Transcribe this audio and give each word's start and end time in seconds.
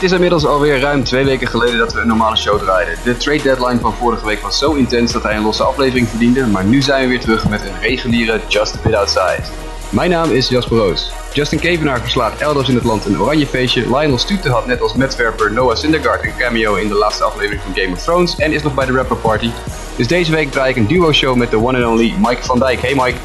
Het 0.00 0.08
is 0.08 0.14
inmiddels 0.14 0.46
alweer 0.46 0.80
ruim 0.80 1.04
twee 1.04 1.24
weken 1.24 1.48
geleden 1.48 1.78
dat 1.78 1.92
we 1.92 2.00
een 2.00 2.06
normale 2.06 2.36
show 2.36 2.58
draaiden. 2.58 2.94
De 3.04 3.16
trade 3.16 3.42
deadline 3.42 3.80
van 3.80 3.94
vorige 3.94 4.26
week 4.26 4.40
was 4.40 4.58
zo 4.58 4.72
intens 4.72 5.12
dat 5.12 5.22
hij 5.22 5.36
een 5.36 5.42
losse 5.42 5.62
aflevering 5.62 6.08
verdiende, 6.08 6.46
maar 6.46 6.64
nu 6.64 6.82
zijn 6.82 7.02
we 7.02 7.08
weer 7.08 7.20
terug 7.20 7.48
met 7.48 7.60
een 7.60 7.80
reguliere 7.80 8.40
Just 8.48 8.74
a 8.74 8.78
Bit 8.82 8.94
Outside. 8.94 9.42
Mijn 9.88 10.10
naam 10.10 10.30
is 10.30 10.48
Jasper 10.48 10.76
Roos. 10.76 11.12
Justin 11.32 11.58
Kevenaar 11.58 12.00
verslaat 12.00 12.38
elders 12.38 12.68
in 12.68 12.74
het 12.74 12.84
land 12.84 13.04
een 13.04 13.20
oranje 13.20 13.46
feestje. 13.46 13.80
Lionel 13.80 14.18
Stute 14.18 14.50
had 14.50 14.66
net 14.66 14.80
als 14.80 14.94
metwerper 14.94 15.52
Noah 15.52 15.76
Syndergaard 15.76 16.24
een 16.24 16.36
cameo 16.38 16.74
in 16.74 16.88
de 16.88 16.94
laatste 16.94 17.24
aflevering 17.24 17.62
van 17.62 17.74
Game 17.74 17.92
of 17.92 18.02
Thrones 18.02 18.36
en 18.36 18.52
is 18.52 18.62
nog 18.62 18.74
bij 18.74 18.86
de 18.86 18.92
rapper 18.92 19.16
party. 19.16 19.50
Dus 19.96 20.06
deze 20.06 20.32
week 20.32 20.50
draai 20.50 20.70
ik 20.70 20.76
een 20.76 20.86
duo 20.86 21.12
show 21.12 21.36
met 21.36 21.50
de 21.50 21.56
one 21.56 21.84
and 21.84 21.92
only 21.92 22.14
Mike 22.18 22.42
van 22.42 22.58
Dijk. 22.58 22.80
Hey 22.80 22.94
Mike. 22.94 23.18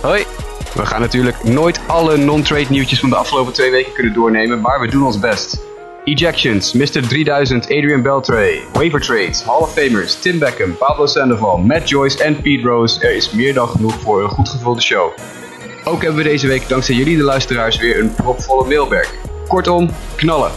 Hoi. 0.00 0.24
We 0.74 0.86
gaan 0.86 1.00
natuurlijk 1.00 1.44
nooit 1.44 1.80
alle 1.86 2.16
non-trade 2.16 2.66
nieuwtjes 2.68 3.00
van 3.00 3.10
de 3.10 3.16
afgelopen 3.16 3.52
twee 3.52 3.70
weken 3.70 3.92
kunnen 3.92 4.12
doornemen, 4.12 4.60
maar 4.60 4.80
we 4.80 4.88
doen 4.88 5.04
ons 5.04 5.18
best. 5.18 5.70
Ejections, 6.04 6.72
Mr. 6.72 7.00
3000, 7.00 7.70
Adrian 7.70 8.02
Beltre, 8.02 8.60
waiver 8.72 8.98
trades, 8.98 9.40
Hall 9.40 9.62
of 9.62 9.72
Famers, 9.72 10.20
Tim 10.20 10.40
Beckham, 10.40 10.76
Pablo 10.76 11.06
Sandoval, 11.06 11.58
Matt 11.58 11.88
Joyce 11.88 12.24
en 12.24 12.40
Pete 12.40 12.68
Rose. 12.68 13.00
Er 13.00 13.14
is 13.14 13.30
meer 13.30 13.54
dan 13.54 13.68
genoeg 13.68 14.00
voor 14.00 14.22
een 14.22 14.28
goed 14.28 14.48
gevulde 14.48 14.80
show. 14.80 15.12
Ook 15.84 16.02
hebben 16.02 16.22
we 16.22 16.28
deze 16.28 16.46
week 16.46 16.68
dankzij 16.68 16.94
jullie 16.94 17.16
de 17.16 17.22
luisteraars 17.22 17.76
weer 17.76 18.00
een 18.00 18.14
propvolle 18.14 18.68
mailwerk. 18.68 19.18
Kortom, 19.48 19.90
knallen. 20.16 20.50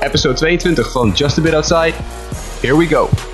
Episode 0.00 0.34
22 0.34 0.92
van 0.92 1.10
Just 1.14 1.38
a 1.38 1.40
Bit 1.40 1.54
Outside. 1.54 1.94
Here 2.60 2.76
we 2.76 2.86
go. 2.86 3.31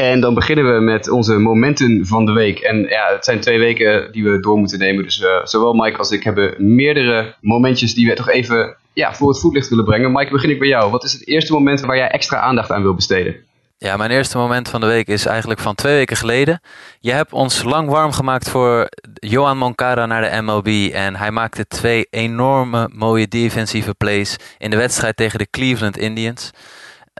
En 0.00 0.20
dan 0.20 0.34
beginnen 0.34 0.74
we 0.74 0.80
met 0.80 1.10
onze 1.10 1.38
momenten 1.38 2.06
van 2.06 2.26
de 2.26 2.32
week. 2.32 2.58
En 2.58 2.86
ja, 2.88 3.12
het 3.12 3.24
zijn 3.24 3.40
twee 3.40 3.58
weken 3.58 4.12
die 4.12 4.24
we 4.24 4.40
door 4.40 4.58
moeten 4.58 4.78
nemen. 4.78 5.04
Dus 5.04 5.20
uh, 5.20 5.44
zowel 5.44 5.72
Mike 5.72 5.98
als 5.98 6.10
ik 6.10 6.22
hebben 6.22 6.74
meerdere 6.74 7.34
momentjes 7.40 7.94
die 7.94 8.06
we 8.06 8.14
toch 8.14 8.30
even 8.30 8.76
ja, 8.92 9.14
voor 9.14 9.28
het 9.28 9.40
voetlicht 9.40 9.68
willen 9.68 9.84
brengen. 9.84 10.12
Mike, 10.12 10.32
begin 10.32 10.50
ik 10.50 10.58
bij 10.58 10.68
jou. 10.68 10.90
Wat 10.90 11.04
is 11.04 11.12
het 11.12 11.28
eerste 11.28 11.52
moment 11.52 11.80
waar 11.80 11.96
jij 11.96 12.08
extra 12.08 12.40
aandacht 12.40 12.70
aan 12.70 12.82
wil 12.82 12.94
besteden? 12.94 13.36
Ja, 13.78 13.96
mijn 13.96 14.10
eerste 14.10 14.38
moment 14.38 14.68
van 14.68 14.80
de 14.80 14.86
week 14.86 15.08
is 15.08 15.26
eigenlijk 15.26 15.60
van 15.60 15.74
twee 15.74 15.94
weken 15.94 16.16
geleden. 16.16 16.60
Je 17.00 17.12
hebt 17.12 17.32
ons 17.32 17.62
lang 17.62 17.88
warm 17.88 18.12
gemaakt 18.12 18.50
voor 18.50 18.88
Johan 19.14 19.58
Moncada 19.58 20.06
naar 20.06 20.30
de 20.30 20.42
MLB. 20.42 20.94
En 20.94 21.16
hij 21.16 21.30
maakte 21.30 21.66
twee 21.66 22.06
enorme 22.10 22.90
mooie 22.92 23.28
defensieve 23.28 23.94
plays 23.94 24.36
in 24.58 24.70
de 24.70 24.76
wedstrijd 24.76 25.16
tegen 25.16 25.38
de 25.38 25.50
Cleveland 25.50 25.96
Indians. 25.96 26.50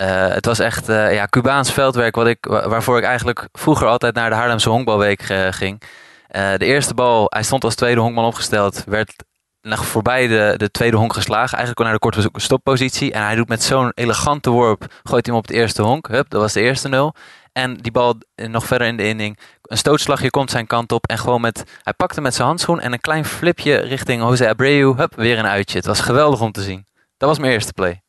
Uh, 0.03 0.29
het 0.29 0.47
was 0.47 0.59
echt 0.59 0.89
uh, 0.89 1.15
ja, 1.15 1.27
Cubaans 1.27 1.73
veldwerk 1.73 2.15
wat 2.15 2.27
ik, 2.27 2.47
waarvoor 2.47 2.99
ik 2.99 3.05
eigenlijk 3.05 3.49
vroeger 3.53 3.87
altijd 3.87 4.15
naar 4.15 4.31
de 4.31 4.37
Haarlemse 4.37 4.69
honkbalweek 4.69 5.31
uh, 5.31 5.47
ging. 5.51 5.83
de 6.31 6.65
eerste 6.65 6.95
bal, 6.95 7.27
hij 7.29 7.43
stond 7.43 7.65
als 7.65 7.75
tweede 7.75 8.01
honkman 8.01 8.25
opgesteld, 8.25 8.85
werd 8.87 9.25
nog 9.61 9.87
voorbij 9.87 10.27
de, 10.27 10.55
de 10.57 10.71
tweede 10.71 10.97
honk 10.97 11.13
geslagen. 11.13 11.57
Eigenlijk 11.57 11.79
naar 11.79 11.93
de 11.93 11.99
korte 11.99 12.41
stoppositie. 12.41 13.13
En 13.13 13.23
hij 13.23 13.35
doet 13.35 13.49
met 13.49 13.63
zo'n 13.63 13.93
elegante 13.95 14.51
worp, 14.51 14.81
gooit 15.03 15.27
hij 15.27 15.35
hem 15.35 15.43
op 15.43 15.47
het 15.47 15.57
eerste 15.57 15.83
honk. 15.83 16.09
Hup, 16.09 16.31
dat 16.31 16.41
was 16.41 16.53
de 16.53 16.61
eerste 16.61 16.89
nul. 16.89 17.15
En 17.53 17.77
die 17.77 17.93
bal 17.93 18.15
nog 18.35 18.67
verder 18.67 18.87
in 18.87 18.97
de 18.97 19.09
inning. 19.09 19.39
Een 19.63 19.79
stootslagje 19.79 20.31
komt 20.31 20.51
zijn 20.51 20.67
kant 20.67 20.93
op. 20.93 21.07
En 21.07 21.19
gewoon 21.19 21.41
met. 21.41 21.65
Hij 21.83 21.93
pakte 21.93 22.21
met 22.21 22.35
zijn 22.35 22.49
handschoen 22.49 22.81
en 22.81 22.93
een 22.93 23.01
klein 23.01 23.25
flipje 23.25 23.77
richting 23.77 24.23
Jose 24.23 24.49
Abreu. 24.49 24.95
Hup, 24.97 25.15
weer 25.17 25.39
een 25.39 25.47
uitje. 25.47 25.77
Het 25.77 25.87
was 25.87 26.01
geweldig 26.01 26.41
om 26.41 26.53
te 26.53 26.63
zien. 26.63 26.87
Dat 27.17 27.29
was 27.29 27.39
mijn 27.39 27.53
eerste 27.53 27.73
play. 27.73 28.03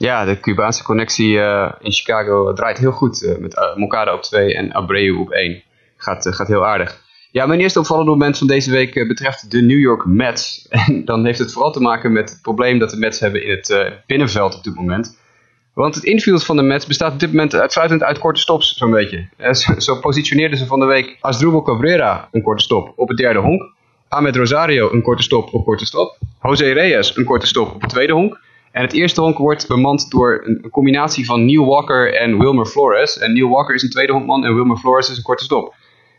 Ja, 0.00 0.24
de 0.24 0.40
Cubaanse 0.40 0.82
connectie 0.82 1.32
uh, 1.32 1.72
in 1.80 1.92
Chicago 1.92 2.52
draait 2.52 2.78
heel 2.78 2.92
goed. 2.92 3.22
Uh, 3.22 3.36
met 3.38 3.56
uh, 4.08 4.12
op 4.14 4.22
2 4.22 4.54
en 4.54 4.72
Abreu 4.72 5.16
op 5.16 5.30
1. 5.30 5.62
Gaat, 5.96 6.26
gaat 6.30 6.48
heel 6.48 6.66
aardig. 6.66 7.02
Ja, 7.30 7.46
mijn 7.46 7.60
eerste 7.60 7.78
opvallende 7.78 8.10
moment 8.10 8.38
van 8.38 8.46
deze 8.46 8.70
week 8.70 9.08
betreft 9.08 9.50
de 9.50 9.62
New 9.62 9.78
York 9.78 10.04
Mets. 10.04 10.66
En 10.68 11.04
dan 11.04 11.24
heeft 11.24 11.38
het 11.38 11.52
vooral 11.52 11.72
te 11.72 11.80
maken 11.80 12.12
met 12.12 12.30
het 12.30 12.42
probleem 12.42 12.78
dat 12.78 12.90
de 12.90 12.96
Mets 12.96 13.20
hebben 13.20 13.44
in 13.44 13.50
het 13.50 13.92
binnenveld 14.06 14.54
op 14.54 14.64
dit 14.64 14.74
moment. 14.74 15.18
Want 15.74 15.94
het 15.94 16.04
infield 16.04 16.44
van 16.44 16.56
de 16.56 16.62
Mets 16.62 16.86
bestaat 16.86 17.12
op 17.12 17.20
dit 17.20 17.28
moment 17.28 17.54
uitsluitend 17.54 18.02
uit 18.02 18.18
korte 18.18 18.40
stops, 18.40 18.76
zo'n 18.76 18.90
beetje. 18.90 19.28
Zo, 19.52 19.78
zo 19.78 19.98
positioneerden 19.98 20.58
ze 20.58 20.66
van 20.66 20.80
de 20.80 20.86
week 20.86 21.16
Asdrubal 21.20 21.62
Cabrera 21.62 22.28
een 22.32 22.42
korte 22.42 22.64
stop 22.64 22.92
op 22.96 23.08
het 23.08 23.16
derde 23.16 23.38
honk. 23.38 23.72
Ahmed 24.08 24.36
Rosario 24.36 24.92
een 24.92 25.02
korte 25.02 25.22
stop 25.22 25.54
op 25.54 25.64
korte 25.64 25.86
stop. 25.86 26.18
Jose 26.42 26.72
Reyes 26.72 27.16
een 27.16 27.24
korte 27.24 27.46
stop 27.46 27.74
op 27.74 27.80
het 27.80 27.90
tweede 27.90 28.12
honk. 28.12 28.48
En 28.70 28.82
het 28.82 28.92
eerste 28.92 29.20
honk 29.20 29.38
wordt 29.38 29.68
bemand 29.68 30.10
door 30.10 30.42
een, 30.44 30.70
combinatie 30.70 31.24
van 31.24 31.44
Neil 31.44 31.66
Walker 31.66 32.14
en 32.14 32.38
Wilmer 32.38 32.66
Flores. 32.66 33.18
En 33.18 33.32
Neil 33.32 33.48
Walker 33.48 33.74
is 33.74 33.82
een 33.82 33.90
tweede 33.90 34.12
honkman 34.12 34.44
en 34.44 34.54
Wilmer 34.54 34.76
Flores 34.76 35.10
is 35.10 35.16
een 35.16 35.22
korte 35.22 35.44
stop. 35.44 35.74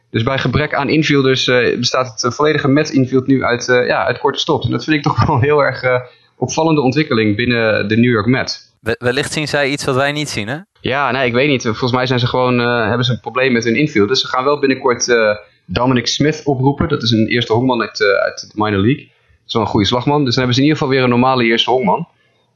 Dus 0.09 0.23
bij 0.23 0.37
gebrek 0.37 0.73
aan 0.73 0.89
infielders 0.89 1.47
uh, 1.47 1.77
bestaat 1.77 2.21
het 2.21 2.35
volledige 2.35 2.67
Mets 2.67 2.91
infield 2.91 3.27
nu 3.27 3.43
uit, 3.43 3.67
uh, 3.67 3.87
ja, 3.87 4.05
uit 4.05 4.19
korte 4.19 4.39
stops. 4.39 4.65
En 4.65 4.71
dat 4.71 4.83
vind 4.83 4.95
ik 4.95 5.03
toch 5.03 5.19
wel 5.25 5.35
een 5.35 5.41
heel 5.41 5.59
erg 5.59 5.83
uh, 5.83 5.99
opvallende 6.37 6.81
ontwikkeling 6.81 7.35
binnen 7.35 7.87
de 7.87 7.97
New 7.97 8.11
York 8.11 8.25
Mets. 8.25 8.69
wellicht 8.97 9.33
zien 9.33 9.47
zij 9.47 9.69
iets 9.69 9.85
wat 9.85 9.95
wij 9.95 10.11
niet 10.11 10.29
zien, 10.29 10.47
hè? 10.47 10.57
Ja, 10.81 11.11
nee, 11.11 11.27
ik 11.27 11.33
weet 11.33 11.49
niet. 11.49 11.63
Volgens 11.63 11.91
mij 11.91 12.05
zijn 12.05 12.19
ze 12.19 12.27
gewoon, 12.27 12.59
hebben 12.59 13.05
ze 13.05 13.11
een 13.11 13.19
probleem 13.19 13.51
met 13.51 13.63
hun 13.63 13.75
infield. 13.75 14.07
Dus 14.07 14.21
ze 14.21 14.27
gaan 14.27 14.43
wel 14.43 14.59
binnenkort 14.59 15.15
Dominic 15.65 16.07
Smith 16.07 16.41
oproepen. 16.43 16.87
Dat 16.87 17.03
is 17.03 17.11
een 17.11 17.27
eerste 17.27 17.53
honkman 17.53 17.81
uit, 17.81 18.01
uit 18.23 18.39
de 18.39 18.63
minor 18.63 18.79
league. 18.79 19.03
Dat 19.03 19.47
is 19.47 19.53
wel 19.53 19.61
een 19.61 19.67
goede 19.67 19.85
slagman. 19.85 20.25
Dus 20.25 20.35
dan 20.35 20.43
hebben 20.43 20.53
ze 20.53 20.61
in 20.61 20.67
ieder 20.67 20.79
geval 20.81 20.93
weer 20.93 21.03
een 21.03 21.09
normale 21.09 21.43
eerste 21.43 21.69
honkman. 21.69 22.07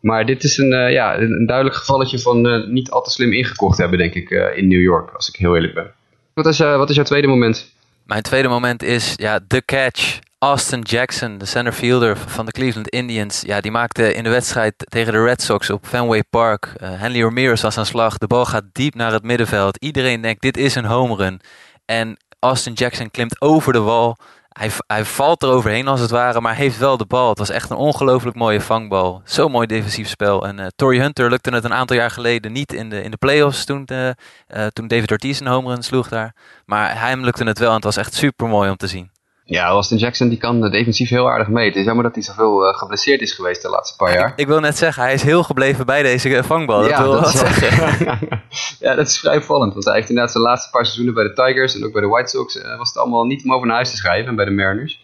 Maar 0.06 0.26
dit 0.26 0.44
is 0.44 0.58
een, 0.58 0.72
uh, 0.72 0.92
ja, 0.92 1.18
een 1.18 1.46
duidelijk 1.46 1.76
gevalletje 1.76 2.20
van 2.20 2.48
uh, 2.48 2.68
niet 2.68 2.90
al 2.92 3.02
te 3.02 3.10
slim 3.10 3.34
ingekocht 3.34 3.78
hebben, 3.78 3.98
denk 3.98 4.14
ik, 4.14 4.30
uh, 4.30 4.58
in 4.58 4.68
New 4.68 4.82
York, 4.82 5.12
als 5.12 5.30
ik 5.30 5.36
heel 5.36 5.56
eerlijk 5.56 5.74
ben. 5.74 5.92
Wat 6.34 6.46
is, 6.46 6.58
wat 6.58 6.90
is 6.90 6.96
jouw 6.96 7.06
tweede 7.06 7.28
moment? 7.28 7.74
Mijn 8.04 8.22
tweede 8.22 8.48
moment 8.48 8.84
is 8.84 9.14
ja, 9.16 9.40
The 9.48 9.62
Catch. 9.66 10.20
Austin 10.38 10.82
Jackson, 10.82 11.38
de 11.38 11.46
centerfielder 11.46 12.18
van 12.18 12.46
de 12.46 12.52
Cleveland 12.52 12.90
Indians. 12.90 13.42
Ja, 13.42 13.62
die 13.62 13.72
maakte 13.72 14.14
in 14.14 14.24
de 14.24 14.30
wedstrijd 14.30 14.74
tegen 14.78 15.14
de 15.14 15.24
Red 15.24 15.42
Sox 15.42 15.70
op 15.70 15.86
Fenway 15.86 16.24
Park. 16.30 16.74
Henry 16.82 17.22
Ramirez 17.22 17.62
was 17.62 17.78
aan 17.78 17.86
slag. 17.86 18.18
De 18.18 18.28
bal 18.28 18.46
gaat 18.46 18.64
diep 18.72 18.96
naar 18.96 19.12
het 19.12 19.24
middenveld. 19.24 19.78
Iedereen 19.78 20.22
denkt, 20.22 20.42
dit 20.42 20.58
is 20.58 20.76
een 20.76 20.86
home 20.86 21.16
run. 21.16 21.42
En 21.86 22.18
Austin 22.40 22.74
Jackson 22.74 23.12
klimt 23.12 23.42
over 23.42 23.74
de 23.74 23.80
wal 23.80 24.18
hij, 24.60 24.72
hij 24.88 25.06
valt 25.06 25.44
er 25.44 25.50
overheen 25.50 25.88
als 25.88 26.00
het 26.00 26.10
ware, 26.10 26.42
maar 26.42 26.56
heeft 26.56 26.78
wel 26.78 26.98
de 26.98 27.06
bal. 27.06 27.30
Het 27.30 27.38
was 27.38 27.50
echt 27.50 27.70
een 27.70 27.78
ongelooflijk 27.78 28.36
mooie 28.36 28.62
vangbal. 28.62 29.22
Zo 29.26 29.50
mooi 29.50 29.68
defensief 29.68 30.08
spel. 30.08 30.48
En 30.48 30.60
uh, 30.60 30.66
Tory 30.76 31.00
Hunter 31.00 31.30
lukte 31.30 31.50
het 31.50 31.64
een 31.64 31.74
aantal 31.74 31.96
jaar 31.96 32.12
geleden 32.12 32.52
niet 32.52 32.74
in 32.74 32.90
de, 32.90 33.02
in 33.02 33.12
de 33.12 33.18
playoffs 33.18 33.66
toen, 33.66 33.86
de, 33.86 34.16
uh, 34.56 34.66
toen 34.66 34.88
David 34.88 35.12
Ortiz 35.12 35.40
een 35.40 35.48
home 35.48 35.74
run 35.74 35.84
sloeg 35.84 36.10
daar. 36.10 36.36
Maar 36.66 37.00
hem 37.00 37.24
lukte 37.24 37.44
het 37.44 37.60
wel 37.60 37.70
en 37.70 37.76
het 37.76 37.84
was 37.84 37.98
echt 37.98 38.14
super 38.14 38.48
mooi 38.48 38.70
om 38.70 38.78
te 38.78 38.88
zien. 38.88 39.15
Ja, 39.48 39.68
Austin 39.68 39.98
Jackson 39.98 40.30
die 40.30 40.38
kan 40.38 40.72
defensief 40.72 41.10
heel 41.10 41.30
aardig 41.30 41.48
mee. 41.48 41.68
Het 41.68 41.76
is 41.76 41.86
jammer 41.86 42.04
dat 42.04 42.14
hij 42.14 42.24
zoveel 42.24 42.68
uh, 42.68 42.78
geblesseerd 42.78 43.22
is 43.22 43.34
geweest 43.34 43.62
de 43.62 43.70
laatste 43.70 43.96
paar 43.96 44.14
jaar. 44.14 44.30
Ik, 44.30 44.38
ik, 44.38 44.48
wil 44.48 44.60
net 44.60 44.78
zeggen, 44.78 45.04
hij 45.04 45.14
is 45.14 45.22
heel 45.22 45.44
gebleven 45.44 45.86
bij 45.86 46.04
deze 46.04 46.44
vangbal. 46.44 46.82
Dat 46.82 46.90
ja, 46.90 47.02
wil 47.02 47.12
dat, 47.12 47.32
zeggen. 47.32 48.20
ja, 48.86 48.96
dat 48.96 49.08
is 49.08 49.20
vrij 49.20 49.38
opvallend. 49.38 49.74
Want 49.74 49.86
hij 49.86 49.94
heeft 49.94 50.10
inderdaad 50.10 50.32
zijn 50.32 50.44
laatste 50.44 50.70
paar 50.70 50.86
seizoenen 50.86 51.14
bij 51.14 51.24
de 51.24 51.34
Tigers 51.34 51.76
en 51.76 51.86
ook 51.86 51.92
bij 51.92 52.02
de 52.02 52.08
White 52.08 52.30
Sox 52.30 52.56
uh, 52.56 52.78
was 52.78 52.88
het 52.88 52.98
allemaal 52.98 53.26
niet 53.26 53.44
om 53.44 53.54
over 53.54 53.68
naar 53.68 53.76
huis 53.76 53.90
te 53.90 53.98
schrijven 53.98 54.30
en 54.30 54.36
bij 54.36 54.46
de 54.46 54.52
Mariners. 54.52 55.04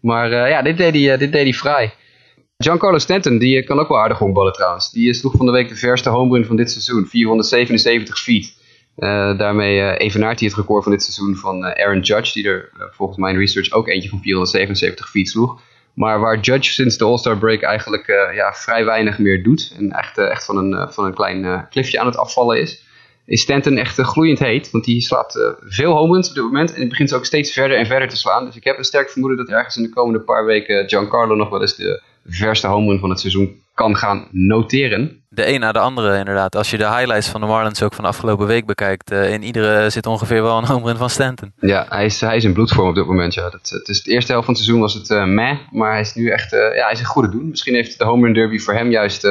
Maar 0.00 0.30
uh, 0.30 0.48
ja, 0.48 0.62
dit 0.62 0.76
deed 0.76 0.94
hij, 0.94 1.16
dit 1.16 1.32
deed 1.32 1.42
hij 1.42 1.52
vrij. 1.52 1.94
Giancarlo 2.56 2.98
Stanton, 2.98 3.38
die 3.38 3.64
kan 3.64 3.78
ook 3.78 3.88
wel 3.88 4.00
aardig 4.00 4.18
honkballen 4.18 4.52
trouwens. 4.52 4.90
Die 4.90 5.14
sloeg 5.14 5.32
van 5.36 5.46
de 5.46 5.52
week 5.52 5.68
de 5.68 5.76
verste 5.76 6.08
home 6.08 6.36
run 6.36 6.46
van 6.46 6.56
dit 6.56 6.70
seizoen. 6.70 7.06
477 7.06 8.18
feet. 8.18 8.60
Uh, 8.98 9.38
daarmee 9.38 9.78
uh, 9.78 9.94
evenaart 9.98 10.38
hij 10.38 10.48
het 10.48 10.56
record 10.56 10.82
van 10.82 10.92
dit 10.92 11.02
seizoen 11.02 11.36
van 11.36 11.64
uh, 11.64 11.70
Aaron 11.70 12.00
Judge, 12.00 12.32
die 12.32 12.48
er 12.48 12.70
volgens 12.90 13.18
mijn 13.18 13.38
research 13.38 13.72
ook 13.72 13.88
eentje 13.88 14.08
van 14.08 14.20
477 14.22 15.10
feet 15.10 15.28
sloeg. 15.28 15.60
Maar 15.94 16.20
waar 16.20 16.40
Judge 16.40 16.72
sinds 16.72 16.96
de 16.96 17.04
All-Star 17.04 17.38
break 17.38 17.62
eigenlijk 17.62 18.06
ja, 18.34 18.52
vrij 18.52 18.84
weinig 18.84 19.18
meer 19.18 19.42
doet 19.42 19.74
en 19.78 19.90
echt, 19.90 20.18
echt 20.18 20.44
van, 20.44 20.56
een, 20.56 20.92
van 20.92 21.04
een 21.04 21.14
klein 21.14 21.68
klifje 21.70 22.00
aan 22.00 22.06
het 22.06 22.16
afvallen 22.16 22.60
is, 22.60 22.84
is 23.26 23.40
Stanton 23.40 23.76
echt 23.76 24.00
gloeiend 24.00 24.38
heet. 24.38 24.70
Want 24.70 24.84
die 24.84 25.00
slaat 25.00 25.54
veel 25.60 25.92
home 25.92 26.12
runs 26.12 26.28
op 26.28 26.34
dit 26.34 26.44
moment 26.44 26.74
en 26.74 26.80
het 26.80 26.88
begint 26.88 27.08
ze 27.08 27.16
ook 27.16 27.24
steeds 27.24 27.52
verder 27.52 27.76
en 27.76 27.86
verder 27.86 28.08
te 28.08 28.16
slaan. 28.16 28.44
Dus 28.44 28.56
ik 28.56 28.64
heb 28.64 28.78
een 28.78 28.84
sterk 28.84 29.10
vermoeden 29.10 29.38
dat 29.38 29.48
ergens 29.48 29.76
in 29.76 29.82
de 29.82 29.88
komende 29.88 30.20
paar 30.20 30.44
weken 30.44 30.88
Giancarlo 30.88 31.34
nog 31.34 31.48
wel 31.48 31.60
eens 31.60 31.76
de 31.76 32.02
verste 32.26 32.66
home 32.66 32.90
run 32.90 33.00
van 33.00 33.10
het 33.10 33.20
seizoen 33.20 33.60
kan 33.74 33.96
gaan 33.96 34.28
noteren. 34.30 35.22
De 35.28 35.52
een 35.52 35.60
na 35.60 35.72
de 35.72 35.78
andere 35.78 36.18
inderdaad. 36.18 36.56
Als 36.56 36.70
je 36.70 36.78
de 36.78 36.88
highlights 36.88 37.28
van 37.28 37.40
de 37.40 37.46
Marlins 37.46 37.82
ook 37.82 37.94
van 37.94 38.04
de 38.04 38.10
afgelopen 38.10 38.46
week 38.46 38.66
bekijkt. 38.66 39.12
Uh, 39.12 39.32
in 39.32 39.42
iedere 39.42 39.90
zit 39.90 40.06
ongeveer 40.06 40.42
wel 40.42 40.58
een 40.58 40.64
home 40.64 40.86
run 40.86 40.96
van 40.96 41.10
Stanton. 41.10 41.52
Ja, 41.60 41.86
hij 41.88 42.04
is, 42.04 42.20
hij 42.20 42.36
is 42.36 42.44
in 42.44 42.52
bloedvorm 42.52 42.88
op 42.88 42.94
dit 42.94 43.06
moment. 43.06 43.34
Ja. 43.34 43.50
Dat, 43.50 43.68
het 43.70 43.88
is 43.88 44.02
de 44.02 44.10
eerste 44.10 44.32
helft 44.32 44.46
van 44.46 44.54
het 44.54 44.64
seizoen 44.64 44.84
was 44.84 44.94
het 44.94 45.10
uh, 45.10 45.24
meh. 45.24 45.56
Maar 45.70 45.90
hij 45.90 46.00
is 46.00 46.14
nu 46.14 46.28
echt 46.28 46.52
uh, 46.52 46.60
ja, 46.60 46.82
hij 46.82 46.92
is 46.92 46.98
een 46.98 47.04
goede 47.04 47.30
doen. 47.30 47.48
Misschien 47.48 47.74
heeft 47.74 47.98
de 47.98 48.04
home 48.04 48.24
run 48.24 48.34
derby 48.34 48.58
voor 48.58 48.74
hem 48.74 48.90
juist 48.90 49.26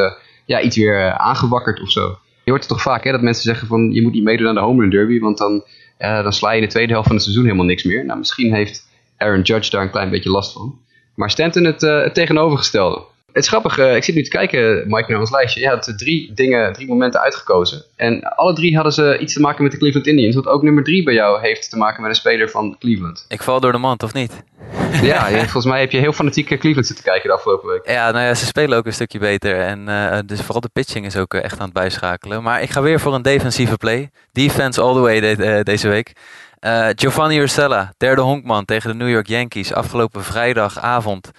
ja, 0.45 0.61
iets 0.61 0.77
weer 0.77 1.11
aangewakkerd 1.17 1.81
of 1.81 1.91
zo. 1.91 2.17
Je 2.43 2.51
hoort 2.51 2.63
het 2.63 2.71
toch 2.71 2.81
vaak 2.81 3.03
hè, 3.03 3.11
dat 3.11 3.21
mensen 3.21 3.43
zeggen 3.43 3.67
van 3.67 3.91
je 3.91 4.01
moet 4.01 4.13
niet 4.13 4.23
meedoen 4.23 4.47
aan 4.47 4.55
de 4.55 4.61
home 4.61 4.81
run 4.81 4.89
derby. 4.89 5.19
Want 5.19 5.37
dan, 5.37 5.63
dan 5.97 6.33
sla 6.33 6.51
je 6.51 6.57
in 6.57 6.63
de 6.63 6.71
tweede 6.71 6.91
helft 6.91 7.07
van 7.07 7.15
het 7.15 7.23
seizoen 7.23 7.45
helemaal 7.45 7.65
niks 7.65 7.83
meer. 7.83 8.05
Nou, 8.05 8.19
misschien 8.19 8.53
heeft 8.53 8.87
Aaron 9.17 9.41
Judge 9.41 9.69
daar 9.69 9.81
een 9.81 9.89
klein 9.91 10.09
beetje 10.09 10.29
last 10.29 10.53
van. 10.53 10.79
Maar 11.15 11.31
Stanton 11.31 11.63
het, 11.63 11.81
het 11.81 12.13
tegenovergestelde. 12.13 13.03
Het 13.33 13.43
is 13.43 13.49
grappig, 13.49 13.77
uh, 13.77 13.95
ik 13.95 14.03
zit 14.03 14.15
nu 14.15 14.23
te 14.23 14.29
kijken, 14.29 14.83
Mike, 14.87 15.11
naar 15.11 15.19
ons 15.19 15.31
lijstje. 15.31 15.59
Je 15.59 15.67
had 15.67 15.93
drie 15.97 16.31
dingen, 16.33 16.73
drie 16.73 16.87
momenten 16.87 17.21
uitgekozen. 17.21 17.83
En 17.95 18.23
alle 18.23 18.53
drie 18.53 18.75
hadden 18.75 18.93
ze 18.93 19.17
iets 19.17 19.33
te 19.33 19.39
maken 19.39 19.63
met 19.63 19.71
de 19.71 19.77
Cleveland 19.77 20.07
Indians. 20.07 20.35
Wat 20.35 20.47
ook 20.47 20.61
nummer 20.63 20.83
drie 20.83 21.03
bij 21.03 21.13
jou 21.13 21.41
heeft 21.41 21.69
te 21.69 21.77
maken 21.77 22.01
met 22.01 22.11
een 22.11 22.17
speler 22.17 22.49
van 22.49 22.75
Cleveland. 22.79 23.25
Ik 23.27 23.43
val 23.43 23.59
door 23.59 23.71
de 23.71 23.77
mand, 23.77 24.03
of 24.03 24.13
niet? 24.13 24.43
ja, 25.03 25.29
volgens 25.29 25.65
mij 25.65 25.79
heb 25.79 25.91
je 25.91 25.97
heel 25.97 26.13
fanatiek 26.13 26.59
Cleveland 26.59 26.87
zitten 26.87 27.05
kijken 27.05 27.29
de 27.29 27.35
afgelopen 27.35 27.69
week. 27.69 27.87
Ja, 27.87 28.11
nou 28.11 28.25
ja, 28.25 28.33
ze 28.33 28.45
spelen 28.45 28.77
ook 28.77 28.85
een 28.85 28.93
stukje 28.93 29.19
beter. 29.19 29.59
En 29.59 29.79
uh, 29.87 30.17
dus 30.25 30.41
vooral 30.41 30.61
de 30.61 30.69
pitching 30.73 31.05
is 31.05 31.17
ook 31.17 31.33
echt 31.33 31.59
aan 31.59 31.65
het 31.65 31.73
bijschakelen. 31.73 32.43
Maar 32.43 32.61
ik 32.61 32.69
ga 32.69 32.81
weer 32.81 32.99
voor 32.99 33.13
een 33.13 33.21
defensieve 33.21 33.77
play. 33.77 34.09
Defense 34.31 34.81
all 34.81 34.93
the 34.93 34.99
way 34.99 35.19
de, 35.19 35.61
deze 35.63 35.87
week. 35.87 36.13
Giovanni 36.95 37.39
Ursella, 37.39 37.93
derde 37.97 38.21
honkman 38.21 38.65
tegen 38.65 38.89
de 38.89 38.95
New 38.95 39.09
York 39.09 39.27
Yankees. 39.27 39.73
Afgelopen 39.73 40.23
vrijdagavond. 40.23 41.31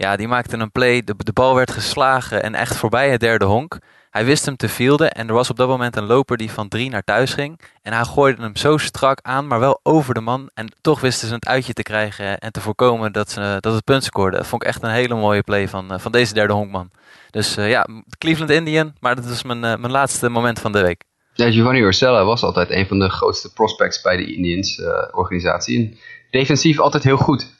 Ja, 0.00 0.16
die 0.16 0.28
maakte 0.28 0.56
een 0.56 0.72
play. 0.72 1.02
De, 1.04 1.32
bal 1.32 1.54
werd 1.54 1.70
geslagen 1.70 2.42
en 2.42 2.54
echt 2.54 2.76
voorbij 2.76 3.10
het 3.10 3.20
derde 3.20 3.44
honk. 3.44 3.78
Hij 4.10 4.24
wist 4.24 4.44
hem 4.44 4.56
te 4.56 4.68
fielden 4.68 5.12
en 5.12 5.28
er 5.28 5.34
was 5.34 5.50
op 5.50 5.56
dat 5.56 5.68
moment 5.68 5.96
een 5.96 6.06
loper 6.06 6.36
die 6.36 6.50
van 6.50 6.68
drie 6.68 6.90
naar 6.90 7.04
thuis 7.04 7.34
ging. 7.34 7.60
En 7.82 7.92
hij 7.92 8.04
gooide 8.04 8.42
hem 8.42 8.56
zo 8.56 8.76
strak 8.76 9.18
aan, 9.22 9.46
maar 9.46 9.60
wel 9.60 9.80
over 9.82 10.14
de 10.14 10.20
man. 10.20 10.50
En 10.54 10.72
toch 10.80 11.00
wisten 11.00 11.28
ze 11.28 11.34
het 11.34 11.46
uitje 11.46 11.72
te 11.72 11.82
krijgen 11.82 12.38
en 12.38 12.52
te 12.52 12.60
voorkomen 12.60 13.12
dat, 13.12 13.30
ze, 13.30 13.56
dat 13.60 13.74
het 13.74 13.84
punt 13.84 14.04
scoorde. 14.04 14.36
Dat 14.36 14.46
vond 14.46 14.62
ik 14.62 14.68
echt 14.68 14.82
een 14.82 14.90
hele 14.90 15.14
mooie 15.14 15.42
play 15.42 15.68
van, 15.68 15.92
eh, 15.92 15.98
van 15.98 16.12
deze 16.12 16.34
derde 16.34 16.52
honkman. 16.52 16.90
Dus 17.30 17.58
uh, 17.58 17.70
ja, 17.70 17.86
Cleveland 18.18 18.50
Indian, 18.50 18.92
maar 19.00 19.16
dat 19.16 19.24
is 19.24 19.42
mijn, 19.42 19.64
uh, 19.64 19.76
mijn 19.76 19.92
laatste 19.92 20.28
moment 20.28 20.58
van 20.58 20.72
de 20.72 20.80
week. 20.80 21.04
Ja, 21.34 21.50
Giovanni 21.50 21.80
Ursella 21.80 22.24
was 22.24 22.42
altijd 22.42 22.70
een 22.70 22.86
van 22.86 22.98
de 22.98 23.08
grootste 23.08 23.52
prospects 23.52 24.00
bij 24.00 24.16
de 24.16 24.34
Indians 24.34 24.80
organisatie. 25.12 26.00
defensief 26.30 26.78
altijd 26.78 27.02
heel 27.02 27.16
goed. 27.16 27.58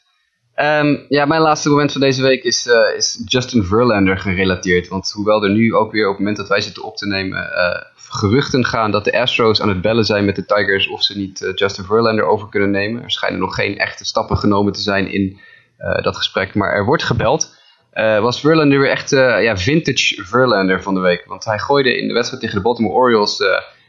Um, 0.62 1.04
ja, 1.08 1.24
mijn 1.24 1.40
laatste 1.40 1.68
moment 1.68 1.92
van 1.92 2.00
deze 2.00 2.22
week 2.22 2.42
is, 2.42 2.66
uh, 2.66 2.96
is 2.96 3.22
Justin 3.24 3.64
Verlander 3.64 4.18
gerelateerd. 4.18 4.88
Want 4.88 5.10
hoewel 5.10 5.44
er 5.44 5.50
nu 5.50 5.74
ook 5.74 5.92
weer 5.92 6.04
op 6.04 6.10
het 6.10 6.18
moment 6.18 6.36
dat 6.36 6.48
wij 6.48 6.60
zitten 6.60 6.82
op 6.82 6.96
te 6.96 7.06
nemen 7.06 7.38
uh, 7.38 7.82
geruchten 8.08 8.64
gaan 8.64 8.90
dat 8.90 9.04
de 9.04 9.20
Astros 9.20 9.62
aan 9.62 9.68
het 9.68 9.80
bellen 9.80 10.04
zijn 10.04 10.24
met 10.24 10.36
de 10.36 10.44
Tigers 10.44 10.88
of 10.88 11.02
ze 11.02 11.18
niet 11.18 11.40
uh, 11.40 11.50
Justin 11.54 11.84
Verlander 11.84 12.24
over 12.24 12.48
kunnen 12.48 12.70
nemen. 12.70 13.02
Er 13.02 13.10
schijnen 13.10 13.40
nog 13.40 13.54
geen 13.54 13.78
echte 13.78 14.04
stappen 14.04 14.36
genomen 14.36 14.72
te 14.72 14.80
zijn 14.80 15.12
in 15.12 15.38
dat 16.02 16.16
gesprek, 16.16 16.54
maar 16.54 16.72
er 16.72 16.84
wordt 16.84 17.02
gebeld. 17.02 17.54
was 18.20 18.40
Verlander 18.40 18.78
weer 18.78 18.90
echt 18.90 19.10
ja, 19.10 19.56
vintage 19.56 20.24
Verlander 20.24 20.82
van 20.82 20.94
de 20.94 21.00
week. 21.00 21.24
Want 21.26 21.44
hij 21.44 21.58
gooide 21.58 21.98
in 21.98 22.08
de 22.08 22.14
wedstrijd 22.14 22.42
tegen 22.42 22.56
de 22.56 22.62
Baltimore 22.62 22.94
Orioles 22.94 23.42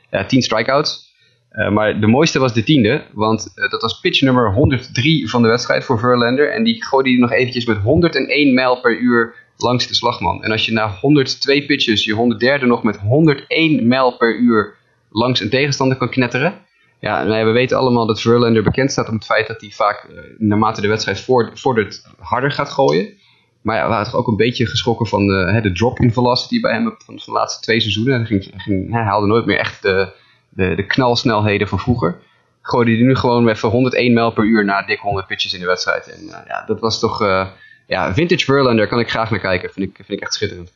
ja, 0.10 0.26
10 0.26 0.42
strikeouts. 0.42 1.11
Uh, 1.52 1.70
maar 1.70 2.00
de 2.00 2.08
mooiste 2.08 2.40
was 2.40 2.54
de 2.54 2.64
tiende, 2.64 3.04
want 3.14 3.52
uh, 3.56 3.70
dat 3.70 3.82
was 3.82 4.00
pitch 4.00 4.22
nummer 4.22 4.54
103 4.54 5.30
van 5.30 5.42
de 5.42 5.48
wedstrijd 5.48 5.84
voor 5.84 6.00
Verlander. 6.00 6.52
En 6.52 6.64
die 6.64 6.84
gooide 6.84 7.10
hij 7.10 7.20
nog 7.20 7.32
eventjes 7.32 7.66
met 7.66 7.78
101 7.78 8.54
mijl 8.54 8.80
per 8.82 9.00
uur 9.00 9.36
langs 9.58 9.88
de 9.88 9.96
slagman. 9.96 10.44
En 10.44 10.52
als 10.52 10.66
je 10.66 10.72
na 10.72 10.90
102 10.90 11.66
pitches 11.66 12.06
je 12.06 12.60
103e 12.60 12.66
nog 12.66 12.84
met 12.84 12.98
101 12.98 13.88
mijl 13.88 14.18
per 14.18 14.36
uur 14.36 14.76
langs 15.10 15.40
een 15.40 15.50
tegenstander 15.50 15.98
kan 15.98 16.10
knetteren. 16.10 16.54
Ja, 17.00 17.26
we 17.46 17.52
weten 17.52 17.78
allemaal 17.78 18.06
dat 18.06 18.22
Verlander 18.22 18.64
bekend 18.64 18.92
staat 18.92 19.08
om 19.08 19.16
het 19.16 19.26
feit 19.26 19.48
dat 19.48 19.62
hij 19.62 19.70
vaak, 19.70 20.08
uh, 20.10 20.20
naarmate 20.38 20.82
de 20.82 20.88
wedstrijd 20.88 21.20
vordert, 21.54 22.06
harder 22.20 22.52
gaat 22.52 22.70
gooien. 22.70 23.14
Maar 23.62 23.76
ja, 23.76 23.84
we 23.84 23.90
waren 23.90 24.06
toch 24.06 24.16
ook 24.16 24.28
een 24.28 24.36
beetje 24.36 24.68
geschrokken 24.68 25.08
van 25.08 25.28
de 25.28 25.72
drop 25.74 26.00
in 26.00 26.14
velocity 26.14 26.62
bij 26.62 26.74
hem 26.74 26.96
van, 27.06 27.16
de 27.16 27.32
laatste 27.32 27.62
twee 27.62 27.80
seizoenen. 27.80 28.16
Hij, 28.16 28.26
ging, 28.26 28.52
ging, 28.58 28.92
hij 28.92 29.04
haalde 29.04 29.28
nooit 29.28 29.46
meer 29.46 29.58
echt 29.58 29.82
de 29.82 30.14
de, 30.54 30.76
de 30.76 30.86
knalsnelheden 30.86 31.68
van 31.68 31.80
vroeger. 31.80 32.20
Gooide 32.62 32.92
hij 32.92 33.02
nu 33.02 33.16
gewoon 33.16 33.48
even 33.48 33.70
101 33.70 34.14
mijl 34.14 34.32
per 34.32 34.44
uur 34.44 34.66
na 34.66 34.82
dik 34.82 35.00
100 35.00 35.28
pitches 35.28 35.54
in 35.54 35.60
de 35.60 35.66
wedstrijd. 35.66 36.08
En 36.08 36.24
uh, 36.24 36.38
ja, 36.48 36.64
dat 36.66 36.80
was 36.80 37.00
toch... 37.00 37.22
Uh, 37.22 37.48
ja, 37.88 38.14
vintage 38.14 38.46
Verlander 38.46 38.88
kan 38.88 39.00
ik 39.00 39.10
graag 39.10 39.30
naar 39.30 39.40
kijken. 39.40 39.70
Vind 39.70 39.90
ik, 39.90 39.96
vind 39.96 40.10
ik 40.10 40.20
echt 40.20 40.34
schitterend. 40.34 40.72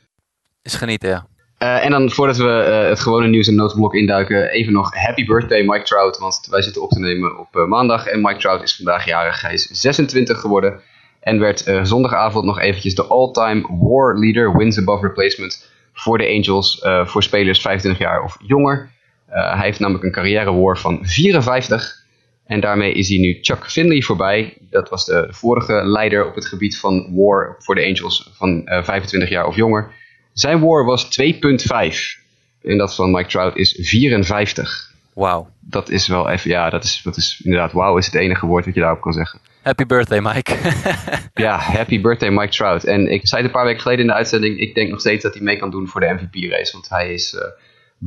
Is 0.62 0.76
genieten, 0.76 1.10
ja. 1.10 1.26
Uh, 1.60 1.86
en 1.86 1.92
dan 1.92 2.12
voordat 2.12 2.38
we 2.38 2.50
het 2.90 3.00
gewone 3.00 3.28
nieuws 3.28 3.48
en 3.48 3.56
noodblok 3.56 3.94
induiken, 3.94 4.50
even 4.50 4.74
nog 4.74 4.96
happy 4.96 5.26
birthday 5.26 5.62
Mike 5.62 5.84
Trout. 5.84 6.18
Want 6.18 6.48
wij 6.50 6.62
zitten 6.62 6.82
op 6.82 6.90
te 6.90 7.00
nemen 7.00 7.40
op 7.40 7.66
maandag 7.68 8.08
en 8.08 8.22
Mike 8.22 8.40
Trout 8.40 8.64
is 8.64 8.76
vandaag 8.76 9.06
jarig. 9.06 9.42
Hij 9.42 9.54
is 9.54 9.68
26 9.68 10.40
geworden 10.40 10.82
en 11.20 11.40
werd 11.40 11.80
zondagavond 11.84 12.46
nog 12.46 12.60
eventjes 12.60 12.96
de 12.96 13.06
all-time 13.06 13.68
war 13.80 14.20
leader, 14.20 14.58
wins 14.58 14.78
above 14.78 15.08
replacement, 15.08 15.70
voor 15.94 16.18
de 16.18 16.28
Angels, 16.28 16.86
voor 17.06 17.24
spelers 17.24 17.62
25 17.62 18.02
jaar 18.02 18.24
of 18.24 18.38
jonger. 18.40 18.90
Eh, 19.36 19.54
hij 19.54 19.66
heeft 19.66 19.80
namelijk 19.80 20.06
een 20.06 20.12
carrière 20.12 20.54
war 20.54 20.78
van 20.78 21.00
54. 21.02 22.04
En 22.46 22.60
daarmee 22.60 22.94
is 22.94 23.10
hij 23.10 23.18
nu 23.18 23.38
Chuck 23.42 23.72
Finley 23.72 24.02
voorbij. 24.02 24.58
Dat 24.70 24.90
was 24.90 25.06
de 25.06 25.28
vorige 25.30 25.82
leider 25.84 26.28
op 26.28 26.36
het 26.36 26.46
gebied 26.46 26.80
van 26.80 27.16
war 27.16 27.56
voor 27.60 27.76
de 27.76 27.86
Angels 27.86 28.32
van 28.34 28.62
25 28.66 29.22
eh, 29.22 29.30
jaar 29.30 29.46
of 29.46 29.56
jonger. 29.56 29.92
Zijn 30.34 30.60
war 30.60 30.86
was 30.86 31.08
2,5. 31.22 32.24
En 32.64 32.78
dat 32.78 32.96
van 32.96 33.12
Mike 33.12 33.30
Trout 33.30 33.56
is 33.56 33.80
54. 33.82 34.94
Wauw. 35.14 35.50
Dat 35.60 35.90
is 35.90 36.08
wel 36.08 36.30
even, 36.30 36.50
ja, 36.50 36.70
dat 36.70 36.84
is, 36.84 37.02
dat 37.04 37.18
is 37.18 37.42
inderdaad, 37.44 37.72
wauw 37.72 37.98
is 37.98 38.06
het 38.06 38.16
enige 38.16 38.46
woord 38.46 38.66
wat 38.66 38.74
je 38.74 38.80
daarop 38.80 39.02
kan 39.02 39.14
zeggen. 39.14 39.40
Happy 39.62 39.86
birthday, 39.86 40.20
Mike. 40.20 40.56
ja, 41.46 41.58
happy 41.58 42.02
birthday, 42.02 42.30
Mike 42.30 42.52
Trout. 42.52 42.84
En 42.84 43.12
ik 43.12 43.28
zei 43.28 43.42
het 43.42 43.50
een 43.50 43.58
paar 43.58 43.66
weken 43.66 43.82
geleden 43.82 44.02
in 44.02 44.08
de 44.08 44.18
uitzending, 44.18 44.60
ik 44.60 44.76
denk 44.76 44.90
nog 44.90 45.00
steeds 45.00 45.24
dat 45.24 45.34
hij 45.34 45.44
mee 45.44 45.58
kan 45.58 45.70
doen 45.70 45.88
voor 45.88 46.02
de 46.02 46.14
MVP-race. 46.14 46.72
Want 46.72 46.90
hij 46.90 47.14
is, 47.14 47.34
uh, 47.34 47.42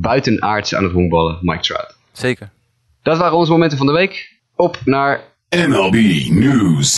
buitenaards 0.01 0.75
aan 0.75 0.83
het 0.83 0.93
honkballen, 0.93 1.37
Mike 1.41 1.61
Trout. 1.61 1.95
Zeker. 2.11 2.49
Dat 3.03 3.17
waren 3.17 3.37
onze 3.37 3.51
momenten 3.51 3.77
van 3.77 3.87
de 3.87 3.93
week. 3.93 4.37
Op 4.55 4.77
naar 4.85 5.21
MLB 5.49 5.95
News 6.29 6.97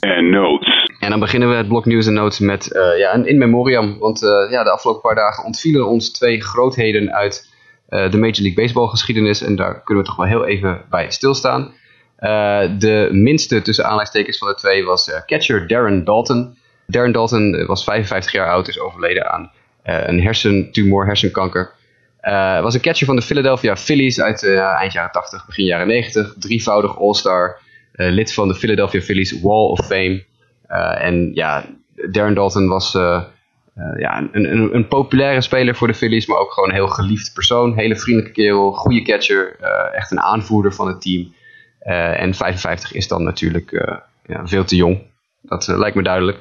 en 0.00 0.30
Notes. 0.30 0.90
En 1.00 1.10
dan 1.10 1.20
beginnen 1.20 1.48
we 1.48 1.54
het 1.54 1.68
blok 1.68 1.84
nieuws 1.84 2.06
en 2.06 2.12
notes 2.12 2.38
met 2.38 2.72
uh, 2.72 2.98
ja, 2.98 3.14
een 3.14 3.26
in 3.26 3.38
memoriam. 3.38 3.98
Want 3.98 4.22
uh, 4.22 4.50
ja, 4.50 4.64
de 4.64 4.70
afgelopen 4.70 5.02
paar 5.02 5.14
dagen 5.14 5.44
ontvielen 5.44 5.86
ons 5.86 6.10
twee 6.10 6.42
grootheden 6.42 7.14
uit 7.14 7.52
uh, 7.88 8.10
de 8.10 8.18
Major 8.18 8.40
League 8.42 8.54
Baseball 8.54 8.86
geschiedenis. 8.86 9.42
En 9.42 9.56
daar 9.56 9.82
kunnen 9.82 10.04
we 10.04 10.08
toch 10.08 10.18
wel 10.18 10.26
heel 10.26 10.46
even 10.46 10.84
bij 10.90 11.10
stilstaan. 11.10 11.74
de 12.78 13.08
minste 13.12 13.62
tussen 13.62 13.84
aanleidingstekens 13.84 14.38
van 14.38 14.48
de 14.48 14.54
twee 14.54 14.84
was 14.84 15.22
catcher 15.26 15.66
Darren 15.66 16.04
Dalton. 16.04 16.56
Darren 16.86 17.12
Dalton 17.12 17.66
was 17.66 17.84
55 17.84 18.32
jaar 18.32 18.50
oud, 18.50 18.68
is 18.68 18.80
overleden 18.80 19.32
aan 19.32 19.50
een 19.82 20.22
hersentumor, 20.22 21.06
hersenkanker. 21.06 21.75
Uh, 22.26 22.60
was 22.60 22.74
een 22.74 22.80
catcher 22.80 23.06
van 23.06 23.16
de 23.16 23.22
Philadelphia 23.22 23.76
Phillies 23.76 24.20
uit 24.20 24.42
uh, 24.42 24.80
eind 24.80 24.92
jaren 24.92 25.12
80, 25.12 25.46
begin 25.46 25.64
jaren 25.64 25.86
90. 25.86 26.34
Drievoudig 26.38 26.98
All-Star. 26.98 27.58
Uh, 27.94 28.10
lid 28.10 28.34
van 28.34 28.48
de 28.48 28.54
Philadelphia 28.54 29.00
Phillies 29.00 29.40
Wall 29.40 29.66
of 29.66 29.86
Fame. 29.86 30.24
en 30.98 31.30
ja, 31.34 31.64
Darren 32.10 32.34
Dalton 32.34 32.68
was 32.68 32.92
ja, 33.96 34.18
een, 34.18 34.52
een, 34.52 34.74
een, 34.74 34.88
populaire 34.88 35.40
speler 35.40 35.76
voor 35.76 35.86
de 35.86 35.94
Phillies, 35.94 36.26
maar 36.26 36.38
ook 36.38 36.52
gewoon 36.52 36.68
een 36.68 36.74
heel 36.74 36.88
geliefd 36.88 37.34
persoon. 37.34 37.74
Hele 37.74 37.96
vriendelijke 37.96 38.40
kerel, 38.40 38.72
goede 38.72 39.02
catcher, 39.02 39.56
echt 39.92 40.10
een 40.10 40.20
aanvoerder 40.20 40.74
van 40.74 40.86
het 40.86 41.00
team. 41.00 41.34
en 42.16 42.34
55 42.34 42.92
is 42.92 43.08
dan 43.08 43.22
natuurlijk 43.22 43.70
ja, 44.26 44.46
veel 44.46 44.64
te 44.64 44.76
jong. 44.76 45.02
Dat 45.42 45.66
lijkt 45.66 45.96
me 45.96 46.02
duidelijk. 46.02 46.38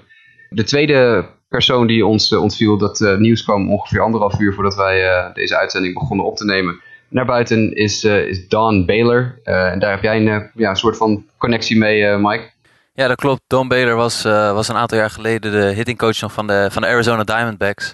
De 0.50 0.64
tweede 0.64 1.26
persoon 1.56 1.88
die 1.88 2.06
ons 2.06 2.32
uh, 2.32 2.42
ontviel. 2.42 2.78
Dat 2.78 3.00
uh, 3.00 3.18
nieuws 3.18 3.44
kwam 3.44 3.72
ongeveer 3.72 4.02
anderhalf 4.02 4.40
uur 4.40 4.54
voordat 4.54 4.76
wij 4.76 5.04
uh, 5.04 5.34
deze 5.34 5.58
uitzending 5.58 5.94
begonnen 5.94 6.26
op 6.26 6.36
te 6.38 6.46
nemen. 6.46 6.82
Naar 7.08 7.26
buiten 7.26 7.76
is, 7.76 8.04
is 8.04 8.48
Don 8.48 8.86
Baylor. 8.86 9.40
en 9.44 9.80
daar 9.80 9.92
heb 9.92 10.04
jij 10.04 10.26
een, 10.26 10.50
ja, 10.54 10.74
soort 10.74 10.98
van 10.98 11.26
connectie 11.38 11.78
mee, 11.78 12.18
Mike. 12.18 12.50
Ja, 12.94 13.08
dat 13.08 13.18
klopt. 13.18 13.42
Don 13.48 13.68
Baylor 13.68 13.96
was, 13.96 14.22
was 14.24 14.68
een 14.68 14.76
aantal 14.76 14.98
jaar 14.98 15.10
geleden 15.10 15.52
de 15.52 15.74
hittingcoach 15.74 16.18
van 16.18 16.48
de, 16.48 16.68
van 16.72 16.82
de 16.82 16.88
Arizona 16.88 17.24
Diamondbacks. 17.24 17.94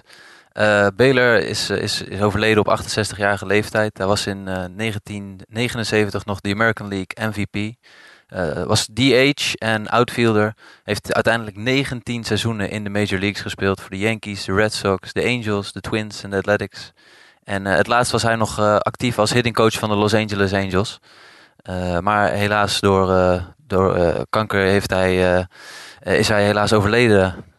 Baylor 0.96 1.46
is, 1.46 1.70
is, 1.70 2.02
is 2.02 2.20
overleden 2.20 2.66
op 2.66 2.80
68-jarige 2.80 3.46
leeftijd. 3.46 3.98
Hij 3.98 4.06
was 4.06 4.26
in 4.26 4.44
1979 4.44 6.24
nog 6.24 6.40
de 6.40 6.52
American 6.52 6.88
League 6.88 7.30
MVP. 7.30 7.74
Uh, 8.34 8.62
was 8.62 8.88
DH 8.92 9.52
en 9.54 9.88
outfielder. 9.88 10.54
Heeft 10.84 11.14
uiteindelijk 11.14 11.56
19 11.56 12.24
seizoenen 12.24 12.70
in 12.70 12.84
de 12.84 12.90
Major 12.90 13.18
Leagues 13.18 13.40
gespeeld. 13.40 13.80
Voor 13.80 13.90
de 13.90 13.98
Yankees, 13.98 14.44
de 14.44 14.54
Red 14.54 14.72
Sox, 14.72 15.12
de 15.12 15.24
Angels, 15.24 15.72
de 15.72 15.80
Twins 15.80 16.22
en 16.22 16.30
de 16.30 16.36
Athletics. 16.36 16.92
En 17.44 17.66
uh, 17.66 17.74
het 17.74 17.86
laatst 17.86 18.12
was 18.12 18.22
hij 18.22 18.36
nog 18.36 18.58
uh, 18.58 18.76
actief 18.76 19.18
als 19.18 19.32
hitting 19.32 19.54
coach 19.54 19.72
van 19.72 19.88
de 19.88 19.94
Los 19.94 20.14
Angeles 20.14 20.52
Angels. 20.52 21.00
maar 22.00 22.30
helaas 22.30 22.80
door, 22.80 23.06
door 23.66 24.24
kanker 24.30 24.60
heeft 24.60 24.90
hij, 24.90 25.46
is 26.02 26.28
hij 26.28 26.44
helaas 26.44 26.72
overleden. 26.72 27.51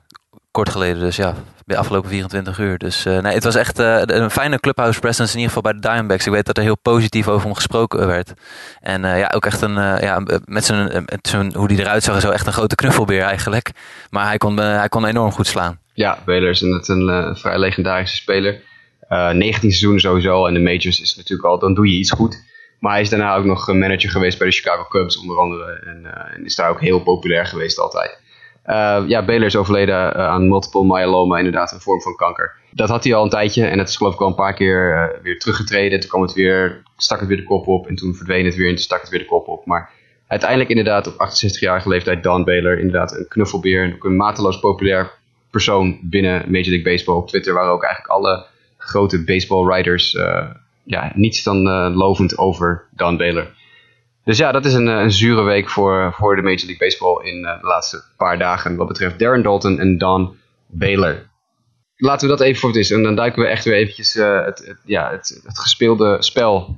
Kort 0.53 0.69
geleden 0.69 0.99
dus 0.99 1.15
ja 1.15 1.35
de 1.65 1.77
afgelopen 1.77 2.09
24 2.09 2.59
uur. 2.59 2.77
Dus 2.77 3.05
uh, 3.05 3.19
nee, 3.19 3.33
het 3.33 3.43
was 3.43 3.55
echt 3.55 3.79
uh, 3.79 4.01
een 4.05 4.29
fijne 4.29 4.59
clubhouse 4.59 4.99
presence 4.99 5.33
in 5.33 5.39
ieder 5.39 5.53
geval 5.53 5.71
bij 5.71 5.81
de 5.81 5.87
Diamondbacks. 5.87 6.25
Ik 6.25 6.31
weet 6.31 6.45
dat 6.45 6.57
er 6.57 6.63
heel 6.63 6.77
positief 6.77 7.27
over 7.27 7.45
hem 7.45 7.55
gesproken 7.55 8.07
werd. 8.07 8.33
En 8.79 9.03
uh, 9.03 9.19
ja, 9.19 9.31
ook 9.35 9.45
echt 9.45 9.61
een, 9.61 9.73
ja, 10.01 10.23
met 10.45 10.65
zijn, 10.65 11.03
met 11.05 11.27
zijn, 11.27 11.53
hoe 11.55 11.71
hij 11.71 11.77
eruit 11.77 12.03
zag, 12.03 12.21
zo 12.21 12.29
echt 12.29 12.47
een 12.47 12.53
grote 12.53 12.75
knuffelbeer 12.75 13.21
eigenlijk. 13.21 13.71
Maar 14.09 14.25
hij 14.25 14.37
kon, 14.37 14.57
hij 14.57 14.89
kon 14.89 15.05
enorm 15.05 15.31
goed 15.31 15.47
slaan. 15.47 15.79
Ja, 15.93 16.19
Baylor 16.25 16.49
is 16.49 16.61
een, 16.61 16.83
een 16.85 17.35
vrij 17.35 17.59
legendarische 17.59 18.15
speler. 18.15 18.61
19 19.09 19.59
seizoenen 19.59 20.01
sowieso 20.01 20.45
en 20.45 20.53
de 20.53 20.59
majors 20.59 21.01
is 21.01 21.15
natuurlijk 21.15 21.49
al, 21.49 21.59
dan 21.59 21.73
doe 21.73 21.87
je 21.87 21.97
iets 21.97 22.11
goed. 22.11 22.43
Maar 22.79 22.91
hij 22.91 23.01
is 23.01 23.09
daarna 23.09 23.35
ook 23.35 23.45
nog 23.45 23.67
manager 23.67 24.09
geweest 24.09 24.37
bij 24.37 24.47
de 24.47 24.53
Chicago 24.53 24.85
Cubs 24.89 25.17
onder 25.17 25.37
andere. 25.37 25.79
En, 25.85 26.31
en 26.33 26.45
is 26.45 26.55
daar 26.55 26.69
ook 26.69 26.81
heel 26.81 26.99
populair 26.99 27.45
geweest 27.45 27.79
altijd. 27.79 28.21
Uh, 28.67 29.03
ja, 29.07 29.25
Baylor 29.25 29.45
is 29.45 29.55
overleden 29.55 29.95
uh, 29.95 30.27
aan 30.27 30.47
multiple 30.47 30.85
myeloma, 30.85 31.37
inderdaad, 31.37 31.71
een 31.71 31.79
vorm 31.79 32.01
van 32.01 32.15
kanker. 32.15 32.55
Dat 32.71 32.89
had 32.89 33.03
hij 33.03 33.13
al 33.13 33.23
een 33.23 33.29
tijdje 33.29 33.65
en 33.65 33.79
het 33.79 33.89
is 33.89 33.95
geloof 33.95 34.13
ik 34.13 34.21
al 34.21 34.27
een 34.27 34.35
paar 34.35 34.53
keer 34.53 34.93
uh, 34.93 35.21
weer 35.23 35.39
teruggetreden. 35.39 35.99
Toen 35.99 36.09
kwam 36.09 36.21
het 36.21 36.33
weer, 36.33 36.83
stak 36.97 37.19
het 37.19 37.27
weer 37.27 37.37
de 37.37 37.43
kop 37.43 37.67
op 37.67 37.87
en 37.87 37.95
toen 37.95 38.13
verdween 38.13 38.45
het 38.45 38.55
weer 38.55 38.67
en 38.67 38.75
toen 38.75 38.83
stak 38.83 39.01
het 39.01 39.09
weer 39.09 39.19
de 39.19 39.25
kop 39.25 39.47
op. 39.47 39.65
Maar 39.65 39.89
uiteindelijk 40.27 40.69
inderdaad 40.69 41.07
op 41.07 41.13
68-jarige 41.13 41.89
leeftijd 41.89 42.23
Don 42.23 42.43
Baylor, 42.43 42.79
inderdaad 42.79 43.17
een 43.17 43.27
knuffelbeer 43.27 43.83
en 43.83 43.93
ook 43.93 44.03
een 44.03 44.15
mateloos 44.15 44.59
populair 44.59 45.11
persoon 45.51 45.99
binnen 46.01 46.31
Major 46.31 46.69
League 46.69 46.83
Baseball. 46.83 47.15
Op 47.15 47.27
Twitter 47.27 47.53
waren 47.53 47.71
ook 47.71 47.83
eigenlijk 47.83 48.13
alle 48.13 48.45
grote 48.77 49.23
baseball 49.23 49.65
writers 49.65 50.13
uh, 50.13 50.45
ja, 50.83 51.11
niets 51.15 51.43
dan 51.43 51.63
lovend 51.93 52.37
over 52.37 52.83
Don 52.91 53.17
Baylor. 53.17 53.47
Dus 54.23 54.37
ja, 54.37 54.51
dat 54.51 54.65
is 54.65 54.73
een, 54.73 54.87
een 54.87 55.11
zure 55.11 55.43
week 55.43 55.69
voor, 55.69 56.13
voor 56.13 56.35
de 56.35 56.41
Major 56.41 56.65
League 56.65 56.77
Baseball 56.77 57.25
in 57.25 57.41
de 57.41 57.57
laatste 57.61 58.03
paar 58.17 58.37
dagen 58.37 58.75
wat 58.75 58.87
betreft 58.87 59.19
Darren 59.19 59.43
Dalton 59.43 59.79
en 59.79 59.97
Don 59.97 60.37
Baylor 60.67 61.31
laten 62.03 62.27
we 62.29 62.35
dat 62.35 62.45
even 62.45 62.59
voor 62.59 62.69
het 62.69 62.79
is. 62.79 62.91
En 62.91 63.03
dan 63.03 63.15
duiken 63.15 63.41
we 63.41 63.47
echt 63.47 63.65
weer 63.65 63.73
eventjes 63.73 64.15
uh, 64.15 64.45
het, 64.45 64.75
ja, 64.85 65.11
het, 65.11 65.41
het, 65.43 65.59
gespeelde 65.59 66.15
spel 66.19 66.75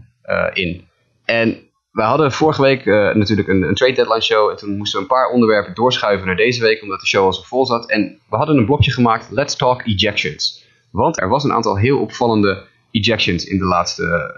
in. 0.53 0.87
En 1.25 1.69
we 1.91 2.01
hadden 2.01 2.31
vorige 2.31 2.61
week 2.61 2.85
natuurlijk 3.15 3.47
een, 3.47 3.61
een, 3.61 3.75
trade 3.75 3.93
deadline 3.93 4.21
show. 4.21 4.49
En 4.49 4.55
toen 4.55 4.77
moesten 4.77 4.99
we 4.99 5.05
een 5.05 5.11
paar 5.11 5.29
onderwerpen 5.29 5.73
doorschuiven 5.73 6.27
naar 6.27 6.35
deze 6.35 6.61
week. 6.61 6.81
Omdat 6.81 6.99
de 6.99 7.07
show 7.07 7.25
al 7.25 7.33
zo 7.33 7.41
vol 7.41 7.65
zat. 7.65 7.89
En 7.89 8.19
we 8.29 8.35
hadden 8.35 8.57
een 8.57 8.65
blokje 8.65 8.91
gemaakt. 8.91 9.31
Let's 9.31 9.55
talk 9.55 9.81
ejections. 9.85 10.65
Want 10.91 11.21
er 11.21 11.29
was 11.29 11.43
een 11.43 11.53
aantal 11.53 11.77
heel 11.77 11.99
opvallende 11.99 12.65
ejections 12.95 13.45
in 13.45 13.57
de 13.57 13.65
laatste 13.65 14.33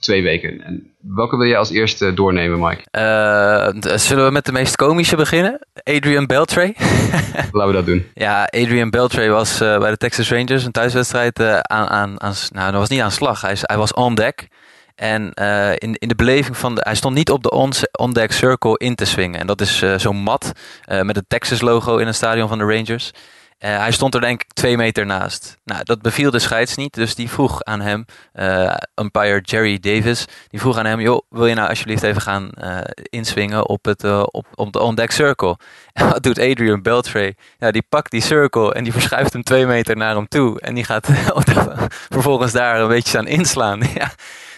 twee 0.00 0.22
weken. 0.22 0.62
En 0.62 0.92
welke 1.00 1.36
wil 1.36 1.46
je 1.46 1.56
als 1.56 1.70
eerste 1.70 2.14
doornemen, 2.14 2.58
Mike? 2.58 2.82
Uh, 2.98 3.96
zullen 3.96 4.24
we 4.24 4.30
met 4.30 4.44
de 4.44 4.52
meest 4.52 4.76
komische 4.76 5.16
beginnen? 5.16 5.66
Adrian 5.82 6.26
Beltre. 6.26 6.74
Laten 7.52 7.66
we 7.66 7.72
dat 7.72 7.86
doen. 7.86 8.06
Ja, 8.14 8.44
Adrian 8.44 8.90
Beltre 8.90 9.28
was 9.28 9.62
uh, 9.62 9.78
bij 9.78 9.90
de 9.90 9.96
Texas 9.96 10.30
Rangers 10.30 10.64
een 10.64 10.72
thuiswedstrijd 10.72 11.40
uh, 11.40 11.58
aan, 11.58 11.88
aan, 11.88 12.20
aan, 12.20 12.34
nou, 12.52 12.70
dat 12.70 12.80
was 12.80 12.88
niet 12.88 13.00
aan 13.00 13.10
slag. 13.10 13.40
Hij, 13.40 13.56
hij 13.60 13.76
was 13.76 13.94
on 13.94 14.14
deck. 14.14 14.48
En 14.94 15.32
in, 15.78 15.94
in 15.94 16.08
de 16.08 16.14
beleving 16.14 16.56
van 16.56 16.74
de, 16.74 16.80
hij 16.84 16.94
stond 16.94 17.14
niet 17.14 17.30
op 17.30 17.42
de 17.42 17.50
on-deck 17.92 18.32
circle 18.32 18.78
in 18.78 18.94
te 18.94 19.04
swingen. 19.04 19.40
En 19.40 19.46
dat 19.46 19.60
is 19.60 19.84
zo'n 19.96 20.16
mat 20.16 20.52
met 21.02 21.16
het 21.16 21.24
Texas 21.28 21.60
logo 21.60 21.96
in 21.96 22.06
het 22.06 22.16
stadion 22.16 22.48
van 22.48 22.58
de 22.58 22.64
Rangers. 22.64 23.10
Uh, 23.64 23.78
hij 23.78 23.92
stond 23.92 24.14
er 24.14 24.20
denk 24.20 24.42
ik 24.42 24.52
twee 24.52 24.76
meter 24.76 25.06
naast. 25.06 25.56
Nou, 25.64 25.84
dat 25.84 26.02
beviel 26.02 26.30
de 26.30 26.38
scheids 26.38 26.76
niet, 26.76 26.94
dus 26.94 27.14
die 27.14 27.30
vroeg 27.30 27.64
aan 27.64 27.80
hem, 27.80 28.04
uh, 28.34 28.74
umpire 28.94 29.40
Jerry 29.40 29.78
Davis, 29.78 30.24
die 30.48 30.60
vroeg 30.60 30.76
aan 30.76 30.86
hem, 30.86 31.00
joh, 31.00 31.20
wil 31.28 31.46
je 31.46 31.54
nou 31.54 31.68
alsjeblieft 31.68 32.02
even 32.02 32.22
gaan 32.22 32.50
uh, 32.62 32.78
inswingen 33.02 33.68
op, 33.68 33.84
het, 33.84 34.04
op, 34.04 34.46
op 34.54 34.72
de 34.72 34.80
on-deck 34.80 35.10
circle? 35.10 35.56
En 35.92 36.08
wat 36.08 36.22
doet 36.22 36.38
Adrian 36.38 36.82
Beltre? 36.82 37.34
Ja, 37.58 37.70
die 37.70 37.84
pakt 37.88 38.10
die 38.10 38.20
circle 38.20 38.74
en 38.74 38.84
die 38.84 38.92
verschuift 38.92 39.32
hem 39.32 39.42
twee 39.42 39.66
meter 39.66 39.96
naar 39.96 40.14
hem 40.14 40.28
toe. 40.28 40.60
En 40.60 40.74
die 40.74 40.84
gaat 40.84 41.08
vervolgens 42.10 42.52
daar 42.52 42.80
een 42.80 42.88
beetje 42.88 43.18
aan 43.18 43.26
inslaan. 43.26 43.80
ja. 43.94 44.10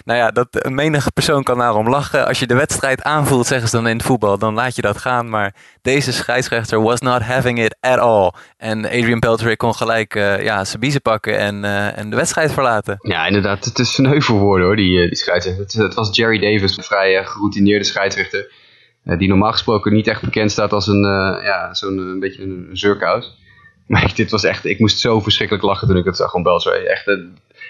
Nou 0.04 0.18
ja, 0.18 0.30
dat, 0.30 0.46
een 0.50 0.74
menige 0.74 1.10
persoon 1.10 1.42
kan 1.42 1.58
daarom 1.58 1.88
lachen. 1.88 2.26
Als 2.26 2.38
je 2.38 2.46
de 2.46 2.54
wedstrijd 2.54 3.02
aanvoelt, 3.02 3.46
zeggen 3.46 3.68
ze 3.68 3.76
dan 3.76 3.88
in 3.88 3.96
het 3.96 4.06
voetbal, 4.06 4.38
dan 4.38 4.54
laat 4.54 4.76
je 4.76 4.82
dat 4.82 4.98
gaan. 4.98 5.28
Maar 5.28 5.54
deze 5.82 6.12
scheidsrechter 6.12 6.82
was 6.82 7.00
not 7.00 7.22
having 7.22 7.64
it 7.64 7.76
at 7.80 7.98
all. 7.98 8.32
En 8.56 8.84
Adrian 8.84 9.18
Peltry 9.18 9.56
kon 9.56 9.74
gelijk 9.74 10.14
uh, 10.14 10.42
ja, 10.42 10.64
zijn 10.64 10.80
biezen 10.80 11.02
pakken 11.02 11.38
en, 11.38 11.64
uh, 11.64 11.98
en 11.98 12.10
de 12.10 12.16
wedstrijd 12.16 12.52
verlaten. 12.52 12.96
Ja, 12.98 13.26
inderdaad. 13.26 13.64
Het 13.64 13.78
is 13.78 13.94
sneu 13.94 14.20
voor 14.20 14.38
woorden 14.38 14.66
hoor, 14.66 14.76
die, 14.76 15.06
die 15.06 15.16
scheidsrechter. 15.16 15.62
Het, 15.62 15.72
het, 15.72 15.94
was 15.94 16.16
Jerry 16.16 16.38
Davis, 16.38 16.76
een 16.76 16.84
vrij 16.84 17.24
geroutineerde 17.24 17.84
scheidsrechter. 17.84 18.52
die 19.02 19.28
normaal 19.28 19.52
gesproken 19.52 19.92
niet 19.92 20.06
echt 20.06 20.22
bekend 20.22 20.50
staat 20.50 20.72
als 20.72 20.86
een, 20.86 21.02
ja, 21.42 21.74
zo'n 21.74 21.98
een 21.98 22.20
beetje 22.20 22.42
een 22.42 22.68
zurkhuis. 22.72 23.36
Maar 23.86 24.12
dit 24.16 24.30
was 24.30 24.44
echt, 24.44 24.64
ik 24.64 24.78
moest 24.78 24.98
zo 24.98 25.20
verschrikkelijk 25.20 25.64
lachen 25.64 25.88
toen 25.88 25.96
ik 25.96 26.04
het 26.04 26.16
zag 26.16 26.30
van 26.30 26.42
Beltray. 26.42 26.84
Echt, 26.84 27.06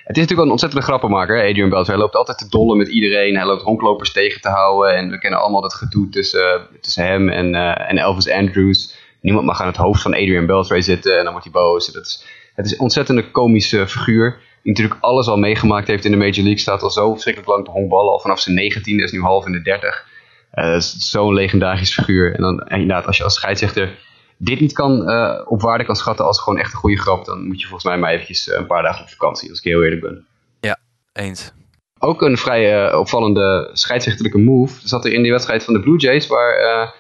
het 0.05 0.17
is 0.17 0.23
natuurlijk 0.23 0.47
een 0.47 0.51
ontzettende 0.51 0.87
grappenmaker, 0.87 1.49
Adrian 1.49 1.69
Beltray. 1.69 1.95
Hij 1.95 2.05
loopt 2.05 2.17
altijd 2.17 2.39
te 2.39 2.49
dollen 2.49 2.77
met 2.77 2.89
iedereen. 2.89 3.37
Hij 3.37 3.47
loopt 3.47 3.63
honklopers 3.63 4.13
tegen 4.13 4.41
te 4.41 4.49
houden. 4.49 4.97
En 4.97 5.11
we 5.11 5.19
kennen 5.19 5.41
allemaal 5.41 5.61
dat 5.61 5.75
gedoe 5.75 6.09
tussen, 6.09 6.67
tussen 6.81 7.05
hem 7.05 7.29
en, 7.29 7.55
uh, 7.55 7.91
en 7.91 7.99
Elvis 7.99 8.31
Andrews. 8.31 8.97
Niemand 9.21 9.47
mag 9.47 9.61
aan 9.61 9.67
het 9.67 9.77
hoofd 9.77 10.03
van 10.03 10.13
Adrian 10.13 10.47
Beltray 10.47 10.81
zitten 10.81 11.19
en 11.19 11.23
dan 11.23 11.33
wordt 11.33 11.45
hij 11.45 11.63
boos. 11.63 11.91
Is, 11.91 12.27
het 12.55 12.67
is 12.67 12.73
een 12.73 12.81
ontzettende 12.81 13.31
komische 13.31 13.89
figuur. 13.89 14.41
Die 14.63 14.73
natuurlijk 14.73 15.01
alles 15.01 15.27
al 15.27 15.37
meegemaakt 15.37 15.87
heeft 15.87 16.05
in 16.05 16.11
de 16.11 16.17
Major 16.17 16.35
League. 16.35 16.59
Staat 16.59 16.83
al 16.83 16.91
zo 16.91 17.13
verschrikkelijk 17.13 17.53
lang 17.53 17.65
te 17.65 17.71
honkballen. 17.71 18.13
Al 18.13 18.21
vanaf 18.21 18.41
zijn 18.41 18.55
19 18.55 19.01
is 19.01 19.13
nu 19.13 19.21
half 19.21 19.47
in 19.47 19.53
de 19.53 19.63
30. 19.63 20.07
Uh, 20.55 20.79
zo'n 20.79 21.35
legendarisch 21.35 21.95
figuur. 21.95 22.35
En 22.35 22.43
dan 22.43 22.61
en 22.61 22.81
inderdaad, 22.81 23.07
als 23.07 23.17
je 23.17 23.25
als 23.25 23.35
scheidsrechter 23.35 23.99
dit 24.45 24.61
niet 24.61 24.73
kan, 24.73 25.09
uh, 25.09 25.41
op 25.45 25.61
waarde 25.61 25.85
kan 25.85 25.97
schatten 25.97 26.25
als 26.25 26.41
gewoon 26.41 26.59
echt 26.59 26.73
een 26.73 26.79
goede 26.79 27.01
grap, 27.01 27.25
dan 27.25 27.47
moet 27.47 27.61
je 27.61 27.67
volgens 27.67 27.85
mij 27.85 27.99
maar 27.99 28.11
eventjes 28.11 28.49
uh, 28.49 28.57
een 28.57 28.67
paar 28.67 28.83
dagen 28.83 29.03
op 29.03 29.11
vakantie, 29.11 29.51
als 29.51 29.59
ik 29.59 29.65
heel 29.65 29.83
eerlijk 29.83 30.01
ben. 30.01 30.27
Ja, 30.61 30.79
eens. 31.13 31.53
Ook 31.99 32.23
een 32.23 32.37
vrij 32.37 32.91
uh, 32.91 32.99
opvallende 32.99 33.71
scheidsrechterlijke 33.73 34.39
move 34.39 34.89
zat 34.89 35.05
er 35.05 35.13
in 35.13 35.23
die 35.23 35.33
wedstrijd 35.33 35.65
van 35.65 35.75
de 35.75 35.81
Blue 35.81 35.99
Jays, 35.99 36.27
waar 36.27 36.95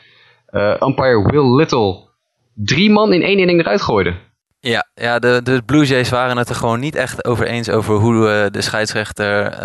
umpire 0.81 1.23
Will 1.27 1.55
Little 1.55 2.09
drie 2.55 2.91
man 2.91 3.13
in 3.13 3.23
één 3.23 3.39
inning 3.39 3.61
eruit 3.61 3.83
gooide. 3.83 4.15
Ja, 4.61 4.87
ja 4.95 5.19
de, 5.19 5.41
de 5.43 5.63
Blue 5.67 5.85
Jays 5.85 6.09
waren 6.09 6.37
het 6.37 6.49
er 6.49 6.55
gewoon 6.55 6.81
niet 6.81 6.95
echt 6.95 7.25
over 7.25 7.47
eens 7.47 7.71
over 7.71 7.95
hoe 7.95 8.49
de 8.51 8.61
scheidsrechter, 8.61 9.59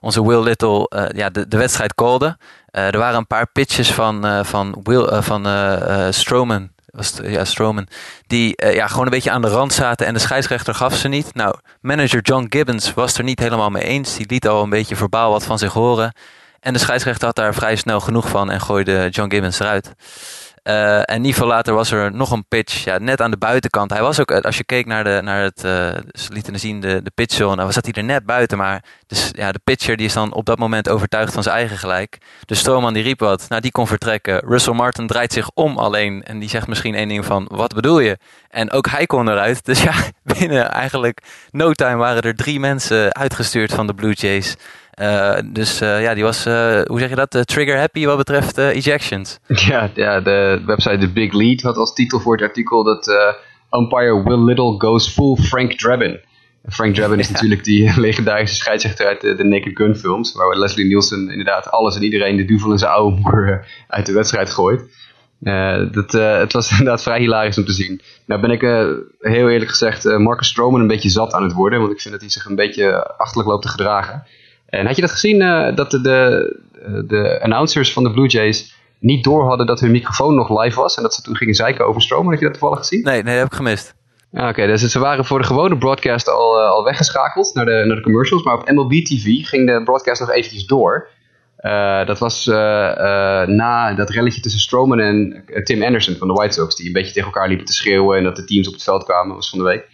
onze 0.00 0.26
Will 0.26 0.42
Little, 0.42 1.08
ja, 1.14 1.30
de, 1.30 1.48
de 1.48 1.56
wedstrijd 1.56 1.94
callde. 1.94 2.38
er 2.70 2.98
waren 2.98 3.18
een 3.18 3.26
paar 3.26 3.52
pitches 3.52 3.92
van, 3.92 4.44
van, 4.44 4.80
Will, 4.82 5.22
van 5.22 5.46
Stroman 6.12 6.70
was 6.92 7.18
ja, 7.22 7.44
Strowman, 7.44 7.86
die 8.26 8.62
uh, 8.64 8.74
ja, 8.74 8.86
gewoon 8.86 9.04
een 9.04 9.10
beetje 9.10 9.30
aan 9.30 9.42
de 9.42 9.48
rand 9.48 9.72
zaten 9.72 10.06
en 10.06 10.14
de 10.14 10.20
scheidsrechter 10.20 10.74
gaf 10.74 10.96
ze 10.96 11.08
niet. 11.08 11.34
Nou, 11.34 11.54
manager 11.80 12.20
John 12.20 12.46
Gibbons 12.48 12.94
was 12.94 13.18
er 13.18 13.24
niet 13.24 13.38
helemaal 13.38 13.70
mee 13.70 13.82
eens. 13.82 14.16
Die 14.16 14.26
liet 14.28 14.48
al 14.48 14.62
een 14.62 14.70
beetje 14.70 14.96
verbaal 14.96 15.30
wat 15.30 15.44
van 15.44 15.58
zich 15.58 15.72
horen. 15.72 16.14
En 16.60 16.72
de 16.72 16.78
scheidsrechter 16.78 17.26
had 17.26 17.36
daar 17.36 17.54
vrij 17.54 17.76
snel 17.76 18.00
genoeg 18.00 18.28
van 18.28 18.50
en 18.50 18.60
gooide 18.60 19.08
John 19.10 19.30
Gibbons 19.30 19.60
eruit. 19.60 19.94
Uh, 20.62 21.10
en 21.10 21.20
niet 21.20 21.34
veel 21.34 21.46
later 21.46 21.74
was 21.74 21.90
er 21.90 22.14
nog 22.14 22.30
een 22.30 22.44
pitch, 22.48 22.84
ja, 22.84 22.98
net 22.98 23.20
aan 23.20 23.30
de 23.30 23.36
buitenkant. 23.36 23.90
Hij 23.90 24.02
was 24.02 24.20
ook, 24.20 24.30
eh, 24.30 24.40
als 24.40 24.56
je 24.56 24.64
keek 24.64 24.86
naar, 24.86 25.04
de, 25.04 25.20
naar 25.22 25.42
het, 25.42 25.64
uh, 25.64 25.72
ze 26.12 26.32
lieten 26.32 26.58
zien 26.58 26.80
de, 26.80 27.02
de 27.02 27.10
pitchzone, 27.14 27.56
dan 27.56 27.72
zat 27.72 27.84
hij 27.84 27.94
er 27.94 28.04
net 28.04 28.26
buiten. 28.26 28.58
Maar 28.58 28.84
dus, 29.06 29.30
ja, 29.32 29.52
de 29.52 29.60
pitcher 29.64 29.96
die 29.96 30.06
is 30.06 30.12
dan 30.12 30.34
op 30.34 30.44
dat 30.44 30.58
moment 30.58 30.88
overtuigd 30.88 31.32
van 31.32 31.42
zijn 31.42 31.56
eigen 31.56 31.78
gelijk. 31.78 32.18
De 32.44 32.54
stroomman 32.54 32.92
die 32.92 33.02
riep 33.02 33.20
wat, 33.20 33.46
nou 33.48 33.60
die 33.60 33.70
kon 33.70 33.86
vertrekken. 33.86 34.38
Russell 34.38 34.74
Martin 34.74 35.06
draait 35.06 35.32
zich 35.32 35.50
om 35.54 35.78
alleen 35.78 36.22
en 36.22 36.38
die 36.38 36.48
zegt 36.48 36.66
misschien 36.66 36.94
één 36.94 37.08
ding 37.08 37.24
van, 37.24 37.48
wat 37.50 37.74
bedoel 37.74 37.98
je? 37.98 38.18
En 38.48 38.70
ook 38.70 38.86
hij 38.88 39.06
kon 39.06 39.28
eruit. 39.28 39.64
Dus 39.64 39.82
ja, 39.88 39.94
binnen 40.22 40.70
eigenlijk 40.70 41.22
no 41.50 41.72
time 41.72 41.96
waren 41.96 42.22
er 42.22 42.36
drie 42.36 42.60
mensen 42.60 43.14
uitgestuurd 43.14 43.72
van 43.72 43.86
de 43.86 43.94
Blue 43.94 44.12
Jays. 44.12 44.56
Uh, 45.00 45.38
dus 45.44 45.82
uh, 45.82 46.02
ja, 46.02 46.14
die 46.14 46.22
was, 46.22 46.46
uh, 46.46 46.80
hoe 46.82 46.98
zeg 46.98 47.08
je 47.08 47.14
dat, 47.14 47.46
trigger 47.46 47.78
happy 47.78 48.04
wat 48.06 48.16
betreft 48.16 48.58
ejections. 48.58 49.38
Ja, 49.68 49.90
ja, 49.94 50.20
de 50.20 50.62
website 50.66 50.98
The 50.98 51.08
Big 51.08 51.32
Lead 51.32 51.60
had 51.60 51.76
als 51.76 51.94
titel 51.94 52.20
voor 52.20 52.32
het 52.32 52.42
artikel 52.42 52.84
dat 52.84 53.06
umpire 53.70 54.22
Will 54.22 54.44
Little 54.44 54.74
goes 54.78 55.08
full 55.08 55.36
Frank 55.36 55.72
Drabin. 55.72 56.20
Frank 56.68 56.94
Drabin 56.94 57.18
is 57.18 57.30
natuurlijk 57.32 57.64
die 57.64 57.92
legendarische 58.00 58.56
scheidsrechter 58.56 59.06
uit 59.06 59.20
de, 59.20 59.34
de, 59.34 59.44
Naked 59.44 59.76
Gun 59.76 59.96
films, 59.96 60.32
waar 60.32 60.58
Leslie 60.58 60.86
Nielsen 60.86 61.30
inderdaad 61.30 61.70
alles 61.70 61.96
en 61.96 62.02
iedereen 62.02 62.36
de 62.36 62.44
duvel 62.44 62.72
in 62.72 62.78
zijn 62.78 62.92
oude 62.92 63.16
moer 63.16 63.66
uit 63.88 64.06
de 64.06 64.12
wedstrijd 64.12 64.50
gooit. 64.50 64.82
dat, 65.92 66.12
het 66.12 66.52
was 66.52 66.70
inderdaad 66.70 67.02
vrij 67.02 67.18
hilarisch 67.18 67.58
om 67.58 67.64
te 67.64 67.72
zien. 67.72 68.00
Nou 68.26 68.40
ben 68.40 68.50
ik 68.50 68.60
heel 69.20 69.48
eerlijk 69.48 69.70
gezegd 69.70 70.04
Marcus 70.04 70.48
Stroman 70.48 70.80
een 70.80 70.86
beetje 70.86 71.08
zat 71.08 71.32
aan 71.32 71.42
het 71.42 71.52
worden, 71.52 71.80
want 71.80 71.92
ik 71.92 72.00
vind 72.00 72.12
dat 72.12 72.22
hij 72.22 72.30
zich 72.30 72.44
een 72.44 72.54
beetje 72.54 73.16
achterlijk 73.16 73.48
loopt 73.48 73.62
te 73.62 73.68
gedragen. 73.68 74.26
En 74.78 74.86
had 74.86 74.96
je 74.96 75.02
dat 75.02 75.10
gezien, 75.10 75.40
uh, 75.40 75.74
dat 75.74 75.90
de, 75.90 76.00
de, 76.00 77.04
de, 77.06 77.40
announcers 77.42 77.92
van 77.92 78.02
de 78.02 78.10
Blue 78.10 78.26
Jays 78.26 78.74
niet 78.98 79.24
door 79.24 79.46
hadden 79.46 79.66
dat 79.66 79.80
hun 79.80 79.90
microfoon 79.90 80.34
nog 80.34 80.62
live 80.62 80.80
was 80.80 80.96
en 80.96 81.02
dat 81.02 81.14
ze 81.14 81.22
toen 81.22 81.36
gingen 81.36 81.54
zeiken 81.54 81.86
over 81.86 82.02
stromen? 82.02 82.30
Had 82.30 82.38
je 82.38 82.44
dat 82.44 82.54
toevallig 82.54 82.78
gezien? 82.78 83.02
Nee, 83.02 83.14
nee, 83.14 83.24
dat 83.24 83.42
heb 83.42 83.46
ik 83.46 83.56
gemist. 83.56 83.94
Ja, 84.30 84.48
Oké, 84.48 84.66
dus 84.66 84.82
ze 84.82 84.98
waren 84.98 85.24
voor 85.24 85.38
de 85.38 85.44
gewone 85.44 85.78
broadcast 85.78 86.28
al, 86.28 86.58
uh, 86.58 86.68
al 86.68 86.84
weggeschakeld 86.84 87.54
naar 87.54 87.64
de, 87.64 87.82
naar 87.86 87.96
de 87.96 88.02
commercials, 88.02 88.42
maar 88.42 88.54
op 88.54 88.70
MLB 88.70 88.92
TV 88.92 89.24
ging 89.24 89.66
de 89.66 89.82
broadcast 89.84 90.20
nog 90.20 90.30
eventjes 90.30 90.66
door. 90.66 91.08
Uh, 91.60 92.06
dat 92.06 92.18
was 92.18 92.46
na 93.46 93.94
dat 93.94 94.10
relletje 94.10 94.40
tussen 94.40 94.60
Stroman 94.60 95.00
en 95.00 95.44
Tim 95.64 95.82
Anderson 95.82 96.16
van 96.16 96.28
de 96.28 96.34
White 96.34 96.54
Sox, 96.54 96.76
die 96.76 96.86
een 96.86 96.92
beetje 96.92 97.12
tegen 97.12 97.32
elkaar 97.32 97.48
liepen 97.48 97.66
te 97.66 97.72
schreeuwen 97.72 98.18
en 98.18 98.24
dat 98.24 98.36
de 98.36 98.44
teams 98.44 98.66
op 98.66 98.74
het 98.74 98.82
veld 98.82 99.04
kwamen, 99.04 99.34
was 99.34 99.50
van 99.50 99.58
de 99.58 99.64
week. 99.64 99.88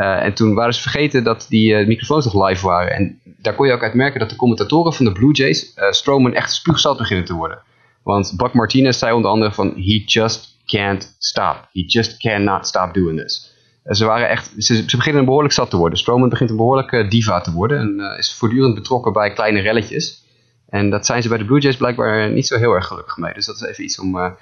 Uh, 0.00 0.22
en 0.22 0.34
toen 0.34 0.54
waren 0.54 0.74
ze 0.74 0.80
vergeten 0.80 1.24
dat 1.24 1.46
die 1.48 1.72
uh, 1.72 1.86
microfoons 1.86 2.24
nog 2.24 2.48
live 2.48 2.66
waren. 2.66 2.92
En 2.92 3.20
daar 3.24 3.54
kon 3.54 3.66
je 3.66 3.72
ook 3.72 3.82
uit 3.82 3.94
merken 3.94 4.20
dat 4.20 4.30
de 4.30 4.36
commentatoren 4.36 4.92
van 4.92 5.04
de 5.04 5.12
Blue 5.12 5.32
Jays 5.32 5.72
uh, 5.76 5.90
Stroman 5.90 6.34
echt 6.34 6.52
spuugzat 6.52 6.98
beginnen 6.98 7.24
te 7.24 7.34
worden. 7.34 7.62
Want 8.02 8.32
Buck 8.36 8.52
Martinez 8.52 8.98
zei 8.98 9.12
onder 9.12 9.30
andere 9.30 9.52
van 9.52 9.72
he 9.76 10.02
just 10.06 10.56
can't 10.66 11.16
stop. 11.18 11.68
He 11.72 11.82
just 11.86 12.16
cannot 12.18 12.66
stop 12.66 12.94
doing 12.94 13.20
this. 13.20 13.54
ze 13.84 14.04
waren 14.04 14.28
echt, 14.28 14.54
ze, 14.58 14.84
ze, 14.86 14.96
beginnen 14.96 15.24
behoorlijk 15.24 15.54
zat 15.54 15.70
te 15.70 15.76
worden. 15.76 15.98
Stroman 15.98 16.28
begint 16.28 16.50
een 16.50 16.56
behoorlijke 16.56 17.08
diva 17.08 17.40
te 17.40 17.52
worden 17.52 17.78
en 17.78 18.16
is 18.18 18.34
voortdurend 18.34 18.74
betrokken 18.74 19.12
bij 19.12 19.32
kleine 19.32 19.60
relletjes. 19.60 20.24
En 20.68 20.90
dat 20.90 21.06
zijn 21.06 21.22
ze 21.22 21.28
bij 21.28 21.38
de 21.38 21.44
Blue 21.44 21.60
Jays 21.60 21.76
blijkbaar 21.76 22.30
niet 22.30 22.46
zo 22.46 22.58
heel 22.58 22.72
erg 22.72 22.86
gelukkig 22.86 23.16
mee. 23.16 23.34
Dus 23.34 23.46
dat 23.46 23.54
is 23.54 23.62
even 23.62 23.84
iets 23.84 23.98
om, 23.98 24.36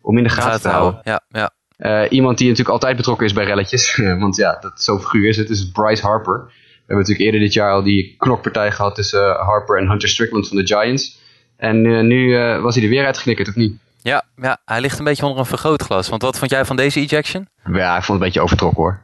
om 0.00 0.18
in 0.18 0.24
de 0.24 0.30
gaten 0.30 0.60
te 0.60 0.68
houden. 0.68 1.00
Ja, 1.04 1.20
ja. 1.28 1.50
Uh, 1.82 2.02
iemand 2.08 2.38
die 2.38 2.48
natuurlijk 2.48 2.74
altijd 2.74 2.96
betrokken 2.96 3.26
is 3.26 3.32
bij 3.32 3.44
relletjes. 3.44 3.96
want 4.18 4.36
ja, 4.36 4.58
dat, 4.60 4.82
zo'n 4.82 5.00
figuur 5.00 5.28
is 5.28 5.36
het. 5.36 5.50
is 5.50 5.70
Bryce 5.70 6.02
Harper. 6.02 6.44
We 6.44 6.52
hebben 6.78 6.96
natuurlijk 6.96 7.24
eerder 7.24 7.40
dit 7.40 7.52
jaar 7.52 7.72
al 7.72 7.82
die 7.82 8.14
knokpartij 8.18 8.70
gehad 8.70 8.94
tussen 8.94 9.34
Harper 9.34 9.78
en 9.78 9.88
Hunter 9.88 10.08
Strickland 10.08 10.48
van 10.48 10.56
de 10.56 10.66
Giants. 10.66 11.20
En 11.56 12.06
nu 12.06 12.36
was 12.60 12.74
hij 12.74 12.84
er 12.84 12.90
weer 12.90 13.06
uitgeknikkerd, 13.06 13.48
of 13.48 13.54
niet? 13.54 13.74
Ja, 14.02 14.24
ja, 14.36 14.58
hij 14.64 14.80
ligt 14.80 14.98
een 14.98 15.04
beetje 15.04 15.22
onder 15.22 15.38
een 15.38 15.46
vergrootglas. 15.46 16.08
Want 16.08 16.22
wat 16.22 16.38
vond 16.38 16.50
jij 16.50 16.64
van 16.64 16.76
deze 16.76 17.00
ejection? 17.00 17.48
Ja, 17.72 17.96
ik 17.96 18.02
vond 18.02 18.06
het 18.06 18.10
een 18.10 18.18
beetje 18.18 18.40
overtrokken 18.40 18.82
hoor. 18.82 19.00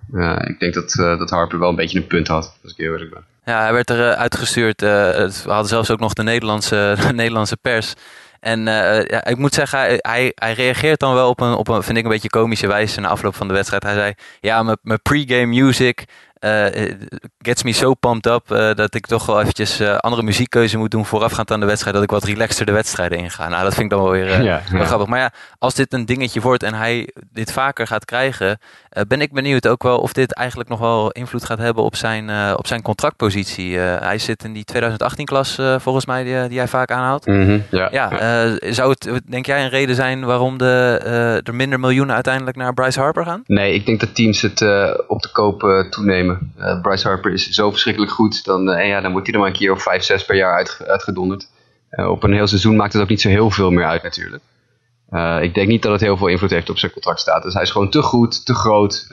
ik 0.48 0.58
denk 0.58 0.74
dat, 0.74 0.92
dat 1.18 1.30
Harper 1.30 1.58
wel 1.58 1.68
een 1.68 1.76
beetje 1.76 1.98
een 1.98 2.06
punt 2.06 2.28
had, 2.28 2.58
als 2.62 2.72
ik 2.72 2.78
heel 2.78 2.92
eerlijk 2.92 3.10
ben. 3.10 3.24
Ja, 3.44 3.60
hij 3.60 3.72
werd 3.72 3.90
er 3.90 4.14
uitgestuurd. 4.14 4.80
we 4.80 5.30
hadden 5.44 5.68
zelfs 5.68 5.90
ook 5.90 6.00
nog 6.00 6.12
de 6.12 6.22
Nederlandse, 6.22 6.94
de 7.06 7.12
Nederlandse 7.12 7.56
pers. 7.56 7.94
En 8.40 8.64
ja, 8.64 9.24
ik 9.24 9.36
moet 9.36 9.54
zeggen, 9.54 9.78
hij, 9.78 10.32
hij 10.34 10.52
reageert 10.52 11.00
dan 11.00 11.14
wel 11.14 11.28
op 11.28 11.40
een, 11.40 11.54
op 11.54 11.68
een, 11.68 11.82
vind 11.82 11.98
ik, 11.98 12.04
een 12.04 12.10
beetje 12.10 12.28
komische 12.28 12.66
wijze 12.66 13.00
na 13.00 13.08
afloop 13.08 13.34
van 13.34 13.48
de 13.48 13.54
wedstrijd. 13.54 13.82
Hij 13.82 13.94
zei, 13.94 14.14
ja, 14.40 14.62
mijn 14.62 15.02
pre-game 15.02 15.46
music 15.46 16.04
gets 17.38 17.62
me 17.62 17.72
so 17.72 17.94
pumped 17.94 18.32
up 18.32 18.50
uh, 18.52 18.74
dat 18.74 18.94
ik 18.94 19.06
toch 19.06 19.26
wel 19.26 19.40
eventjes 19.40 19.82
andere 19.82 20.22
muziekkeuze 20.22 20.78
moet 20.78 20.90
doen 20.90 21.06
voorafgaand 21.06 21.50
aan 21.50 21.60
de 21.60 21.66
wedstrijd. 21.66 21.94
Dat 21.94 22.04
ik 22.04 22.10
wat 22.10 22.24
relaxter 22.24 22.66
de 22.66 22.72
wedstrijden 22.72 23.18
inga. 23.18 23.48
Nou, 23.48 23.62
dat 23.62 23.74
vind 23.74 23.84
ik 23.84 23.90
dan 23.90 24.02
wel 24.02 24.12
weer 24.12 24.26
ja, 24.42 24.62
ja. 24.72 24.84
grappig. 24.84 25.06
Maar 25.08 25.18
ja, 25.18 25.32
als 25.58 25.74
dit 25.74 25.92
een 25.92 26.06
dingetje 26.06 26.40
wordt 26.40 26.62
en 26.62 26.74
hij 26.74 27.08
dit 27.32 27.52
vaker 27.52 27.86
gaat 27.86 28.04
krijgen, 28.04 28.58
ben 29.08 29.20
ik 29.20 29.32
benieuwd 29.32 29.68
ook 29.68 29.82
wel 29.82 29.98
of 29.98 30.12
dit 30.12 30.34
eigenlijk 30.34 30.68
nog 30.68 30.78
wel 30.78 31.10
invloed 31.10 31.44
gaat 31.44 31.58
hebben 31.58 31.84
op 31.84 31.96
zijn, 31.96 32.56
op 32.56 32.66
zijn 32.66 32.82
contractpositie. 32.82 33.78
hij 33.78 34.18
zit 34.18 34.44
in 34.44 34.52
die 34.52 34.64
2018-klas 34.74 35.58
volgens 35.78 36.06
mij 36.06 36.24
die, 36.24 36.48
die, 36.48 36.58
hij 36.58 36.68
vaak 36.68 36.90
aanhaalt. 36.90 37.26
Mm 37.26 37.46
-hmm, 37.46 37.62
ja, 37.70 37.88
ja 37.92 38.08
zou 38.72 38.90
het, 38.90 39.20
denk 39.26 39.46
jij, 39.46 39.62
een 39.62 39.68
reden 39.68 39.94
zijn 39.94 40.24
waarom 40.24 40.58
de, 40.58 41.40
er 41.44 41.54
minder 41.54 41.80
miljoenen 41.80 42.14
uiteindelijk 42.14 42.56
naar 42.56 42.74
Bryce 42.74 43.00
Harper 43.00 43.24
gaan? 43.24 43.42
Nee, 43.46 43.74
ik 43.74 43.86
denk 43.86 44.00
dat 44.00 44.14
teams 44.14 44.42
het 44.42 44.60
op 45.06 45.22
de 45.22 45.32
koop 45.32 45.86
toenemen. 45.90 46.27
Uh, 46.28 46.80
Bryce 46.80 47.08
Harper 47.08 47.32
is 47.32 47.48
zo 47.48 47.70
verschrikkelijk 47.70 48.12
goed. 48.12 48.44
Dan, 48.44 48.68
uh, 48.68 48.88
ja, 48.88 49.00
dan 49.00 49.12
wordt 49.12 49.26
hij 49.26 49.34
er 49.34 49.40
maar 49.40 49.50
een 49.50 49.56
keer 49.56 49.72
of 49.72 49.82
5, 49.82 50.02
6 50.02 50.24
per 50.24 50.36
jaar 50.36 50.54
uit, 50.54 50.82
uitgedonderd. 50.86 51.50
Uh, 51.90 52.10
op 52.10 52.22
een 52.22 52.32
heel 52.32 52.46
seizoen 52.46 52.76
maakt 52.76 52.92
het 52.92 53.02
ook 53.02 53.08
niet 53.08 53.20
zo 53.20 53.28
heel 53.28 53.50
veel 53.50 53.70
meer 53.70 53.84
uit 53.84 54.02
natuurlijk. 54.02 54.42
ik 55.42 55.54
denk 55.54 55.68
niet 55.68 55.82
dat 55.82 55.92
het 55.92 56.00
heel 56.00 56.16
veel 56.16 56.26
invloed 56.26 56.50
heeft 56.50 56.70
op 56.70 56.78
zijn 56.78 56.92
contractstatus. 56.92 57.54
Hij 57.54 57.62
is 57.62 57.70
gewoon 57.70 57.90
te 57.90 58.02
goed, 58.02 58.46
te 58.46 58.54
groot, 58.54 59.06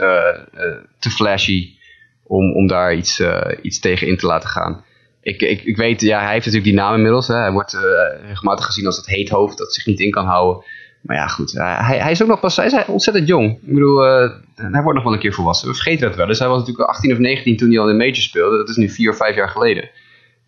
te 0.99 1.09
flashy 1.09 1.77
om, 2.23 2.53
om 2.53 2.67
daar 2.67 2.93
iets, 2.93 3.21
iets 3.61 3.79
tegen 3.79 4.07
in 4.07 4.17
te 4.17 4.25
laten 4.25 4.49
gaan. 4.49 4.83
Ik, 5.21 5.41
ik, 5.41 5.63
ik 5.63 5.77
weet, 5.77 6.01
ja, 6.01 6.19
hij 6.21 6.33
heeft 6.33 6.45
natuurlijk 6.45 6.71
die 6.71 6.81
naam 6.81 6.95
inmiddels. 6.95 7.27
Hè. 7.27 7.35
Hij 7.35 7.51
wordt 7.51 7.77
regelmatig 8.25 8.65
gezien 8.65 8.85
als 8.85 8.97
het 8.97 9.05
heethoofd 9.05 9.57
dat 9.57 9.73
zich 9.73 9.85
niet 9.85 9.99
in 9.99 10.11
kan 10.11 10.25
houden. 10.25 10.63
Maar 11.05 11.15
ja, 11.15 11.27
goed. 11.27 11.51
hij, 11.51 11.97
hij 11.97 12.11
is 12.11 12.21
ook 12.21 12.27
nog 12.27 12.39
pas 12.39 12.55
hij 12.55 12.65
is 12.65 12.85
ontzettend 12.87 13.27
jong. 13.27 13.51
Ik 13.51 13.73
bedoel, 13.73 14.05
uh, 14.05 14.29
hij 14.55 14.81
wordt 14.81 14.93
nog 14.93 15.03
wel 15.03 15.13
een 15.13 15.19
keer 15.19 15.33
volwassen. 15.33 15.67
We 15.67 15.73
vergeten 15.73 16.07
dat 16.07 16.17
wel. 16.17 16.27
Dus 16.27 16.39
hij 16.39 16.47
was 16.47 16.59
natuurlijk 16.59 16.89
18 16.89 17.11
of 17.11 17.17
19 17.17 17.57
toen 17.57 17.69
hij 17.69 17.79
al 17.79 17.89
in 17.89 17.97
de 17.97 18.03
major 18.03 18.21
speelde. 18.21 18.57
Dat 18.57 18.69
is 18.69 18.75
nu 18.75 18.89
4 18.89 19.09
of 19.09 19.17
5 19.17 19.35
jaar 19.35 19.49
geleden. 19.49 19.89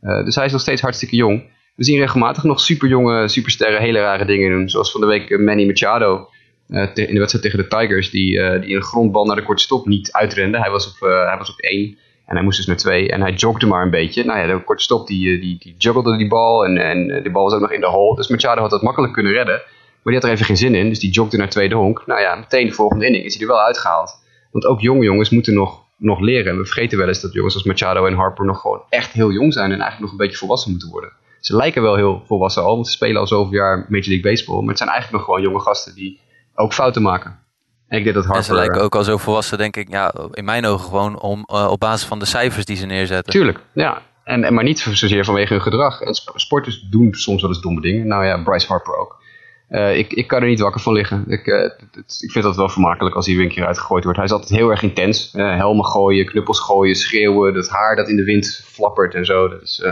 Uh, 0.02 0.24
dus 0.26 0.36
hij 0.36 0.46
is 0.46 0.52
nog 0.52 0.62
steeds 0.62 0.82
hartstikke 0.82 1.16
jong. 1.16 1.44
We 1.76 1.84
zien 1.84 2.00
regelmatig 2.00 2.44
nog 2.44 2.60
super 2.60 2.88
jonge 2.88 3.28
supersterren 3.28 3.82
hele 3.82 4.00
rare 4.00 4.26
dingen 4.26 4.52
doen. 4.52 4.70
Zoals 4.70 4.92
van 4.92 5.02
de 5.02 5.08
week 5.08 5.30
eh, 5.30 5.40
Manny 5.40 5.66
Machado. 5.66 6.30
In 6.68 6.94
de 6.94 7.20
wedstrijd 7.20 7.44
tegen 7.44 7.58
de 7.58 7.68
Tigers. 7.68 8.10
Die, 8.10 8.60
die 8.60 8.76
een 8.76 8.82
grondbal 8.82 9.26
naar 9.26 9.36
de 9.36 9.44
korte 9.44 9.64
stop 9.64 9.86
niet 9.86 10.12
uitrende. 10.12 10.60
Hij 10.60 10.70
was 10.70 10.88
op, 10.88 11.00
hij 11.00 11.36
was 11.38 11.50
op 11.50 11.60
1. 11.60 11.98
En 12.26 12.36
hij 12.36 12.44
moest 12.44 12.58
dus 12.58 12.66
naar 12.66 12.78
2. 12.78 13.10
En 13.10 13.22
hij 13.22 13.34
jogde 13.34 13.66
maar 13.66 13.84
een 13.84 13.90
beetje. 13.90 14.24
Nou 14.24 14.40
ja, 14.40 14.48
de 14.48 14.64
korte 14.64 14.84
stop 14.84 15.08
die, 15.08 15.40
die, 15.40 15.58
die 15.60 15.76
juggelde 15.78 16.18
die 16.18 16.28
bal. 16.28 16.66
En, 16.66 16.78
en 16.78 17.24
die 17.24 17.32
bal 17.32 17.44
was 17.44 17.54
ook 17.54 17.62
nog 17.62 17.72
in 17.72 17.80
de 17.80 17.88
hole. 17.88 18.16
Dus 18.16 18.28
Machado 18.28 18.62
had 18.62 18.70
dat 18.70 18.82
makkelijk 18.82 19.14
kunnen 19.14 19.32
redden. 19.32 19.62
Maar 20.08 20.16
die 20.16 20.26
had 20.26 20.32
er 20.32 20.38
even 20.38 20.56
geen 20.56 20.70
zin 20.72 20.80
in, 20.82 20.90
dus 20.90 21.00
die 21.00 21.12
jogde 21.12 21.38
naar 21.38 21.50
tweede 21.50 21.76
honk. 21.76 22.04
Nou 22.06 22.22
ja, 22.22 22.36
meteen 22.36 22.68
de 22.68 22.74
volgende 22.74 23.06
inning 23.06 23.24
is 23.24 23.34
hij 23.34 23.42
er 23.42 23.48
wel 23.48 23.62
uitgehaald. 23.62 24.24
Want 24.52 24.66
ook 24.66 24.80
jonge 24.80 25.04
jongens 25.04 25.30
moeten 25.30 25.54
nog, 25.54 25.82
nog 25.98 26.20
leren. 26.20 26.52
En 26.52 26.58
we 26.58 26.66
vergeten 26.66 26.98
wel 26.98 27.08
eens 27.08 27.22
dat 27.22 27.34
jongens 27.34 27.54
als 27.54 27.64
Machado 27.64 28.06
en 28.06 28.14
Harper 28.14 28.46
nog 28.46 28.62
gewoon 28.62 28.82
echt 28.90 29.12
heel 29.12 29.32
jong 29.32 29.54
zijn. 29.54 29.72
En 29.72 29.80
eigenlijk 29.80 30.02
nog 30.02 30.12
een 30.12 30.18
beetje 30.18 30.38
volwassen 30.38 30.72
moeten 30.72 30.90
worden. 30.90 31.12
Ze 31.40 31.56
lijken 31.56 31.82
wel 31.82 31.96
heel 31.96 32.24
volwassen 32.26 32.64
al, 32.64 32.74
want 32.74 32.88
ze 32.88 32.92
spelen 32.92 33.20
al 33.20 33.28
zoveel 33.28 33.54
jaar 33.54 33.78
Major 33.78 34.08
League 34.08 34.22
Baseball. 34.22 34.60
Maar 34.60 34.68
het 34.68 34.78
zijn 34.78 34.90
eigenlijk 34.90 35.18
nog 35.18 35.36
gewoon 35.36 35.50
jonge 35.50 35.64
gasten 35.64 35.96
die 35.96 36.20
ook 36.56 36.74
fouten 36.74 37.02
maken. 37.02 37.40
En 37.88 37.98
ik 37.98 38.04
denk 38.04 38.16
dat 38.16 38.26
Harper... 38.26 38.42
En 38.42 38.48
ze 38.48 38.54
lijken 38.54 38.82
ook 38.82 38.96
al 38.96 39.04
zo 39.04 39.18
volwassen, 39.18 39.58
denk 39.58 39.76
ik, 39.76 39.90
ja, 39.90 40.14
in 40.32 40.46
mijn 40.46 40.66
ogen 40.66 40.86
gewoon 40.86 41.20
om, 41.20 41.48
uh, 41.54 41.68
op 41.72 41.80
basis 41.80 42.08
van 42.08 42.20
de 42.20 42.26
cijfers 42.26 42.66
die 42.66 42.76
ze 42.76 42.86
neerzetten. 42.86 43.34
Tuurlijk, 43.34 43.60
ja. 43.74 44.02
En, 44.24 44.44
en 44.44 44.54
maar 44.54 44.64
niet 44.64 44.80
zozeer 44.80 45.26
vanwege 45.26 45.54
hun 45.54 45.62
gedrag. 45.62 46.02
En 46.02 46.14
sporters 46.36 46.88
doen 46.90 47.14
soms 47.14 47.42
wel 47.42 47.50
eens 47.50 47.62
domme 47.62 47.82
dingen. 47.82 48.08
Nou 48.08 48.26
ja, 48.26 48.44
Bryce 48.44 48.68
Harper 48.68 48.98
ook. 48.98 49.26
Uh, 49.70 49.98
ik, 49.98 50.14
ik 50.14 50.28
kan 50.28 50.42
er 50.42 50.48
niet 50.48 50.60
wakker 50.60 50.82
van 50.82 50.94
liggen. 50.94 51.24
Ik, 51.28 51.46
uh, 51.46 51.62
het, 51.62 52.18
ik 52.20 52.32
vind 52.32 52.44
dat 52.44 52.56
wel 52.56 52.70
vermakelijk 52.70 53.16
als 53.16 53.26
hij 53.26 53.36
weer 53.36 53.44
een 53.44 53.52
keer 53.52 53.66
uitgegooid 53.66 54.04
wordt. 54.04 54.18
Hij 54.18 54.28
is 54.28 54.34
altijd 54.34 54.60
heel 54.60 54.70
erg 54.70 54.82
intens. 54.82 55.34
Uh, 55.36 55.56
helmen 55.56 55.86
gooien, 55.86 56.26
knuppels 56.26 56.60
gooien, 56.60 56.96
schreeuwen. 56.96 57.54
Dat 57.54 57.70
haar 57.70 57.96
dat 57.96 58.10
in 58.10 58.16
de 58.16 58.24
wind 58.24 58.64
flappert 58.66 59.16
en 59.16 59.26
zo. 59.26 59.50
Dus, 59.50 59.84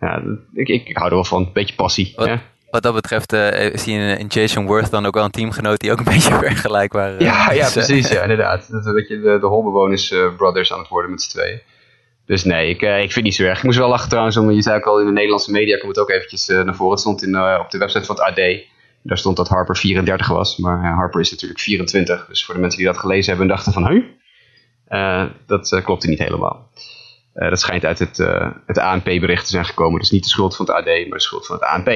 ja, 0.00 0.22
ik, 0.54 0.68
ik, 0.68 0.88
ik, 0.88 0.96
hou 0.96 1.08
er 1.08 1.14
wel 1.14 1.24
van. 1.24 1.42
Een 1.42 1.52
beetje 1.52 1.74
passie. 1.74 2.12
Wat, 2.16 2.30
wat 2.70 2.82
dat 2.82 2.94
betreft 2.94 3.32
is 3.32 3.84
hij 3.84 3.94
in, 3.94 4.18
in, 4.18 4.26
Jason 4.26 4.66
Worth 4.66 4.90
dan 4.90 5.06
ook 5.06 5.14
wel 5.14 5.24
een 5.24 5.30
teamgenoot 5.30 5.80
die 5.80 5.92
ook 5.92 5.98
een 5.98 6.12
beetje 6.14 6.34
vergelijkbaar 6.34 7.22
Ja, 7.22 7.52
ja 7.52 7.70
precies. 7.70 8.08
ja, 8.08 8.22
inderdaad. 8.28 8.70
Dat, 8.70 8.84
dat 8.84 9.08
je 9.08 9.20
de, 9.20 9.38
de 9.40 9.46
Holbewoners 9.46 10.14
brothers 10.36 10.72
aan 10.72 10.78
het 10.78 10.88
worden 10.88 11.10
met 11.10 11.22
z'n 11.22 11.38
tweeën. 11.38 11.60
Dus 12.24 12.44
nee, 12.44 12.68
ik, 12.68 12.82
ik 12.82 12.98
vind 12.98 13.14
het 13.14 13.24
niet 13.24 13.34
zo 13.34 13.44
erg. 13.44 13.58
Ik 13.58 13.64
moest 13.64 13.78
wel 13.78 13.88
lachen 13.88 14.08
trouwens, 14.08 14.36
om, 14.36 14.50
je 14.50 14.62
zei 14.62 14.76
ook 14.76 14.86
al 14.86 15.00
in 15.00 15.06
de 15.06 15.12
Nederlandse 15.12 15.50
media 15.50 15.76
komt 15.76 15.96
het 15.96 16.04
ook 16.04 16.10
eventjes 16.10 16.46
naar 16.46 16.74
voren. 16.74 16.92
Het 16.92 17.00
stond 17.00 17.22
in, 17.22 17.40
op 17.60 17.70
de 17.70 17.78
website 17.78 18.04
van 18.04 18.14
het 18.14 18.24
AD. 18.24 18.74
Daar 19.06 19.18
stond 19.18 19.36
dat 19.36 19.48
Harper 19.48 19.76
34 19.76 20.28
was, 20.28 20.56
maar 20.56 20.94
Harper 20.94 21.20
is 21.20 21.30
natuurlijk 21.30 21.60
24. 21.60 22.26
Dus 22.26 22.44
voor 22.44 22.54
de 22.54 22.60
mensen 22.60 22.78
die 22.78 22.88
dat 22.88 22.98
gelezen 22.98 23.28
hebben 23.28 23.48
en 23.48 23.54
dachten 23.54 23.72
van, 23.72 23.86
huh? 23.86 24.04
Uh, 24.88 25.24
dat 25.46 25.72
uh, 25.72 25.84
klopte 25.84 26.08
niet 26.08 26.18
helemaal. 26.18 26.70
Uh, 27.34 27.48
dat 27.48 27.60
schijnt 27.60 27.84
uit 27.84 27.98
het, 27.98 28.16
het 28.66 28.78
ANP-bericht 28.78 29.44
te 29.44 29.50
zijn 29.50 29.64
gekomen. 29.64 30.00
Dus 30.00 30.10
niet 30.10 30.22
de 30.22 30.28
schuld 30.28 30.56
van 30.56 30.66
het 30.66 30.74
AD, 30.74 30.84
maar 30.84 31.18
de 31.18 31.20
schuld 31.20 31.46
van 31.46 31.56
het 31.56 31.64
ANP. 31.64 31.86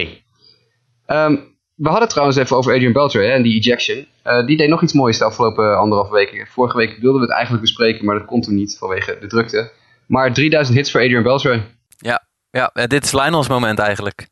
Ehm, 1.06 1.36
we 1.74 1.86
hadden 1.86 2.00
het 2.00 2.10
trouwens 2.10 2.38
even 2.38 2.56
over 2.56 2.72
Adrian 2.74 2.92
Beltre 2.92 3.22
hè, 3.22 3.30
en 3.30 3.42
die 3.42 3.54
ejection. 3.54 4.06
die 4.46 4.56
deed 4.56 4.68
nog 4.68 4.82
iets 4.82 4.92
moois 4.92 5.18
de 5.18 5.24
afgelopen 5.24 5.78
anderhalve 5.78 6.12
weken. 6.12 6.46
Vorige 6.46 6.76
week 6.76 6.98
wilden 7.00 7.20
we 7.20 7.26
het 7.26 7.34
eigenlijk 7.34 7.62
bespreken, 7.62 8.04
maar 8.04 8.18
dat 8.18 8.26
kon 8.26 8.40
toen 8.40 8.54
niet 8.54 8.76
vanwege 8.78 9.16
de 9.20 9.26
drukte. 9.26 9.72
Maar 10.06 10.32
3000 10.32 10.76
hits 10.76 10.90
voor 10.90 11.00
Adrian 11.00 11.22
Beltre. 11.22 11.62
Ja, 11.98 12.22
ja, 12.50 12.70
dit 12.86 13.04
is 13.04 13.12
Lionel's 13.12 13.48
moment 13.48 13.78
eigenlijk. 13.78 14.28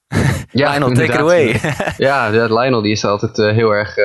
Ja, 0.50 0.70
Lionel, 0.72 0.92
take 0.92 1.12
it 1.12 1.18
away. 1.18 1.60
ja, 2.08 2.30
Lionel 2.30 2.82
die 2.82 2.92
is 2.92 3.04
altijd 3.04 3.38
uh, 3.38 3.50
heel 3.50 3.70
erg 3.70 3.96
uh, 3.96 4.04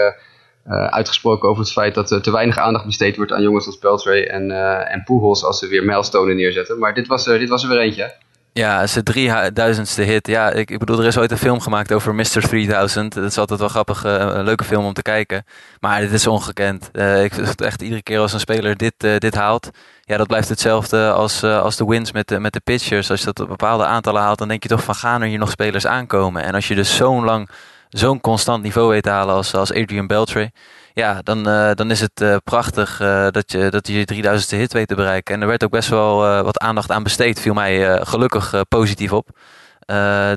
uh, 0.68 0.86
uitgesproken 0.86 1.50
over 1.50 1.62
het 1.64 1.72
feit 1.72 1.94
dat 1.94 2.12
er 2.12 2.22
te 2.22 2.32
weinig 2.32 2.58
aandacht 2.58 2.86
besteed 2.86 3.16
wordt 3.16 3.32
aan 3.32 3.42
jongens 3.42 3.66
als 3.66 3.80
Beltray 3.80 4.24
en, 4.24 4.52
en 4.88 5.04
Pujols 5.04 5.44
als 5.44 5.60
ze 5.60 5.68
weer 5.68 5.84
milestone 5.84 6.34
neerzetten. 6.34 6.80
Maar 6.80 6.94
dit 6.94 7.08
was, 7.08 7.24
dit 7.24 7.50
was 7.50 7.64
er 7.64 7.70
weer 7.70 7.80
eentje. 7.80 8.16
Ja, 8.54 8.88
zijn 8.88 9.06
3000ste 9.06 10.04
hit. 10.04 10.28
Ja, 10.28 10.52
ik, 10.52 10.72
ik, 10.72 10.80
bedoel, 10.80 11.00
er 11.00 11.06
is 11.06 11.18
ooit 11.18 11.32
een 11.32 11.38
film 11.38 11.60
gemaakt 11.60 11.92
over 11.92 12.16
Mr. 12.16 12.42
3000. 12.48 13.14
Dat 13.14 13.24
is 13.24 13.38
altijd 13.38 13.60
wel 13.60 13.70
grappig, 13.70 14.04
een 14.04 14.44
leuke 14.44 14.64
film 14.64 14.86
om 14.86 14.94
te 14.94 15.02
kijken. 15.02 15.46
Maar 15.80 16.02
dit 16.02 16.12
is 16.12 16.28
ongekend. 16.28 16.90
ik 17.24 17.34
echt 17.56 17.82
iedere 17.82 18.04
keer 18.04 18.20
als 18.20 18.34
een 18.34 18.40
speler 18.40 18.78
dit, 18.78 18.94
dit 18.98 19.36
haalt, 19.36 19.70
ja, 20.02 20.18
dat 20.18 20.28
blijft 20.28 20.50
hetzelfde 20.50 21.12
als, 21.12 21.44
als 21.44 21.76
de 21.76 21.86
wins 21.86 22.12
met 22.12 22.28
de, 22.28 22.40
met 22.40 22.54
de 22.54 22.60
pitchers. 22.60 23.10
Als 23.10 23.20
je 23.20 23.26
dat 23.26 23.40
op 23.40 23.48
bepaalde 23.48 23.86
aantallen 23.86 24.22
haalt, 24.22 24.38
dan 24.38 24.48
denk 24.48 24.64
je 24.64 24.70
toch 24.70 24.84
van 24.84 24.96
gaan 24.96 25.22
er 25.22 25.28
hier 25.28 25.40
nog 25.40 25.52
spelers 25.52 25.88
aankomen. 25.88 26.44
En 26.44 26.54
als 26.54 26.68
je 26.68 26.76
dus 26.76 26.96
zo'n 26.96 27.24
lang, 27.24 27.50
zo'n 27.90 28.22
constant 28.22 28.64
niveau 28.64 28.90
weet 28.90 29.04
te 29.04 29.10
halen 29.10 29.36
als, 29.36 29.56
als 29.56 29.74
Adrian 29.74 30.08
Beltre. 30.08 30.52
Ja, 30.94 31.22
dan, 31.22 31.48
uh, 31.48 31.72
dan 31.74 31.92
is 31.92 32.00
het 32.00 32.22
uh, 32.22 32.36
prachtig 32.44 32.98
dat, 33.32 33.52
je, 33.52 33.70
dat 33.70 33.88
je 33.88 33.94
je 33.94 34.24
3000ste 34.24 34.58
hit 34.58 34.74
weet 34.74 34.88
te 34.88 34.96
bereiken. 34.96 35.36
En 35.36 35.42
er 35.42 35.48
werd 35.48 35.64
ook 35.64 35.72
best 35.72 35.90
wel 35.90 36.44
wat 36.44 36.60
aandacht 36.60 36.92
aan 36.92 37.04
besteed. 37.04 37.40
Viel 37.40 37.54
mij 37.54 38.06
gelukkig 38.06 38.64
positief 38.68 39.14
op. 39.14 39.28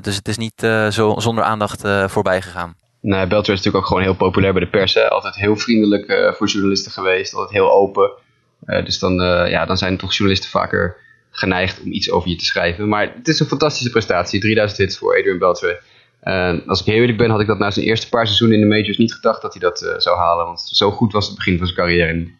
dus 0.01 0.15
het 0.15 0.27
is 0.27 0.37
niet 0.37 0.59
zo 0.91 1.15
zonder 1.17 1.43
aandacht 1.43 1.81
voorbij 2.07 2.41
gegaan. 2.41 2.75
Nee, 3.01 3.27
Beltre 3.27 3.53
is 3.53 3.57
natuurlijk 3.57 3.83
ook 3.83 3.85
gewoon 3.85 4.03
heel 4.03 4.15
populair 4.15 4.53
bij 4.53 4.63
de 4.63 4.69
pers. 4.69 4.93
Hè? 4.93 5.09
Altijd 5.09 5.35
heel 5.35 5.55
vriendelijk 5.55 6.33
voor 6.37 6.47
journalisten 6.47 6.91
geweest. 6.91 7.33
Altijd 7.33 7.51
heel 7.51 7.71
open. 7.71 8.11
Dus 8.59 8.99
dan, 8.99 9.13
ja, 9.49 9.65
dan 9.65 9.77
zijn 9.77 9.97
toch 9.97 10.13
journalisten 10.13 10.49
vaker 10.49 10.97
geneigd 11.31 11.81
om 11.81 11.91
iets 11.91 12.11
over 12.11 12.29
je 12.29 12.35
te 12.35 12.45
schrijven. 12.45 12.87
Maar 12.87 13.13
het 13.15 13.27
is 13.27 13.39
een 13.39 13.45
fantastische 13.47 13.89
prestatie. 13.89 14.39
3000 14.39 14.79
hits 14.79 14.97
voor 14.97 15.17
Adrian 15.17 15.37
Beltre. 15.37 15.81
Uh, 16.27 16.67
als 16.67 16.79
ik 16.79 16.85
heel 16.85 16.95
eerlijk 16.95 17.17
ben, 17.17 17.29
had 17.29 17.39
ik 17.39 17.47
dat 17.47 17.59
na 17.59 17.71
zijn 17.71 17.85
eerste 17.85 18.09
paar 18.09 18.25
seizoenen 18.25 18.57
in 18.57 18.69
de 18.69 18.75
majors 18.75 18.97
niet 18.97 19.13
gedacht 19.13 19.41
dat 19.41 19.53
hij 19.53 19.61
dat 19.61 19.95
zou 19.97 20.17
halen. 20.17 20.45
Want 20.45 20.59
zo 20.61 20.91
goed 20.91 21.11
was 21.11 21.27
het 21.27 21.35
begin 21.35 21.57
van 21.57 21.67
zijn 21.67 21.79
carrière 21.79 22.13
niet. 22.13 22.31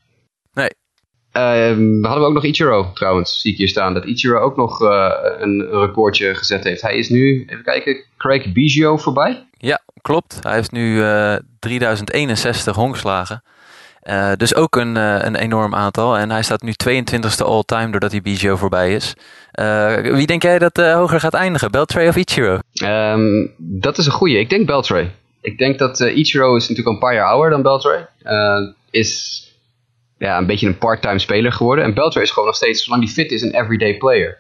Nee. 0.53 0.69
Ehm, 1.31 2.01
we 2.01 2.07
hadden 2.07 2.27
ook 2.27 2.33
nog 2.33 2.43
Ichiro 2.43 2.91
trouwens, 2.93 3.41
zie 3.41 3.51
ik 3.51 3.57
hier 3.57 3.67
staan. 3.67 3.93
Dat 3.93 4.05
Ichiro 4.05 4.39
ook 4.39 4.55
nog 4.55 4.79
een 5.39 5.67
recordje 5.69 6.35
gezet 6.35 6.63
heeft. 6.63 6.81
Hij 6.81 6.97
is 6.97 7.09
nu, 7.09 7.45
even 7.47 7.63
kijken, 7.63 8.03
Craig 8.17 8.51
Biggio 8.51 8.97
voorbij. 8.97 9.47
Ja, 9.57 9.81
klopt. 10.01 10.37
Hij 10.41 10.53
heeft 10.53 10.71
nu 10.71 11.01
3061 11.59 12.75
honkslagen. 12.75 13.43
Uh, 14.07 14.31
dus 14.37 14.55
ook 14.55 14.75
een, 14.75 14.95
uh, 14.95 15.23
een 15.23 15.35
enorm 15.35 15.75
aantal. 15.75 16.17
En 16.17 16.31
hij 16.31 16.43
staat 16.43 16.61
nu 16.61 16.73
22e 16.83 17.45
all-time 17.45 17.91
doordat 17.91 18.11
hij 18.11 18.21
Biggio 18.21 18.55
voorbij 18.55 18.93
is. 18.93 19.13
Uh, 19.59 19.95
wie 19.95 20.27
denk 20.27 20.41
jij 20.41 20.59
dat 20.59 20.77
hoger 20.77 21.19
gaat 21.19 21.33
eindigen? 21.33 21.71
Beltray 21.71 22.07
of 22.07 22.15
Ichiro? 22.15 22.59
Um, 22.83 23.53
dat 23.57 23.97
is 23.97 24.05
een 24.05 24.11
goeie. 24.11 24.39
Ik 24.39 24.49
denk 24.49 24.65
Beltray. 24.65 25.11
Ik 25.41 25.57
denk 25.57 25.79
dat 25.79 25.99
Ichiro 25.99 26.55
is 26.55 26.67
natuurlijk 26.67 26.95
een 26.95 27.01
paar 27.01 27.13
jaar 27.13 27.27
ouder 27.27 27.49
dan 27.49 27.61
Beltray. 27.61 28.07
is 28.89 29.41
ja, 30.17 30.37
een 30.37 30.45
beetje 30.45 30.67
een 30.67 30.77
part-time 30.77 31.19
speler 31.19 31.51
geworden. 31.51 31.85
En 31.85 31.93
Beltray 31.93 32.23
is 32.23 32.31
gewoon 32.31 32.47
nog 32.47 32.57
steeds, 32.57 32.83
zolang 32.83 33.03
hij 33.03 33.11
fit 33.11 33.31
is, 33.31 33.41
een 33.41 33.55
everyday 33.55 33.97
player. 33.97 34.37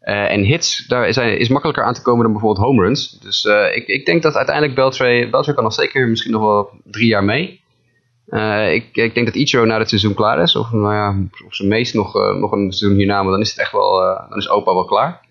en 0.00 0.42
hits, 0.42 0.86
daar 0.86 1.08
is, 1.08 1.16
is 1.16 1.48
makkelijker 1.48 1.84
aan 1.84 1.94
te 1.94 2.02
komen 2.02 2.22
dan 2.22 2.32
bijvoorbeeld 2.32 2.66
home 2.66 2.82
runs. 2.82 3.10
Dus 3.10 3.44
ik, 3.74 3.86
ik 3.86 4.06
denk 4.06 4.22
dat 4.22 4.34
uiteindelijk 4.34 4.74
Beltray, 4.74 5.30
Beltray 5.30 5.54
kan 5.54 5.64
nog 5.64 5.74
zeker 5.74 6.08
misschien 6.08 6.32
nog 6.32 6.42
wel 6.42 6.70
drie 6.84 7.08
jaar 7.08 7.24
mee. 7.24 7.60
ik, 8.72 8.88
ik 8.92 9.14
denk 9.14 9.26
dat 9.26 9.34
Ichiro 9.34 9.64
na 9.64 9.78
het 9.78 9.88
seizoen 9.88 10.14
klaar 10.14 10.42
is. 10.42 10.56
Of, 10.56 10.70
nou 10.72 10.94
ja, 10.94 11.28
of 11.46 11.54
zijn 11.54 11.68
meest 11.68 11.94
nog, 11.94 12.14
nog 12.14 12.52
een 12.52 12.72
seizoen 12.72 12.98
hierna, 12.98 13.22
maar 13.22 13.32
dan 13.32 13.40
is 13.40 13.50
het 13.50 13.58
echt 13.58 13.72
wel, 13.72 13.98
dan 14.28 14.38
is 14.38 14.48
opa 14.48 14.74
wel 14.74 14.84
klaar. 14.84 15.24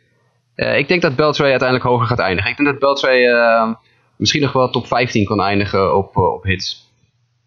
Ik 0.56 0.88
denk 0.88 1.02
dat 1.02 1.16
Beltray 1.16 1.50
uiteindelijk 1.50 1.90
hoger 1.90 2.08
gaat 2.08 2.20
eindigen. 2.20 2.52
Ik 2.52 2.58
denk 2.58 2.70
dat 2.70 2.80
Beltray 2.80 3.76
misschien 4.16 4.42
nog 4.42 4.52
wel 4.52 4.70
top 4.70 4.88
15 4.88 5.26
kan 5.26 5.42
eindigen 5.42 5.96
op, 5.96 6.18
op 6.18 6.44
hits. 6.44 6.86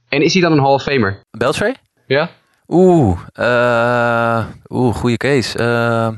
En 0.09 0.23
is 0.23 0.33
hij 0.33 0.43
dan 0.43 0.53
een 0.53 0.61
Hall 0.61 0.73
of 0.73 0.83
Famer? 0.83 1.21
Beltray? 1.31 1.75
Ja. 2.07 2.31
Oeh, 2.69 3.19
uh, 3.41 4.45
oeh, 4.69 4.95
goede 4.95 5.17
case. 5.17 5.59
Uh, 5.59 6.09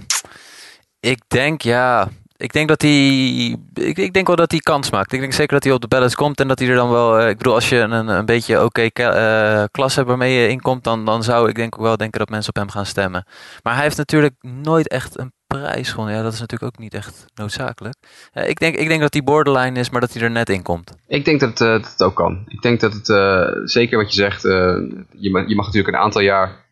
ik 1.01 1.23
denk, 1.29 1.63
ja, 1.63 2.09
ik 2.37 2.53
denk 2.53 2.69
dat 2.69 2.83
hij, 2.83 3.57
ik, 3.75 3.99
ik, 3.99 4.13
denk 4.13 4.27
wel 4.27 4.37
dat 4.37 4.51
hij 4.51 4.61
kans 4.61 4.91
maakt. 4.91 5.13
Ik 5.13 5.21
denk 5.21 5.33
zeker 5.33 5.55
dat 5.55 5.65
hij 5.65 5.73
op 5.73 5.81
de 5.81 5.89
balance 5.89 6.17
komt 6.17 6.41
en 6.41 6.49
dat 6.49 6.59
hij 6.59 6.69
er 6.69 6.75
dan 6.75 6.91
wel, 6.91 7.29
ik 7.29 7.37
bedoel, 7.37 7.55
als 7.55 7.69
je 7.69 7.77
een, 7.77 8.09
een 8.09 8.25
beetje 8.25 8.65
oké 8.65 8.91
okay, 8.91 9.69
klas 9.71 9.95
hebt 9.95 10.09
waarmee 10.09 10.41
je 10.41 10.49
inkomt, 10.49 10.85
dan, 10.85 11.05
dan 11.05 11.23
zou 11.23 11.49
ik 11.49 11.55
denk 11.55 11.77
wel 11.77 11.97
denken 11.97 12.19
dat 12.19 12.29
mensen 12.29 12.51
op 12.51 12.57
hem 12.57 12.71
gaan 12.71 12.87
stemmen. 12.87 13.27
Maar 13.63 13.75
hij 13.75 13.83
heeft 13.83 13.97
natuurlijk 13.97 14.35
nooit 14.41 14.89
echt 14.89 15.19
een 15.19 15.33
prijs 15.59 15.91
gewonnen. 15.91 16.15
Ja, 16.15 16.23
dat 16.23 16.33
is 16.33 16.41
natuurlijk 16.41 16.73
ook 16.73 16.81
niet 16.81 16.95
echt 16.95 17.27
noodzakelijk. 17.35 17.95
Uh, 18.35 18.49
ik, 18.49 18.59
denk, 18.59 18.77
ik 18.77 18.89
denk 18.89 19.01
dat 19.01 19.13
die 19.13 19.23
borderline 19.23 19.79
is, 19.79 19.91
maar 19.91 20.01
dat 20.01 20.13
hij 20.13 20.23
er 20.23 20.31
net 20.31 20.49
in 20.49 20.63
komt. 20.63 20.97
Ik 21.07 21.25
denk 21.25 21.41
dat, 21.41 21.61
uh, 21.61 21.69
dat 21.69 21.91
het 21.91 22.03
ook 22.03 22.15
kan. 22.15 22.45
Ik 22.47 22.63
denk 22.63 22.81
dat 22.81 22.93
het, 22.93 23.09
uh, 23.09 23.49
zeker 23.65 23.99
wat 23.99 24.15
je 24.15 24.21
zegt, 24.21 24.43
je, 24.43 25.29
mag, 25.31 25.49
je 25.49 25.55
mag 25.55 25.67
natuurlijk 25.67 25.95
een 25.95 26.03
aantal 26.03 26.21
jaar 26.21 26.69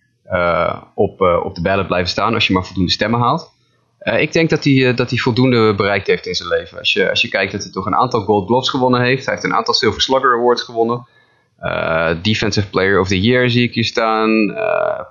op, 0.94 1.20
op 1.20 1.54
de 1.54 1.62
ballot 1.62 1.86
blijven 1.86 2.10
staan 2.10 2.34
als 2.34 2.46
je 2.46 2.52
maar 2.52 2.64
voldoende 2.64 2.90
stemmen 2.90 3.20
haalt. 3.20 3.52
ik 4.00 4.32
denk 4.32 4.50
dat 4.50 4.64
hij, 4.64 4.94
dat 4.94 5.10
hij 5.10 5.18
voldoende 5.18 5.74
bereikt 5.74 6.06
heeft 6.06 6.26
in 6.26 6.34
zijn 6.34 6.48
leven. 6.48 6.78
Als 6.78 6.92
je, 6.92 7.10
als 7.10 7.20
je 7.20 7.28
kijkt 7.28 7.52
dat 7.52 7.62
hij 7.62 7.72
toch 7.72 7.86
een 7.86 7.94
aantal 7.94 8.20
Gold 8.20 8.46
Gloves 8.46 8.68
gewonnen 8.68 9.00
heeft. 9.00 9.24
Hij 9.24 9.34
heeft 9.34 9.46
een 9.46 9.54
aantal 9.54 9.74
Silver 9.74 10.00
Slugger 10.00 10.34
Awards 10.34 10.62
gewonnen. 10.62 11.06
Defensive 12.22 12.68
Player 12.68 13.00
of 13.00 13.08
the 13.08 13.20
Year 13.20 13.50
zie 13.50 13.62
ik 13.62 13.74
hier 13.74 13.84
staan. 13.84 14.54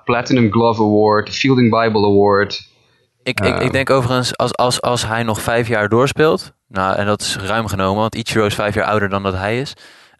Platinum 0.04 0.52
Glove 0.52 0.82
Award. 0.82 1.30
Fielding 1.30 1.70
Bible 1.70 2.06
Award. 2.06 2.67
Ik, 3.28 3.40
ik, 3.40 3.60
ik 3.60 3.72
denk 3.72 3.90
overigens, 3.90 4.36
als, 4.36 4.56
als, 4.56 4.80
als 4.80 5.06
hij 5.06 5.22
nog 5.22 5.40
vijf 5.40 5.68
jaar 5.68 5.88
doorspeelt, 5.88 6.52
nou, 6.68 6.96
en 6.96 7.06
dat 7.06 7.20
is 7.20 7.36
ruim 7.36 7.66
genomen, 7.66 8.00
want 8.00 8.14
Ichiro 8.14 8.46
is 8.46 8.54
vijf 8.54 8.74
jaar 8.74 8.84
ouder 8.84 9.08
dan 9.08 9.22
dat 9.22 9.34
hij 9.34 9.60
is. 9.60 9.72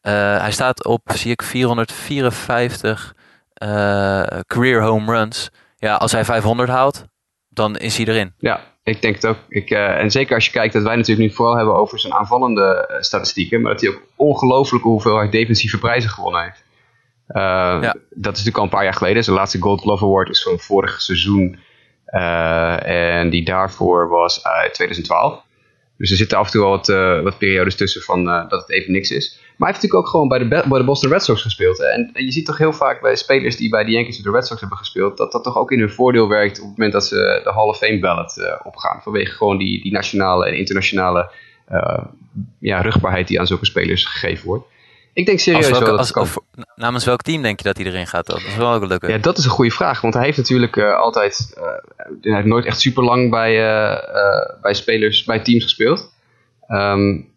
Uh, 0.02 0.12
hij 0.40 0.52
staat 0.52 0.84
op, 0.84 1.00
zie 1.04 1.30
ik, 1.30 1.42
454 1.42 3.14
uh, 3.62 4.22
career 4.46 4.82
home 4.82 5.12
runs. 5.12 5.50
Ja, 5.76 5.94
als 5.94 6.12
hij 6.12 6.24
500 6.24 6.68
haalt, 6.68 7.04
dan 7.48 7.76
is 7.76 7.96
hij 7.96 8.06
erin. 8.06 8.32
Ja, 8.38 8.60
ik 8.82 9.02
denk 9.02 9.14
het 9.14 9.26
ook. 9.26 9.38
Ik, 9.48 9.70
uh, 9.70 10.00
en 10.00 10.10
zeker 10.10 10.34
als 10.34 10.44
je 10.44 10.50
kijkt 10.50 10.72
dat 10.72 10.82
wij 10.82 10.96
natuurlijk 10.96 11.28
nu 11.28 11.34
vooral 11.34 11.56
hebben 11.56 11.74
over 11.74 11.98
zijn 11.98 12.14
aanvallende 12.14 12.98
statistieken, 13.00 13.60
maar 13.60 13.72
dat 13.72 13.80
hij 13.80 13.90
ook 13.90 14.02
ongelooflijke 14.16 14.88
hoeveelheid 14.88 15.32
defensieve 15.32 15.78
prijzen 15.78 16.10
gewonnen 16.10 16.42
heeft. 16.42 16.64
ja. 17.34 17.80
Dat 18.10 18.36
is 18.36 18.38
natuurlijk 18.38 18.56
al 18.56 18.62
een 18.62 18.68
paar 18.68 18.84
jaar 18.84 18.94
geleden. 18.94 19.24
Zijn 19.24 19.36
laatste 19.36 19.60
Gold 19.60 19.80
Glove 19.80 20.04
Award 20.04 20.28
is 20.28 20.42
van 20.42 20.58
vorig 20.58 21.00
seizoen 21.00 21.52
eh, 21.52 21.66
en 22.10 23.30
die 23.30 23.44
daarvoor 23.44 24.08
was 24.08 24.44
uit 24.44 24.74
2012. 24.74 25.46
Dus 25.98 26.10
er 26.10 26.16
zitten 26.16 26.38
af 26.38 26.46
en 26.46 26.52
toe 26.52 26.64
al 26.64 26.70
wat, 26.70 26.88
uh, 26.88 27.22
wat 27.22 27.38
periodes 27.38 27.76
tussen 27.76 28.02
van 28.02 28.28
uh, 28.28 28.48
dat 28.48 28.60
het 28.60 28.70
even 28.70 28.92
niks 28.92 29.10
is. 29.10 29.34
Maar 29.34 29.68
hij 29.68 29.68
heeft 29.68 29.82
natuurlijk 29.82 30.02
ook 30.02 30.08
gewoon 30.08 30.28
bij 30.28 30.38
de, 30.38 30.48
bij 30.68 30.78
de 30.78 30.84
Boston 30.84 31.10
Red 31.10 31.22
Sox 31.22 31.42
gespeeld. 31.42 31.80
En, 31.80 32.10
en, 32.12 32.24
je 32.24 32.32
ziet 32.32 32.46
toch 32.46 32.58
heel 32.58 32.72
vaak 32.72 33.00
bij 33.00 33.16
spelers 33.16 33.56
die 33.56 33.68
bij 33.68 33.84
de 33.84 33.90
Yankees 33.90 34.16
of 34.16 34.22
de 34.22 34.30
Red 34.30 34.46
Sox 34.46 34.60
hebben 34.60 34.78
gespeeld, 34.78 35.16
dat 35.16 35.32
dat 35.32 35.44
toch 35.44 35.56
ook 35.56 35.72
in 35.72 35.78
hun 35.78 35.90
voordeel 35.90 36.28
werkt 36.28 36.60
op 36.60 36.68
het 36.68 36.76
moment 36.76 36.92
dat 36.92 37.06
ze 37.06 37.40
de 37.44 37.52
Hall 37.52 37.68
of 37.68 37.78
Fame 37.78 37.98
ballot 37.98 38.60
opgaan. 38.62 39.02
Vanwege 39.02 39.32
gewoon 39.32 39.58
die, 39.58 39.82
die 39.82 39.92
nationale 39.92 40.46
en 40.46 40.56
internationale 40.56 41.30
ja, 42.58 42.80
rugbaarheid 42.80 43.28
die 43.28 43.40
aan 43.40 43.46
zulke 43.46 43.66
spelers 43.66 44.04
gegeven 44.04 44.46
wordt. 44.46 44.66
Ik 45.18 45.26
denk 45.26 45.38
serieus 45.38 45.70
welke, 45.70 45.84
wel 45.84 45.96
dat 45.96 46.14
als, 46.14 46.34
of, 46.34 46.38
Namens 46.74 47.04
welk 47.04 47.22
team 47.22 47.42
denk 47.42 47.58
je 47.58 47.64
dat 47.64 47.76
hij 47.76 47.86
erin 47.86 48.06
gaat? 48.06 48.26
Dat 48.26 48.36
is 48.36 48.56
wel 48.56 48.90
ook. 48.92 49.06
Ja, 49.06 49.18
dat 49.18 49.38
is 49.38 49.44
een 49.44 49.50
goede 49.50 49.70
vraag. 49.70 50.00
Want 50.00 50.14
hij 50.14 50.24
heeft 50.24 50.36
natuurlijk 50.36 50.76
uh, 50.76 50.96
altijd... 50.96 51.54
Uh, 51.56 51.64
hij 52.20 52.34
heeft 52.34 52.46
nooit 52.46 52.64
echt 52.64 52.80
super 52.80 53.04
lang 53.04 53.30
bij, 53.30 53.52
uh, 53.52 54.60
bij 54.62 54.74
spelers, 54.74 55.24
bij 55.24 55.38
teams 55.38 55.62
gespeeld. 55.62 56.12
Um, 56.68 57.28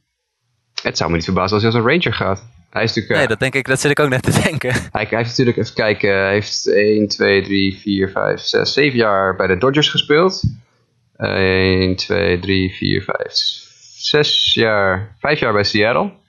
het 0.81 0.97
zou 0.97 1.09
me 1.09 1.15
niet 1.15 1.25
verbazen 1.25 1.53
als 1.53 1.63
hij 1.63 1.71
als 1.71 1.81
een 1.81 1.89
Ranger 1.89 2.13
gaat. 2.13 2.47
Hij 2.69 2.83
is 2.83 2.93
natuurlijk, 2.93 3.19
nee, 3.19 3.27
dat 3.27 3.39
denk 3.39 3.55
ik, 3.55 3.67
dat 3.67 3.79
zit 3.79 3.91
ik 3.91 3.99
ook 3.99 4.09
net 4.09 4.23
te 4.23 4.41
denken. 4.43 4.73
Hij, 4.91 5.05
hij 5.09 5.17
heeft 5.17 5.29
natuurlijk, 5.29 5.57
even 5.57 5.73
kijken, 5.73 6.09
hij 6.09 6.31
heeft 6.31 6.67
1, 6.67 7.07
2, 7.07 7.43
3, 7.43 7.79
4, 7.79 8.09
5, 8.09 8.39
6, 8.39 8.73
7 8.73 8.97
jaar 8.97 9.35
bij 9.35 9.47
de 9.47 9.57
Dodgers 9.57 9.89
gespeeld. 9.89 10.43
1, 11.17 11.95
2, 11.95 12.39
3, 12.39 12.73
4, 12.73 13.01
5, 13.01 13.17
6 13.95 14.53
jaar, 14.53 15.15
5 15.19 15.39
jaar 15.39 15.53
bij 15.53 15.63
Seattle 15.63 16.19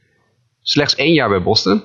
slechts 0.63 0.95
één 0.95 1.13
jaar 1.13 1.29
bij 1.29 1.43
Boston. 1.43 1.83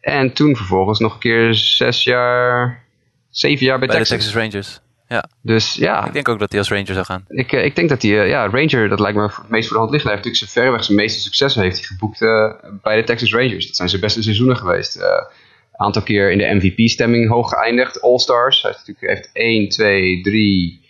En 0.00 0.32
toen 0.32 0.56
vervolgens 0.56 0.98
nog 0.98 1.12
een 1.14 1.20
keer 1.20 1.54
zes 1.54 2.04
jaar, 2.04 2.84
zeven 3.30 3.66
jaar 3.66 3.78
bij, 3.78 3.88
bij 3.88 3.96
Texas. 3.96 4.18
de 4.18 4.24
Texas 4.24 4.42
Rangers. 4.42 4.80
Ja. 5.12 5.28
Dus 5.42 5.74
ja. 5.74 6.06
Ik 6.06 6.12
denk 6.12 6.28
ook 6.28 6.38
dat 6.38 6.50
hij 6.50 6.58
als 6.58 6.68
Ranger 6.68 6.94
zou 6.94 7.04
gaan. 7.04 7.24
Ik, 7.28 7.52
eh, 7.52 7.64
ik 7.64 7.76
denk 7.76 7.88
dat 7.88 8.02
hij, 8.02 8.20
eh, 8.20 8.28
ja, 8.28 8.48
Ranger, 8.48 8.88
dat 8.88 9.00
lijkt 9.00 9.16
me 9.16 9.22
het 9.22 9.48
meest 9.48 9.68
voor 9.68 9.76
de 9.76 9.82
hand 9.82 9.90
liggen. 9.90 10.10
Hij 10.10 10.18
heeft 10.18 10.28
natuurlijk 10.28 10.36
zijn 10.36 10.50
verreweg 10.50 10.84
zijn 10.84 10.98
meeste 10.98 11.20
successen 11.20 11.62
heeft 11.62 11.76
hij 11.76 11.84
geboekt 11.84 12.20
uh, 12.20 12.52
bij 12.82 12.96
de 12.96 13.04
Texas 13.04 13.32
Rangers. 13.32 13.66
Dat 13.66 13.76
zijn 13.76 13.88
zijn 13.88 14.00
beste 14.00 14.22
seizoenen 14.22 14.56
geweest. 14.56 14.96
Een 14.96 15.02
uh, 15.02 15.26
aantal 15.72 16.02
keer 16.02 16.30
in 16.30 16.38
de 16.38 16.54
MVP-stemming 16.54 17.28
hoog 17.28 17.48
geëindigd. 17.48 18.00
All-Stars. 18.00 18.62
Hij 18.62 18.70
heeft 18.70 18.86
natuurlijk 18.86 19.14
heeft 19.14 19.30
1, 19.32 19.68
2, 19.68 20.20
3, 20.22 20.80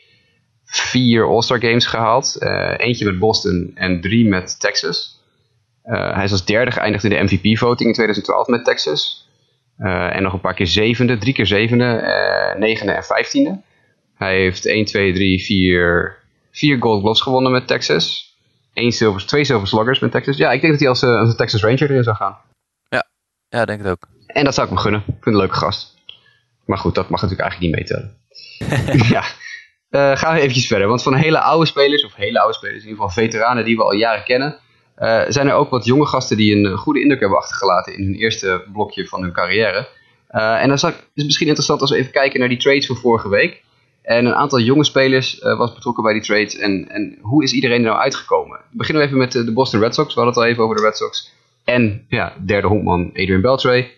4 0.64 1.26
All-Star 1.26 1.60
games 1.60 1.86
gehaald. 1.86 2.36
eentje 2.76 3.04
met 3.04 3.18
Boston 3.18 3.70
en 3.74 4.00
drie 4.00 4.28
met 4.28 4.60
Texas. 4.60 5.21
Uh, 5.84 6.14
hij 6.14 6.24
is 6.24 6.32
als 6.32 6.44
derde 6.44 6.70
geëindigd 6.70 7.04
in 7.04 7.10
de 7.10 7.22
MVP-voting 7.22 7.88
in 7.88 7.94
2012 7.94 8.46
met 8.46 8.64
Texas. 8.64 9.28
Uh, 9.78 10.16
en 10.16 10.22
nog 10.22 10.32
een 10.32 10.40
paar 10.40 10.54
keer 10.54 10.66
zevende, 10.66 11.18
drie 11.18 11.34
keer 11.34 11.46
zevende, 11.46 12.00
uh, 12.02 12.60
negende 12.60 12.92
en 12.92 13.04
vijftiende. 13.04 13.60
Hij 14.14 14.36
heeft 14.36 14.66
1, 14.66 14.84
2, 14.84 15.12
3, 15.12 15.44
4, 15.44 16.18
4 16.50 16.78
Gold 16.80 17.00
Gloves 17.00 17.20
gewonnen 17.20 17.52
met 17.52 17.66
Texas. 17.66 18.36
Eén 18.74 18.92
zilver, 18.92 19.26
twee 19.26 19.44
zilver 19.44 19.68
sluggers 19.68 19.98
met 19.98 20.10
Texas. 20.10 20.36
Ja, 20.36 20.52
ik 20.52 20.60
denk 20.60 20.72
dat 20.72 20.80
hij 20.80 20.88
als, 20.88 21.02
als 21.02 21.28
een 21.28 21.36
Texas 21.36 21.62
Ranger 21.62 21.90
erin 21.90 22.02
zou 22.02 22.16
gaan. 22.16 22.38
Ja, 22.88 23.06
ja, 23.48 23.64
denk 23.64 23.82
het 23.82 23.90
ook. 23.90 24.08
En 24.26 24.44
dat 24.44 24.54
zou 24.54 24.66
ik 24.66 24.72
me 24.72 24.80
gunnen. 24.80 25.00
Ik 25.00 25.06
vind 25.06 25.24
het 25.24 25.34
een 25.34 25.40
leuke 25.40 25.54
gast. 25.54 25.94
Maar 26.64 26.78
goed, 26.78 26.94
dat 26.94 27.08
mag 27.08 27.22
natuurlijk 27.22 27.50
eigenlijk 27.50 27.78
niet 27.78 27.88
meetellen. 27.88 28.16
ja. 29.14 29.24
Gaan 30.16 30.34
we 30.34 30.40
eventjes 30.40 30.66
verder. 30.66 30.88
Want 30.88 31.02
van 31.02 31.14
hele 31.14 31.40
oude 31.40 31.66
spelers, 31.66 32.04
of 32.04 32.14
hele 32.14 32.40
oude 32.40 32.54
spelers, 32.54 32.82
in 32.82 32.88
ieder 32.88 33.04
geval 33.04 33.22
veteranen 33.22 33.64
die 33.64 33.76
we 33.76 33.82
al 33.82 33.92
jaren 33.92 34.24
kennen, 34.24 34.58
uh, 35.02 35.22
zijn 35.28 35.48
er 35.48 35.54
ook 35.54 35.70
wat 35.70 35.84
jonge 35.84 36.06
gasten 36.06 36.36
die 36.36 36.56
een 36.56 36.76
goede 36.76 37.00
indruk 37.00 37.20
hebben 37.20 37.38
achtergelaten 37.38 37.96
in 37.96 38.04
hun 38.04 38.14
eerste 38.14 38.64
blokje 38.72 39.06
van 39.06 39.22
hun 39.22 39.32
carrière. 39.32 39.88
Uh, 40.30 40.60
en 40.60 40.66
dan 40.66 40.76
is 40.76 40.82
het 40.82 41.04
misschien 41.14 41.46
interessant 41.46 41.80
als 41.80 41.90
we 41.90 41.96
even 41.96 42.12
kijken 42.12 42.40
naar 42.40 42.48
die 42.48 42.58
trades 42.58 42.86
van 42.86 42.96
vorige 42.96 43.28
week. 43.28 43.62
En 44.02 44.26
een 44.26 44.34
aantal 44.34 44.60
jonge 44.60 44.84
spelers 44.84 45.38
was 45.38 45.74
betrokken 45.74 46.02
bij 46.02 46.12
die 46.12 46.22
trades. 46.22 46.56
En, 46.56 46.88
en 46.88 47.18
hoe 47.20 47.42
is 47.42 47.52
iedereen 47.52 47.78
er 47.78 47.90
nou 47.90 47.98
uitgekomen? 47.98 48.58
We 48.70 48.76
beginnen 48.76 49.02
we 49.02 49.08
even 49.08 49.20
met 49.20 49.32
de 49.32 49.52
Boston 49.52 49.80
Red 49.80 49.94
Sox. 49.94 50.14
We 50.14 50.20
hadden 50.20 50.34
het 50.34 50.42
al 50.42 50.50
even 50.50 50.64
over 50.64 50.76
de 50.76 50.82
Red 50.82 50.96
Sox. 50.96 51.32
En 51.64 52.04
ja, 52.08 52.32
derde 52.46 52.66
honkman 52.66 53.10
Adrian 53.12 53.40
Beltre. 53.40 53.90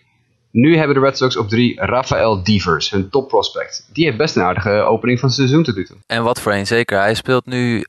Nu 0.55 0.77
hebben 0.77 0.95
de 0.95 1.01
Red 1.01 1.17
Sox 1.17 1.37
op 1.37 1.49
drie 1.49 1.81
Rafael 1.81 2.43
Devers, 2.43 2.89
hun 2.89 3.09
top 3.09 3.27
prospect. 3.27 3.89
Die 3.93 4.05
heeft 4.05 4.17
best 4.17 4.35
een 4.35 4.43
aardige 4.43 4.69
opening 4.69 5.19
van 5.19 5.27
het 5.27 5.37
seizoen 5.37 5.63
te 5.63 5.73
doen. 5.73 6.03
En 6.07 6.23
wat 6.23 6.41
voor 6.41 6.53
een, 6.53 6.67
zeker. 6.67 6.99
Hij 6.99 7.13
speelt 7.13 7.45
nu, 7.45 7.77
uh, 7.77 7.83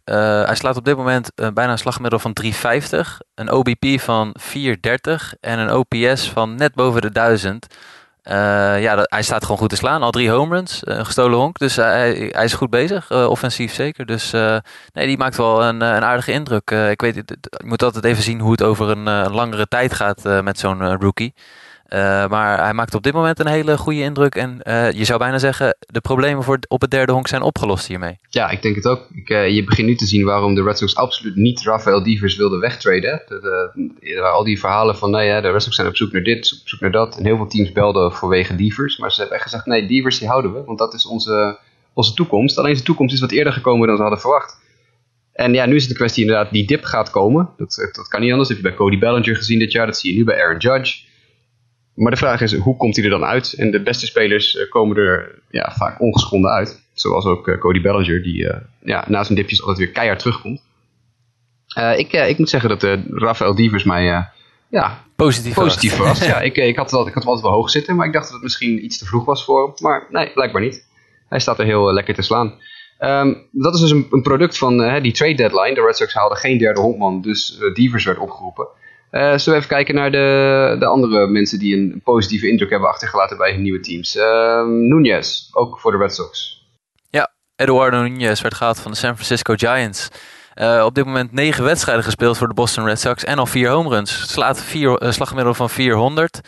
hij 0.44 0.54
slaat 0.54 0.76
op 0.76 0.84
dit 0.84 0.96
moment 0.96 1.32
uh, 1.34 1.48
bijna 1.54 1.72
een 1.72 1.78
slagmiddel 1.78 2.18
van 2.18 2.32
350, 2.32 3.20
een 3.34 3.50
OBP 3.50 4.00
van 4.00 4.34
430 4.38 5.34
en 5.40 5.58
een 5.58 5.72
OPS 5.72 6.28
van 6.28 6.54
net 6.54 6.74
boven 6.74 7.00
de 7.00 7.10
1000. 7.10 7.66
Uh, 8.24 8.32
ja, 8.82 8.94
dat, 8.94 9.10
hij 9.10 9.22
staat 9.22 9.42
gewoon 9.42 9.58
goed 9.58 9.68
te 9.70 9.76
slaan. 9.76 10.02
Al 10.02 10.10
drie 10.10 10.30
home 10.30 10.54
runs, 10.54 10.80
een 10.84 11.04
gestolen 11.06 11.38
honk. 11.38 11.58
Dus 11.58 11.76
hij, 11.76 12.30
hij 12.32 12.44
is 12.44 12.54
goed 12.54 12.70
bezig, 12.70 13.10
offensief 13.10 13.72
zeker. 13.72 14.06
Dus 14.06 14.30
nee, 14.92 15.06
die 15.06 15.18
maakt 15.18 15.36
wel 15.36 15.64
een, 15.64 15.80
een 15.80 16.04
aardige 16.04 16.32
indruk. 16.32 16.70
ik 16.70 17.00
weet, 17.00 17.14
je 17.14 17.24
moet 17.64 17.82
altijd 17.82 18.04
even 18.04 18.22
zien 18.22 18.40
hoe 18.40 18.50
het 18.50 18.62
over 18.62 18.88
een 18.90 19.32
langere 19.32 19.66
tijd 19.66 19.94
gaat 19.94 20.42
met 20.42 20.58
zo'n 20.58 20.96
rookie. 21.00 21.34
Uh, 21.88 22.28
maar 22.28 22.62
hij 22.62 22.72
maakt 22.72 22.94
op 22.94 23.02
dit 23.02 23.12
moment 23.12 23.38
een 23.38 23.46
hele 23.46 23.78
goede 23.78 24.00
indruk. 24.00 24.34
En 24.34 24.60
uh, 24.64 24.90
je 24.90 25.04
zou 25.04 25.18
bijna 25.18 25.38
zeggen, 25.38 25.76
de 25.78 26.00
problemen 26.00 26.42
voor 26.42 26.58
op 26.68 26.80
het 26.80 26.90
derde 26.90 27.12
honk 27.12 27.28
zijn 27.28 27.42
opgelost 27.42 27.86
hiermee. 27.86 28.18
Ja, 28.28 28.50
ik 28.50 28.62
denk 28.62 28.74
het 28.76 28.86
ook. 28.86 29.06
Ik, 29.14 29.30
uh, 29.30 29.48
je 29.48 29.64
begint 29.64 29.86
nu 29.86 29.94
te 29.94 30.06
zien 30.06 30.24
waarom 30.24 30.54
de 30.54 30.62
Red 30.62 30.78
Sox 30.78 30.96
absoluut 30.96 31.36
niet 31.36 31.62
Rafael 31.62 32.02
Devers 32.02 32.36
wilde 32.36 32.58
wegtraden. 32.58 33.22
Al 34.32 34.44
die 34.44 34.60
verhalen 34.60 34.96
van, 34.96 35.10
nee, 35.10 35.40
de 35.40 35.50
Red 35.50 35.62
Sox 35.62 35.76
zijn 35.76 35.88
op 35.88 35.96
zoek 35.96 36.12
naar 36.12 36.22
dit, 36.22 36.58
op 36.60 36.68
zoek 36.68 36.80
naar 36.80 36.90
dat. 36.90 37.16
En 37.16 37.24
heel 37.24 37.36
veel 37.36 37.48
teams 37.48 37.72
belden 37.72 38.12
vanwege 38.12 38.56
Devers. 38.56 38.98
Maar 38.98 39.12
ze 39.12 39.18
hebben 39.20 39.36
echt 39.36 39.44
gezegd, 39.44 39.66
nee, 39.66 39.86
Devers 39.86 40.18
die 40.18 40.28
houden 40.28 40.52
we. 40.52 40.64
Want 40.64 40.78
dat 40.78 40.94
is 40.94 41.06
onze, 41.06 41.58
onze 41.92 42.14
toekomst. 42.14 42.58
Alleen 42.58 42.74
zijn 42.74 42.86
toekomst 42.86 43.14
is 43.14 43.20
wat 43.20 43.30
eerder 43.30 43.52
gekomen 43.52 43.86
dan 43.86 43.96
ze 43.96 44.02
hadden 44.02 44.20
verwacht. 44.20 44.64
En 45.32 45.54
ja, 45.54 45.66
nu 45.66 45.74
is 45.74 45.82
het 45.82 45.90
de 45.90 45.96
kwestie 45.96 46.24
inderdaad, 46.24 46.52
die 46.52 46.66
dip 46.66 46.84
gaat 46.84 47.10
komen. 47.10 47.48
Dat, 47.56 47.90
dat 47.92 48.08
kan 48.08 48.20
niet 48.20 48.30
anders. 48.30 48.48
Dat 48.48 48.56
heb 48.56 48.66
je 48.66 48.72
bij 48.72 48.86
Cody 48.86 48.98
Bellinger 48.98 49.36
gezien 49.36 49.58
dit 49.58 49.72
jaar. 49.72 49.86
Dat 49.86 49.98
zie 49.98 50.12
je 50.12 50.18
nu 50.18 50.24
bij 50.24 50.42
Aaron 50.42 50.58
Judge. 50.58 51.04
Maar 51.96 52.10
de 52.10 52.16
vraag 52.16 52.40
is, 52.40 52.54
hoe 52.54 52.76
komt 52.76 52.96
hij 52.96 53.04
er 53.04 53.10
dan 53.10 53.24
uit? 53.24 53.52
En 53.52 53.70
de 53.70 53.82
beste 53.82 54.06
spelers 54.06 54.56
eh, 54.56 54.70
komen 54.70 54.96
er 54.96 55.42
ja, 55.50 55.72
vaak 55.76 56.00
ongeschonden 56.00 56.50
uit. 56.50 56.84
Zoals 56.92 57.24
ook 57.24 57.58
Cody 57.58 57.80
Bellinger, 57.80 58.22
die 58.22 58.52
ja, 58.80 59.04
na 59.08 59.24
zijn 59.24 59.38
dipjes 59.38 59.60
altijd 59.60 59.78
weer 59.78 59.90
keihard 59.90 60.18
terugkomt. 60.18 60.62
ik, 61.96 62.12
ik 62.12 62.38
moet 62.38 62.50
zeggen 62.50 62.78
dat 62.78 62.98
Rafael 63.10 63.54
Divers 63.54 63.84
mij 63.84 64.26
ja, 64.68 65.04
positief, 65.16 65.54
positief 65.54 65.96
was. 65.96 66.26
ja, 66.26 66.40
ik, 66.50 66.56
ik, 66.56 66.76
had 66.76 66.90
wel, 66.90 67.06
ik 67.06 67.14
had 67.14 67.22
hem 67.22 67.32
altijd 67.32 67.46
wel 67.48 67.56
hoog 67.56 67.70
zitten, 67.70 67.96
maar 67.96 68.06
ik 68.06 68.12
dacht 68.12 68.24
dat 68.24 68.34
het 68.34 68.42
misschien 68.42 68.84
iets 68.84 68.98
te 68.98 69.04
vroeg 69.04 69.24
was 69.24 69.44
voor 69.44 69.62
hem. 69.62 69.72
Maar 69.78 70.06
nee, 70.10 70.32
blijkbaar 70.32 70.62
niet. 70.62 70.86
Hij 71.28 71.40
staat 71.40 71.58
er 71.58 71.64
heel 71.64 71.92
lekker 71.92 72.14
te 72.14 72.22
slaan. 72.22 72.54
Ehm, 72.98 73.34
dat 73.52 73.74
is 73.74 73.80
dus 73.80 73.90
een, 73.90 74.06
een 74.10 74.22
product 74.22 74.58
van 74.58 74.80
uh, 74.80 75.02
die 75.02 75.12
trade 75.12 75.34
deadline. 75.34 75.74
De 75.74 75.82
Red 75.82 75.96
Sox 75.96 76.14
haalden 76.14 76.38
geen 76.38 76.58
derde 76.58 76.80
hondman, 76.80 77.20
dus 77.20 77.58
uh, 77.60 77.74
Devers 77.74 78.04
werd 78.04 78.18
opgeroepen. 78.18 78.66
Uh, 79.10 79.20
zullen 79.20 79.44
we 79.44 79.54
even 79.54 79.68
kijken 79.68 79.94
naar 79.94 80.10
de, 80.10 80.76
de 80.78 80.86
andere 80.86 81.26
mensen 81.26 81.58
die 81.58 81.76
een 81.76 82.00
positieve 82.04 82.48
indruk 82.48 82.70
hebben 82.70 82.88
achtergelaten 82.88 83.36
bij 83.36 83.52
hun 83.52 83.62
nieuwe 83.62 83.80
teams. 83.80 84.16
Um, 84.16 84.88
Nunez, 84.88 85.48
ook 85.52 85.80
voor 85.80 85.92
de 85.92 85.98
Red 85.98 86.14
Sox. 86.14 86.64
Ja, 87.10 87.32
Eduardo 87.56 88.02
Nunez 88.02 88.40
werd 88.40 88.54
gehaald 88.54 88.80
van 88.80 88.90
de 88.90 88.96
San 88.96 89.14
Francisco 89.14 89.54
Giants. 89.56 90.08
op 90.84 90.94
dit 90.94 91.04
moment 91.04 91.32
negen 91.32 91.64
wedstrijden 91.64 92.04
gespeeld 92.04 92.38
voor 92.38 92.48
de 92.48 92.54
Boston 92.54 92.84
Red 92.84 93.00
Sox 93.00 93.24
en 93.24 93.38
al 93.38 93.46
vier 93.46 93.70
home 93.70 93.88
runs. 93.88 94.32
Slaat 94.32 94.62
vier, 94.62 95.02
slagmiddel 95.08 95.54
van 95.54 95.70
400. 95.70 96.40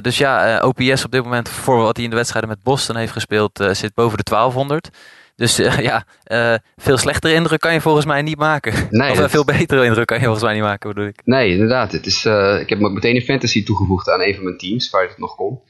dus 0.00 0.18
ja, 0.18 0.60
OPS 0.60 1.04
op 1.04 1.10
dit 1.10 1.22
moment 1.22 1.48
voor 1.48 1.76
wat 1.76 1.96
hij 1.96 2.04
in 2.04 2.10
de 2.10 2.16
wedstrijden 2.16 2.50
met 2.50 2.62
Boston 2.62 2.96
heeft 2.96 3.12
gespeeld 3.12 3.68
zit 3.72 3.94
boven 3.94 4.16
de 4.16 4.24
1200. 4.24 4.88
Dus 5.38 5.60
uh, 5.60 5.78
ja, 5.88 6.04
uh, 6.32 6.54
veel 6.76 6.96
slechtere 6.96 7.34
indruk 7.34 7.60
kan 7.60 7.72
je 7.72 7.80
volgens 7.80 8.06
mij 8.06 8.22
niet 8.22 8.38
maken. 8.38 8.88
Nee, 8.90 9.10
of 9.10 9.20
uh, 9.20 9.28
veel 9.28 9.44
betere 9.44 9.84
indruk 9.84 10.06
kan 10.06 10.16
je 10.16 10.22
volgens 10.22 10.44
mij 10.44 10.54
niet 10.54 10.62
maken, 10.62 10.88
bedoel 10.88 11.06
ik. 11.06 11.20
Nee, 11.24 11.50
inderdaad. 11.50 11.92
Het 11.92 12.06
is, 12.06 12.24
ik 12.60 12.68
heb 12.68 12.82
ook 12.82 12.92
meteen 12.92 13.14
een 13.14 13.22
fantasy 13.22 13.64
toegevoegd 13.64 14.10
aan 14.10 14.22
een 14.22 14.34
van 14.34 14.44
mijn 14.44 14.58
teams, 14.58 14.90
waar 14.90 15.02
het 15.02 15.18
nog 15.18 15.34
kon. 15.34 15.60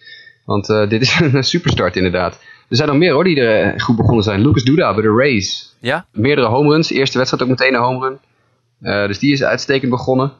Want 0.45 0.67
dit 0.67 1.03
is 1.03 1.21
een 1.21 1.45
superstart 1.45 1.97
inderdaad. 1.97 2.35
Er 2.69 2.77
zijn 2.77 2.89
nog 2.89 2.99
meer 2.99 3.13
hoor, 3.13 3.25
die 3.25 3.41
er 3.41 3.81
goed 3.81 3.97
begonnen 3.97 4.25
zijn. 4.25 4.41
Lucas 4.41 4.63
Duda 4.63 4.95
bij 4.95 5.03
de 5.03 5.15
Rays. 5.17 5.77
Ja? 5.81 6.07
Meerdere 6.13 6.47
home 6.47 6.69
runs. 6.69 6.91
Eerste 6.91 7.19
wedstrijd 7.19 7.43
ook 7.43 7.59
meteen 7.59 7.75
een 7.75 7.81
home 7.81 8.19
run. 8.81 9.09
dus 9.09 9.19
die 9.19 9.33
is 9.33 9.43
uitstekend 9.43 9.91
begonnen. 9.91 10.33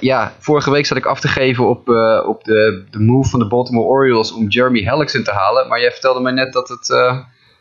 ja, 0.00 0.34
vorige 0.38 0.70
week 0.70 0.86
zat 0.86 0.96
ik 0.96 1.06
af 1.06 1.20
te 1.20 1.28
geven 1.28 1.68
op, 1.68 1.88
op 2.26 2.44
de, 2.44 2.84
de 2.90 3.00
move 3.00 3.28
van 3.28 3.38
de 3.38 3.46
Baltimore 3.46 3.86
Orioles 3.86 4.32
om 4.32 4.48
Jeremy 4.48 4.82
Hellickson 4.82 5.22
te 5.22 5.32
halen. 5.32 5.68
Maar 5.68 5.80
jij 5.80 5.90
vertelde 5.90 6.20
mij 6.20 6.32
net 6.32 6.52
dat 6.52 6.68
het 6.68 6.88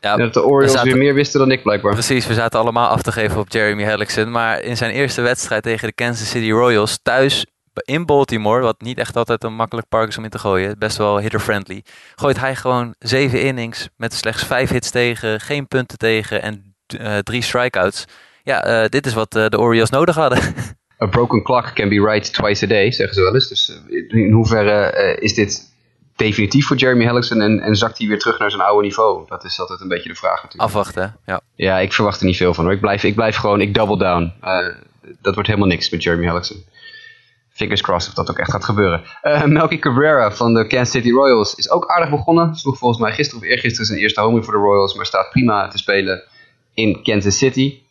ja, 0.04 0.18
dat 0.18 0.34
de 0.34 0.44
Orioles 0.44 0.72
zaten, 0.72 0.88
weer 0.92 0.98
meer 0.98 1.13
wisten 1.13 1.39
dan 1.39 1.52
ik 1.52 1.63
blijkbaar. 1.63 1.94
Precies, 1.94 2.28
we 2.28 2.34
zaten 2.34 2.60
allemaal 2.60 2.89
af 2.89 3.02
te 3.02 3.12
geven 3.12 3.39
op 3.39 3.52
Jeremy 3.52 3.84
Hellickson. 3.84 4.32
Maar 4.32 4.62
in 4.62 4.78
zijn 4.78 4.92
eerste 4.92 5.22
wedstrijd 5.22 5.63
tegen 5.63 5.88
de 5.88 5.94
Kansas 5.94 6.30
City 6.30 6.52
Royals 6.52 7.00
thuis 7.04 7.46
in 7.74 8.06
Baltimore, 8.06 8.62
wat 8.62 8.82
niet 8.82 8.98
echt 8.98 9.16
altijd 9.16 9.44
een 9.44 9.56
makkelijk 9.56 9.88
park 9.89 10.08
is 10.08 10.18
om 10.18 10.24
in 10.24 10.30
te 10.30 10.39
gooien, 10.39 10.80
best 10.80 10.98
wel 10.98 11.20
hitter-friendly, 11.20 11.84
gooit 12.16 12.39
hij 12.39 12.56
gewoon 12.56 12.96
zeven 13.00 13.42
innings 13.42 13.89
met 13.98 14.13
slechts 14.13 14.44
vijf 14.44 14.70
hits 14.70 14.92
tegen, 14.92 15.39
geen 15.39 15.68
punten 15.68 15.98
tegen 15.98 16.42
en 16.42 16.76
uh, 17.00 17.18
drie 17.18 17.42
strikeouts. 17.42 18.06
Ja, 18.44 18.84
uh, 18.84 18.89
dit 18.89 19.06
is 19.06 19.13
wat 19.13 19.36
uh, 19.36 19.46
de 19.48 19.60
Orioles 19.60 19.89
nodig 19.89 20.16
hadden. 20.16 20.39
A 21.04 21.06
broken 21.06 21.44
clock 21.44 21.72
can 21.74 21.89
be 21.89 22.02
right 22.02 22.34
twice 22.34 22.66
a 22.66 22.68
day, 22.68 22.92
zeggen 22.92 23.16
ze 23.16 23.22
wel 23.22 23.34
eens. 23.34 23.48
Dus 23.48 23.82
in 24.08 24.32
hoeverre 24.32 25.18
is 25.20 25.34
dit 25.34 25.72
definitief 26.15 26.67
voor 26.67 26.78
Jeremy 26.78 27.04
Hellickson 27.04 27.41
en, 27.41 27.60
en 27.60 27.76
zakt 27.76 27.97
hij 27.97 28.08
weer 28.08 28.19
terug 28.19 28.39
naar 28.39 28.49
zijn 28.52 28.62
oude 28.62 28.88
niveau? 28.88 29.26
Dat 29.28 29.43
is 29.43 29.60
altijd 29.60 29.82
een 29.82 29.88
beetje 29.88 30.10
de 30.10 30.15
vraag 30.15 30.43
natuurlijk. 30.43 30.63
Afwachten, 30.63 31.17
ja. 31.26 31.41
Ja, 31.56 31.80
ik 31.80 31.93
verwacht 31.93 32.19
er 32.19 32.26
niet 32.26 32.38
veel 32.38 32.54
van 32.54 32.63
hoor. 32.63 32.73
Ik 32.73 32.80
blijf, 32.80 33.04
ik 33.04 33.15
blijf 33.15 33.36
gewoon, 33.36 33.62
ik 33.62 33.73
double 33.73 33.97
down. 33.97 34.34
Uh, 34.43 34.67
dat 35.21 35.34
wordt 35.34 35.49
helemaal 35.49 35.69
niks 35.69 35.89
met 35.89 36.04
Jeremy 36.04 36.26
Hellickson. 36.26 36.63
Fingers 37.49 37.82
crossed 37.82 38.10
of 38.10 38.15
dat 38.15 38.30
ook 38.30 38.39
echt 38.39 38.52
gaat 38.52 38.65
gebeuren. 38.65 39.04
Uh, 39.23 39.43
Melky 39.43 39.80
Cabrera 39.80 40.32
van 40.32 40.54
de 40.54 40.67
Kansas 40.67 40.91
City 40.91 41.12
Royals 41.12 41.56
is 41.56 41.69
ook 41.69 41.88
aardig 41.88 42.10
begonnen. 42.10 42.56
Sloeg 42.56 42.78
volgens 42.78 43.02
mij 43.02 43.12
gisteren 43.12 43.43
of 43.43 43.49
eergisteren 43.49 43.86
zijn 43.86 43.99
eerste 43.99 44.21
home 44.21 44.43
voor 44.43 44.54
de 44.54 44.60
Royals, 44.60 44.93
maar 44.93 45.06
staat 45.06 45.30
prima 45.30 45.67
te 45.67 45.78
spelen 45.78 46.23
in 46.73 47.04
Kansas 47.04 47.38
City. 47.38 47.82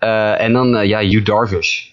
Uh, 0.00 0.40
en 0.40 0.52
dan, 0.52 0.86
ja, 0.88 1.00
Hugh 1.00 1.24
Darvish. 1.24 1.88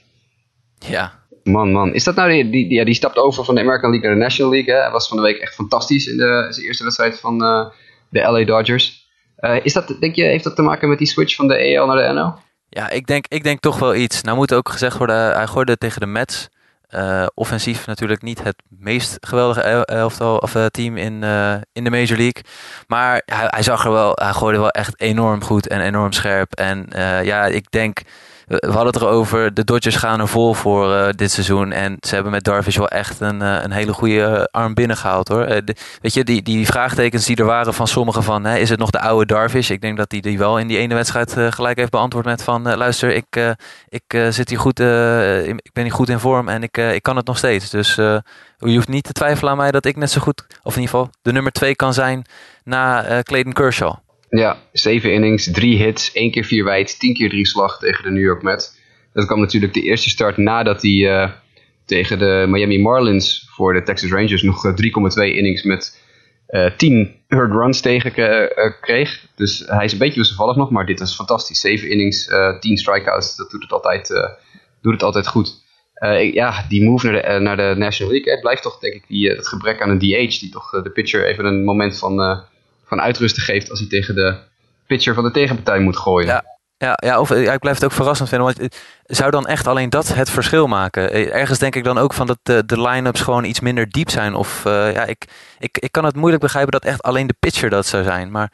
Ja, 0.80 1.21
Man, 1.44 1.72
man. 1.72 1.94
Is 1.94 2.04
dat 2.04 2.16
nou 2.16 2.32
die, 2.32 2.50
die, 2.50 2.72
ja, 2.72 2.84
die 2.84 2.94
stapt 2.94 3.18
over 3.18 3.46
van 3.46 3.56
de 3.56 3.62
American 3.62 3.90
League 3.90 4.10
naar 4.10 4.18
de 4.18 4.24
National 4.24 4.52
League. 4.52 4.76
Hij 4.76 4.92
was 4.92 5.08
van 5.08 5.18
de 5.18 5.24
week 5.24 5.38
echt 5.38 5.54
fantastisch 5.54 6.08
in 6.08 6.18
de, 6.18 6.62
eerste 6.66 6.84
wedstrijd 6.84 7.20
van 7.20 7.44
uh, 7.44 7.66
de 8.10 8.20
LA 8.20 8.44
Dodgers. 8.44 9.10
Uh, 9.40 9.56
is 9.64 9.74
dat, 9.74 9.96
denk 10.00 10.16
je, 10.16 10.24
heeft 10.24 10.44
dat 10.44 10.56
te 10.56 10.62
maken 10.62 10.90
met 10.90 10.98
die 10.98 11.08
switch 11.08 11.36
van 11.36 11.48
de 11.48 11.56
EL 11.56 11.86
naar 11.86 12.08
de 12.08 12.14
NL? 12.14 12.34
Ja, 12.70 12.90
ik 12.90 13.08
denk, 13.08 13.26
ik 13.28 13.44
denk 13.44 13.60
toch 13.60 13.80
wel 13.80 13.96
iets. 13.96 14.22
Nou 14.22 14.38
moet 14.38 14.54
ook 14.54 14.70
gezegd 14.70 14.98
worden, 14.98 15.34
hij 15.34 15.48
gooide 15.48 15.78
tegen 15.78 16.00
de 16.00 16.08
Mets. 16.08 16.50
Uh, 16.96 17.26
offensief 17.34 17.88
natuurlijk 17.88 18.22
niet 18.22 18.44
het 18.44 18.64
meest 18.70 19.18
geweldige 19.20 19.62
elftal 19.86 20.38
of 20.38 20.52
team 20.72 20.98
in, 20.98 21.24
in 21.74 21.84
de 21.84 21.90
Major 21.90 22.18
League. 22.18 22.44
Maar 22.88 23.22
hij, 23.26 23.48
hij, 23.50 23.64
zag 23.64 23.86
er 23.86 23.92
wel, 23.92 24.12
hij 24.14 24.34
gooide 24.34 24.60
wel 24.60 24.70
echt 24.70 25.02
enorm 25.02 25.44
goed 25.44 25.68
en 25.68 25.82
enorm 25.82 26.12
scherp. 26.12 26.54
En 26.54 26.88
ja, 27.24 27.46
ik 27.46 27.72
denk 27.72 28.02
we 28.60 28.72
hadden 28.72 28.94
het 28.94 29.02
erover, 29.02 29.54
de 29.54 29.64
Dodgers 29.64 29.96
gaan 29.96 30.20
er 30.20 30.28
vol 30.28 30.54
voor 30.54 30.90
uh, 30.90 31.08
dit 31.16 31.32
seizoen. 31.32 31.72
En 31.72 31.98
ze 32.00 32.14
hebben 32.14 32.32
met 32.32 32.44
Darvish 32.44 32.78
wel 32.78 32.88
echt 32.88 33.20
een, 33.20 33.42
uh, 33.42 33.58
een 33.62 33.72
hele 33.72 33.94
goede 33.94 34.48
arm 34.52 34.74
binnengehaald 34.74 35.28
hoor. 35.28 35.46
Weet 36.02 36.14
je, 36.14 36.24
die, 36.24 36.42
die 36.42 36.66
vraagtekens 36.66 37.26
die 37.26 37.36
er 37.36 37.46
waren 37.46 37.74
van 37.74 37.88
sommigen 37.88 38.24
van, 38.24 38.44
hè, 38.44 38.58
is 38.58 38.70
het 38.70 38.80
nog 38.80 38.90
de 38.90 39.00
oude 39.00 39.26
Darvish? 39.26 39.70
Ik 39.70 39.82
denk 39.82 39.98
dat 39.98 40.12
hij 40.12 40.22
die, 40.22 40.32
die 40.32 40.40
wel 40.40 40.60
in 40.60 40.68
die 40.68 40.78
ene 40.78 40.96
wedstrijd 40.96 41.36
gelijk 41.38 41.78
heeft 41.78 41.92
beantwoord 41.92 42.26
met 42.26 42.44
van, 42.44 42.76
luister, 42.76 43.16
ik, 43.16 43.56
ik, 43.90 44.04
zit 44.30 44.50
hier 44.50 44.60
goed, 44.60 44.80
ik 44.80 45.70
ben 45.74 45.84
hier 45.84 45.92
goed 45.92 46.10
in 46.10 46.20
vorm 46.20 46.50
en 46.50 46.64
ik, 46.64 46.78
ik 46.78 47.04
kan 47.04 47.16
het 47.16 47.26
nog 47.26 47.38
steeds. 47.38 47.70
Dus 47.70 47.96
je 47.96 48.24
hoeft 48.58 48.88
niet 48.88 49.04
te 49.04 49.14
twijfelen 49.14 49.52
aan 49.52 49.58
mij 49.58 49.72
dat 49.72 49.86
ik 49.86 49.96
net 49.96 50.12
zo 50.12 50.22
goed, 50.22 50.44
of 50.64 50.76
in 50.76 50.82
ieder 50.82 50.96
geval 50.96 51.10
de 51.22 51.32
nummer 51.32 51.52
twee 51.52 51.76
kan 51.76 51.94
zijn 51.94 52.26
na 52.64 53.06
Clayton 53.24 53.54
Kershaw. 53.54 53.94
Ja, 54.38 54.58
zeven 54.72 55.14
innings, 55.14 55.52
drie 55.52 55.78
hits, 55.78 56.12
één 56.12 56.32
keer 56.32 56.44
vier 56.44 56.64
wijd, 56.64 57.00
tien 57.00 57.14
keer 57.14 57.30
drie 57.30 57.48
slag 57.48 57.80
tegen 57.80 58.04
de 58.04 58.10
New 58.10 58.24
York 58.24 58.42
Mets. 58.42 58.78
Dat 59.14 59.26
kwam 59.26 59.40
natuurlijk 59.40 59.74
de 59.74 59.82
eerste 59.82 60.10
start 60.10 60.38
nadat 60.38 60.82
hij 60.82 60.92
uh, 60.92 61.32
tegen 61.86 62.20
de 62.20 62.46
Miami 62.48 62.80
Marlins 62.80 63.48
voor 63.50 63.74
de 63.74 63.84
Texas 63.84 64.12
Rangers 64.12 64.42
nog 64.42 64.66
3,2 64.68 64.74
eh, 65.22 65.36
innings 65.36 65.64
met 65.64 66.00
uh, 66.50 66.72
10 66.78 67.16
hard 67.28 67.52
runs 67.52 67.82
tegen 67.82 68.12
kreeg. 68.82 69.26
Dus 69.36 69.64
hij 69.66 69.86
is 69.86 69.92
een 69.92 69.98
beetje 69.98 70.20
wisselvallig 70.20 70.56
nog, 70.56 70.70
maar 70.70 70.86
dit 70.86 71.00
is 71.00 71.16
fantastisch. 71.16 71.60
Zeven 71.60 71.90
innings, 71.90 72.30
10 72.60 72.78
strikeouts, 72.78 73.36
dat 73.36 73.50
doet 73.50 73.62
het 73.62 73.72
altijd, 73.72 74.08
doet 74.82 74.94
het 74.94 75.04
altijd 75.04 75.28
goed. 75.28 75.64
ja, 76.34 76.66
die 76.70 76.84
move 76.84 77.10
naar 77.10 77.22
de, 77.22 77.40
naar 77.40 77.58
de 77.58 77.74
National 77.78 78.12
League, 78.12 78.32
het 78.32 78.42
blijft 78.42 78.62
toch 78.62 78.80
denk 78.80 78.94
ik 78.94 79.04
die, 79.08 79.30
het 79.30 79.48
gebrek 79.48 79.82
aan 79.82 79.90
een 79.90 80.00
DH, 80.00 80.40
die 80.40 80.50
toch 80.50 80.70
de 80.84 80.92
pitcher 80.92 81.26
even 81.26 81.46
een 81.46 81.64
moment 81.64 82.00
van 82.00 82.44
van 82.92 83.02
uitrusten 83.02 83.44
geeft 83.44 83.70
als 83.70 83.80
hij 83.80 83.88
tegen 83.88 84.16
de 84.16 84.36
pitcher 84.88 85.14
van 85.14 85.24
de 85.24 85.32
tegenpartij 85.32 85.80
moet 85.80 85.98
gooien. 85.98 86.28
Ja, 86.28 86.44
ja, 86.78 86.98
ja, 87.06 87.20
of, 87.20 87.30
ja, 87.30 87.54
ik 87.54 87.60
blijf 87.60 87.76
het 87.76 87.86
ook 87.86 87.92
verrassend 87.92 88.30
vinden. 88.30 88.54
Want 88.56 88.76
zou 89.06 89.32
dan 89.32 89.48
echt 89.48 89.68
alleen 89.68 89.90
dat 89.90 90.14
het 90.14 90.30
verschil 90.30 90.68
maken? 90.68 91.12
Eh, 91.12 91.34
ergens 91.36 91.60
denk 91.60 91.76
ik 91.76 91.84
dan 91.84 91.98
ook 91.98 92.14
van 92.14 92.28
dat 92.28 92.38
de, 92.44 92.66
de 92.66 92.82
line-ups 92.82 93.22
gewoon 93.22 93.44
iets 93.44 93.60
minder 93.60 93.90
diep 93.90 94.10
zijn. 94.10 94.36
Of 94.36 94.64
uh, 94.68 94.94
ja, 94.94 95.06
ik, 95.06 95.26
ik, 95.60 95.78
ik 95.78 95.92
kan 95.92 96.06
het 96.06 96.16
moeilijk 96.16 96.42
begrijpen 96.42 96.72
dat 96.72 96.86
echt 96.86 97.02
alleen 97.02 97.28
de 97.28 97.36
pitcher 97.40 97.70
dat 97.70 97.86
zou 97.86 98.04
zijn. 98.04 98.32
Maar 98.32 98.52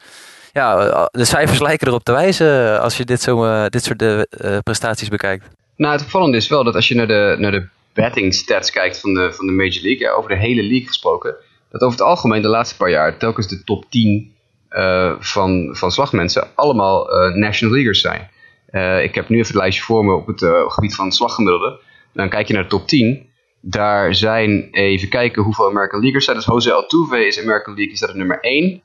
ja, 0.52 0.78
eh, 0.78 1.06
de 1.10 1.24
cijfers 1.24 1.60
lijken 1.68 1.86
erop 1.86 2.04
te 2.04 2.12
wijzen 2.12 2.80
als 2.80 2.96
je 2.96 3.04
dit, 3.04 3.22
zo, 3.22 3.68
dit 3.68 3.84
soort 3.84 4.02
uh, 4.02 4.20
prestaties 4.62 5.08
bekijkt. 5.08 5.44
Nou, 5.76 5.92
het 5.92 6.02
opvallende 6.02 6.36
is 6.36 6.48
wel 6.48 6.64
dat 6.64 6.74
als 6.74 6.88
je 6.88 6.94
naar 6.94 7.06
de, 7.06 7.36
naar 7.38 7.52
de 7.52 7.66
betting 7.92 8.34
stats 8.34 8.70
kijkt 8.70 9.00
van 9.00 9.14
de, 9.14 9.32
van 9.32 9.46
de 9.46 9.52
Major 9.52 9.82
League, 9.82 10.06
ja, 10.06 10.10
over 10.10 10.30
de 10.30 10.36
hele 10.36 10.62
league 10.62 10.86
gesproken, 10.86 11.34
dat 11.70 11.80
over 11.80 11.98
het 11.98 12.08
algemeen 12.08 12.42
de 12.42 12.48
laatste 12.48 12.76
paar 12.76 12.90
jaar 12.90 13.16
telkens 13.16 13.48
de 13.48 13.64
top 13.64 13.90
10 13.90 14.32
uh, 14.70 15.08
eh, 15.08 15.16
van, 15.18 15.68
van 15.76 15.90
slagmensen 15.90 16.48
allemaal 16.54 17.12
uh, 17.12 17.34
National 17.34 17.74
Leaguers 17.74 18.00
zijn. 18.00 18.30
Uh, 18.70 19.02
ik 19.02 19.14
heb 19.14 19.28
nu 19.28 19.36
even 19.36 19.48
het 19.48 19.56
lijstje 19.56 19.82
voor 19.82 20.04
me 20.04 20.12
op 20.12 20.26
het 20.26 20.44
gebied 20.66 20.94
van 20.94 21.12
slaggemiddelde. 21.12 21.80
Dan 22.12 22.28
kijk 22.28 22.46
je 22.46 22.54
naar 22.54 22.62
de 22.62 22.68
top 22.68 22.86
10. 22.86 23.26
Daar 23.60 24.14
zijn, 24.14 24.68
even 24.70 25.08
kijken 25.08 25.42
hoeveel 25.42 25.68
American 25.68 26.00
Leaguers 26.00 26.24
zijn. 26.24 26.36
Dus 26.36 26.46
Jose 26.46 26.72
Altuve 26.72 27.26
is 27.26 27.40
American 27.40 27.74
League, 27.74 27.92
is 27.92 28.00
dat 28.00 28.14
nummer 28.14 28.40
1. 28.40 28.82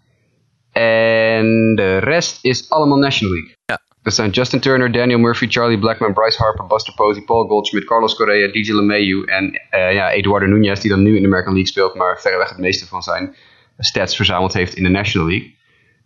En 0.72 1.76
de 1.76 1.98
rest 1.98 2.40
is 2.42 2.70
allemaal 2.70 2.98
National 2.98 3.34
League. 3.34 3.56
Ja. 3.66 3.83
Dat 4.04 4.14
zijn 4.14 4.30
Justin 4.30 4.60
Turner, 4.60 4.92
Daniel 4.92 5.20
Murphy, 5.20 5.48
Charlie 5.50 5.80
Blackman, 5.80 6.14
Bryce 6.14 6.44
Harper, 6.44 6.66
Buster 6.68 6.94
Posey, 6.94 7.24
Paul 7.24 7.48
Goldschmidt, 7.48 7.86
Carlos 7.86 8.16
Correa, 8.16 8.52
DJ 8.52 8.72
LeMayu 8.72 9.24
en 9.26 9.62
uh, 9.72 9.94
ja, 9.94 10.12
Eduardo 10.12 10.46
Nunez, 10.46 10.80
die 10.80 10.90
dan 10.90 11.04
nu 11.04 11.16
in 11.16 11.22
de 11.22 11.28
American 11.28 11.54
League 11.54 11.72
speelt, 11.72 11.96
maar 11.96 12.20
verreweg 12.22 12.50
het 12.50 12.58
meeste 12.58 12.88
van 12.88 13.02
zijn 13.02 13.36
stats 13.78 14.16
verzameld 14.16 14.54
heeft 14.54 14.76
in 14.76 14.84
de 14.84 14.90
National 14.90 15.28
League. 15.28 15.56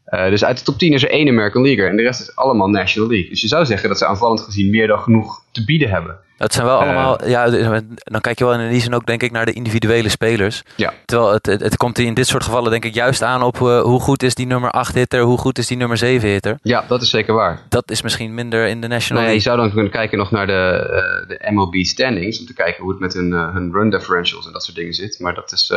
Uh, 0.09 0.29
dus 0.29 0.45
uit 0.45 0.57
de 0.57 0.63
top 0.63 0.77
10 0.77 0.93
is 0.93 1.03
er 1.03 1.09
één 1.09 1.27
American 1.27 1.61
Leaguer 1.61 1.89
en 1.89 1.97
de 1.97 2.03
rest 2.03 2.21
is 2.21 2.35
allemaal 2.35 2.67
National 2.67 3.09
League. 3.09 3.29
Dus 3.29 3.41
je 3.41 3.47
zou 3.47 3.65
zeggen 3.65 3.89
dat 3.89 3.97
ze 3.97 4.05
aanvallend 4.05 4.41
gezien 4.41 4.69
meer 4.69 4.87
dan 4.87 4.99
genoeg 4.99 5.43
te 5.51 5.65
bieden 5.65 5.89
hebben. 5.89 6.17
Dat 6.37 6.53
zijn 6.53 6.65
wel 6.65 6.79
allemaal, 6.79 7.23
uh, 7.23 7.29
ja, 7.29 7.49
dan 7.93 8.21
kijk 8.21 8.39
je 8.39 8.45
wel 8.45 8.59
in 8.59 8.69
die 8.69 8.81
zin 8.81 8.93
ook 8.93 9.05
denk 9.05 9.23
ik 9.23 9.31
naar 9.31 9.45
de 9.45 9.53
individuele 9.53 10.09
spelers. 10.09 10.63
Ja. 10.75 10.93
Terwijl 11.05 11.33
het, 11.33 11.45
het, 11.45 11.61
het 11.61 11.77
komt 11.77 11.99
in 11.99 12.13
dit 12.13 12.27
soort 12.27 12.43
gevallen 12.43 12.71
denk 12.71 12.85
ik 12.85 12.93
juist 12.93 13.21
aan 13.21 13.43
op 13.43 13.55
uh, 13.55 13.81
hoe 13.81 13.99
goed 13.99 14.23
is 14.23 14.35
die 14.35 14.45
nummer 14.45 14.71
8 14.71 14.95
hitter, 14.95 15.21
hoe 15.21 15.37
goed 15.37 15.57
is 15.57 15.67
die 15.67 15.77
nummer 15.77 15.97
7 15.97 16.29
hitter. 16.29 16.57
Ja, 16.61 16.85
dat 16.87 17.01
is 17.01 17.09
zeker 17.09 17.33
waar. 17.33 17.61
Dat 17.69 17.91
is 17.91 18.01
misschien 18.01 18.33
minder 18.33 18.67
in 18.67 18.81
de 18.81 18.87
National 18.87 19.23
nee, 19.23 19.31
League. 19.31 19.35
Je 19.35 19.41
zou 19.41 19.57
dan 19.57 19.71
kunnen 19.71 19.91
kijken 19.91 20.17
nog 20.17 20.31
naar 20.31 20.47
de, 20.47 21.25
de 21.27 21.51
MLB 21.51 21.75
standings, 21.83 22.39
om 22.39 22.45
te 22.45 22.53
kijken 22.53 22.83
hoe 22.83 22.91
het 22.91 22.99
met 22.99 23.13
hun, 23.13 23.31
hun 23.31 23.71
run 23.73 23.89
differentials 23.89 24.45
en 24.45 24.53
dat 24.53 24.63
soort 24.63 24.77
dingen 24.77 24.93
zit. 24.93 25.19
Maar 25.19 25.33
dat 25.33 25.51
is 25.51 25.73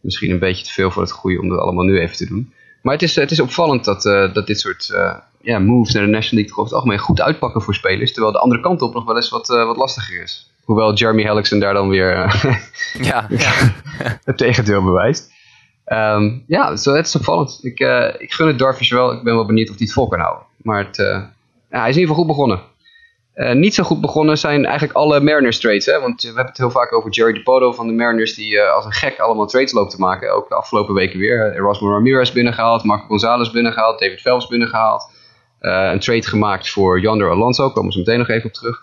misschien 0.00 0.30
een 0.30 0.38
beetje 0.38 0.64
te 0.64 0.72
veel 0.72 0.90
voor 0.90 1.02
het 1.02 1.12
goede 1.12 1.40
om 1.40 1.48
dat 1.48 1.58
allemaal 1.58 1.84
nu 1.84 1.98
even 1.98 2.16
te 2.16 2.26
doen. 2.26 2.52
Maar 2.84 2.92
het 2.92 3.02
is, 3.02 3.14
het 3.14 3.30
is 3.30 3.40
opvallend 3.40 3.84
dat, 3.84 4.02
dat 4.02 4.46
dit 4.46 4.60
soort 4.60 4.94
ja, 5.40 5.58
moves 5.58 5.94
naar 5.94 6.02
de 6.02 6.08
National 6.08 6.34
League 6.34 6.48
toch 6.48 6.58
over 6.58 6.72
het 6.72 6.72
algemeen 6.72 6.98
goed 6.98 7.20
uitpakken 7.20 7.62
voor 7.62 7.74
spelers. 7.74 8.12
Terwijl 8.12 8.32
de 8.32 8.40
andere 8.40 8.60
kant 8.60 8.82
op 8.82 8.94
nog 8.94 9.04
wel 9.04 9.16
eens 9.16 9.30
wat, 9.30 9.46
wat 9.46 9.76
lastiger 9.76 10.22
is. 10.22 10.50
Hoewel 10.64 10.94
Jeremy 10.94 11.22
Hellickson 11.22 11.58
daar 11.58 11.74
dan 11.74 11.88
weer 11.88 12.08
ja, 12.98 13.26
ja. 13.28 13.74
het 14.24 14.36
tegendeel 14.36 14.82
bewijst. 14.82 15.32
Um, 15.86 16.44
ja, 16.46 16.76
zo, 16.76 16.94
het 16.94 17.06
is 17.06 17.16
opvallend. 17.16 17.58
Ik, 17.62 17.80
ik 18.18 18.32
gun 18.32 18.46
het 18.46 18.58
Darvish 18.58 18.90
wel. 18.90 19.12
Ik 19.12 19.22
ben 19.22 19.34
wel 19.34 19.46
benieuwd 19.46 19.70
of 19.70 19.76
hij 19.76 19.84
het 19.84 19.94
vol 19.94 20.08
kan 20.08 20.20
houden. 20.20 20.46
Maar 20.56 20.84
het, 20.84 20.96
ja, 20.96 21.80
hij 21.80 21.88
is 21.88 21.94
in 21.94 22.00
ieder 22.00 22.14
geval 22.14 22.14
goed 22.14 22.26
begonnen. 22.26 22.60
Uh, 23.34 23.52
niet 23.52 23.74
zo 23.74 23.82
goed 23.82 24.00
begonnen 24.00 24.38
zijn 24.38 24.64
eigenlijk 24.64 24.96
alle 24.96 25.20
Mariners 25.20 25.60
trades. 25.60 25.86
Hè? 25.86 26.00
Want 26.00 26.22
we 26.22 26.26
hebben 26.26 26.46
het 26.46 26.56
heel 26.56 26.70
vaak 26.70 26.92
over 26.92 27.10
Jerry 27.10 27.32
DePoto 27.32 27.72
van 27.72 27.86
de 27.86 27.92
Mariners. 27.92 28.34
Die 28.34 28.52
uh, 28.52 28.72
als 28.74 28.84
een 28.84 28.92
gek 28.92 29.18
allemaal 29.18 29.46
trades 29.46 29.72
loopt 29.72 29.90
te 29.90 30.00
maken. 30.00 30.34
Ook 30.34 30.48
de 30.48 30.54
afgelopen 30.54 30.94
weken 30.94 31.18
weer. 31.18 31.54
Erasmo 31.54 31.90
Ramirez 31.90 32.32
binnengehaald. 32.32 32.84
Marco 32.84 33.06
Gonzalez 33.06 33.50
binnengehaald. 33.50 33.98
David 33.98 34.20
Phelps 34.20 34.46
binnengehaald. 34.46 35.10
Een 35.60 35.98
trade 35.98 36.22
gemaakt 36.22 36.70
voor 36.70 37.00
Yonder 37.00 37.30
Alonso. 37.30 37.70
Komen 37.70 37.92
ze 37.92 37.98
meteen 37.98 38.18
nog 38.18 38.28
even 38.28 38.46
op 38.46 38.52
terug. 38.52 38.82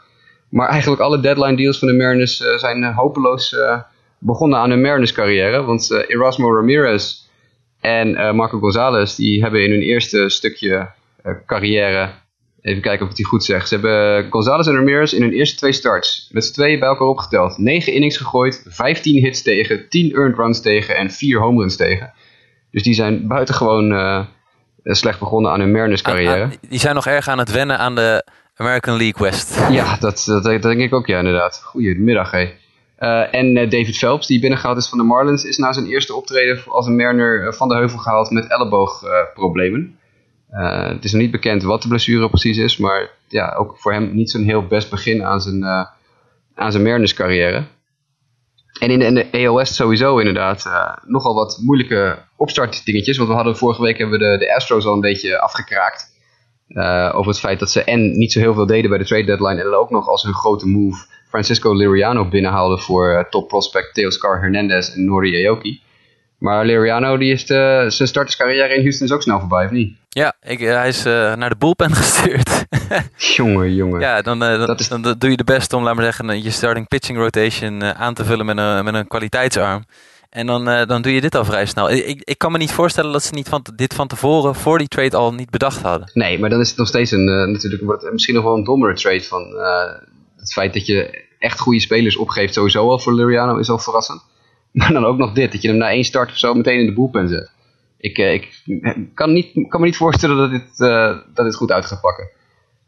Maar 0.50 0.70
eigenlijk 0.70 1.02
alle 1.02 1.20
deadline 1.20 1.56
deals 1.56 1.80
van 1.80 1.88
de 1.88 1.94
Mariners 1.94 2.38
zijn 2.56 2.94
hopeloos 2.94 3.56
begonnen 4.18 4.60
aan 4.60 4.70
hun 4.70 4.82
Mariners 4.82 5.12
carrière. 5.12 5.64
Want 5.64 5.92
Erasmo 6.08 6.56
Ramirez 6.56 7.16
en 7.80 8.36
Marco 8.36 8.60
Gonzalez 8.60 9.16
die 9.16 9.42
hebben 9.42 9.64
in 9.64 9.72
hun 9.72 9.82
eerste 9.82 10.30
stukje 10.30 10.90
carrière 11.46 12.10
Even 12.62 12.82
kijken 12.82 13.06
of 13.06 13.12
ik 13.12 13.18
die 13.18 13.26
goed 13.26 13.44
zeg. 13.44 13.68
Ze 13.68 13.74
hebben 13.74 14.32
Gonzalez 14.32 14.68
en 14.68 14.76
Ramirez 14.76 15.14
in 15.14 15.22
hun 15.22 15.32
eerste 15.32 15.58
twee 15.58 15.72
starts. 15.72 16.30
Met 16.32 16.46
z'n 16.46 16.54
tweeën 16.54 16.80
bij 16.80 16.88
elkaar 16.88 17.08
opgeteld. 17.08 17.58
9 17.58 17.94
innings 17.94 18.18
gegooid, 18.18 18.66
15 18.68 19.24
hits 19.24 19.42
tegen, 19.42 19.90
10 19.90 20.14
earned 20.14 20.38
runs 20.38 20.62
tegen 20.62 20.96
en 20.96 21.12
4 21.12 21.40
home 21.40 21.60
runs 21.60 21.76
tegen. 21.76 22.14
Dus 22.72 22.84
die 22.84 22.94
zijn 22.94 23.28
buitengewoon 23.28 23.92
uh, 23.92 24.26
slecht 24.84 25.20
begonnen 25.20 25.52
aan 25.52 25.60
hun 25.60 25.72
Mariners 25.72 26.02
carrière. 26.02 26.50
die 26.70 26.80
zijn 26.80 26.96
nog 26.96 27.06
erg 27.06 27.28
aan 27.28 27.38
het 27.38 27.52
wennen 27.52 27.78
aan 27.78 27.96
de 27.96 28.26
American 28.56 28.98
League 28.98 29.30
West. 29.30 29.60
Ja, 29.70 29.98
dat, 29.98 30.24
dat, 30.26 30.44
dat 30.44 30.62
denk 30.62 30.80
ik 30.80 30.94
ook 30.94 31.08
ja 31.08 31.18
inderdaad. 31.18 31.62
Goedemiddag 31.64 32.32
hé. 32.32 32.52
Uh, 33.00 33.34
en 33.34 33.58
uh, 33.58 33.70
David 33.70 33.98
Phelps, 33.98 34.28
die 34.28 34.40
binnengehaald 34.40 34.78
is 34.78 34.90
van 34.90 34.98
de 34.98 35.04
Marlins, 35.04 35.44
is 35.44 35.58
na 35.58 35.74
zijn 35.74 35.86
eerste 35.86 36.16
optreden 36.16 36.64
als 36.68 36.86
een 36.86 36.96
Mariner 36.96 37.54
van 37.54 37.68
de 37.68 37.76
heuvel 37.76 37.98
gehaald 38.00 38.30
met 38.30 38.50
elleboogproblemen. 38.50 40.00
Uh, 40.52 40.88
het 40.88 41.04
is 41.04 41.12
nog 41.12 41.22
niet 41.22 41.32
bekend 41.32 41.64
wat 41.64 41.82
de 41.82 41.88
blessure 41.88 42.30
precies 42.30 42.58
is, 42.58 42.78
maar 42.78 43.10
ja, 43.28 43.54
ook 43.54 43.78
voor 43.78 43.94
hem 43.94 44.16
niet 44.16 44.32
zo'n 44.32 44.44
heel 44.44 44.68
best 44.68 44.90
begin 44.90 45.24
aan 45.24 45.42
zijn, 45.42 45.58
uh, 45.58 45.86
aan 46.56 46.72
zijn 46.72 46.84
Mariners 46.84 47.14
carrière. 47.14 47.64
En 48.80 49.02
in 49.02 49.14
de, 49.14 49.28
AOS 49.32 49.76
sowieso 49.76 50.18
inderdaad 50.18 50.66
uh, 50.66 50.96
nogal 51.06 51.34
wat 51.34 51.60
moeilijke 51.62 52.18
opstartdingetjes. 52.36 53.18
Want 53.18 53.30
we 53.30 53.36
hadden 53.36 53.58
vorige 53.58 53.82
week 53.82 53.98
hebben 53.98 54.20
we 54.20 54.26
de, 54.26 54.38
de 54.38 54.56
Astros 54.56 54.86
al 54.86 54.94
een 54.94 55.00
beetje 55.00 55.40
afgekraakt. 55.40 56.10
over 57.14 57.28
het 57.32 57.40
feit 57.40 57.60
dat 57.60 57.72
ze 57.72 57.84
en 57.84 58.18
niet 58.18 58.32
zo 58.32 58.40
heel 58.40 58.54
veel 58.54 58.66
deden 58.66 58.90
bij 58.90 59.00
de 59.00 59.06
trade 59.06 59.26
deadline. 59.26 59.60
En 59.60 59.64
dan 59.64 59.80
ook 59.80 59.90
nog 59.90 60.08
als 60.08 60.24
hun 60.24 60.34
grote 60.34 60.68
move 60.68 61.06
Francisco 61.28 61.74
Liriano 61.74 62.30
binnenhaalden 62.30 62.80
voor 62.80 63.28
top 63.30 63.48
prospect 63.48 63.94
Teoscar 63.94 64.42
Hernandez 64.42 64.90
en 64.90 65.06
Nori 65.06 65.46
Aoki. 65.46 65.82
Maar 66.42 66.66
Liriano 66.66 67.18
die 67.18 67.32
is 67.32 67.46
de, 67.46 67.86
zijn 67.88 68.08
starterscarrière 68.08 68.76
in 68.76 68.82
Houston 68.82 69.08
is 69.08 69.14
ook 69.14 69.22
snel 69.22 69.40
voorbij, 69.40 69.66
of 69.66 69.72
niet? 69.72 69.98
Ja, 70.10 70.34
ik, 70.44 70.62
eh, 70.62 70.74
hij 70.74 70.88
is 70.88 71.06
uh, 71.06 71.36
naar 71.36 71.50
de 71.50 71.56
bullpen 71.56 71.96
gestuurd. 72.02 72.66
jongen, 73.36 73.74
jongen. 73.74 74.00
Ja, 74.00 74.22
dan, 74.22 74.44
uh, 74.44 74.66
dat 74.66 74.80
is... 74.80 74.88
dan, 74.88 75.02
doe 75.02 75.30
je 75.30 75.38
de 75.38 75.44
best 75.44 75.74
om, 75.74 75.84
laat 75.84 75.96
maar 75.96 76.04
zeggen, 76.04 76.44
je 76.44 76.50
starting 76.50 76.88
pitching 76.88 77.18
rotation 77.18 77.84
aan 77.84 78.14
te 78.14 78.26
vullen 78.26 78.46
met 78.46 78.58
een, 78.58 78.84
met 78.84 78.94
een 78.94 79.08
kwaliteitsarm. 79.08 79.86
En 80.30 80.48
dan, 80.48 80.66
dan 80.66 81.02
doe 81.02 81.14
je 81.14 81.22
dit 81.22 81.36
al 81.36 81.46
vrij 81.46 81.66
snel. 81.66 81.92
Ik, 81.92 82.22
ik 82.24 82.38
kan 82.38 82.52
me 82.52 82.58
niet 82.58 82.72
voorstellen 82.72 83.12
dat 83.12 83.24
ze 83.24 83.34
niet 83.34 83.50
van, 83.50 83.66
dit 83.76 83.94
van 83.94 84.08
tevoren 84.08 84.56
voor 84.56 84.78
die 84.78 84.88
trade 84.88 85.18
al 85.18 85.34
niet 85.34 85.50
bedacht 85.50 85.82
hadden. 85.82 86.10
Nee, 86.14 86.40
maar 86.40 86.50
dan 86.50 86.60
is 86.60 86.70
het 86.70 86.78
nog 86.78 86.88
steeds 86.88 87.12
een, 87.12 87.52
natuurlijk 87.52 87.84
wordt 87.84 88.04
het 88.04 88.12
misschien 88.12 88.36
nog 88.36 88.44
wel 88.44 88.56
een 88.56 88.64
dommere 88.64 88.94
trade 88.94 89.24
van 89.24 89.44
het 90.38 90.54
feit 90.54 90.74
dat 90.74 90.86
je 90.86 91.26
echt 91.40 91.60
goede 91.60 91.80
spelers 91.80 92.18
opgeeft 92.18 92.54
sowieso 92.54 92.90
al 92.90 93.00
voor 93.00 93.14
Liriano 93.14 93.58
is 93.58 93.70
al 93.70 93.80
verrassend. 93.80 94.22
Maar 94.72 94.94
dan 94.94 95.06
ook 95.06 95.18
nog 95.18 95.34
dit, 95.34 95.52
dat 95.52 95.62
je 95.62 95.68
hem 95.68 95.78
na 95.78 95.90
één 95.90 96.04
start 96.04 96.30
of 96.30 96.38
zo 96.38 96.54
meteen 96.54 96.80
in 96.80 96.86
de 96.86 96.94
boelpen 96.94 97.28
zet. 97.28 97.52
Ik, 97.98 98.18
eh, 98.18 98.34
ik 98.34 98.64
kan, 99.14 99.34
niet, 99.34 99.52
kan 99.68 99.80
me 99.80 99.86
niet 99.86 99.98
voorstellen 99.98 100.38
dat 100.38 100.52
dit, 100.52 100.80
uh, 100.80 101.18
dat 101.34 101.56
goed 101.56 101.72
uit 101.72 101.86
gaat 101.86 102.02
pakken. 102.02 102.30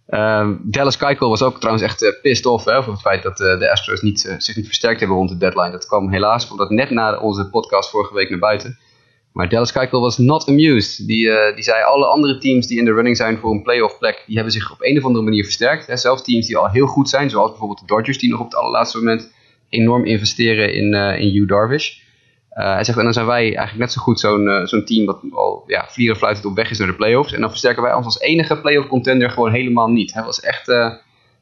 Uh, 0.10 0.50
Dallas 0.62 0.98
Keuchel 0.98 1.30
was 1.30 1.44
ook 1.44 1.58
trouwens 1.58 1.84
echt 1.84 2.02
uh, 2.02 2.10
pissed 2.22 2.46
off 2.46 2.66
hè, 2.66 2.78
over 2.78 2.92
het 2.92 3.02
feit 3.02 3.24
dat 3.24 3.38
de 3.38 3.72
Astros 3.72 4.02
niet, 4.02 4.36
zich 4.38 4.56
niet 4.56 4.66
versterkt 4.66 5.00
hebben 5.00 5.18
rond 5.18 5.30
de 5.30 5.38
deadline. 5.38 5.72
Dat 5.72 5.86
kwam 5.86 6.12
helaas, 6.12 6.52
omdat 6.52 6.70
net 6.70 6.90
na 6.90 7.20
onze 7.20 7.50
podcast 7.50 7.90
vorige 7.90 8.14
week 8.14 8.30
naar 8.30 8.40
buiten. 8.40 8.78
Maar 9.32 9.50
Dallas 9.50 9.72
Keuchel 9.72 10.02
was 10.02 10.18
not 10.18 10.48
amused. 10.48 11.08
Die, 11.08 11.32
die 11.56 11.64
zei 11.64 11.84
alle 11.84 12.06
andere 12.06 12.38
teams 12.38 12.68
die 12.68 12.80
in 12.80 12.86
de 12.86 12.94
running 12.94 13.18
zijn 13.18 13.38
voor 13.38 13.52
een 13.52 13.62
playoff 13.62 13.98
plek, 13.98 14.24
die 14.26 14.36
hebben 14.36 14.54
zich 14.54 14.72
op 14.72 14.82
een 14.82 14.98
of 14.98 15.04
andere 15.04 15.24
manier 15.24 15.44
versterkt. 15.44 15.88
Hè. 15.88 15.98
Zelfs 15.98 16.24
teams 16.24 16.48
die 16.48 16.58
al 16.58 16.70
heel 16.70 16.88
goed 16.88 17.10
zijn, 17.10 17.30
zoals 17.30 17.50
bijvoorbeeld 17.50 17.80
de 17.80 17.86
Dodgers 17.86 18.18
die 18.18 18.30
nog 18.30 18.40
op 18.40 18.46
het 18.46 18.56
allerlaatste 18.56 18.98
moment 18.98 19.32
enorm 19.74 20.06
investeren 20.06 20.74
in, 20.74 20.94
uh, 20.94 21.20
in 21.20 21.30
Hugh 21.30 21.48
Darvish. 21.48 22.02
Uh, 22.58 22.74
hij 22.74 22.84
zegt, 22.84 22.98
en 22.98 23.04
dan 23.04 23.14
zijn 23.14 23.26
wij 23.26 23.42
eigenlijk 23.42 23.78
net 23.78 23.92
zo 23.92 24.02
goed 24.02 24.20
zo'n 24.20 24.46
uh, 24.46 24.66
zo'n 24.66 24.86
team 24.86 25.06
wat 25.06 25.22
al 25.32 25.64
ja, 25.68 25.86
vlieren 25.90 26.18
fluitend 26.18 26.46
op 26.46 26.56
weg 26.56 26.70
is 26.70 26.78
naar 26.78 26.88
de 26.88 26.96
playoffs. 26.96 27.34
En 27.34 27.40
dan 27.40 27.50
versterken 27.50 27.84
wij 27.84 27.94
ons 27.94 28.06
als 28.06 28.20
enige 28.20 28.62
playoff 28.62 28.88
contender 28.88 29.30
gewoon 29.30 29.52
helemaal 29.52 29.88
niet. 29.88 30.14
Hij 30.14 30.24
was 30.24 30.40
echt, 30.40 30.68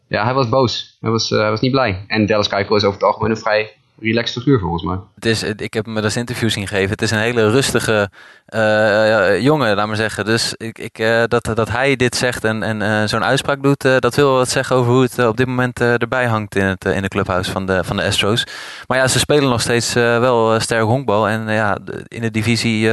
ja, 0.08 0.24
hij 0.24 0.34
was 0.34 0.50
boos. 0.50 0.98
Hij 1.02 1.12
was, 1.12 1.30
hij 1.30 1.50
was 1.50 1.60
niet 1.60 1.72
blij. 1.72 2.06
En 2.08 2.26
Dallas 2.26 2.48
Keuchel 2.48 2.76
is 2.76 2.84
over 2.84 3.00
het 3.00 3.08
algemeen 3.08 3.32
een 3.32 3.38
vrij 3.38 3.72
relaxed 4.02 4.34
figuur 4.34 4.60
volgens 4.60 4.84
mij. 4.84 4.98
Het 5.16 5.26
is, 5.26 5.44
ik 5.44 5.74
heb 5.74 5.86
me 5.86 6.02
dat 6.02 6.16
interview 6.16 6.50
zien 6.50 6.68
geven. 6.68 6.90
Het 6.90 7.02
is 7.02 7.12
een 7.12 7.18
hele 7.18 7.50
rustige 7.50 8.10
uh, 8.50 9.42
jongen, 9.42 9.76
laat 9.76 9.88
maar 9.88 9.96
zeggen. 9.96 10.26
Dus 10.26 10.54
ik, 10.58 10.80
ik, 10.80 11.00
uh, 11.00 11.24
dat, 11.28 11.52
dat 11.54 11.70
hij 11.70 11.96
dit 11.96 12.16
zegt 12.16 12.44
en, 12.44 12.64
en 12.64 13.10
zo'n 13.10 13.24
uitspraak 13.24 13.64
doet, 13.64 13.82
dat 13.82 14.16
wil 14.16 14.34
wat 14.34 14.50
zeggen 14.50 14.76
over 14.76 14.92
hoe 14.92 15.02
het 15.02 15.20
op 15.26 15.38
dit 15.38 15.48
moment 15.48 15.82
erbij 15.82 16.26
hangt 16.26 16.56
in, 16.56 16.66
het, 16.66 16.86
in 16.86 17.02
de 17.02 17.08
clubhouse 17.08 17.52
van 17.52 17.66
de, 17.66 17.84
van 17.84 17.96
de 17.96 18.04
Astros. 18.04 18.46
Maar 18.88 18.98
ja, 18.98 19.08
ze 19.08 19.20
spelen 19.20 19.50
nog 19.50 19.62
steeds 19.62 19.94
wel 19.94 20.60
sterk 20.60 20.84
honkbal. 20.84 21.28
En 21.28 21.50
ja, 21.50 21.78
in 22.08 22.22
de 22.22 22.32
divisie 22.32 22.90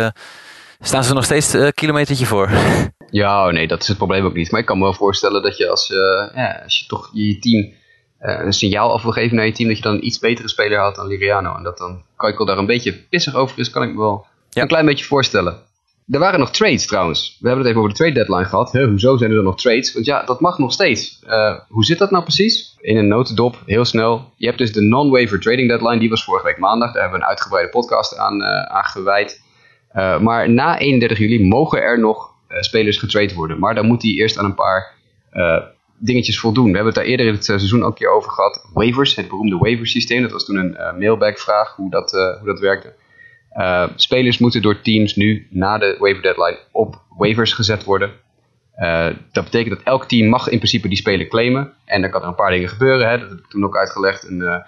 staan 0.80 1.04
ze 1.04 1.14
nog 1.14 1.24
steeds 1.24 1.52
een 1.52 1.74
kilometertje 1.74 2.26
voor. 2.26 2.50
Ja, 3.10 3.46
oh 3.46 3.52
nee, 3.52 3.68
dat 3.68 3.82
is 3.82 3.88
het 3.88 3.96
probleem 3.96 4.24
ook 4.24 4.34
niet. 4.34 4.50
Maar 4.50 4.60
ik 4.60 4.66
kan 4.66 4.78
me 4.78 4.84
wel 4.84 4.94
voorstellen 4.94 5.42
dat 5.42 5.56
je 5.56 5.70
als, 5.70 5.86
ja, 6.34 6.60
als 6.64 6.78
je 6.78 6.86
toch 6.86 7.10
je 7.12 7.38
team 7.38 7.72
een 8.18 8.52
signaal 8.52 8.92
af 8.92 9.02
wil 9.02 9.12
geven 9.12 9.36
naar 9.36 9.46
je 9.46 9.52
team 9.52 9.68
dat 9.68 9.76
je 9.76 9.82
dan 9.82 9.94
een 9.94 10.06
iets 10.06 10.18
betere 10.18 10.48
speler 10.48 10.78
had 10.78 10.94
dan 10.94 11.06
Liriano. 11.06 11.54
En 11.54 11.62
dat 11.62 11.78
dan 11.78 12.02
Keukel 12.16 12.44
daar 12.44 12.58
een 12.58 12.66
beetje 12.66 12.92
pissig 12.92 13.34
over 13.34 13.58
is, 13.58 13.70
kan 13.70 13.82
ik 13.82 13.90
me 13.90 13.98
wel 13.98 14.26
een 14.52 14.66
klein 14.66 14.86
beetje 14.86 15.04
voorstellen. 15.04 15.66
Er 16.10 16.18
waren 16.18 16.40
nog 16.40 16.50
trades 16.50 16.86
trouwens. 16.86 17.36
We 17.40 17.46
hebben 17.48 17.66
het 17.66 17.74
even 17.74 17.78
over 17.78 17.96
de 17.96 18.02
trade 18.02 18.14
deadline 18.14 18.44
gehad. 18.44 18.72
Hoezo 18.72 19.16
zijn 19.16 19.30
er 19.30 19.36
dan 19.36 19.44
nog 19.44 19.60
trades? 19.60 19.92
Want 19.92 20.06
ja, 20.06 20.22
dat 20.24 20.40
mag 20.40 20.58
nog 20.58 20.72
steeds. 20.72 21.20
Uh, 21.26 21.58
hoe 21.68 21.84
zit 21.84 21.98
dat 21.98 22.10
nou 22.10 22.22
precies? 22.22 22.76
In 22.80 22.96
een 22.96 23.08
notendop, 23.08 23.62
heel 23.66 23.84
snel. 23.84 24.32
Je 24.36 24.46
hebt 24.46 24.58
dus 24.58 24.72
de 24.72 24.80
non-waiver 24.80 25.40
trading 25.40 25.68
deadline. 25.68 25.98
Die 25.98 26.08
was 26.08 26.24
vorige 26.24 26.46
week 26.46 26.58
maandag. 26.58 26.92
Daar 26.92 27.02
hebben 27.02 27.18
we 27.18 27.24
een 27.24 27.30
uitgebreide 27.30 27.70
podcast 27.70 28.16
aan, 28.16 28.40
uh, 28.40 28.62
aan 28.62 28.84
gewijd. 28.84 29.42
Uh, 29.94 30.20
maar 30.20 30.50
na 30.50 30.78
31 30.78 31.18
juli 31.18 31.48
mogen 31.48 31.82
er 31.82 31.98
nog 31.98 32.30
spelers 32.48 32.98
getrade 32.98 33.34
worden. 33.34 33.58
Maar 33.58 33.74
dan 33.74 33.86
moet 33.86 34.00
die 34.00 34.18
eerst 34.18 34.38
aan 34.38 34.44
een 34.44 34.54
paar 34.54 34.96
dingetjes 35.98 36.38
voldoen. 36.38 36.70
We 36.70 36.74
hebben 36.74 36.92
het 36.92 36.94
daar 36.94 37.10
eerder 37.10 37.26
in 37.26 37.32
het 37.32 37.48
eh, 37.48 37.56
seizoen 37.56 37.82
ook 37.82 37.88
een 37.88 37.94
keer 37.94 38.10
over 38.10 38.30
gehad. 38.30 38.68
Waivers, 38.72 39.16
het 39.16 39.28
beroemde 39.28 39.56
waiver 39.56 39.86
systeem. 39.86 40.22
Dat 40.22 40.32
was 40.32 40.44
toen 40.44 40.56
een 40.56 40.72
uh, 40.72 40.98
mailback 40.98 41.38
vraag 41.38 41.76
hoe 41.76 41.90
dat, 41.90 42.12
uh, 42.12 42.38
hoe 42.38 42.46
dat 42.46 42.60
werkte. 42.60 42.94
Spelers 43.96 44.38
moeten 44.38 44.62
door 44.62 44.80
teams 44.80 45.16
nu 45.16 45.46
na 45.50 45.78
de 45.78 45.96
waiver 45.98 46.22
deadline 46.22 46.58
op 46.72 47.02
waivers 47.16 47.52
gezet 47.52 47.84
worden. 47.84 48.10
dat 49.32 49.44
betekent 49.44 49.76
dat 49.76 49.84
elk 49.84 50.04
team 50.04 50.28
mag 50.28 50.48
in 50.48 50.58
principe 50.58 50.88
die 50.88 50.96
speler 50.96 51.26
claimen. 51.26 51.72
En 51.84 52.00
dan 52.00 52.10
kan 52.10 52.22
er 52.22 52.28
een 52.28 52.34
paar 52.34 52.50
dingen 52.50 52.68
gebeuren. 52.68 53.08
Hè. 53.08 53.18
Dat 53.18 53.28
heb 53.28 53.38
ik 53.38 53.46
toen 53.46 53.64
ook 53.64 53.76
uitgelegd. 53.76 54.28
Een, 54.28 54.64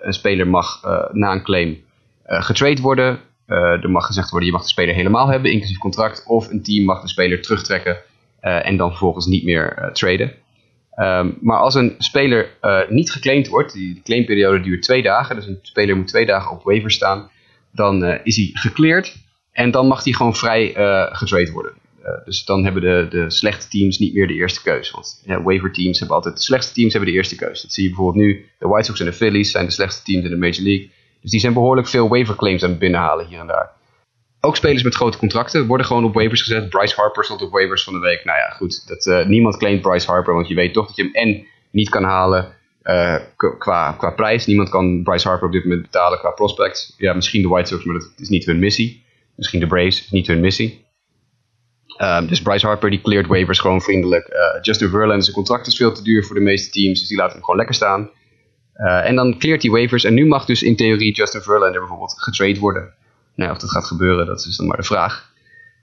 een 0.00 0.12
speler 0.12 0.48
mag 0.48 0.82
na 1.12 1.32
een 1.32 1.42
claim 1.42 1.78
getrade 2.24 2.80
worden. 2.80 3.18
er 3.46 3.90
mag 3.90 4.06
gezegd 4.06 4.30
worden, 4.30 4.48
je 4.48 4.54
mag 4.54 4.62
de 4.62 4.68
speler 4.68 4.94
helemaal 4.94 5.28
hebben, 5.28 5.52
inclusief 5.52 5.78
contract. 5.78 6.24
Of 6.26 6.50
een 6.50 6.62
team 6.62 6.84
mag 6.84 7.00
de 7.00 7.08
speler 7.08 7.42
terugtrekken 7.42 7.96
uh, 8.42 8.66
en 8.66 8.76
dan 8.76 8.88
vervolgens 8.88 9.26
niet 9.26 9.44
meer 9.44 9.78
uh, 9.78 9.90
traden. 9.90 10.32
Um, 10.96 11.38
maar 11.40 11.58
als 11.58 11.74
een 11.74 11.94
speler 11.98 12.56
uh, 12.62 12.80
niet 12.88 13.10
geclaimd 13.10 13.48
wordt, 13.48 13.72
die, 13.72 13.94
die 13.94 14.02
claimperiode 14.02 14.60
duurt 14.60 14.82
twee 14.82 15.02
dagen, 15.02 15.36
dus 15.36 15.46
een 15.46 15.58
speler 15.62 15.96
moet 15.96 16.08
twee 16.08 16.26
dagen 16.26 16.50
op 16.50 16.62
waiver 16.62 16.90
staan, 16.90 17.30
dan 17.72 18.04
is 18.04 18.36
hij 18.36 18.50
gecleared 18.52 19.16
en 19.52 19.70
dan 19.70 19.86
mag 19.86 20.04
hij 20.04 20.12
gewoon 20.12 20.36
vrij 20.36 20.66
getrade 21.12 21.52
worden. 21.52 21.72
dus 22.24 22.44
dan 22.44 22.64
hebben 22.64 22.82
de, 22.82 23.06
de 23.10 23.30
slechte 23.30 23.68
teams 23.68 23.98
niet 23.98 24.14
meer 24.14 24.26
de 24.26 24.34
eerste 24.34 24.62
keus. 24.62 24.90
Want 24.90 25.22
ja, 25.26 25.42
waiver 25.42 25.72
teams 25.72 25.98
hebben 25.98 26.16
altijd, 26.16 26.36
de 26.36 26.42
slechtste 26.42 26.74
teams 26.74 26.92
hebben 26.92 27.10
de 27.10 27.16
eerste 27.16 27.36
keus. 27.36 27.62
Dat 27.62 27.72
zie 27.72 27.82
je 27.82 27.88
bijvoorbeeld 27.88 28.24
nu, 28.24 28.46
de 28.58 28.68
White 28.68 28.86
Sox 28.86 29.00
en 29.00 29.06
de 29.06 29.12
Phillies 29.12 29.50
zijn 29.50 29.66
de 29.66 29.72
slechtste 29.72 30.04
teams 30.04 30.24
in 30.24 30.30
de 30.30 30.36
Major 30.36 30.62
League. 30.62 30.90
Dus 31.20 31.30
die 31.30 31.40
zijn 31.40 31.52
behoorlijk 31.52 31.88
veel 31.88 32.08
waiver 32.08 32.36
claims 32.36 32.62
aan 32.62 32.70
het 32.70 32.78
binnenhalen 32.78 33.26
hier 33.26 33.38
en 33.38 33.46
daar 33.46 33.70
ook 34.44 34.56
spelers 34.56 34.82
met 34.82 34.94
grote 34.94 35.18
contracten 35.18 35.66
worden 35.66 35.86
gewoon 35.86 36.04
op 36.04 36.14
waivers 36.14 36.42
gezet. 36.42 36.68
Bryce 36.68 36.94
Harper 36.94 37.24
stond 37.24 37.42
op 37.42 37.50
waivers 37.50 37.84
van 37.84 37.92
de 37.92 37.98
week. 37.98 38.24
Nou 38.24 38.38
ja, 38.38 38.48
goed. 38.48 38.88
Dat, 38.88 39.06
uh, 39.06 39.26
niemand 39.26 39.56
claimt 39.56 39.80
Bryce 39.80 40.06
Harper, 40.06 40.34
want 40.34 40.48
je 40.48 40.54
weet 40.54 40.72
toch 40.72 40.86
dat 40.86 40.96
je 40.96 41.02
hem 41.02 41.12
en 41.12 41.46
niet 41.70 41.88
kan 41.88 42.02
halen 42.02 42.52
uh, 42.84 43.16
qua, 43.58 43.92
qua 43.92 44.10
prijs. 44.10 44.46
Niemand 44.46 44.68
kan 44.68 45.02
Bryce 45.02 45.28
Harper 45.28 45.46
op 45.46 45.52
dit 45.52 45.64
moment 45.64 45.82
betalen 45.82 46.18
qua 46.18 46.30
prospects. 46.30 46.94
Ja, 46.98 47.12
misschien 47.12 47.42
de 47.42 47.48
White 47.48 47.68
Sox, 47.68 47.84
maar 47.84 47.98
dat 47.98 48.12
is 48.16 48.28
niet 48.28 48.44
hun 48.44 48.58
missie. 48.58 49.04
Misschien 49.36 49.60
de 49.60 49.66
Braves, 49.66 50.04
is 50.04 50.10
niet 50.10 50.26
hun 50.26 50.40
missie. 50.40 50.84
Ehm, 51.96 52.26
dus 52.26 52.42
Bryce 52.42 52.66
Harper 52.66 52.90
die 52.90 53.00
cleared 53.00 53.26
waivers 53.28 53.58
gewoon 53.58 53.82
vriendelijk. 53.82 54.28
Uh, 54.28 54.62
Justin 54.62 54.88
Verlander 54.88 55.22
zijn 55.22 55.36
contract 55.36 55.66
is 55.66 55.76
veel 55.76 55.92
te 55.92 56.02
duur 56.02 56.24
voor 56.24 56.34
de 56.34 56.40
meeste 56.40 56.70
teams, 56.70 56.98
dus 56.98 57.08
die 57.08 57.16
laten 57.16 57.32
hem 57.32 57.42
gewoon 57.42 57.56
lekker 57.56 57.74
staan. 57.74 58.10
En 59.04 59.14
dan 59.14 59.38
cleart 59.38 59.62
hij 59.62 59.70
waivers 59.70 60.04
en 60.04 60.14
nu 60.14 60.26
mag 60.26 60.44
dus 60.44 60.62
in 60.62 60.76
theorie 60.76 61.14
Justin 61.14 61.40
Verlander 61.40 61.80
bijvoorbeeld 61.80 62.14
getrade 62.16 62.58
worden. 62.58 62.94
Nou, 63.34 63.50
of 63.50 63.58
dat 63.58 63.70
gaat 63.70 63.86
gebeuren, 63.86 64.26
dat 64.26 64.46
is 64.46 64.56
dan 64.56 64.66
maar 64.66 64.76
de 64.76 64.82
vraag. 64.82 65.30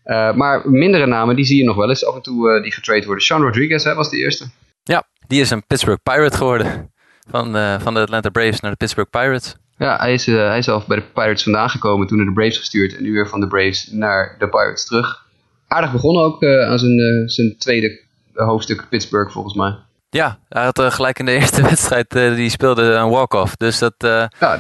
Uh, 0.06 0.34
maar 0.34 0.70
mindere 0.70 1.06
namen, 1.06 1.36
die 1.36 1.46
zie 1.46 1.58
je 1.58 1.64
nog 1.64 1.76
wel 1.76 1.90
eens 1.90 2.06
af 2.06 2.16
en 2.16 2.22
toe 2.22 2.62
die 2.62 2.72
getrade 2.72 3.06
worden. 3.06 3.24
Sean 3.24 3.42
Rodriguez 3.42 3.84
hè, 3.84 3.94
was 3.94 4.10
de 4.10 4.18
eerste. 4.18 4.50
Ja, 4.84 5.04
die 5.28 5.42
is 5.42 5.50
een 5.50 5.66
Pittsburgh 5.68 6.02
Pirate 6.04 6.38
geworden. 6.38 6.92
Van, 7.30 7.52
van 7.82 7.94
de 7.94 8.00
Atlanta 8.00 8.30
Braves 8.30 8.60
naar 8.60 8.72
de 8.72 8.78
Pittsburgh 8.78 9.10
Pirates. 9.10 9.56
Ja, 9.78 9.98
hij 9.98 10.14
is, 10.14 10.26
hij 10.26 10.58
is 10.58 10.66
zelf 10.66 10.88
bij 10.88 10.98
de 10.98 11.04
Pirates 11.14 11.44
vandaan 11.44 11.70
gekomen, 11.70 12.08
toen 12.08 12.18
naar 12.18 12.26
de 12.26 12.34
Braves 12.34 12.58
gestuurd. 12.58 12.96
En 12.96 13.04
nu 13.04 13.12
weer 13.12 13.28
van 13.28 13.40
de 13.40 13.48
Braves 13.48 13.90
naar 13.92 14.36
de 14.40 14.50
Pirates 14.50 14.86
terug 14.86 15.28
aardig 15.70 15.92
begonnen 15.92 16.24
ook 16.24 16.44
aan 16.44 16.80
zijn, 16.80 17.30
zijn 17.30 17.58
tweede 17.58 18.00
hoofdstuk 18.34 18.86
Pittsburgh 18.90 19.32
volgens 19.32 19.54
mij. 19.54 19.76
Ja, 20.10 20.40
hij 20.50 20.64
had 20.64 20.80
uh, 20.80 20.92
gelijk 20.92 21.20
in 21.20 21.26
de 21.26 21.32
eerste 21.40 21.62
wedstrijd 21.62 22.12
die 22.12 22.50
speelde 22.50 22.82
een 22.82 23.10
walk-off. 23.10 23.56
Dus 23.56 23.80
dat, 23.80 23.94
ja, 24.00 24.60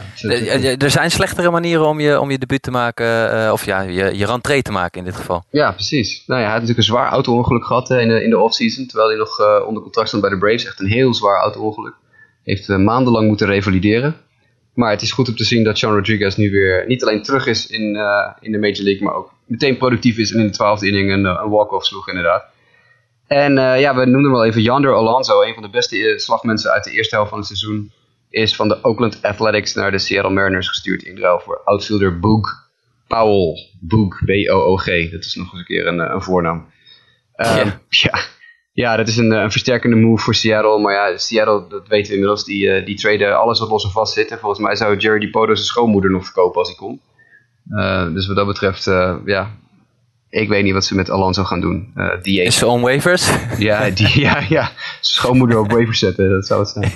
er 0.78 0.90
zijn 0.90 1.12
slechtere 1.12 1.50
manieren 1.50 1.88
om 1.88 2.00
je, 2.00 2.20
om 2.20 2.32
je 2.32 2.38
debuut 2.38 2.62
te 2.62 2.72
maken, 2.72 3.52
of 3.52 3.66
ja, 3.66 3.82
je, 3.82 4.18
je 4.18 4.26
rentree 4.26 4.62
te 4.62 4.72
maken 4.72 5.00
in 5.00 5.06
dit 5.06 5.16
geval. 5.16 5.44
Ja, 5.50 5.72
precies. 5.72 6.24
Nou 6.28 6.40
ja, 6.40 6.46
hij 6.46 6.56
had 6.56 6.62
natuurlijk 6.62 6.88
een 6.88 6.94
zwaar 6.94 7.12
auto-ongeluk 7.12 7.66
gehad 7.66 7.90
in 7.90 8.08
de, 8.08 8.24
in 8.24 8.30
de 8.30 8.40
off-season, 8.40 8.86
terwijl 8.86 9.10
hij 9.10 9.18
nog 9.18 9.64
onder 9.68 9.84
contract 9.84 10.08
stond 10.08 10.22
bij 10.22 10.32
de 10.32 10.38
Braves. 10.38 10.66
Echt 10.66 10.80
een 10.80 10.88
heel 10.88 11.14
zwaar 11.14 11.42
auto-ongeluk. 11.42 11.94
Heeft 12.44 12.68
maandenlang 12.68 13.28
moeten 13.28 13.48
revalideren. 13.48 14.16
Maar 14.74 14.92
het 14.92 15.02
is 15.02 15.12
goed 15.12 15.28
om 15.28 15.36
te 15.36 15.44
zien 15.44 15.64
dat 15.64 15.78
Sean 15.78 15.94
Rodriguez 15.94 16.36
nu 16.36 16.52
weer 16.52 16.84
niet 16.88 17.04
alleen 17.04 17.24
terug 17.24 17.46
is 17.46 17.68
in, 17.68 17.82
in 18.40 18.52
de 18.52 18.58
Major 18.60 18.84
League, 18.84 19.04
maar 19.04 19.14
ook 19.14 19.32
meteen 19.50 19.78
productief 19.78 20.18
is 20.18 20.32
en 20.32 20.40
in 20.40 20.46
de 20.46 20.52
twaalfde 20.52 20.88
inning 20.88 21.12
een, 21.12 21.26
eh, 21.26 21.40
een 21.44 21.50
walk-off 21.50 21.86
sloeg 21.86 22.08
inderdaad. 22.08 22.46
En 23.30 23.58
uh, 23.58 23.80
ja, 23.80 23.96
we 23.96 24.06
noemden 24.06 24.32
wel 24.32 24.46
even 24.46 24.62
Yander 24.62 24.96
Alonso, 24.96 25.42
een 25.42 25.54
van 25.54 25.64
de 25.64 25.70
beste 25.70 25.98
eh, 25.98 26.18
slagmensen 26.18 26.72
uit 26.72 26.84
de 26.84 26.92
eerste 26.92 27.16
helft 27.16 27.30
van 27.30 27.38
het 27.38 27.48
seizoen. 27.48 27.92
Is 28.30 28.56
van 28.56 28.68
de 28.68 28.84
Oakland 28.84 29.22
Athletics 29.22 29.74
naar 29.74 29.92
de 29.92 30.00
Seattle 30.00 30.34
Mariners 30.34 30.68
gestuurd 30.68 31.04
in 31.04 31.18
ruil 31.18 31.40
voor 31.40 31.62
outfielder 31.64 32.20
Boog 32.20 32.70
Powell. 33.08 33.70
Boog, 33.80 34.24
B-O-O-G. 34.26 35.12
Dat 35.12 35.24
is 35.24 35.36
nog 35.36 35.52
eens 35.52 35.60
een 35.60 35.66
keer 35.66 35.88
een, 35.88 36.00
een 36.00 36.22
voornaam. 36.22 36.68
Um, 37.36 37.74
ja. 38.04 38.20
ja. 38.72 38.96
dat 38.96 39.08
is 39.08 39.18
een, 39.18 39.32
een, 39.32 39.52
versterkende 39.52 39.96
move 39.96 40.24
voor 40.24 40.36
Seattle. 40.36 40.80
Maar 40.80 40.94
ja, 40.94 41.18
Seattle, 41.18 41.68
dat 41.68 41.88
weten 41.88 42.08
we 42.08 42.14
inmiddels, 42.14 42.44
die, 42.44 42.84
die 42.84 42.98
traden 42.98 43.40
alles 43.40 43.60
wat 43.60 43.70
los 43.70 43.84
en 43.84 43.92
vast 43.92 44.14
zit. 44.14 44.32
En 44.32 44.40
volgens 44.40 44.62
mij 44.62 44.76
zou 44.76 44.98
Jerry 44.98 45.20
DiPoto 45.20 45.54
zijn 45.54 45.68
schoonmoeder 45.68 46.12
nog 46.12 46.24
verkopen 46.24 46.60
als 46.60 46.68
hij 46.68 46.78
kon. 46.78 47.02
Uh, 47.70 48.14
dus 48.14 48.28
wat 48.28 48.36
dat 48.36 48.48
betreft, 48.48 48.84
ja, 49.26 49.52
ik 50.30 50.50
weet 50.50 50.64
niet 50.64 50.74
wat 50.74 50.86
ze 50.86 50.96
met 50.96 51.10
Alonso 51.10 51.44
gaan 51.44 51.62
doen. 51.62 51.92
Uh, 51.96 52.10
die 52.22 52.44
Is 52.44 52.58
ze 52.58 52.68
on 52.68 52.82
waivers? 52.82 53.30
Ja, 53.58 53.90
die, 53.90 54.20
ja, 54.20 54.44
ja, 54.50 54.72
schoonmoeder 55.02 55.60
op 55.60 55.72
waivers 55.72 56.00
zetten, 56.00 56.30
dat 56.30 56.46
zou 56.46 56.60
het 56.60 56.70
zijn. 56.70 56.92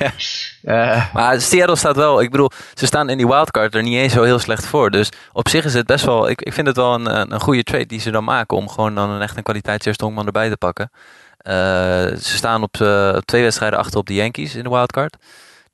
Ja. 0.62 1.10
maar 1.14 1.42
Seattle 1.42 1.76
staat 1.76 1.96
wel, 1.96 2.22
ik 2.22 2.32
bedoel, 2.32 2.52
ze 2.74 2.86
staan 2.86 3.10
in 3.10 3.18
die 3.18 3.28
wildcard 3.28 3.76
er 3.76 3.84
niet 3.84 3.98
eens 3.98 4.14
zo 4.14 4.24
heel 4.24 4.40
slecht 4.40 4.66
voor. 4.66 4.92
Dus 4.92 5.10
op 5.32 5.50
zich 5.50 5.66
is 5.66 5.74
het 5.74 5.86
best 5.86 6.06
wel, 6.06 6.30
ik, 6.30 6.42
ik 6.42 6.54
vind 6.54 6.68
het 6.68 6.76
wel 6.76 6.94
een, 6.94 7.34
een 7.34 7.40
goede 7.40 7.64
trade 7.64 7.86
die 7.86 8.00
ze 8.00 8.12
dan 8.12 8.24
maken 8.24 8.58
om 8.58 8.70
gewoon 8.70 8.96
dan 8.96 9.10
een 9.10 9.22
echt 9.22 9.38
een 9.38 9.44
kwaliteitseerste 9.44 10.12
erbij 10.26 10.50
te 10.50 10.58
pakken. 10.58 10.92
ze 12.22 12.36
staan 12.36 12.64
op 12.64 12.74
twee 13.26 13.42
wedstrijden 13.42 13.80
achter 13.80 14.00
op 14.00 14.08
de 14.08 14.14
Yankees 14.14 14.56
in 14.56 14.64
de 14.64 14.70
wildcard. 14.70 15.18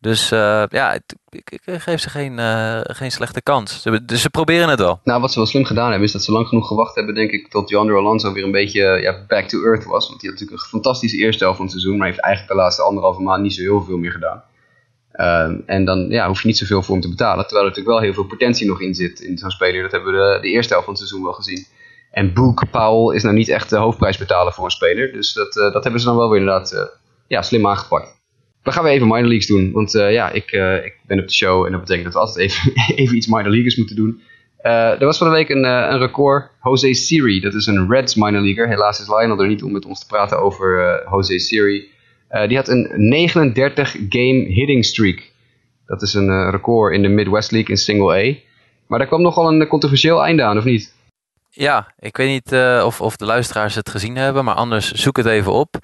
Dus 0.02 0.32
uh, 0.32 0.64
ja, 0.70 0.94
ik, 0.94 1.04
ik, 1.30 1.62
geef 1.66 2.00
ze 2.00 2.10
geen, 2.10 2.38
uh, 2.38 2.80
geen 2.84 3.12
slechte 3.12 3.42
kans. 3.42 3.84
Dus 4.04 4.22
ze 4.22 4.30
proberen 4.30 4.70
het 4.70 4.80
wel. 4.80 5.00
Nou, 5.04 5.22
wat 5.22 5.32
ze 5.32 5.38
wel 5.38 5.48
slim 5.48 5.66
gedaan 5.66 5.90
hebben, 5.90 6.08
is 6.08 6.12
dat 6.12 6.24
ze 6.24 6.32
lang 6.32 6.48
genoeg 6.48 6.68
gewacht 6.68 6.96
hebben, 6.96 7.16
denk 7.16 7.32
ik, 7.32 7.50
tot 7.50 7.70
Yonder 7.70 7.98
Alonso 7.98 8.34
weer 8.34 8.44
een 8.44 8.52
beetje 8.52 8.82
ja, 8.82 9.26
back 9.28 9.48
to 9.48 9.64
earth 9.64 9.84
was. 9.84 10.08
Want 10.08 10.20
die 10.20 10.30
had 10.30 10.40
natuurlijk 10.40 10.64
een 10.64 10.70
fantastische 10.70 11.18
eerste 11.18 11.44
helft 11.44 11.58
van 11.58 11.66
het 11.66 11.76
seizoen, 11.76 11.98
maar 11.98 12.08
heeft 12.08 12.20
eigenlijk 12.20 12.54
de 12.54 12.62
laatste 12.62 12.82
anderhalve 12.82 13.22
maand 13.22 13.42
niet 13.42 13.54
zo 13.54 13.62
heel 13.62 13.82
veel 13.82 13.98
meer 13.98 14.12
gedaan. 14.12 14.44
Uh, 15.14 15.62
en 15.66 15.86
dan 15.86 16.10
ja, 16.10 16.28
hoef 16.28 16.42
je 16.42 16.48
niet 16.48 16.58
zoveel 16.58 16.84
voor 16.84 16.94
hem 16.94 17.04
te 17.04 17.10
betalen. 17.10 17.44
Terwijl 17.44 17.66
er 17.66 17.70
natuurlijk 17.70 17.96
wel 17.96 18.06
heel 18.06 18.14
veel 18.14 18.38
potentie 18.38 18.68
nog 18.68 18.82
in 18.82 18.96
zit 18.96 19.20
in 19.20 19.38
zo'n 19.38 19.50
speler. 19.50 19.82
Dat 19.82 19.92
hebben 19.92 20.14
we 20.14 20.38
de, 20.42 20.48
eerste 20.48 20.74
helft 20.74 20.86
van 20.86 20.94
het 20.94 21.04
seizoen 21.08 21.24
wel 21.24 21.34
gezien. 21.34 21.66
En 22.12 22.34
Boek 22.34 22.70
Powell 22.72 23.16
is 23.16 23.24
nou 23.24 23.36
niet 23.36 23.50
echt 23.50 23.70
de 23.70 23.78
hoofdprijs 23.78 24.18
betalen 24.18 24.54
voor 24.54 24.66
een 24.66 24.72
speler. 24.72 25.12
Dus 25.12 25.34
dat, 25.34 25.54
dat 25.54 25.84
hebben 25.84 26.02
ze 26.02 26.08
dan 26.08 26.18
wel 26.18 26.30
weer 26.30 26.40
inderdaad 26.40 26.98
ja, 27.28 27.42
slim 27.42 27.68
aangepakt. 27.68 28.19
Dan 28.64 28.74
gaan 28.74 28.84
we 28.84 28.90
even 28.90 29.08
minor 29.08 29.28
leagues 29.28 29.48
doen. 29.48 29.72
Want 29.72 29.96
uh, 29.96 30.12
ja, 30.12 30.32
ik, 30.32 30.52
uh, 30.52 30.86
ik 30.86 30.98
ben 31.08 31.20
op 31.20 31.28
de 31.28 31.34
show 31.34 31.66
en 31.66 31.72
dat 31.72 31.80
betekent 31.80 32.06
dat 32.06 32.14
we 32.14 32.20
altijd 32.20 32.38
even, 32.38 32.74
even 33.04 33.16
iets 33.16 33.28
minor 33.28 33.50
leaguers 33.50 33.76
moeten 33.76 33.96
doen. 33.96 34.22
Uh, 34.64 35.02
er 35.02 35.06
was 35.06 35.18
van 35.18 35.28
de 35.28 35.34
week 35.34 35.50
een, 35.50 35.64
een 35.64 36.00
record. 36.00 36.52
Jose 36.64 36.94
Siri, 36.94 37.40
dat 37.40 37.54
is 37.54 37.66
een 37.66 37.90
Reds 37.90 38.16
minor 38.16 38.42
leaguer. 38.42 38.68
Helaas 38.68 39.00
is 39.00 39.08
Lionel 39.08 39.42
er 39.42 39.48
niet 39.48 39.64
om 39.64 39.72
met 39.72 39.86
ons 39.86 40.00
te 40.00 40.06
praten 40.06 40.42
over 40.42 41.02
Jose 41.12 41.40
Siri. 41.40 41.90
die 42.48 42.58
had 42.58 42.68
een 42.68 42.90
39 42.96 43.92
game 44.10 44.46
hitting 44.48 44.86
streak. 44.86 45.32
Dat 45.86 46.02
is 46.02 46.14
een 46.14 46.50
record 46.50 46.94
in 46.94 47.02
de 47.02 47.08
Midwest 47.08 47.52
League 47.52 47.70
in 47.70 47.78
Single 47.78 48.14
A. 48.14 48.36
Maar 48.88 49.00
daar 49.00 49.08
kwam 49.08 49.22
nogal 49.22 49.52
een 49.52 49.68
controversieel 49.68 50.24
einde 50.24 50.44
aan, 50.44 50.58
of 50.58 50.64
niet? 50.64 50.94
Ja, 51.50 51.94
ik 52.00 52.18
weet 52.18 52.30
niet 52.30 52.62
of, 52.84 53.02
of 53.02 53.16
de 53.16 53.26
luisteraars 53.26 53.76
het 53.76 53.90
gezien 53.90 54.16
hebben, 54.16 54.46
maar 54.46 54.56
anders 54.56 54.92
zoek 54.92 55.18
het 55.18 55.26
even 55.26 55.52
op. 55.52 55.78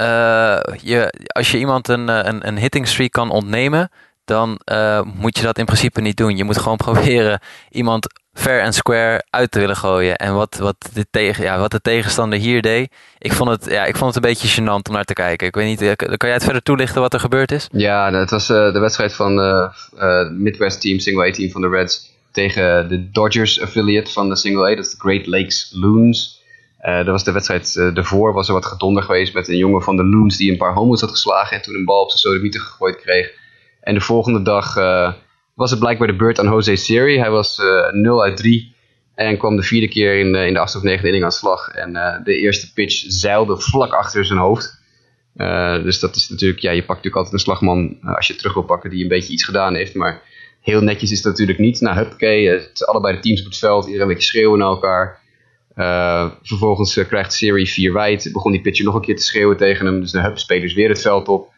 Uh, 0.00 0.58
je, 0.82 1.12
als 1.28 1.50
je 1.50 1.58
iemand 1.58 1.88
een, 1.88 2.08
eh, 2.08 2.20
een, 2.22 2.46
een 2.46 2.58
hitting 2.58 2.88
streak 2.88 3.12
kan 3.12 3.30
ontnemen, 3.30 3.90
dan 4.24 4.60
uh, 4.72 5.02
moet 5.02 5.38
je 5.38 5.44
dat 5.44 5.58
in 5.58 5.64
principe 5.64 6.00
niet 6.00 6.16
doen. 6.16 6.36
Je 6.36 6.44
moet 6.44 6.58
gewoon 6.58 6.76
proberen 6.86 7.40
iemand 7.70 8.06
fair 8.32 8.60
en 8.60 8.72
square 8.72 9.24
uit 9.30 9.50
te 9.50 9.58
willen 9.58 9.76
gooien. 9.76 10.16
En 10.16 10.34
wat, 10.34 10.56
wat, 10.56 10.90
de, 10.92 11.06
tegen, 11.10 11.44
ja, 11.44 11.58
wat 11.58 11.70
de 11.70 11.80
tegenstander 11.80 12.38
hier 12.38 12.62
deed, 12.62 12.92
ik 13.18 13.32
vond, 13.32 13.50
het, 13.50 13.70
ja, 13.70 13.84
ik 13.84 13.96
vond 13.96 14.14
het 14.14 14.24
een 14.24 14.30
beetje 14.30 14.62
gênant 14.62 14.88
om 14.88 14.92
naar 14.92 15.04
te 15.04 15.12
kijken. 15.12 15.46
Ik 15.46 15.54
weet 15.54 15.66
niet, 15.66 15.96
kan 15.96 16.16
jij 16.18 16.32
het 16.32 16.44
verder 16.44 16.62
toelichten 16.62 17.00
wat 17.00 17.14
er 17.14 17.20
gebeurd 17.20 17.52
is? 17.52 17.68
Ja, 17.72 18.12
het 18.12 18.30
was 18.30 18.46
de 18.46 18.78
wedstrijd 18.78 19.14
van 19.14 19.38
uh, 19.38 20.30
Midwest 20.30 20.80
Team, 20.80 20.98
Single 20.98 21.28
A 21.28 21.30
team 21.30 21.50
van 21.50 21.60
de 21.60 21.68
Reds 21.68 22.16
tegen 22.32 22.88
de 22.88 23.10
Dodgers 23.10 23.60
affiliate 23.60 24.12
van 24.12 24.28
de 24.28 24.36
Single 24.36 24.70
A, 24.70 24.74
dat 24.74 24.84
is 24.84 24.90
de 24.90 24.98
Great 24.98 25.26
Lakes 25.26 25.70
Loons. 25.74 26.37
Uh, 26.86 27.04
was 27.04 27.24
de 27.24 27.32
wedstrijd 27.32 27.74
uh, 27.74 27.94
daarvoor, 27.94 28.32
was 28.32 28.48
er 28.48 28.54
wat 28.54 28.66
gedonder 28.66 29.02
geweest 29.02 29.34
met 29.34 29.48
een 29.48 29.56
jongen 29.56 29.82
van 29.82 29.96
de 29.96 30.04
Loons 30.04 30.36
die 30.36 30.50
een 30.50 30.56
paar 30.56 30.74
homo's 30.74 31.00
had 31.00 31.10
geslagen 31.10 31.56
en 31.56 31.62
toen 31.62 31.74
een 31.74 31.84
bal 31.84 32.02
op 32.02 32.08
zijn 32.08 32.20
sodemieter 32.20 32.60
gegooid 32.60 32.96
kreeg. 32.96 33.32
En 33.80 33.94
de 33.94 34.00
volgende 34.00 34.42
dag 34.42 34.76
uh, 34.76 35.12
was 35.54 35.70
het 35.70 35.78
blijkbaar 35.78 36.06
de 36.06 36.16
beurt 36.16 36.38
aan 36.38 36.46
Jose 36.46 36.76
Siri. 36.76 37.18
Hij 37.18 37.30
was 37.30 37.60
0 37.90 38.22
uit 38.22 38.36
3 38.36 38.74
en 39.14 39.38
kwam 39.38 39.56
de 39.56 39.62
vierde 39.62 39.88
keer 39.88 40.18
in, 40.18 40.34
in 40.34 40.52
de 40.52 40.58
achtste 40.58 40.78
of 40.78 40.84
negende 40.84 41.06
inning 41.06 41.24
aan 41.24 41.32
slag. 41.32 41.68
En 41.68 41.92
de 42.24 42.36
eerste 42.36 42.72
pitch 42.72 43.04
zeilde 43.08 43.60
vlak 43.60 43.92
achter 43.92 44.24
zijn 44.24 44.38
hoofd. 44.38 44.80
dus 45.82 46.00
dat 46.00 46.16
is 46.16 46.28
natuurlijk, 46.28 46.60
ja, 46.60 46.70
je 46.70 46.84
pakt 46.84 46.88
natuurlijk 46.88 47.16
altijd 47.16 47.34
een 47.34 47.40
slagman 47.40 47.98
als 48.02 48.26
je 48.26 48.34
terug 48.34 48.54
wil 48.54 48.62
pakken 48.62 48.90
die 48.90 49.02
een 49.02 49.08
beetje 49.08 49.32
iets 49.32 49.44
gedaan 49.44 49.74
heeft. 49.74 49.94
Maar 49.94 50.22
heel 50.60 50.80
netjes 50.80 51.10
is 51.10 51.22
dat 51.22 51.32
natuurlijk 51.32 51.58
niet. 51.58 51.80
Nou, 51.80 51.96
huppakee, 51.96 52.48
het 52.48 52.86
allebei 52.86 53.14
de 53.14 53.20
teams 53.20 53.40
op 53.40 53.46
het 53.46 53.58
veld, 53.58 53.84
iedereen 53.84 54.08
een 54.08 54.14
beetje 54.14 54.28
schreeuwen 54.28 54.58
naar 54.58 54.68
elkaar. 54.68 55.20
Uh, 55.78 56.30
vervolgens 56.42 56.96
uh, 56.96 57.06
krijgt 57.06 57.32
serie 57.32 57.68
4 57.70 57.92
wijd. 57.92 58.30
Begon 58.32 58.52
die 58.52 58.60
pitcher 58.60 58.84
nog 58.84 58.94
een 58.94 59.00
keer 59.00 59.16
te 59.16 59.22
schreeuwen 59.22 59.56
tegen 59.56 59.86
hem. 59.86 60.00
Dus 60.00 60.10
de 60.10 60.30
spelers 60.34 60.74
weer 60.74 60.88
het 60.88 61.00
veld 61.00 61.28
op. 61.28 61.52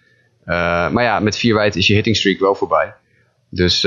Uh, 0.46 0.90
maar 0.90 1.02
ja, 1.02 1.20
met 1.20 1.38
4 1.38 1.54
wijd 1.54 1.76
is 1.76 1.86
je 1.86 1.94
hitting 1.94 2.16
streak 2.16 2.38
wel 2.38 2.54
voorbij. 2.54 2.94
Dus 3.50 3.82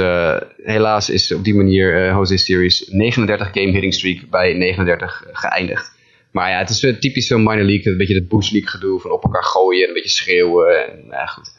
helaas 0.63 1.09
is 1.09 1.31
op 1.31 1.43
die 1.43 1.55
manier 1.55 2.07
Jose 2.07 2.37
Series 2.37 2.87
39 2.87 3.49
game 3.51 3.71
hitting 3.71 3.93
streak 3.93 4.29
bij 4.29 4.53
39 4.53 5.23
geëindigd. 5.31 5.91
Maar 6.31 6.49
ja, 6.49 6.57
het 6.57 6.69
is 6.69 6.79
typisch 6.99 7.27
zo'n 7.27 7.43
minor 7.43 7.63
league. 7.63 7.91
Een 7.91 7.97
beetje 7.97 8.15
het 8.15 8.27
bush 8.27 8.51
league 8.51 8.69
gedoe 8.69 8.99
van 8.99 9.11
op 9.11 9.23
elkaar 9.23 9.43
gooien. 9.43 9.87
Een 9.87 9.93
beetje 9.93 10.09
schreeuwen. 10.09 10.91
En, 10.91 11.07
nou 11.07 11.27
goed. 11.27 11.51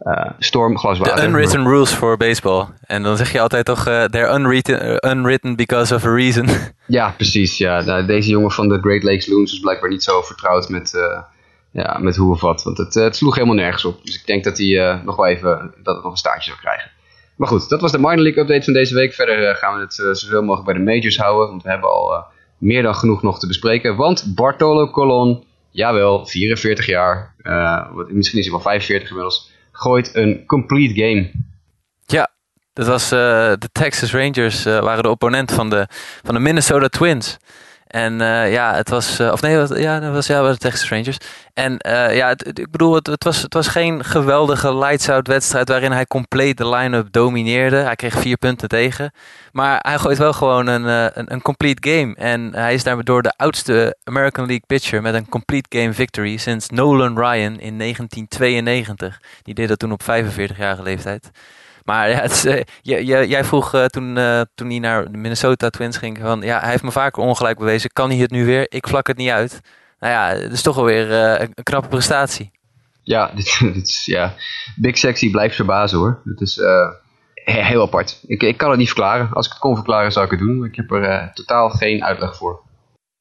Uh, 0.00 0.30
storm, 0.38 0.78
glas 0.78 0.98
water. 0.98 1.16
The 1.16 1.24
unwritten 1.24 1.66
rules 1.66 1.92
for 1.92 2.16
baseball. 2.16 2.66
En 2.86 3.02
dan 3.02 3.16
zeg 3.16 3.32
je 3.32 3.40
altijd 3.40 3.64
toch, 3.64 3.88
uh, 3.88 4.04
they're 4.04 4.34
unwritten, 4.34 4.88
uh, 4.88 5.10
unwritten 5.12 5.56
because 5.56 5.94
of 5.94 6.04
a 6.04 6.14
reason. 6.14 6.48
Ja, 6.86 7.14
precies. 7.16 7.58
Ja. 7.58 8.02
Deze 8.02 8.30
jongen 8.30 8.50
van 8.50 8.68
de 8.68 8.78
Great 8.80 9.02
Lakes 9.02 9.26
Loons 9.26 9.52
is 9.52 9.60
blijkbaar 9.60 9.90
niet 9.90 10.02
zo 10.02 10.22
vertrouwd 10.22 10.68
met, 10.68 10.92
ja, 11.72 11.98
met 11.98 12.16
hoe 12.16 12.32
of 12.32 12.40
wat. 12.40 12.62
Want 12.62 12.78
het, 12.78 12.94
het, 12.94 13.16
sloeg 13.16 13.34
helemaal 13.34 13.56
nergens 13.56 13.84
op. 13.84 14.04
Dus 14.04 14.14
ik 14.14 14.26
denk 14.26 14.44
dat 14.44 14.58
hij 14.58 15.00
nog 15.04 15.16
wel 15.16 15.26
even 15.26 15.74
dat 15.82 15.94
het 15.94 16.04
nog 16.04 16.12
een 16.12 16.18
staartje 16.18 16.50
zou 16.50 16.60
krijgen. 16.62 16.90
Maar 17.36 17.48
goed, 17.48 17.68
dat 17.68 17.80
was 17.80 17.92
de 17.92 17.98
minor 17.98 18.18
league 18.18 18.42
update 18.42 18.64
van 18.64 18.72
deze 18.72 18.94
week. 18.94 19.12
Verder 19.12 19.54
gaan 19.54 19.74
we 19.74 19.80
het 19.80 20.18
zoveel 20.18 20.42
mogelijk 20.42 20.64
bij 20.64 20.74
de 20.74 20.90
majors 20.90 21.16
houden. 21.16 21.48
Want 21.48 21.62
we 21.62 21.68
hebben 21.68 21.90
al 21.90 22.24
meer 22.58 22.82
dan 22.82 22.94
genoeg 22.94 23.22
nog 23.22 23.38
te 23.38 23.46
bespreken. 23.46 23.96
Want 23.96 24.34
Bartolo 24.34 24.90
Colon, 24.90 25.44
jawel, 25.70 26.26
44 26.26 26.86
jaar. 26.86 27.34
misschien 28.08 28.38
is 28.38 28.44
hij 28.44 28.54
wel 28.54 28.62
45 28.62 29.08
inmiddels 29.08 29.54
gooit 29.76 30.14
een 30.14 30.46
complete 30.46 30.94
game. 30.94 31.30
Ja, 32.06 32.30
dat 32.72 32.86
was 32.86 33.12
uh, 33.12 33.18
de 33.58 33.68
Texas 33.72 34.12
Rangers, 34.12 34.66
uh, 34.66 34.78
waren 34.80 35.02
de 35.02 35.08
opponent 35.08 35.52
van 35.52 35.70
de, 35.70 35.86
van 36.22 36.34
de 36.34 36.40
Minnesota 36.40 36.88
Twins. 36.88 37.36
En 37.86 38.12
uh, 38.12 38.52
ja, 38.52 38.74
het 38.74 38.88
was. 38.88 39.20
Uh, 39.20 39.32
of 39.32 39.40
nee, 39.40 39.56
wat, 39.56 39.78
ja, 39.78 40.00
dat 40.00 40.12
was 40.12 40.26
ja, 40.26 40.42
was 40.42 40.58
Texas 40.58 40.84
Strangers. 40.84 41.18
En 41.54 41.72
uh, 41.86 42.16
ja, 42.16 42.30
ik 42.30 42.70
bedoel, 42.70 42.94
het, 42.94 43.06
het, 43.06 43.24
was, 43.24 43.42
het 43.42 43.54
was 43.54 43.68
geen 43.68 44.04
geweldige 44.04 44.74
lights-out 44.74 45.26
wedstrijd 45.26 45.68
waarin 45.68 45.92
hij 45.92 46.06
compleet 46.06 46.56
de 46.56 46.68
line-up 46.68 47.12
domineerde. 47.12 47.76
Hij 47.76 47.96
kreeg 47.96 48.18
vier 48.18 48.36
punten 48.36 48.68
tegen. 48.68 49.12
Maar 49.52 49.78
hij 49.82 49.98
gooit 49.98 50.18
wel 50.18 50.32
gewoon 50.32 50.66
een, 50.66 50.84
een, 50.84 51.32
een, 51.32 51.42
complete 51.42 51.90
game. 51.90 52.14
En 52.14 52.54
hij 52.54 52.74
is 52.74 52.82
daardoor 52.82 53.22
de 53.22 53.32
oudste 53.36 53.96
American 54.04 54.46
League 54.46 54.66
pitcher 54.66 55.02
met 55.02 55.14
een 55.14 55.28
complete 55.28 55.78
game 55.78 55.92
victory 55.92 56.36
sinds 56.36 56.68
Nolan 56.70 57.18
Ryan 57.18 57.60
in 57.60 57.78
1992. 57.78 59.20
Die 59.42 59.54
deed 59.54 59.68
dat 59.68 59.78
toen 59.78 59.92
op 59.92 60.02
45-jarige 60.02 60.82
leeftijd. 60.82 61.30
Maar 61.86 62.10
ja, 62.10 62.20
het 62.26 62.44
uh, 62.82 63.26
jij 63.28 63.44
vroeg 63.44 63.74
uh, 63.74 63.84
toen, 63.84 64.16
uh, 64.16 64.40
toen 64.54 64.68
hij 64.68 64.78
naar 64.78 65.12
de 65.12 65.18
Minnesota 65.18 65.70
Twins 65.70 65.96
ging 65.96 66.18
van 66.20 66.40
ja, 66.40 66.60
hij 66.60 66.70
heeft 66.70 66.82
me 66.82 66.92
vaker 66.92 67.22
ongelijk 67.22 67.58
bewezen. 67.58 67.90
Kan 67.92 68.10
hij 68.10 68.18
het 68.18 68.30
nu 68.30 68.44
weer? 68.44 68.66
Ik 68.68 68.88
vlak 68.88 69.06
het 69.06 69.16
niet 69.16 69.30
uit. 69.30 69.60
Nou 70.00 70.12
ja, 70.12 70.42
het 70.42 70.52
is 70.52 70.62
toch 70.62 70.76
wel 70.76 70.84
weer 70.84 71.12
een 71.12 71.54
knappe 71.62 71.88
prestatie. 71.88 72.50
Ja, 73.02 73.30
dit, 73.36 73.58
dit, 73.60 73.86
is, 73.88 74.04
ja, 74.04 74.34
Big 74.76 74.98
Sexy 74.98 75.30
blijft 75.30 75.56
verbazen 75.56 75.98
hoor. 75.98 76.20
Het 76.24 76.40
is 76.40 76.60
heel 77.44 77.82
apart. 77.82 78.20
Ik, 78.26 78.42
ik 78.42 78.56
kan 78.56 78.70
het 78.70 78.78
niet 78.78 78.88
verklaren. 78.88 79.30
Als 79.32 79.46
ik 79.46 79.52
het 79.52 79.60
kon 79.60 79.74
verklaren 79.74 80.12
zou 80.12 80.24
ik 80.24 80.30
het 80.30 80.40
doen. 80.40 80.64
Ik 80.64 80.76
heb 80.76 80.90
er 80.90 81.30
totaal 81.34 81.70
geen 81.70 82.04
uitleg 82.04 82.36
voor. 82.36 82.65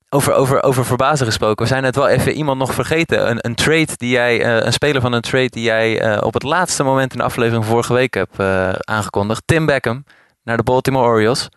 Over, 0.10 0.34
over, 0.34 0.64
over 0.64 0.86
verbazen 0.86 1.26
gesproken. 1.26 1.64
We 1.64 1.72
zijn 1.72 1.84
net 1.84 1.96
wel 1.96 2.08
even 2.08 2.32
iemand 2.32 2.60
nog 2.60 2.74
vergeten. 2.74 3.30
Een, 3.30 3.38
een 3.42 3.56
trade 3.56 3.98
die 3.98 4.10
jij, 4.10 4.40
uh, 4.40 4.66
een 4.66 4.74
speler 4.74 5.02
van 5.02 5.14
een 5.14 5.22
trade 5.22 5.50
die 5.50 5.64
jij 5.64 6.16
uh, 6.16 6.18
op 6.22 6.34
het 6.34 6.44
laatste 6.44 6.84
moment 6.84 7.12
in 7.12 7.18
de 7.18 7.24
aflevering 7.24 7.66
vorige 7.66 7.94
week 7.94 8.14
hebt 8.14 8.40
uh, 8.40 8.70
aangekondigd. 8.70 9.42
Tim 9.46 9.66
Beckham 9.66 10.04
naar 10.44 10.58
de 10.58 10.64
Baltimore 10.64 11.08
Orioles. 11.08 11.50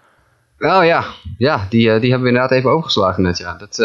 Oh 0.58 0.84
ja, 0.84 1.04
ja 1.38 1.66
die, 1.68 1.78
die 1.80 1.88
hebben 1.88 2.20
we 2.20 2.28
inderdaad 2.28 2.50
even 2.50 2.70
overgeslagen 2.70 3.22
net. 3.22 3.38
Ja. 3.38 3.56
Dat, 3.56 3.76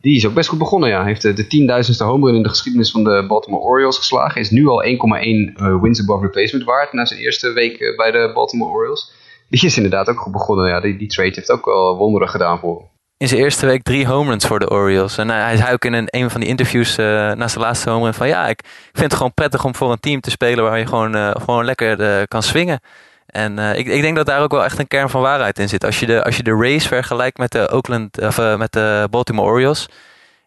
die 0.00 0.16
is 0.16 0.26
ook 0.26 0.34
best 0.34 0.48
goed 0.48 0.58
begonnen. 0.58 0.88
Ja. 0.88 1.04
Heeft 1.04 1.22
de 1.22 1.46
tienduizendste 1.46 2.04
home 2.04 2.26
run 2.26 2.36
in 2.36 2.42
de 2.42 2.48
geschiedenis 2.48 2.90
van 2.90 3.04
de 3.04 3.24
Baltimore 3.28 3.62
Orioles 3.62 3.96
geslagen. 3.96 4.40
Is 4.40 4.50
nu 4.50 4.66
al 4.68 4.84
1,1 4.84 5.80
wins 5.80 6.00
above 6.00 6.24
replacement 6.24 6.64
waard 6.64 6.92
na 6.92 7.04
zijn 7.04 7.20
eerste 7.20 7.52
week 7.52 7.94
bij 7.96 8.10
de 8.10 8.30
Baltimore 8.34 8.70
Orioles. 8.70 9.12
Die 9.48 9.64
is 9.64 9.76
inderdaad 9.76 10.08
ook 10.08 10.20
goed 10.20 10.32
begonnen. 10.32 10.68
Ja. 10.68 10.80
Die, 10.80 10.96
die 10.96 11.08
trade 11.08 11.32
heeft 11.34 11.50
ook 11.50 11.64
wel 11.64 11.96
wonderen 11.96 12.28
gedaan 12.28 12.58
voor 12.58 12.90
in 13.22 13.28
zijn 13.28 13.40
eerste 13.40 13.66
week 13.66 13.82
drie 13.82 14.06
home 14.06 14.30
runs 14.30 14.46
voor 14.46 14.58
de 14.58 14.70
Orioles. 14.70 15.18
En 15.18 15.28
uh, 15.28 15.34
hij 15.34 15.56
zei 15.56 15.72
ook 15.72 15.84
in 15.84 15.92
een, 15.92 16.06
een 16.10 16.30
van 16.30 16.40
die 16.40 16.48
interviews 16.48 16.98
uh, 16.98 17.06
naast 17.32 17.54
de 17.54 17.60
laatste 17.60 17.90
home 17.90 18.12
van... 18.12 18.28
ja, 18.28 18.48
ik 18.48 18.60
vind 18.92 19.04
het 19.04 19.14
gewoon 19.14 19.34
prettig 19.34 19.64
om 19.64 19.74
voor 19.74 19.92
een 19.92 20.00
team 20.00 20.20
te 20.20 20.30
spelen... 20.30 20.64
waar 20.64 20.78
je 20.78 20.86
gewoon, 20.86 21.16
uh, 21.16 21.30
gewoon 21.30 21.64
lekker 21.64 22.28
kan 22.28 22.42
swingen. 22.42 22.80
En 23.26 23.58
ik, 23.58 23.86
ik 23.86 24.02
denk 24.02 24.16
dat 24.16 24.26
daar 24.26 24.40
ook 24.40 24.50
wel 24.50 24.64
echt 24.64 24.78
een 24.78 24.88
kern 24.88 25.10
van 25.10 25.20
waarheid 25.20 25.58
in 25.58 25.68
zit. 25.68 25.84
Als 25.84 26.00
je 26.00 26.06
de, 26.06 26.24
als 26.24 26.36
je 26.36 26.42
de 26.42 26.56
race 26.60 26.88
vergelijkt 26.88 27.38
met 27.38 27.52
de, 27.52 27.70
Oakland, 27.72 28.20
of, 28.20 28.56
met 28.56 28.72
de 28.72 29.06
Baltimore 29.10 29.50
Orioles... 29.50 29.88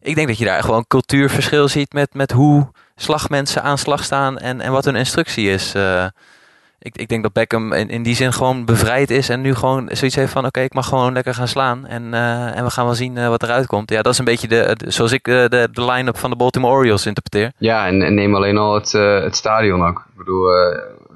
ik 0.01 0.15
denk 0.15 0.27
dat 0.27 0.37
je 0.37 0.45
daar 0.45 0.63
gewoon 0.63 0.87
cultuurverschil 0.87 1.67
ziet... 1.67 1.93
met, 1.93 2.13
met 2.13 2.31
hoe 2.31 2.67
slagmensen 2.95 3.63
aan 3.63 3.77
slag 3.77 4.03
staan 4.03 4.37
en, 4.37 4.61
en 4.61 4.71
wat 4.71 4.85
hun 4.85 4.95
instructie 4.95 5.49
is 5.49 5.73
ik, 6.85 6.97
ik 6.97 7.07
denk 7.07 7.23
dat 7.23 7.33
Beckham 7.33 7.73
in, 7.73 7.89
in 7.89 8.03
die 8.03 8.15
zin 8.15 8.33
gewoon 8.33 8.65
bevrijd 8.65 9.09
is 9.09 9.29
en 9.29 9.41
nu 9.41 9.55
gewoon 9.55 9.89
zoiets 9.91 10.15
heeft 10.15 10.31
van 10.31 10.45
oké, 10.45 10.59
ik 10.59 10.73
mag 10.73 10.87
gewoon 10.87 11.13
lekker 11.13 11.33
gaan 11.33 11.47
slaan 11.47 11.85
en, 11.85 12.03
uh, 12.03 12.57
en 12.57 12.63
we 12.63 12.69
gaan 12.69 12.85
wel 12.85 12.93
zien 12.93 13.15
uh, 13.15 13.27
wat 13.27 13.43
eruit 13.43 13.65
komt. 13.65 13.89
Ja, 13.89 14.01
dat 14.01 14.13
is 14.13 14.19
een 14.19 14.25
beetje 14.25 14.47
de, 14.47 14.75
zoals 14.87 15.11
ik 15.11 15.27
uh, 15.27 15.45
de, 15.47 15.69
de 15.71 15.85
line-up 15.85 16.17
van 16.17 16.29
de 16.29 16.35
Baltimore 16.35 16.73
Orioles 16.73 17.05
interpreteer. 17.05 17.51
Ja, 17.57 17.87
en, 17.87 18.01
en 18.01 18.13
neem 18.13 18.35
alleen 18.35 18.57
al 18.57 18.73
het, 18.73 18.91
het 18.91 19.35
stadion 19.35 19.85
ook. 19.85 20.05
Ik 20.09 20.17
bedoel, 20.17 20.47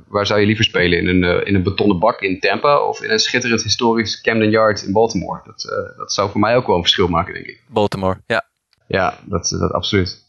waar 0.07 0.25
zou 0.25 0.39
je 0.39 0.45
liever 0.45 0.65
spelen? 0.65 0.99
In 0.99 1.07
een, 1.07 1.45
in 1.45 1.55
een 1.55 1.63
betonnen 1.63 1.99
bak 1.99 2.21
in 2.21 2.39
Tampa 2.39 2.79
of 2.79 3.01
in 3.01 3.11
een 3.11 3.19
schitterend 3.19 3.63
historisch 3.63 4.21
Camden 4.21 4.49
Yard 4.49 4.83
in 4.83 4.93
Baltimore? 4.93 5.41
Dat, 5.45 5.93
dat 5.97 6.13
zou 6.13 6.29
voor 6.29 6.39
mij 6.39 6.55
ook 6.55 6.67
wel 6.67 6.75
een 6.75 6.81
verschil 6.81 7.07
maken, 7.07 7.33
denk 7.33 7.45
ik. 7.45 7.61
Baltimore, 7.67 8.17
ja. 8.25 8.45
Ja, 8.87 9.17
dat, 9.25 9.55
dat 9.59 9.71
absoluut. 9.71 10.27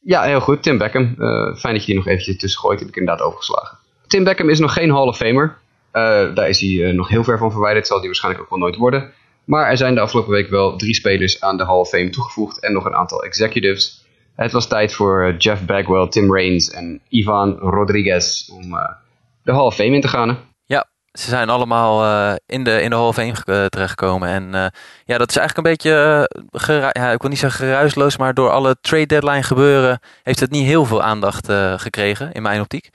Ja, 0.00 0.22
heel 0.22 0.40
goed. 0.40 0.62
Tim 0.62 0.78
Beckham. 0.78 1.14
fijn 1.56 1.74
dat 1.74 1.80
je 1.80 1.86
die 1.86 1.94
nog 1.94 2.06
eventjes 2.06 2.38
tussen 2.38 2.60
gooit. 2.60 2.78
Heb 2.78 2.88
ik 2.88 2.96
inderdaad 2.96 3.26
overgeslagen. 3.26 3.78
Tim 4.10 4.24
Beckham 4.24 4.48
is 4.48 4.58
nog 4.58 4.72
geen 4.72 4.90
Hall 4.90 5.06
of 5.06 5.16
Famer. 5.16 5.58
Uh, 5.92 6.34
daar 6.34 6.48
is 6.48 6.60
hij 6.60 6.84
eh, 6.84 6.94
nog 6.94 7.08
heel 7.08 7.24
ver 7.24 7.38
van 7.38 7.50
verwijderd. 7.50 7.86
Zal 7.86 7.96
hij 7.98 8.06
waarschijnlijk 8.06 8.44
ook 8.44 8.50
wel 8.50 8.58
nooit 8.58 8.76
worden. 8.76 9.12
Maar 9.44 9.70
er 9.70 9.76
zijn 9.76 9.94
de 9.94 10.00
afgelopen 10.00 10.32
week 10.32 10.48
wel 10.50 10.76
drie 10.76 10.94
spelers 10.94 11.40
aan 11.40 11.56
de 11.56 11.64
Hall 11.64 11.78
of 11.78 11.88
Fame 11.88 12.10
toegevoegd. 12.10 12.60
En 12.60 12.72
nog 12.72 12.84
een 12.84 12.94
aantal 12.94 13.24
executives. 13.24 14.04
Het 14.34 14.52
was 14.52 14.68
tijd 14.68 14.94
voor 14.94 15.24
eh, 15.24 15.38
Jeff 15.38 15.64
Bagwell, 15.64 16.08
Tim 16.08 16.34
Raines 16.34 16.70
en 16.70 17.00
Ivan 17.08 17.58
Rodriguez 17.58 18.48
om 18.48 18.70
de 19.42 19.52
Hall 19.52 19.64
of 19.64 19.74
Fame 19.74 19.94
in 19.94 20.00
te 20.00 20.08
gaan. 20.08 20.38
Ja, 20.64 20.88
ze 21.12 21.28
zijn 21.28 21.48
allemaal 21.48 22.04
in, 22.46 22.64
de, 22.64 22.82
in 22.82 22.90
de 22.90 22.96
Hall 22.96 23.06
of 23.06 23.14
Fame 23.14 23.34
uh, 23.44 23.64
terechtgekomen. 23.64 24.28
En 24.28 24.72
ja, 25.04 25.18
dat 25.18 25.30
is 25.30 25.36
eigenlijk 25.36 25.56
een 25.56 25.72
beetje, 25.72 25.90
ja, 26.92 27.10
ik 27.12 27.20
wil 27.20 27.30
niet 27.30 27.38
zeggen 27.38 27.66
geruisloos, 27.66 28.16
maar 28.16 28.34
door 28.34 28.50
alle 28.50 28.76
trade 28.80 29.06
deadline 29.06 29.42
gebeuren 29.42 30.00
heeft 30.22 30.40
het 30.40 30.50
niet 30.50 30.66
heel 30.66 30.84
veel 30.84 31.02
aandacht 31.02 31.52
gekregen 31.76 32.32
in 32.32 32.42
mijn 32.42 32.60
optiek. 32.60 32.90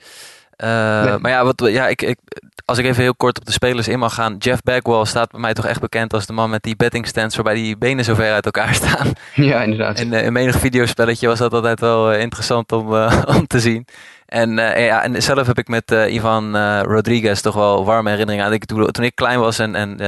Uh, 0.64 1.16
Maar 1.16 1.30
ja, 1.30 1.44
wat, 1.44 1.62
ja 1.66 1.88
ik, 1.88 2.02
ik, 2.02 2.18
als 2.64 2.78
ik 2.78 2.84
even 2.84 3.02
heel 3.02 3.14
kort 3.14 3.38
op 3.38 3.44
de 3.44 3.52
spelers 3.52 3.88
in 3.88 3.98
mag 3.98 4.14
gaan. 4.14 4.36
Jeff 4.38 4.62
Bagwell 4.62 5.04
staat 5.04 5.30
bij 5.30 5.40
mij 5.40 5.54
toch 5.54 5.66
echt 5.66 5.80
bekend 5.80 6.12
als 6.12 6.26
de 6.26 6.32
man 6.32 6.50
met 6.50 6.62
die 6.62 6.76
betting 6.76 7.06
stands 7.06 7.34
waarbij 7.34 7.54
die 7.54 7.76
benen 7.76 8.04
zo 8.04 8.14
ver 8.14 8.32
uit 8.32 8.44
elkaar 8.44 8.74
staan. 8.84 9.12
Ja, 9.34 9.62
inderdaad. 9.62 9.98
En 9.98 10.12
uh, 10.12 10.24
in 10.24 10.32
menig 10.32 10.58
videospelletje 10.58 11.26
was 11.26 11.38
dat 11.38 11.52
altijd 11.52 11.80
wel 11.80 12.12
uh, 12.12 12.20
interessant 12.20 12.72
om, 12.72 12.94
om 13.36 13.46
te 13.46 13.60
zien. 13.60 13.86
En, 14.26 14.50
ja, 14.56 15.02
en 15.02 15.22
zelf 15.22 15.46
heb 15.46 15.58
ik 15.58 15.68
met 15.68 15.90
Ivan 15.90 16.56
Rodriguez 16.82 17.40
toch 17.40 17.54
wel 17.54 17.84
warme 17.84 18.10
herinneringen 18.10 18.46
aan. 18.46 18.52
Ik, 18.52 18.64
toen, 18.64 19.04
ik 19.04 19.14
klein 19.14 19.40
was 19.40 19.58
en, 19.58 19.74
en 19.74 19.98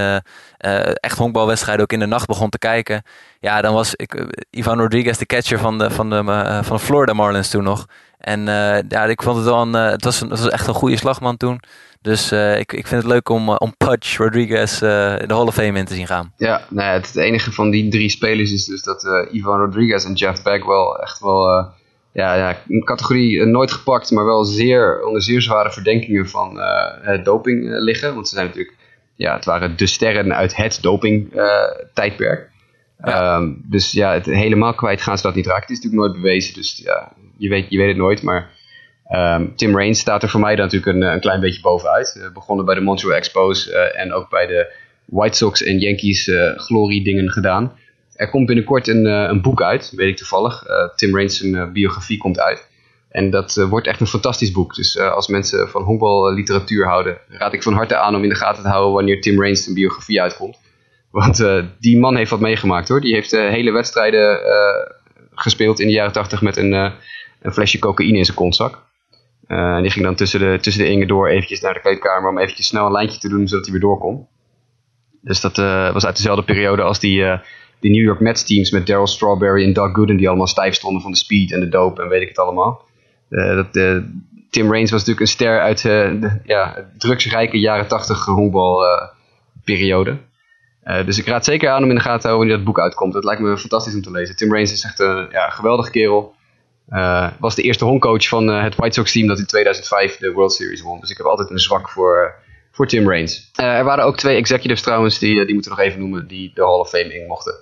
echt 1.00 1.18
honkbalwedstrijden 1.18 1.82
ook 1.82 1.92
in 1.92 1.98
de 1.98 2.06
nacht 2.06 2.26
begon 2.26 2.50
te 2.50 2.58
kijken. 2.58 3.02
Ja, 3.40 3.60
dan 3.60 3.74
was 3.74 3.94
ik, 3.94 4.26
Ivan 4.50 4.80
Rodriguez 4.80 5.18
de 5.18 5.26
catcher 5.26 5.58
van 5.58 5.78
de, 5.78 5.90
van 5.90 6.10
de, 6.10 6.24
van 6.62 6.76
de 6.76 6.82
Florida 6.82 7.12
Marlins 7.12 7.50
toen 7.50 7.64
nog. 7.64 7.86
En 8.18 8.44
ja, 8.88 9.04
ik 9.04 9.22
vond 9.22 9.36
het 9.36 9.44
wel 9.44 9.62
een, 9.62 9.72
het, 9.72 10.04
was 10.04 10.20
het 10.20 10.28
was 10.28 10.48
echt 10.48 10.66
een 10.66 10.74
goede 10.74 10.96
slagman 10.96 11.36
toen. 11.36 11.60
Dus 12.00 12.32
ik, 12.32 12.72
ik 12.72 12.86
vind 12.86 13.02
het 13.02 13.12
leuk 13.12 13.28
om, 13.28 13.48
om 13.48 13.76
Pudge 13.76 14.22
Rodriguez 14.22 14.78
de 14.78 15.24
Hall 15.26 15.46
of 15.46 15.54
Fame 15.54 15.78
in 15.78 15.84
te 15.84 15.94
zien 15.94 16.06
gaan. 16.06 16.32
Ja, 16.36 16.62
nou 16.70 17.00
het, 17.00 17.16
enige 17.16 17.52
van 17.52 17.70
die 17.70 17.90
drie 17.90 18.08
spelers 18.08 18.52
is 18.52 18.64
dus 18.64 18.82
dat 18.82 19.28
Ivan 19.32 19.58
Rodriguez 19.58 20.04
en 20.04 20.12
Jeff 20.12 20.42
Bagwell 20.42 21.00
echt 21.02 21.20
wel 21.20 21.76
ja, 22.18 22.34
ja, 22.34 22.56
een 22.68 22.84
categorie 22.84 23.44
nooit 23.46 23.72
gepakt, 23.72 24.10
maar 24.10 24.24
wel 24.24 24.44
zeer, 24.44 25.04
onder 25.04 25.22
zeer 25.22 25.42
zware 25.42 25.72
verdenkingen 25.72 26.28
van 26.28 26.60
doping 27.22 27.78
liggen. 27.78 28.14
Want 28.14 28.28
ze 28.28 28.34
zijn 28.34 28.46
natuurlijk, 28.46 28.76
ja, 29.14 29.34
het 29.34 29.44
waren 29.44 29.76
de 29.76 29.86
sterren 29.86 30.34
uit 30.34 30.56
het 30.56 30.78
doping 30.82 31.32
tijdperk. 31.94 32.50
Ja. 33.04 33.36
Um, 33.36 33.64
dus 33.70 33.92
ja, 33.92 34.12
het, 34.12 34.26
helemaal 34.26 34.74
kwijt 34.74 35.02
gaan 35.02 35.16
ze 35.16 35.22
dat 35.22 35.34
niet 35.34 35.46
raken. 35.46 35.62
Het 35.62 35.70
is 35.70 35.76
natuurlijk 35.76 36.02
nooit 36.02 36.22
bewezen, 36.22 36.54
dus 36.54 36.80
ja, 36.84 37.12
je 37.36 37.48
weet, 37.48 37.66
je 37.68 37.78
weet 37.78 37.88
het 37.88 37.96
nooit. 37.96 38.22
Maar 38.22 38.50
um, 39.10 39.56
Tim 39.56 39.76
Raines 39.76 39.98
staat 39.98 40.22
er 40.22 40.28
voor 40.28 40.40
mij 40.40 40.56
dan 40.56 40.64
natuurlijk 40.64 40.96
een, 40.96 41.02
een 41.02 41.20
klein 41.20 41.40
beetje 41.40 41.60
bovenuit. 41.60 42.14
Uh, 42.18 42.32
begonnen 42.32 42.64
bij 42.64 42.74
de 42.74 42.80
Montreal 42.80 43.16
Expos 43.16 43.68
uh, 43.68 44.00
en 44.00 44.12
ook 44.12 44.30
bij 44.30 44.46
de 44.46 44.72
White 45.04 45.36
Sox 45.36 45.62
en 45.62 45.78
Yankees 45.78 46.26
uh, 46.26 46.56
glorie 46.56 47.04
dingen 47.04 47.30
gedaan. 47.30 47.72
Er 48.18 48.30
komt 48.30 48.46
binnenkort 48.46 48.88
een, 48.88 49.04
een 49.04 49.42
boek 49.42 49.62
uit, 49.62 49.92
weet 49.96 50.08
ik 50.08 50.16
toevallig. 50.16 50.62
Tim 50.96 51.14
Raines' 51.14 51.44
biografie 51.72 52.18
komt 52.18 52.40
uit. 52.40 52.68
En 53.08 53.30
dat 53.30 53.66
wordt 53.70 53.86
echt 53.86 54.00
een 54.00 54.06
fantastisch 54.06 54.52
boek. 54.52 54.74
Dus 54.74 54.98
als 54.98 55.28
mensen 55.28 55.68
van 55.68 55.82
honkballiteratuur 55.82 56.86
houden, 56.86 57.18
raad 57.28 57.52
ik 57.52 57.62
van 57.62 57.72
harte 57.72 57.96
aan 57.96 58.14
om 58.14 58.22
in 58.22 58.28
de 58.28 58.34
gaten 58.34 58.62
te 58.62 58.68
houden 58.68 58.92
wanneer 58.92 59.20
Tim 59.20 59.40
Raines 59.40 59.66
een 59.66 59.74
biografie 59.74 60.22
uitkomt. 60.22 60.58
Want 61.10 61.44
die 61.80 61.98
man 61.98 62.16
heeft 62.16 62.30
wat 62.30 62.40
meegemaakt 62.40 62.88
hoor. 62.88 63.00
Die 63.00 63.14
heeft 63.14 63.30
hele 63.30 63.70
wedstrijden 63.70 64.40
gespeeld 65.34 65.80
in 65.80 65.86
de 65.86 65.92
jaren 65.92 66.12
80 66.12 66.42
met 66.42 66.56
een 66.56 66.92
een 67.42 67.52
flesje 67.52 67.78
cocaïne 67.78 68.18
in 68.18 68.24
zijn 68.24 68.36
kontzak. 68.36 68.86
En 69.46 69.82
die 69.82 69.90
ging 69.90 70.04
dan 70.04 70.14
tussen 70.14 70.40
de, 70.40 70.58
tussen 70.60 70.82
de 70.82 70.90
inge 70.90 71.06
door 71.06 71.28
eventjes 71.28 71.60
naar 71.60 71.74
de 71.74 71.80
kleedkamer 71.80 72.30
om 72.30 72.38
eventjes 72.38 72.66
snel 72.66 72.86
een 72.86 72.92
lijntje 72.92 73.18
te 73.18 73.28
doen 73.28 73.48
zodat 73.48 73.64
hij 73.64 73.72
weer 73.72 73.82
door 73.82 73.98
kon. 73.98 74.26
Dus 75.20 75.40
dat 75.40 75.56
was 75.92 76.06
uit 76.06 76.16
dezelfde 76.16 76.44
periode 76.44 76.82
als 76.82 77.00
die, 77.00 77.24
die 77.80 77.90
New 77.90 78.02
York 78.02 78.20
Mets 78.20 78.44
teams 78.44 78.70
met 78.70 78.86
Daryl 78.86 79.06
Strawberry 79.06 79.64
en 79.64 79.72
Doug 79.72 79.92
Gooden 79.92 80.16
die 80.16 80.28
allemaal 80.28 80.46
stijf 80.46 80.74
stonden 80.74 81.02
van 81.02 81.10
de 81.10 81.16
speed 81.16 81.52
en 81.52 81.60
de 81.60 81.68
dope 81.68 82.02
en 82.02 82.08
weet 82.08 82.22
ik 82.22 82.28
het 82.28 82.38
allemaal. 82.38 82.84
dat, 83.28 83.72
Tim 84.50 84.70
Raines 84.70 84.90
was 84.90 85.04
natuurlijk 85.04 85.20
een 85.20 85.26
ster 85.26 85.60
uit 85.60 85.82
de 85.82 86.30
ja, 86.44 86.88
drugsrijke 86.98 87.58
jaren 87.58 87.88
80 87.88 88.24
honkbalperiode. 88.24 90.16
dus 91.04 91.18
ik 91.18 91.26
raad 91.26 91.44
zeker 91.44 91.70
aan 91.70 91.82
om 91.82 91.88
in 91.88 91.94
de 91.94 92.00
gaten 92.00 92.20
te 92.20 92.26
houden 92.26 92.48
wanneer 92.48 92.64
dat 92.64 92.74
boek 92.74 92.84
uitkomt. 92.84 93.12
Dat 93.12 93.24
lijkt 93.24 93.40
me 93.40 93.58
fantastisch 93.58 93.94
om 93.94 94.02
te 94.02 94.10
lezen. 94.10 94.36
Tim 94.36 94.50
Raines 94.50 94.72
is 94.72 94.84
echt 94.84 94.98
een 94.98 95.28
ja, 95.30 95.48
geweldige 95.48 95.90
kerel. 95.90 96.36
Uh, 96.90 97.28
was 97.38 97.54
de 97.54 97.62
eerste 97.62 97.84
honkcoach 97.84 98.28
van 98.28 98.50
uh, 98.50 98.62
het 98.62 98.74
White 98.74 98.94
Sox 98.94 99.12
team 99.12 99.26
dat 99.26 99.38
in 99.38 99.46
2005 99.46 100.16
de 100.16 100.32
World 100.32 100.52
Series 100.52 100.82
won. 100.82 101.00
Dus 101.00 101.10
ik 101.10 101.16
heb 101.16 101.26
altijd 101.26 101.50
een 101.50 101.58
zwak 101.58 101.88
voor, 101.88 102.16
uh, 102.16 102.44
voor 102.70 102.86
Tim 102.86 103.08
Raines. 103.08 103.50
er 103.54 103.84
waren 103.84 104.04
ook 104.04 104.16
twee 104.16 104.36
executives 104.36 104.82
trouwens, 104.82 105.18
die, 105.18 105.44
die 105.44 105.54
moeten 105.54 105.70
we 105.70 105.76
nog 105.76 105.86
even 105.86 106.00
noemen, 106.00 106.26
die 106.26 106.50
de 106.54 106.62
Hall 106.62 106.78
of 106.78 106.88
Fame 106.88 107.14
in 107.14 107.26
mochten. 107.26 107.54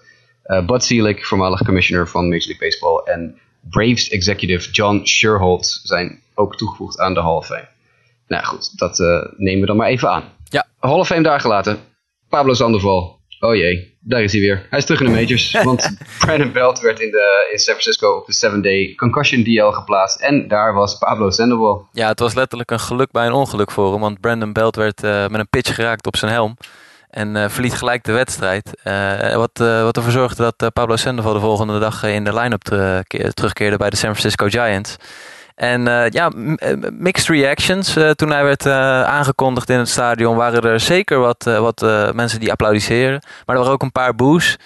Bud 0.67 0.85
Selig, 0.85 1.27
voormalig 1.27 1.63
commissioner 1.65 2.09
van 2.09 2.29
Major 2.29 2.47
League 2.47 2.69
Baseball, 2.69 3.01
en 3.05 3.39
Braves 3.61 4.09
executive 4.09 4.71
John 4.71 5.05
Sherholt 5.05 5.81
zijn 5.83 6.21
ook 6.35 6.57
toegevoegd 6.57 6.99
aan 6.99 7.15
de 7.15 7.21
Hall 7.21 7.37
of 7.37 7.47
Fame. 7.47 7.69
Nou 8.27 8.45
goed, 8.45 8.79
dat 8.79 8.99
nemen 9.37 9.61
we 9.61 9.67
dan 9.67 9.77
maar 9.77 9.89
even 9.89 10.11
aan. 10.11 10.25
Ja. 10.45 10.67
Hall 10.79 10.99
of 10.99 11.07
Fame 11.07 11.23
daar 11.23 11.41
gelaten. 11.41 11.79
Pablo 12.29 12.55
Sandoval, 12.55 13.17
Oh 13.41 13.55
jee, 13.55 13.99
daar 14.01 14.23
is 14.23 14.33
hij 14.33 14.41
weer. 14.41 14.67
Hij 14.71 14.79
is 14.79 14.85
terug 14.85 15.01
in 15.01 15.07
de 15.07 15.13
majors. 15.13 15.53
want 15.65 15.97
Brandon 16.19 16.53
Belt 16.53 16.81
werd 16.81 17.01
in, 17.01 17.11
de, 17.11 17.49
in 17.53 17.59
San 17.59 17.75
Francisco 17.75 18.17
op 18.17 18.27
de 18.27 18.51
7-day 18.51 18.95
concussion 18.95 19.45
DL 19.45 19.71
geplaatst. 19.71 20.21
En 20.21 20.49
daar 20.49 20.75
was 20.75 20.99
Pablo 20.99 21.31
Sandoval. 21.31 21.89
Ja, 21.93 22.09
het 22.09 22.19
was 22.19 22.35
letterlijk 22.35 22.71
een 22.71 22.81
geluk 22.81 23.11
bij 23.11 23.27
een 23.27 23.33
ongeluk 23.33 23.71
voor 23.71 23.93
hem. 23.93 24.01
Want 24.01 24.21
Brandon 24.21 24.53
Belt 24.53 24.77
werd 24.77 25.05
uh, 25.05 25.27
met 25.27 25.41
een 25.41 25.49
pitch 25.49 25.75
geraakt 25.75 26.07
op 26.07 26.17
zijn 26.17 26.33
helm. 26.33 26.57
En 27.11 27.37
uh, 27.37 27.49
verliet 27.49 27.75
gelijk 27.75 28.05
de 28.05 28.13
wedstrijd. 28.13 28.81
Uh, 28.85 29.35
wat, 29.35 29.59
wat 29.59 29.97
ervoor 29.97 30.13
zorgde 30.13 30.53
dat 30.57 30.73
Pablo 30.73 30.97
Sandoval 30.97 31.33
de 31.33 31.41
volgende 31.41 31.79
dag 31.79 32.03
in 32.03 32.25
de 32.25 32.35
line-up 32.35 32.63
terugkeerde 33.35 33.77
bij 33.77 33.91
de 33.91 33.97
San 33.97 34.17
Francisco 34.17 34.47
Giants. 34.49 34.97
En 35.55 35.85
ja, 36.11 36.31
mixed 36.91 37.29
reactions. 37.29 37.97
Toen 38.15 38.31
hij 38.31 38.45
werd 38.45 38.67
aangekondigd 39.07 39.71
in 39.71 39.79
het 39.79 39.89
stadion 39.89 40.37
waren 40.37 40.63
er 40.63 40.81
zeker 40.81 41.19
wat, 41.19 41.45
wat 41.45 41.81
mensen 42.15 42.41
die 42.41 42.51
applaudisseren. 42.51 43.21
Maar 43.21 43.57
er 43.57 43.61
waren 43.63 43.73
ook 43.73 43.83
een 43.83 43.93
paar 43.93 44.15
boos. 44.15 44.57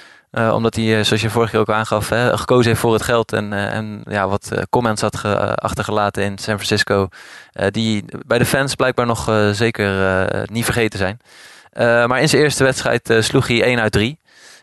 omdat 0.53 0.75
hij, 0.75 1.05
zoals 1.05 1.23
je 1.23 1.31
vorige 1.31 1.51
keer 1.51 1.61
ook 1.61 1.71
aangaf, 1.71 2.09
hè, 2.09 2.39
gekozen 2.39 2.69
heeft 2.69 2.81
voor 2.81 2.93
het 2.93 3.03
geld. 3.03 3.33
En, 3.33 3.53
en 3.53 4.03
ja, 4.05 4.29
wat 4.29 4.51
comments 4.71 5.03
had 5.03 5.25
achtergelaten 5.55 6.23
in 6.23 6.39
San 6.39 6.61
Francisco. 6.61 7.09
die 7.71 8.05
bij 8.27 8.39
de 8.39 8.47
fans 8.47 8.75
blijkbaar 8.75 9.07
nog 9.07 9.51
zeker 9.53 10.27
niet 10.53 10.65
vergeten 10.65 10.99
zijn. 10.99 11.21
Maar 11.73 12.21
in 12.21 12.29
zijn 12.29 12.43
eerste 12.43 12.65
wedstrijd 12.65 13.17
sloeg 13.21 13.47
hij 13.47 13.63
1 13.63 13.81
uit 13.81 13.93
3. 13.93 14.19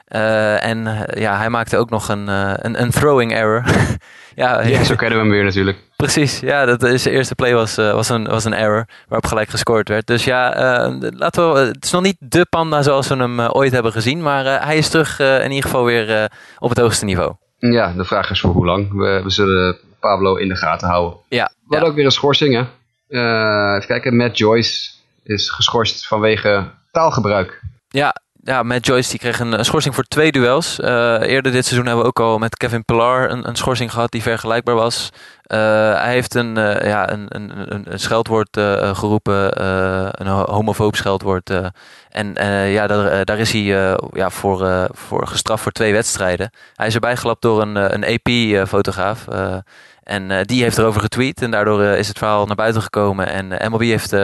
en 0.07 1.05
ja, 1.13 1.37
hij 1.37 1.49
maakte 1.49 1.77
ook 1.77 1.89
nog 1.89 2.09
een, 2.09 2.27
een, 2.27 2.81
een 2.81 2.91
throwing 2.91 3.33
error. 3.33 3.63
Ja, 4.37 4.61
ja, 4.61 4.83
zo 4.83 4.95
kennen 4.95 5.17
we 5.17 5.23
hem 5.23 5.33
weer 5.33 5.43
natuurlijk. 5.43 5.77
Precies, 5.95 6.39
ja, 6.39 6.65
dat 6.65 6.83
is, 6.83 7.03
de 7.03 7.09
eerste 7.09 7.35
play 7.35 7.53
was, 7.53 7.77
uh, 7.77 7.93
was, 7.93 8.09
een, 8.09 8.27
was 8.27 8.45
een 8.45 8.53
error 8.53 8.85
waarop 9.07 9.25
gelijk 9.25 9.49
gescoord 9.49 9.89
werd. 9.89 10.07
Dus 10.07 10.23
ja, 10.23 10.49
laten 10.99 11.53
we, 11.53 11.59
het 11.59 11.83
is 11.85 11.91
nog 11.91 12.01
niet 12.01 12.15
de 12.19 12.45
panda 12.49 12.81
zoals 12.81 13.07
we 13.07 13.15
hem 13.15 13.39
ooit 13.39 13.71
hebben 13.71 13.91
gezien, 13.91 14.21
maar 14.21 14.65
hij 14.65 14.77
is 14.77 14.89
terug 14.89 15.19
in 15.19 15.51
ieder 15.51 15.63
geval 15.63 15.83
weer 15.83 16.31
op 16.59 16.69
het 16.69 16.77
hoogste 16.77 17.05
niveau. 17.05 17.33
Ja, 17.57 17.93
de 17.93 18.05
vraag 18.05 18.29
is 18.29 18.39
voor 18.39 18.51
hoe 18.51 18.65
lang. 18.65 18.91
We, 18.91 19.21
we 19.23 19.29
zullen 19.29 19.77
Pablo 19.99 20.35
in 20.35 20.47
de 20.47 20.57
gaten 20.57 20.87
houden. 20.87 21.17
Ja. 21.29 21.45
We 21.45 21.59
hadden 21.61 21.79
ja. 21.79 21.89
ook 21.89 21.95
weer 21.95 22.05
een 22.05 22.11
schorsing, 22.11 22.53
hè. 22.53 22.65
even 23.75 23.87
kijken, 23.87 24.15
Matt 24.15 24.37
Joyce 24.37 24.89
is 25.23 25.49
geschorst 25.49 26.07
vanwege 26.07 26.63
taalgebruik. 26.91 27.61
Ja, 27.87 28.15
ja, 28.47 28.63
Matt 28.63 28.85
Joyce 28.85 29.09
die 29.09 29.19
kreeg 29.19 29.39
een, 29.39 29.65
schorsing 29.65 29.95
voor 29.95 30.03
twee 30.03 30.31
duels. 30.31 30.79
Uh, 30.79 30.87
eerder 31.21 31.51
dit 31.51 31.65
seizoen 31.65 31.85
hebben 31.85 32.03
we 32.03 32.09
ook 32.09 32.19
al 32.19 32.37
met 32.37 32.57
Kevin 32.57 32.85
Pillar 32.85 33.31
een, 33.31 33.47
een 33.47 33.55
schorsing 33.55 33.91
gehad 33.91 34.11
die 34.11 34.21
vergelijkbaar 34.21 34.75
was. 34.75 35.09
Uh, 35.47 35.57
hij 35.93 36.11
heeft 36.11 36.35
een, 36.35 36.57
uh, 36.57 36.85
ja, 36.85 37.11
een, 37.11 37.25
een, 37.27 37.91
een 37.91 37.99
scheldwoord 37.99 38.57
geroepen, 38.93 39.65
een 40.21 40.27
homofoob 40.27 40.95
scheldwoord. 40.95 41.49
en 42.09 42.33
ja, 42.69 42.87
daar, 42.87 43.25
daar 43.25 43.39
is 43.39 43.51
hij 43.51 43.97
ja, 44.11 44.29
voor, 44.29 44.87
voor 44.91 45.27
gestraft 45.27 45.63
voor 45.63 45.71
twee 45.71 45.93
wedstrijden. 45.93 46.49
Hij 46.75 46.87
is 46.87 46.93
erbij 46.93 47.17
gelapt 47.17 47.41
door 47.41 47.61
een, 47.61 47.93
een 47.93 48.03
EP-fotograaf. 48.03 49.25
En 50.07 50.29
uh, 50.31 50.41
die 50.41 50.63
heeft 50.63 50.77
erover 50.77 51.01
getweet 51.01 51.41
en 51.41 51.51
daardoor 51.51 51.81
uh, 51.81 51.97
is 51.97 52.07
het 52.07 52.17
verhaal 52.17 52.45
naar 52.45 52.55
buiten 52.55 52.81
gekomen. 52.81 53.27
En 53.27 53.51
uh, 53.51 53.67
MLB 53.69 53.81
heeft 53.81 54.15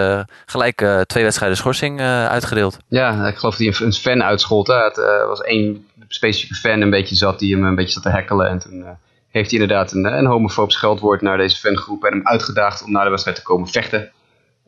gelijk 0.45 0.86
twee 1.05 1.23
wedstrijden 1.23 1.57
schorsing 1.57 2.01
uitgedeeld. 2.01 2.77
Ja, 2.88 3.27
ik 3.27 3.36
geloof 3.36 3.55
dat 3.57 3.75
hij 3.75 3.86
een, 3.88 3.93
fan 3.93 4.23
uitschold. 4.23 4.67
Het 4.67 4.95
was 5.27 5.41
één 5.41 5.88
specifieke 6.07 6.55
fan 6.55 6.81
een 6.81 6.89
beetje 6.89 7.15
zat 7.15 7.39
die 7.39 7.55
hem 7.55 7.65
een 7.65 7.75
beetje 7.75 7.93
zat 7.93 8.03
te 8.03 8.09
hekkelen. 8.09 8.49
En 8.49 8.59
toen 8.59 8.86
heeft 9.29 9.51
hij 9.51 9.59
inderdaad 9.59 9.91
een, 9.91 10.05
een 10.05 10.49
scheldwoord 10.67 11.21
naar 11.21 11.38
deze 11.38 11.57
fangroep 11.57 12.03
en 12.03 12.13
hem 12.13 12.27
uitgedaagd 12.27 12.84
om 12.84 12.91
naar 12.91 13.03
de 13.03 13.09
wedstrijd 13.09 13.38
te 13.38 13.43
komen 13.43 13.67
vechten. 13.67 14.11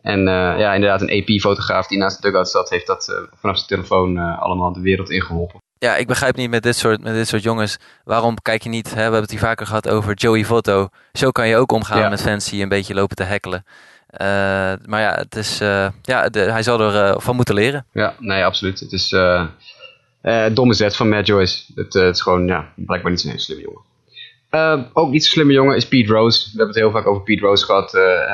En 0.01 0.22
ja, 0.57 0.74
inderdaad 0.74 1.01
een 1.01 1.22
AP-fotograaf 1.22 1.88
die 1.88 1.97
naast 1.97 2.22
de 2.22 2.28
dugout 2.28 2.49
zat, 2.49 2.70
heeft 2.70 2.88
dat 2.88 3.28
vanaf 3.36 3.55
zijn 3.55 3.68
telefoon 3.68 4.18
allemaal 4.18 4.74
de 4.74 4.82
wereld 4.82 5.09
ingeholpen. 5.09 5.63
Ja, 5.86 5.95
ik 5.95 6.07
begrijp 6.07 6.36
niet 6.36 6.49
met 6.49 6.63
dit 6.63 6.75
soort, 6.75 7.01
met 7.01 7.13
dit 7.13 7.27
soort 7.27 7.43
jongens. 7.43 7.77
Waarom 8.03 8.41
kijk 8.41 8.63
je 8.63 8.69
niet? 8.69 8.89
Hè, 8.89 8.95
we 8.95 9.01
hebben 9.01 9.21
het 9.21 9.31
hier 9.31 9.39
vaker 9.39 9.65
gehad 9.65 9.89
over 9.89 10.13
Joey 10.13 10.43
Votto. 10.43 10.89
Zo 11.13 11.31
kan 11.31 11.47
je 11.47 11.57
ook 11.57 11.71
omgaan 11.71 11.99
ja. 11.99 12.09
met 12.09 12.21
fans 12.21 12.49
die 12.49 12.63
een 12.63 12.69
beetje 12.69 12.93
lopen 12.93 13.15
te 13.15 13.23
hekkelen. 13.23 13.65
Uh, 13.65 14.27
maar 14.86 15.01
ja, 15.01 15.15
het 15.15 15.36
is, 15.36 15.61
uh, 15.61 15.88
ja 16.01 16.29
de, 16.29 16.39
hij 16.39 16.63
zal 16.63 16.79
er 16.79 17.09
uh, 17.09 17.19
van 17.19 17.36
moeten 17.36 17.55
leren. 17.55 17.86
Ja, 17.93 18.15
nee, 18.19 18.45
absoluut. 18.45 18.79
Het 18.79 18.91
is 18.91 19.09
domme 20.53 20.73
zet 20.73 20.95
van 20.95 21.09
Matt 21.09 21.27
Joyce. 21.27 21.63
Het, 21.75 21.93
het, 21.93 22.15
is 22.15 22.21
gewoon, 22.21 22.47
ja, 22.47 22.73
blijkbaar 22.75 23.11
niet 23.11 23.21
zo'n 23.21 23.29
hele 23.29 23.41
slimme 23.41 23.63
jongen. 23.63 24.89
ook 24.93 25.11
niet 25.11 25.23
zo'n 25.23 25.33
slimme 25.33 25.53
jongen 25.53 25.75
is 25.75 25.88
Pete 25.88 26.13
Rose. 26.13 26.43
We 26.43 26.47
hebben 26.47 26.67
het 26.67 26.75
heel 26.75 26.91
vaak 26.91 27.07
over 27.07 27.23
Pete 27.23 27.45
Rose 27.45 27.65
gehad. 27.65 27.91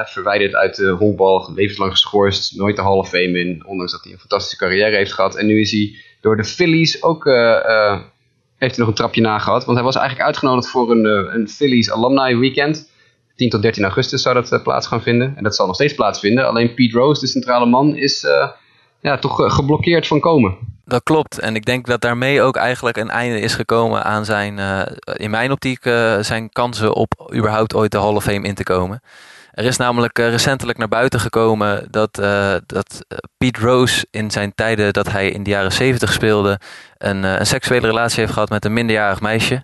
verwijderd 0.10 0.56
uit 0.56 0.76
de 0.76 0.90
honkbal, 0.90 1.52
levenslang 1.56 1.92
geschorst. 1.92 2.56
Nooit 2.56 2.76
de 2.76 2.82
Hall 2.82 2.98
of 2.98 3.10
Fame 3.10 3.40
in, 3.40 3.66
ondanks 3.66 3.92
dat 3.92 4.04
hij 4.04 4.12
een 4.14 4.20
fantastische 4.20 4.58
carrière 4.58 4.96
heeft 4.96 5.14
gehad. 5.14 5.36
En 5.36 5.46
nu 5.46 5.60
is 5.60 5.72
hij 5.72 5.96
door 6.22 6.38
de 6.38 6.44
Phillies 6.44 7.04
ook 7.04 7.26
uh, 7.26 7.34
uh, 7.34 8.00
heeft 8.58 8.76
hij 8.76 8.80
nog 8.80 8.88
een 8.88 8.94
trapje 8.94 9.22
nagehad. 9.22 9.66
Want 9.66 9.78
hij 9.78 9.86
was 9.86 9.96
eigenlijk 9.96 10.28
uitgenodigd 10.28 10.68
voor 10.70 10.92
een, 10.92 11.06
uh, 11.06 11.34
een 11.34 11.50
Phillies 11.50 11.92
Alumni 11.92 12.36
Weekend. 12.38 12.90
10 13.36 13.50
tot 13.50 13.62
13 13.62 13.84
augustus 13.84 14.22
zou 14.22 14.36
dat 14.36 14.64
plaats 14.64 14.88
gaan 14.88 15.02
vinden. 15.02 15.34
En 15.38 15.44
dat 15.44 15.56
zal 15.56 15.66
nog 15.66 15.76
steeds 15.76 15.96
plaatsvinden. 15.96 16.48
Alleen 16.48 16.74
Pete 16.74 16.98
Rose, 16.98 17.22
de 17.22 17.28
centrale 17.28 17.66
man, 17.66 17.96
is 17.96 18.26
ja, 19.00 19.18
toch 19.18 19.54
geblokkeerd 19.56 20.08
van 20.08 20.20
komen. 20.20 20.58
Dat 20.86 21.04
klopt. 21.04 21.40
En 21.40 21.56
ik 21.56 21.66
denk 21.66 21.86
dat 21.86 22.02
daarmee 22.02 22.42
ook 22.42 22.56
eigenlijk 22.56 22.98
een 22.98 23.10
einde 23.10 23.40
is 23.40 23.54
gekomen 23.54 24.04
aan 24.04 24.26
zijn, 24.26 24.60
in 25.14 25.30
mijn 25.30 25.52
optiek, 25.52 25.84
zijn 26.22 26.50
kansen 26.50 26.94
op 26.94 27.32
überhaupt 27.36 27.76
ooit 27.76 27.92
de 27.92 28.00
Hall 28.00 28.16
of 28.16 28.24
Fame 28.24 28.48
in 28.48 28.56
te 28.56 28.64
komen. 28.64 29.02
Er 29.62 29.68
is 29.68 29.78
namelijk 29.78 30.20
uh, 30.20 30.30
recentelijk 30.30 30.78
naar 30.78 30.88
buiten 30.88 31.20
gekomen 31.20 31.88
dat, 31.92 32.20
uh, 32.20 32.56
dat 32.66 33.06
Pete 33.38 33.60
Rose 33.60 34.08
in 34.12 34.32
zijn 34.32 34.56
tijden 34.56 34.94
dat 34.94 35.12
hij 35.12 35.30
in 35.30 35.44
de 35.44 35.50
jaren 35.50 35.72
70 35.72 36.14
speelde, 36.14 36.60
een, 36.98 37.24
een 37.24 37.46
seksuele 37.46 37.88
relatie 37.88 38.20
heeft 38.20 38.34
gehad 38.34 38.50
met 38.50 38.66
een 38.66 38.74
minderjarig 38.74 39.22
meisje. 39.22 39.64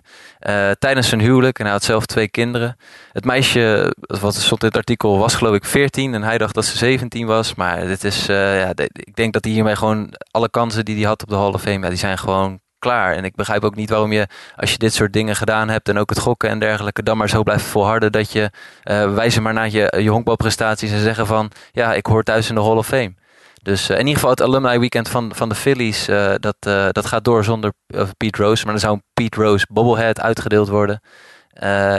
tijdens 0.78 1.08
zijn 1.08 1.20
huwelijk 1.20 1.58
en 1.58 1.64
hij 1.64 1.72
had 1.72 1.84
zelf 1.84 2.06
twee 2.06 2.28
kinderen. 2.28 2.76
Het 3.12 3.24
meisje, 3.24 3.94
wat 4.00 4.34
stond 4.34 4.62
in 4.62 4.68
het 4.68 4.76
artikel, 4.76 5.18
was 5.18 5.34
geloof 5.34 5.54
ik 5.54 5.64
14 5.64 6.14
en 6.14 6.22
hij 6.22 6.38
dacht 6.38 6.54
dat 6.54 6.64
ze 6.64 6.76
17 6.76 7.26
was. 7.26 7.54
Maar 7.54 7.86
dit 7.86 8.04
is, 8.04 8.26
ja, 8.26 8.72
ik 8.92 9.14
denk 9.14 9.32
dat 9.32 9.44
hij 9.44 9.52
hiermee 9.52 9.76
gewoon 9.76 10.14
alle 10.30 10.50
kansen 10.50 10.84
die 10.84 10.96
hij 10.96 11.04
had 11.04 11.22
op 11.22 11.28
de 11.28 11.36
Hall 11.36 11.52
of 11.52 11.62
Fame, 11.62 11.88
die 11.88 11.98
zijn 11.98 12.18
gewoon 12.18 12.60
klaar. 12.78 13.14
En 13.14 13.24
ik 13.24 13.34
begrijp 13.34 13.64
ook 13.64 13.74
niet 13.74 13.90
waarom 13.90 14.12
je, 14.12 14.26
als 14.56 14.70
je 14.72 14.78
dit 14.78 14.94
soort 14.94 15.12
dingen 15.12 15.36
gedaan 15.36 15.68
hebt 15.68 15.88
en 15.88 15.98
ook 15.98 16.10
het 16.10 16.18
gokken 16.18 16.48
en 16.48 16.58
dergelijke, 16.58 17.02
dan 17.02 17.16
maar 17.16 17.28
zo 17.28 17.42
blijft 17.42 17.64
volharden 17.64 18.12
dat 18.12 18.32
je 18.32 18.50
uh, 18.84 19.14
wijzen 19.14 19.42
maar 19.42 19.52
naar 19.52 19.70
je, 19.70 19.94
je 19.98 20.10
honkbalprestaties 20.10 20.92
en 20.92 20.98
zeggen 20.98 21.26
van 21.26 21.50
ja, 21.72 21.94
ik 21.94 22.06
hoor 22.06 22.22
thuis 22.22 22.48
in 22.48 22.54
de 22.54 22.60
Hall 22.60 22.76
of 22.76 22.86
Fame. 22.86 23.14
Dus 23.62 23.90
uh, 23.90 23.94
in 23.94 24.06
ieder 24.06 24.14
geval 24.14 24.30
het 24.30 24.42
alumni 24.42 24.78
weekend 24.78 25.08
van, 25.08 25.34
van 25.34 25.48
de 25.48 25.54
Phillies, 25.54 26.08
uh, 26.08 26.34
dat, 26.38 26.56
dat 26.94 27.06
gaat 27.06 27.24
door 27.24 27.44
zonder 27.44 27.72
Pete 28.16 28.42
Rose. 28.42 28.64
Maar 28.64 28.74
er 28.74 28.80
zou 28.80 28.94
een 28.94 29.02
Pete 29.14 29.42
Rose 29.42 29.66
bobblehead 29.70 30.20
uitgedeeld 30.20 30.68
worden. 30.68 31.00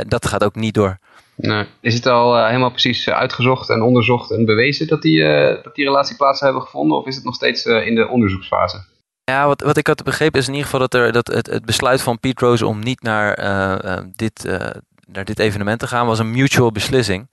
dat 0.07 0.25
gaat 0.25 0.43
ook 0.43 0.55
niet 0.55 0.73
door. 0.73 0.97
Nee. 1.35 1.65
Is 1.81 1.93
het 1.93 2.05
al 2.05 2.45
helemaal 2.45 2.69
precies 2.69 3.09
uitgezocht 3.09 3.69
en 3.69 3.81
onderzocht 3.81 4.31
en 4.31 4.45
bewezen 4.45 4.87
dat 4.87 5.01
die, 5.01 5.23
dat 5.63 5.75
die 5.75 5.85
relatie 5.85 6.15
plaats 6.15 6.39
hebben 6.39 6.61
gevonden? 6.61 6.97
Of 6.97 7.05
is 7.05 7.15
het 7.15 7.23
nog 7.23 7.35
steeds 7.35 7.65
in 7.65 7.95
de 7.95 8.07
onderzoeksfase? 8.07 8.83
Ja, 9.29 9.47
wat, 9.47 9.61
wat 9.61 9.77
ik 9.77 9.87
had 9.87 10.03
begrepen 10.03 10.39
is 10.39 10.47
in 10.47 10.53
ieder 10.53 10.69
geval 10.69 10.87
dat, 10.87 10.93
er, 10.93 11.11
dat 11.11 11.27
het, 11.27 11.47
het 11.47 11.65
besluit 11.65 12.01
van 12.01 12.19
Pete 12.19 12.45
Rose 12.45 12.65
om 12.65 12.79
niet 12.79 13.01
naar, 13.01 13.39
uh, 13.39 13.91
uh, 13.91 14.03
dit, 14.15 14.45
uh, 14.45 14.69
naar 15.05 15.25
dit 15.25 15.39
evenement 15.39 15.79
te 15.79 15.87
gaan 15.87 16.05
was 16.05 16.19
een 16.19 16.31
mutual 16.31 16.71
beslissing. 16.71 17.29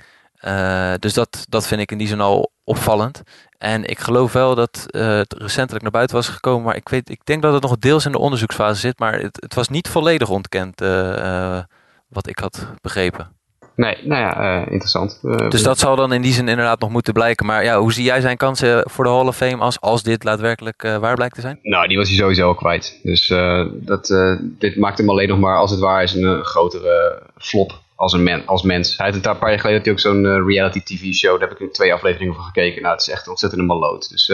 dus 0.98 1.14
dat, 1.14 1.46
dat 1.48 1.66
vind 1.66 1.80
ik 1.80 1.90
in 1.90 1.98
die 1.98 2.08
zin 2.08 2.20
al 2.20 2.52
opvallend. 2.64 3.22
En 3.58 3.84
ik 3.84 3.98
geloof 3.98 4.32
wel 4.32 4.54
dat 4.54 4.84
het 4.86 5.34
recentelijk 5.38 5.82
naar 5.82 5.92
buiten 5.92 6.16
was 6.16 6.28
gekomen, 6.28 6.64
maar 6.64 6.76
ik, 6.76 6.88
weet, 6.88 7.10
ik 7.10 7.20
denk 7.24 7.42
dat 7.42 7.52
het 7.52 7.62
nog 7.62 7.78
deels 7.78 8.06
in 8.06 8.12
de 8.12 8.18
onderzoeksfase 8.18 8.80
zit, 8.80 8.98
maar 8.98 9.20
het, 9.20 9.36
het 9.40 9.54
was 9.54 9.68
niet 9.68 9.88
volledig 9.88 10.28
ontkend 10.28 10.80
wat 12.08 12.28
ik 12.28 12.38
had 12.38 12.66
begrepen. 12.80 13.36
Nee, 13.76 13.96
nou 14.02 14.20
ja, 14.20 14.60
uh, 14.60 14.70
interessant. 14.70 15.20
Uh, 15.22 15.48
dus 15.48 15.62
dat 15.62 15.78
zal 15.78 15.96
dan 15.96 16.12
in 16.12 16.22
die 16.22 16.32
zin 16.32 16.48
inderdaad 16.48 16.80
nog 16.80 16.90
moeten 16.90 17.12
blijken. 17.12 17.46
Maar 17.46 17.64
ja, 17.64 17.78
hoe 17.78 17.92
zie 17.92 18.04
jij 18.04 18.20
zijn 18.20 18.36
kansen 18.36 18.90
voor 18.90 19.04
de 19.04 19.10
Hall 19.10 19.26
of 19.26 19.36
Fame 19.36 19.56
als, 19.56 19.80
als 19.80 20.02
dit 20.02 20.22
daadwerkelijk 20.22 20.84
uh, 20.84 20.96
waar 20.96 21.14
blijkt 21.14 21.34
te 21.34 21.40
zijn? 21.40 21.58
Nou, 21.62 21.88
die 21.88 21.96
was 21.96 22.08
hij 22.08 22.16
sowieso 22.16 22.46
al 22.46 22.54
kwijt. 22.54 23.00
Dus 23.02 23.26
dat, 23.72 24.14
dit 24.40 24.76
maakt 24.76 24.98
hem 24.98 25.10
alleen 25.10 25.28
nog 25.28 25.38
maar, 25.38 25.58
als 25.58 25.70
het 25.70 25.80
waar 25.80 26.02
is, 26.02 26.14
een 26.14 26.44
grotere 26.44 27.22
flop 27.38 27.80
als, 27.94 28.12
een 28.12 28.46
als 28.46 28.62
mens. 28.62 28.96
Hij 28.96 29.06
had 29.06 29.14
een 29.14 29.38
paar 29.38 29.50
jaar 29.50 29.60
geleden 29.60 29.92
ook 29.92 30.00
zo'n 30.00 30.46
reality 30.46 30.82
tv 30.82 31.12
show. 31.12 31.40
Daar 31.40 31.48
heb 31.48 31.60
ik 31.60 31.72
twee 31.72 31.92
afleveringen 31.92 32.34
van 32.34 32.44
gekeken. 32.44 32.82
Nou, 32.82 32.94
het 32.94 33.06
is 33.06 33.12
echt 33.12 33.24
een 33.24 33.30
ontzettende 33.30 33.64
maloot. 33.64 34.10
Dus 34.10 34.32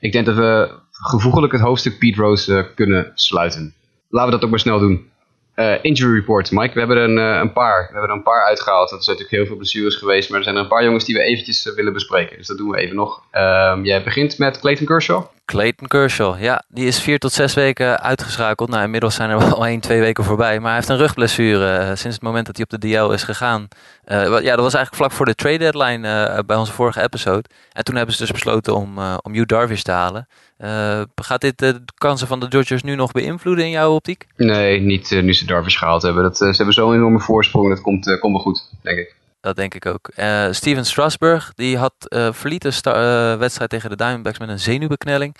ik 0.00 0.12
denk 0.12 0.26
dat 0.26 0.36
we 0.36 0.70
gevoegelijk 0.90 1.52
het 1.52 1.62
hoofdstuk 1.62 1.98
Pete 1.98 2.20
Rose 2.20 2.70
kunnen 2.74 3.12
sluiten. 3.14 3.74
Laten 4.08 4.30
we 4.30 4.36
dat 4.36 4.44
ook 4.44 4.50
maar 4.50 4.60
snel 4.60 4.78
doen. 4.78 5.12
Uh, 5.56 5.74
injury 5.82 6.14
report, 6.14 6.50
Mike. 6.50 6.72
We 6.72 6.78
hebben 6.78 6.96
een, 6.96 7.18
uh, 7.18 7.40
een, 7.40 7.52
paar. 7.52 7.86
We 7.86 7.92
hebben 7.92 8.10
er 8.10 8.16
een 8.16 8.22
paar 8.22 8.44
uitgehaald. 8.44 8.90
Er 8.90 9.02
zijn 9.02 9.16
natuurlijk 9.16 9.30
heel 9.30 9.46
veel 9.46 9.56
blessures 9.56 9.94
geweest. 9.94 10.28
Maar 10.28 10.38
er 10.38 10.44
zijn 10.44 10.56
er 10.56 10.62
een 10.62 10.68
paar 10.68 10.84
jongens 10.84 11.04
die 11.04 11.14
we 11.14 11.22
eventjes 11.22 11.66
uh, 11.66 11.74
willen 11.74 11.92
bespreken. 11.92 12.36
Dus 12.36 12.46
dat 12.46 12.56
doen 12.56 12.70
we 12.70 12.78
even 12.78 12.96
nog. 12.96 13.22
Um, 13.32 13.84
jij 13.84 14.02
begint 14.02 14.38
met 14.38 14.60
Clayton 14.60 14.86
Kershaw. 14.86 15.24
Clayton 15.44 15.88
Kershaw, 15.88 16.42
ja. 16.42 16.62
Die 16.68 16.86
is 16.86 17.00
vier 17.00 17.18
tot 17.18 17.32
zes 17.32 17.54
weken 17.54 18.00
uitgeschakeld. 18.00 18.68
Nou, 18.68 18.82
inmiddels 18.82 19.14
zijn 19.14 19.30
er 19.30 19.38
wel 19.38 19.66
één, 19.66 19.80
twee 19.80 20.00
weken 20.00 20.24
voorbij. 20.24 20.58
Maar 20.58 20.66
hij 20.66 20.74
heeft 20.74 20.88
een 20.88 20.96
rugblessure 20.96 21.96
sinds 21.96 22.16
het 22.16 22.22
moment 22.22 22.46
dat 22.46 22.56
hij 22.56 22.66
op 22.70 22.80
de 22.80 22.88
DL 22.88 23.12
is 23.12 23.22
gegaan. 23.22 23.68
ja, 24.06 24.28
dat 24.28 24.64
was 24.64 24.74
eigenlijk 24.74 24.94
vlak 24.94 25.12
voor 25.12 25.26
de 25.26 25.34
trade 25.34 25.58
deadline 25.58 26.42
bij 26.46 26.56
onze 26.56 26.72
vorige 26.72 27.02
episode. 27.02 27.44
En 27.72 27.84
toen 27.84 27.96
hebben 27.96 28.14
ze 28.14 28.20
dus 28.20 28.32
besloten 28.32 28.74
om, 28.74 28.98
om 28.98 29.32
Hugh 29.32 29.46
Darvish 29.46 29.82
te 29.82 29.92
halen. 29.92 30.28
Uh, 30.58 31.02
gaat 31.14 31.40
dit 31.40 31.58
de 31.58 31.84
kansen 31.94 32.26
van 32.26 32.40
de 32.40 32.48
Dodgers 32.48 32.82
nu 32.82 32.94
nog 32.94 33.12
beïnvloeden 33.12 33.64
in 33.64 33.70
jouw 33.70 33.94
optiek? 33.94 34.26
Nee, 34.36 34.80
niet 34.80 35.10
uh, 35.10 35.22
nu 35.22 35.34
ze 35.34 35.46
Darvish 35.46 35.78
gehaald 35.78 36.02
hebben. 36.02 36.22
Dat, 36.22 36.36
ze 36.36 36.44
hebben 36.44 36.74
zo'n 36.74 36.94
enorme 36.94 37.20
voorsprong, 37.20 37.68
dat 37.68 37.80
komt, 37.80 38.18
komt 38.18 38.32
wel 38.32 38.42
goed, 38.42 38.70
denk 38.82 38.98
ik. 38.98 39.14
Dat 39.40 39.56
denk 39.56 39.74
ik 39.74 39.86
ook. 39.86 40.10
Steven 40.50 40.84
Strasburg, 40.84 41.52
die 41.54 41.78
had 41.78 41.94
verliet 42.30 42.62
de 42.62 43.36
wedstrijd 43.38 43.70
tegen 43.70 43.90
de 43.90 43.96
Diamondbacks 43.96 44.38
met 44.38 44.48
een 44.48 44.58
zenuwbeknelling. 44.60 45.36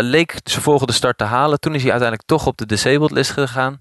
leek 0.00 0.40
zijn 0.44 0.62
volgende 0.62 0.92
start 0.92 1.18
te 1.18 1.24
halen. 1.24 1.60
Toen 1.60 1.74
is 1.74 1.82
hij 1.82 1.90
uiteindelijk 1.90 2.28
toch 2.28 2.46
op 2.46 2.56
de 2.56 2.66
disabled 2.66 3.10
list 3.10 3.30
gegaan 3.30 3.80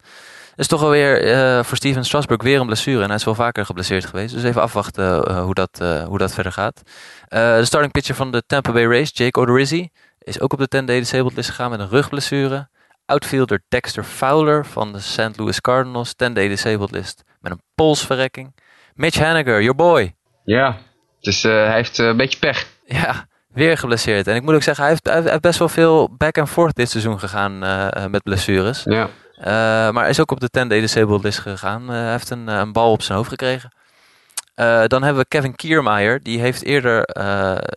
is 0.56 0.68
toch 0.68 0.84
alweer 0.84 1.66
voor 1.66 1.78
Steven 1.78 2.06
Strasburg 2.06 2.44
weer 2.44 2.60
een 2.60 2.66
blessure. 2.66 3.02
En 3.02 3.08
hij 3.08 3.16
is 3.16 3.24
wel 3.24 3.36
vaker 3.36 3.66
geblesseerd 3.66 4.06
geweest. 4.06 4.34
Dus 4.34 4.44
even 4.44 4.62
afwachten 4.62 5.42
hoe, 5.42 5.54
dat, 5.54 5.84
hoe 6.08 6.18
dat 6.18 6.34
verder 6.34 6.52
gaat. 6.52 6.82
de 7.30 7.66
starting 7.66 7.92
pitcher 7.94 8.16
van 8.16 8.32
de 8.32 8.44
Tampa 8.48 8.72
Bay 8.72 8.86
Rays, 8.86 9.12
Jake 9.14 9.40
Odorizzi, 9.40 9.90
is 10.24 10.40
ook 10.40 10.54
op 10.54 10.60
de 10.60 10.82
10-day 10.82 11.00
disabled 11.00 11.36
list 11.36 11.50
gegaan 11.50 11.70
met 11.70 11.80
een 11.80 11.90
rugblessure. 11.90 12.70
Outfielder 13.06 13.64
Dexter 13.68 14.04
Fowler 14.04 14.66
van 14.66 14.94
de 14.94 15.00
St. 15.00 15.38
Louis 15.38 15.62
Cardinals, 15.62 16.14
10-day 16.14 16.48
disabled 16.48 16.92
list 16.92 17.24
met 17.40 17.52
een 17.52 17.62
polsverrekking. 17.76 18.56
Mitch 18.94 19.20
Haniger, 19.20 19.62
your 19.62 19.76
boy. 19.76 20.16
Ja, 20.44 20.78
dus 21.20 21.44
hij 21.44 21.74
heeft 21.74 21.98
een 21.98 22.18
beetje 22.18 22.40
pech. 22.40 22.68
Ja, 22.86 23.26
weer 23.48 23.78
geblesseerd. 23.78 24.28
En 24.28 24.36
ik 24.36 24.42
moet 24.42 24.54
ook 24.54 24.64
zeggen, 24.64 24.84
hij 24.84 24.94
heeft, 24.94 25.08
hij 25.08 25.32
heeft 25.32 25.42
best 25.42 25.60
wel 25.60 25.70
veel 25.70 26.16
back 26.18 26.38
and 26.38 26.50
forth 26.50 26.76
dit 26.76 26.90
seizoen 26.90 27.20
gegaan 27.20 27.60
met 28.12 28.24
blessures. 28.24 28.84
Ja. 28.84 29.10
Maar 29.92 30.02
hij 30.02 30.10
is 30.10 30.20
ook 30.20 30.32
op 30.32 30.40
de 30.40 30.50
10-day 30.60 30.80
disabled 30.80 31.24
list 31.24 31.40
gegaan. 31.40 31.90
Hij 31.90 32.12
heeft 32.12 32.30
een, 32.30 32.48
een, 32.48 32.72
bal 32.72 32.92
op 32.92 33.02
zijn 33.02 33.18
hoofd 33.18 33.30
gekregen. 33.30 33.72
Uh, 34.62 34.84
dan 34.86 35.04
hebben 35.04 35.22
we 35.22 35.28
Kevin 35.28 35.56
Kiermaier. 35.56 36.24
Die 36.24 36.40
heeft 36.40 36.64
eerder 36.64 37.04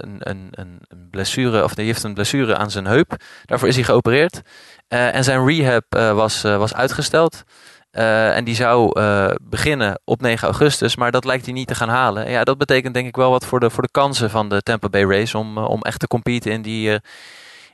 een, 0.03 0.17
een, 0.19 0.49
een, 0.51 0.81
blessure, 1.11 1.65
of 1.65 1.75
die 1.75 1.85
heeft 1.85 2.03
een 2.03 2.15
blessure 2.15 2.57
aan 2.57 2.71
zijn 2.71 2.87
heup. 2.87 3.17
Daarvoor 3.45 3.69
is 3.69 3.75
hij 3.75 3.85
geopereerd. 3.85 4.41
en 4.89 5.25
zijn 5.25 5.47
rehab 5.47 5.85
was, 6.15 6.43
was 6.43 6.75
uitgesteld. 6.75 7.43
en 7.91 8.45
die 8.45 8.55
zou 8.55 9.01
beginnen 9.43 10.01
op 10.05 10.21
9 10.21 10.49
augustus, 10.49 10.97
maar 10.97 11.11
dat 11.11 11.25
lijkt 11.25 11.45
hij 11.45 11.55
niet 11.55 11.67
te 11.67 11.75
gaan 11.75 11.89
halen. 11.89 12.31
ja, 12.31 12.45
dat 12.45 12.59
betekent 12.59 12.95
denk 12.95 13.07
ik 13.07 13.17
wel 13.17 13.31
wat 13.31 13.47
voor 13.47 13.61
de, 13.61 13.71
voor 13.71 13.83
de 13.83 13.91
kansen 13.91 14.31
van 14.31 14.49
de 14.49 14.63
Tampa 14.63 14.89
Bay 14.89 15.05
Race 15.05 15.39
om, 15.39 15.59
om 15.59 15.83
echt 15.83 16.01
te 16.01 16.07
competen 16.07 16.53
in 16.53 16.63
die, 16.63 17.01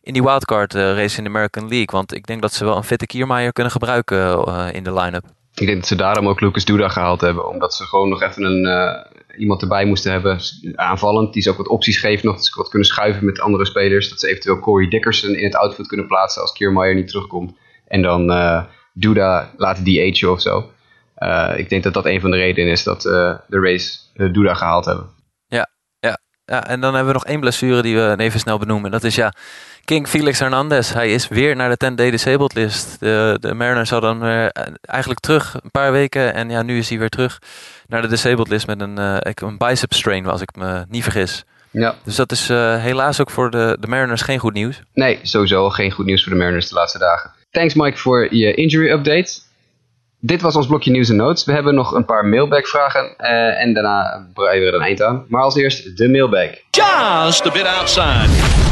in 0.02 0.12
die 0.12 0.22
wildcard 0.22 0.74
race 0.74 1.18
in 1.18 1.24
de 1.24 1.30
American 1.30 1.68
League. 1.68 1.88
Want 1.90 2.14
ik 2.14 2.26
denk 2.26 2.42
dat 2.42 2.52
ze 2.52 2.64
wel 2.64 2.76
een 2.76 2.84
fitte 2.84 3.06
Kiermaier 3.06 3.52
kunnen 3.52 3.72
gebruiken 3.72 4.44
in 4.72 4.84
de 4.84 4.92
line-up. 4.92 5.39
Ik 5.60 5.66
denk 5.66 5.78
dat 5.78 5.88
ze 5.88 5.96
daarom 5.96 6.28
ook 6.28 6.40
Lucas 6.40 6.64
Duda 6.64 6.88
gehaald 6.88 7.20
hebben. 7.20 7.48
Omdat 7.48 7.74
ze 7.74 7.84
gewoon 7.84 8.08
nog 8.08 8.22
even 8.22 8.42
een, 8.42 8.64
uh, 8.64 9.40
iemand 9.40 9.62
erbij 9.62 9.84
moesten 9.84 10.12
hebben 10.12 10.38
aanvallend. 10.74 11.32
Die 11.32 11.42
ze 11.42 11.50
ook 11.50 11.56
wat 11.56 11.68
opties 11.68 11.98
geeft 11.98 12.22
nog. 12.22 12.34
Dat 12.34 12.44
ze 12.44 12.52
wat 12.54 12.68
kunnen 12.68 12.88
schuiven 12.88 13.24
met 13.24 13.40
andere 13.40 13.64
spelers. 13.64 14.08
Dat 14.08 14.20
ze 14.20 14.28
eventueel 14.28 14.58
Corey 14.58 14.88
Dickerson 14.88 15.34
in 15.34 15.44
het 15.44 15.56
outfield 15.56 15.88
kunnen 15.88 16.06
plaatsen 16.06 16.42
als 16.42 16.52
Kiermaier 16.52 16.94
niet 16.94 17.08
terugkomt. 17.08 17.52
En 17.86 18.02
dan 18.02 18.26
Duda 18.92 19.50
laten 19.56 19.84
die 19.84 20.30
of 20.30 20.40
zo. 20.40 20.70
ik 21.56 21.68
denk 21.68 21.82
dat 21.82 21.94
dat 21.94 22.06
een 22.06 22.20
van 22.20 22.30
de 22.30 22.36
redenen 22.36 22.72
is 22.72 22.82
dat 22.82 23.02
de 23.02 23.60
race 23.60 23.98
Duda 24.32 24.54
gehaald 24.54 24.84
hebben. 24.84 25.06
Ja, 25.46 25.70
ja, 25.98 26.18
ja, 26.44 26.66
en 26.66 26.80
dan 26.80 26.94
hebben 26.94 27.12
we 27.12 27.18
nog 27.18 27.28
één 27.28 27.40
blessure 27.40 27.82
die 27.82 27.96
we 27.96 28.14
even 28.18 28.40
snel 28.40 28.58
benoemen. 28.58 28.90
Dat 28.90 29.04
is 29.04 29.14
ja, 29.14 29.32
King 29.84 30.08
Felix 30.08 30.38
Hernandez. 30.38 30.92
Hij 30.92 31.12
is 31.12 31.28
weer 31.28 31.56
naar 31.56 31.76
de 31.76 31.90
10-day 31.92 32.10
disabled 32.10 32.54
list. 32.54 33.00
De, 33.00 33.36
de 33.40 33.54
Mariners 33.54 33.90
hadden 33.90 34.20
hem 34.20 34.22
uh, 34.22 34.64
eigenlijk 34.80 35.20
terug 35.20 35.58
een 35.62 35.70
paar 35.70 35.92
weken. 35.92 36.34
En 36.34 36.50
ja, 36.50 36.62
nu 36.62 36.78
is 36.78 36.88
hij 36.88 36.98
weer 36.98 37.08
terug 37.08 37.38
naar 37.86 38.02
de 38.02 38.08
disabled 38.08 38.48
list 38.48 38.66
met 38.66 38.80
een, 38.80 38.98
uh, 38.98 39.16
een 39.20 39.58
bicep 39.58 39.92
strain, 39.92 40.26
als 40.26 40.40
ik 40.40 40.56
me 40.56 40.84
niet 40.88 41.02
vergis. 41.02 41.44
Ja. 41.70 41.94
Dus 42.04 42.16
dat 42.16 42.32
is 42.32 42.50
uh, 42.50 42.76
helaas 42.82 43.20
ook 43.20 43.30
voor 43.30 43.50
de, 43.50 43.76
de 43.80 43.86
Mariners 43.86 44.22
geen 44.22 44.38
goed 44.38 44.52
nieuws. 44.52 44.82
Nee, 44.94 45.18
sowieso 45.22 45.70
geen 45.70 45.90
goed 45.90 46.06
nieuws 46.06 46.22
voor 46.22 46.32
de 46.32 46.38
Mariners 46.38 46.68
de 46.68 46.74
laatste 46.74 46.98
dagen. 46.98 47.30
Thanks 47.50 47.74
Mike 47.74 47.96
voor 47.96 48.34
je 48.34 48.54
injury 48.54 48.90
update. 48.90 49.40
Dit 50.18 50.40
was 50.40 50.56
ons 50.56 50.66
blokje 50.66 50.90
nieuws 50.90 51.08
en 51.08 51.16
notes. 51.16 51.44
We 51.44 51.52
hebben 51.52 51.74
nog 51.74 51.92
een 51.92 52.04
paar 52.04 52.26
mailbag 52.26 52.68
vragen 52.68 53.14
uh, 53.18 53.60
en 53.60 53.74
daarna 53.74 54.26
breien 54.34 54.62
we 54.62 54.66
er 54.66 54.74
een 54.74 54.82
eind 54.82 55.02
aan. 55.02 55.24
Maar 55.28 55.42
als 55.42 55.56
eerst 55.56 55.96
de 55.96 56.08
mailbag. 56.08 56.50
Just 56.70 57.46
a 57.46 57.50
bit 57.50 57.66
outside. 57.66 58.69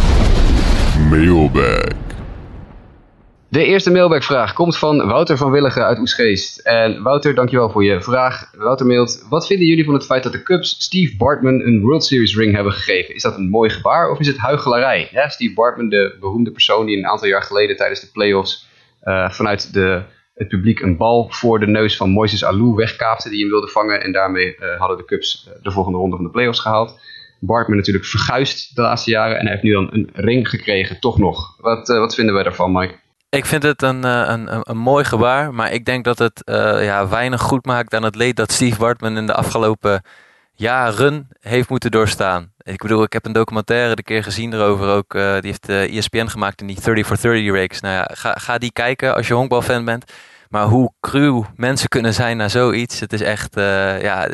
De 3.48 3.64
eerste 3.64 3.90
mailbagvraag 3.90 4.52
komt 4.52 4.78
van 4.78 5.06
Wouter 5.06 5.36
van 5.36 5.50
Willigen 5.50 5.84
uit 5.84 5.98
Oesgeest. 5.98 6.59
En 6.59 7.02
Wouter, 7.02 7.34
dankjewel 7.34 7.70
voor 7.70 7.84
je 7.84 8.00
vraag. 8.02 8.50
Wouter 8.56 8.86
mailt, 8.86 9.26
wat 9.28 9.46
vinden 9.46 9.66
jullie 9.66 9.84
van 9.84 9.94
het 9.94 10.04
feit 10.04 10.22
dat 10.22 10.32
de 10.32 10.42
Cubs 10.42 10.70
Steve 10.78 11.16
Bartman 11.16 11.61
een 11.61 11.80
World 11.80 12.04
Series 12.04 12.36
ring 12.36 12.54
hebben 12.54 12.72
gegeven? 12.72 13.14
Is 13.14 13.22
dat 13.22 13.36
een 13.36 13.48
mooi 13.48 13.70
gebaar 13.70 14.11
of 14.11 14.18
is 14.18 14.26
het 14.26 14.36
huichelarij? 14.36 15.09
Ja, 15.12 15.28
Steve 15.28 15.54
Bartman, 15.54 15.88
de 15.88 16.16
beroemde 16.20 16.50
persoon 16.50 16.86
die 16.86 16.96
een 16.96 17.06
aantal 17.06 17.28
jaar 17.28 17.42
geleden 17.42 17.76
tijdens 17.76 18.00
de 18.00 18.11
playoffs 18.12 18.66
uh, 19.04 19.30
vanuit 19.30 19.72
de, 19.72 20.02
het 20.34 20.48
publiek 20.48 20.80
een 20.80 20.96
bal 20.96 21.28
voor 21.30 21.61
de 21.61 21.66
neus 21.66 21.96
van 21.96 22.11
Moises 22.11 22.44
Alou 22.44 22.74
wegkaapte 22.74 23.28
die 23.28 23.40
hem 23.40 23.50
wilde 23.50 23.68
vangen. 23.68 24.02
En 24.02 24.12
daarmee 24.12 24.56
uh, 24.61 24.78
hadden 24.78 24.96
de 24.96 25.04
Cubs 25.04 25.50
de 25.62 25.70
volgende 25.70 25.98
ronde 25.98 26.16
van 26.16 26.24
de 26.24 26.30
playoffs 26.30 26.61
gehaald. 26.61 27.00
Bartman 27.39 27.76
natuurlijk 27.76 28.05
verguisd 28.05 28.76
de 28.76 28.82
laatste 28.82 29.11
jaren. 29.11 29.36
En 29.39 29.43
hij 29.43 29.51
heeft 29.51 29.62
nu 29.62 29.72
dan 29.72 29.89
een 29.93 30.11
ring 30.12 30.49
gekregen, 30.49 31.01
toch 31.01 31.18
nog. 31.18 31.57
Wat, 31.59 31.89
uh, 31.89 31.99
wat 31.99 32.14
vinden 32.14 32.34
wij 32.34 32.43
daarvan, 32.43 32.72
Mike? 32.72 32.95
Ik 33.28 33.47
vind 33.47 33.62
het 33.62 33.82
een, 33.82 34.05
uh, 34.05 34.24
een, 34.26 34.55
een, 34.55 34.61
een, 34.62 34.76
mooi 34.76 35.05
gebaar. 35.05 35.55
Maar 35.55 35.72
ik 35.72 35.84
denk 35.84 36.05
dat 36.05 36.18
het 36.18 36.43
uh, 36.45 36.84
ja, 36.84 37.09
weinig 37.09 37.41
goed 37.41 37.66
maakt 37.66 37.95
aan 37.95 38.03
het 38.03 38.14
leed 38.14 38.36
dat 38.36 38.53
Steve 38.53 38.78
Bartman 38.78 39.16
in 39.16 39.26
de 39.26 39.34
afgelopen 39.34 40.03
jaren 40.55 41.28
heeft 41.41 41.68
moeten 41.68 41.91
doorstaan. 41.91 42.53
Ik 42.62 42.82
bedoel, 42.82 43.03
ik 43.03 43.12
heb 43.12 43.24
een 43.26 43.32
documentaire 43.32 43.95
de 43.95 44.03
keer 44.03 44.22
gezien 44.22 44.53
erover 44.53 44.89
ook. 44.89 45.12
die 45.12 45.20
heeft 45.41 45.68
ESPN 45.68 46.26
gemaakt 46.26 46.61
in 46.61 46.66
die 46.66 46.80
30 46.80 47.07
for 47.07 47.20
30 47.20 47.55
race. 47.55 47.80
Nou 47.80 47.95
ja, 47.95 48.11
ga, 48.12 48.32
ga 48.32 48.59
die 48.59 48.72
kijken 48.72 49.14
als 49.14 49.28
je 49.28 49.34
honkbalfan 49.34 49.84
bent. 49.84 50.12
Maar 50.49 50.64
hoe 50.64 50.92
cruw 51.01 51.46
mensen 51.57 51.88
kunnen 51.88 52.14
zijn 52.14 52.36
naar 52.36 52.51
zoiets. 52.51 53.01
Het 53.01 53.12
is 53.12 53.20
echt. 53.20 53.57
Uh, 53.57 54.03
ja, 54.03 54.28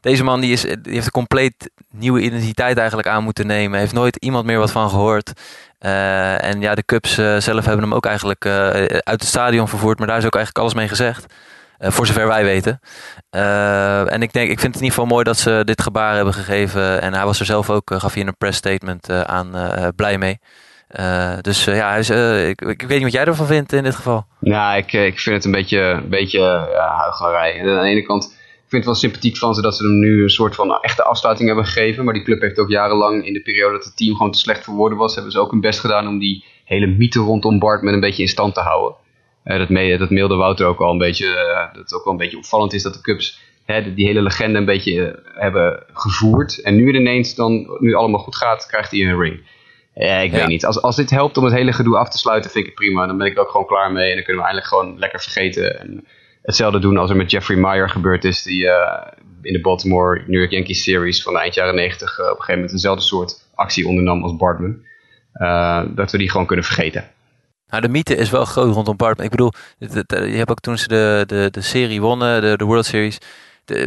deze 0.00 0.24
man 0.24 0.40
die 0.40 0.52
is, 0.52 0.60
die 0.62 0.78
heeft 0.84 1.06
een 1.06 1.10
compleet 1.10 1.70
nieuwe 1.90 2.20
identiteit 2.20 2.78
eigenlijk 2.78 3.08
aan 3.08 3.24
moeten 3.24 3.46
nemen. 3.46 3.78
Heeft 3.78 3.92
nooit 3.92 4.16
iemand 4.16 4.46
meer 4.46 4.58
wat 4.58 4.70
van 4.70 4.90
gehoord. 4.90 5.32
Uh, 5.80 6.44
en 6.44 6.60
ja, 6.60 6.74
de 6.74 6.84
Cubs 6.84 7.18
uh, 7.18 7.36
zelf 7.36 7.64
hebben 7.64 7.82
hem 7.82 7.94
ook 7.94 8.06
eigenlijk 8.06 8.46
uit 8.46 9.20
het 9.20 9.24
stadion 9.24 9.68
vervoerd. 9.68 9.98
Maar 9.98 10.06
daar 10.06 10.18
is 10.18 10.24
ook 10.24 10.34
eigenlijk 10.34 10.64
alles 10.64 10.78
mee 10.78 10.88
gezegd. 10.88 11.34
voor 11.78 12.06
zover 12.06 12.26
wij 12.26 12.44
weten. 12.44 12.80
en 14.10 14.22
ik 14.22 14.32
denk, 14.32 14.50
ik 14.50 14.60
vind 14.60 14.74
het 14.74 14.82
in 14.82 14.88
ieder 14.88 14.90
geval 14.90 15.06
mooi 15.06 15.24
dat 15.24 15.38
ze 15.38 15.62
dit 15.64 15.82
gebaar 15.82 16.14
hebben 16.14 16.34
gegeven. 16.34 17.00
En 17.02 17.14
hij 17.14 17.24
was 17.24 17.40
er 17.40 17.46
zelf 17.46 17.70
ook, 17.70 17.90
gaf 17.94 18.16
in 18.16 18.26
een 18.26 18.36
press 18.36 18.58
statement 18.58 19.10
aan, 19.10 19.54
blij 19.96 20.18
mee. 20.18 20.38
Uh, 20.98 21.38
dus 21.40 21.66
uh, 21.66 21.76
ja, 21.76 21.98
uh, 21.98 22.48
ik, 22.48 22.60
ik, 22.60 22.82
weet 22.82 22.90
niet 22.90 23.02
wat 23.02 23.12
jij 23.12 23.24
ervan 23.24 23.46
vindt 23.46 23.72
in 23.72 23.82
dit 23.82 23.94
geval. 23.94 24.24
Nou, 24.38 24.76
ik, 24.76 24.92
ik 24.92 25.20
vind 25.20 25.36
het 25.36 25.44
een 25.44 25.50
beetje, 25.50 25.78
een 25.78 26.08
beetje 26.08 26.40
ja, 26.72 26.94
huichelarij. 26.96 27.60
Aan 27.60 27.82
de 27.82 27.88
ene 27.88 28.02
kant 28.02 28.38
ik 28.70 28.76
vind 28.76 28.88
het 28.88 29.00
wel 29.00 29.10
sympathiek 29.10 29.36
van 29.36 29.54
ze 29.54 29.62
dat 29.62 29.76
ze 29.76 29.82
hem 29.82 29.98
nu 29.98 30.22
een 30.22 30.30
soort 30.30 30.54
van 30.54 30.80
echte 30.80 31.02
afsluiting 31.02 31.48
hebben 31.48 31.66
gegeven. 31.66 32.04
Maar 32.04 32.14
die 32.14 32.22
club 32.22 32.40
heeft 32.40 32.58
ook 32.58 32.70
jarenlang 32.70 33.26
in 33.26 33.32
de 33.32 33.40
periode 33.40 33.76
dat 33.76 33.84
het 33.84 33.96
team 33.96 34.16
gewoon 34.16 34.32
te 34.32 34.38
slecht 34.38 34.64
voor 34.64 34.74
woorden 34.74 34.98
was, 34.98 35.14
hebben 35.14 35.32
ze 35.32 35.38
ook 35.38 35.50
hun 35.50 35.60
best 35.60 35.80
gedaan 35.80 36.06
om 36.06 36.18
die 36.18 36.44
hele 36.64 36.86
mythe 36.86 37.18
rondom 37.18 37.58
Bart 37.58 37.82
met 37.82 37.94
een 37.94 38.00
beetje 38.00 38.22
in 38.22 38.28
stand 38.28 38.54
te 38.54 38.60
houden. 38.60 38.96
dat, 39.44 39.68
me, 39.68 39.98
dat 39.98 40.10
mailde 40.10 40.34
Wouter 40.34 40.66
ook 40.66 40.80
al 40.80 40.92
een 40.92 40.98
beetje, 40.98 41.26
dat 41.72 41.82
het 41.82 41.94
ook 41.94 42.04
wel 42.04 42.12
een 42.12 42.18
beetje 42.18 42.36
opvallend 42.36 42.72
is 42.72 42.82
dat 42.82 42.94
de 42.94 43.00
Cubs 43.00 43.40
hè, 43.64 43.94
die 43.94 44.06
hele 44.06 44.22
legende 44.22 44.58
een 44.58 44.64
beetje 44.64 45.22
hebben 45.24 45.82
gevoerd. 45.92 46.60
En 46.60 46.76
nu 46.76 46.92
ineens 46.92 47.34
dan, 47.34 47.76
nu 47.78 47.94
allemaal 47.94 48.20
goed 48.20 48.36
gaat, 48.36 48.66
krijgt 48.66 48.90
hij 48.90 49.00
een 49.00 49.20
ring. 49.20 49.40
Ja, 49.94 50.16
ik 50.16 50.32
weet 50.32 50.46
niet. 50.46 50.64
Als, 50.64 50.82
als 50.82 50.96
dit 50.96 51.10
helpt 51.10 51.36
om 51.36 51.44
het 51.44 51.52
hele 51.52 51.72
gedoe 51.72 51.96
af 51.96 52.08
te 52.08 52.18
sluiten, 52.18 52.50
vind 52.50 52.64
ik 52.64 52.70
het 52.70 52.80
prima. 52.80 53.06
Dan 53.06 53.18
ben 53.18 53.26
ik 53.26 53.34
er 53.34 53.42
ook 53.42 53.50
gewoon 53.50 53.66
klaar 53.66 53.92
mee. 53.92 54.08
En 54.08 54.14
dan 54.14 54.24
kunnen 54.24 54.42
we 54.42 54.48
eindelijk 54.48 54.66
gewoon 54.66 54.98
lekker 54.98 55.20
vergeten. 55.20 55.80
En 55.80 56.06
hetzelfde 56.42 56.78
doen 56.78 56.96
als 56.96 57.10
er 57.10 57.16
met 57.16 57.30
Jeffrey 57.30 57.58
Meyer 57.58 57.88
gebeurd 57.88 58.24
is. 58.24 58.42
Die 58.42 58.62
uh, 58.64 59.06
in 59.42 59.52
de 59.52 59.60
Baltimore 59.60 60.22
New 60.26 60.38
York 60.38 60.50
Yankees 60.50 60.82
series 60.82 61.22
van 61.22 61.38
eind 61.38 61.54
jaren 61.54 61.74
90 61.74 62.18
uh, 62.18 62.24
op 62.24 62.30
een 62.30 62.36
gegeven 62.36 62.54
moment 62.54 62.72
dezelfde 62.72 63.04
soort 63.04 63.48
actie 63.54 63.86
ondernam 63.86 64.22
als 64.22 64.36
Bartman. 64.36 64.82
Uh, 65.34 65.82
dat 65.88 66.12
we 66.12 66.18
die 66.18 66.30
gewoon 66.30 66.46
kunnen 66.46 66.64
vergeten. 66.64 67.10
Nou, 67.68 67.82
de 67.82 67.88
mythe 67.88 68.16
is 68.16 68.30
wel 68.30 68.44
groot 68.44 68.74
rondom 68.74 68.96
Bartman. 68.96 69.24
Ik 69.24 69.30
bedoel, 69.30 69.52
je 69.78 70.36
hebt 70.36 70.50
ook 70.50 70.60
toen 70.60 70.78
ze 70.78 70.88
de, 70.88 71.24
de, 71.26 71.48
de 71.50 71.60
serie 71.60 72.00
wonnen, 72.00 72.40
de, 72.40 72.56
de 72.56 72.64
World 72.64 72.86
Series 72.86 73.18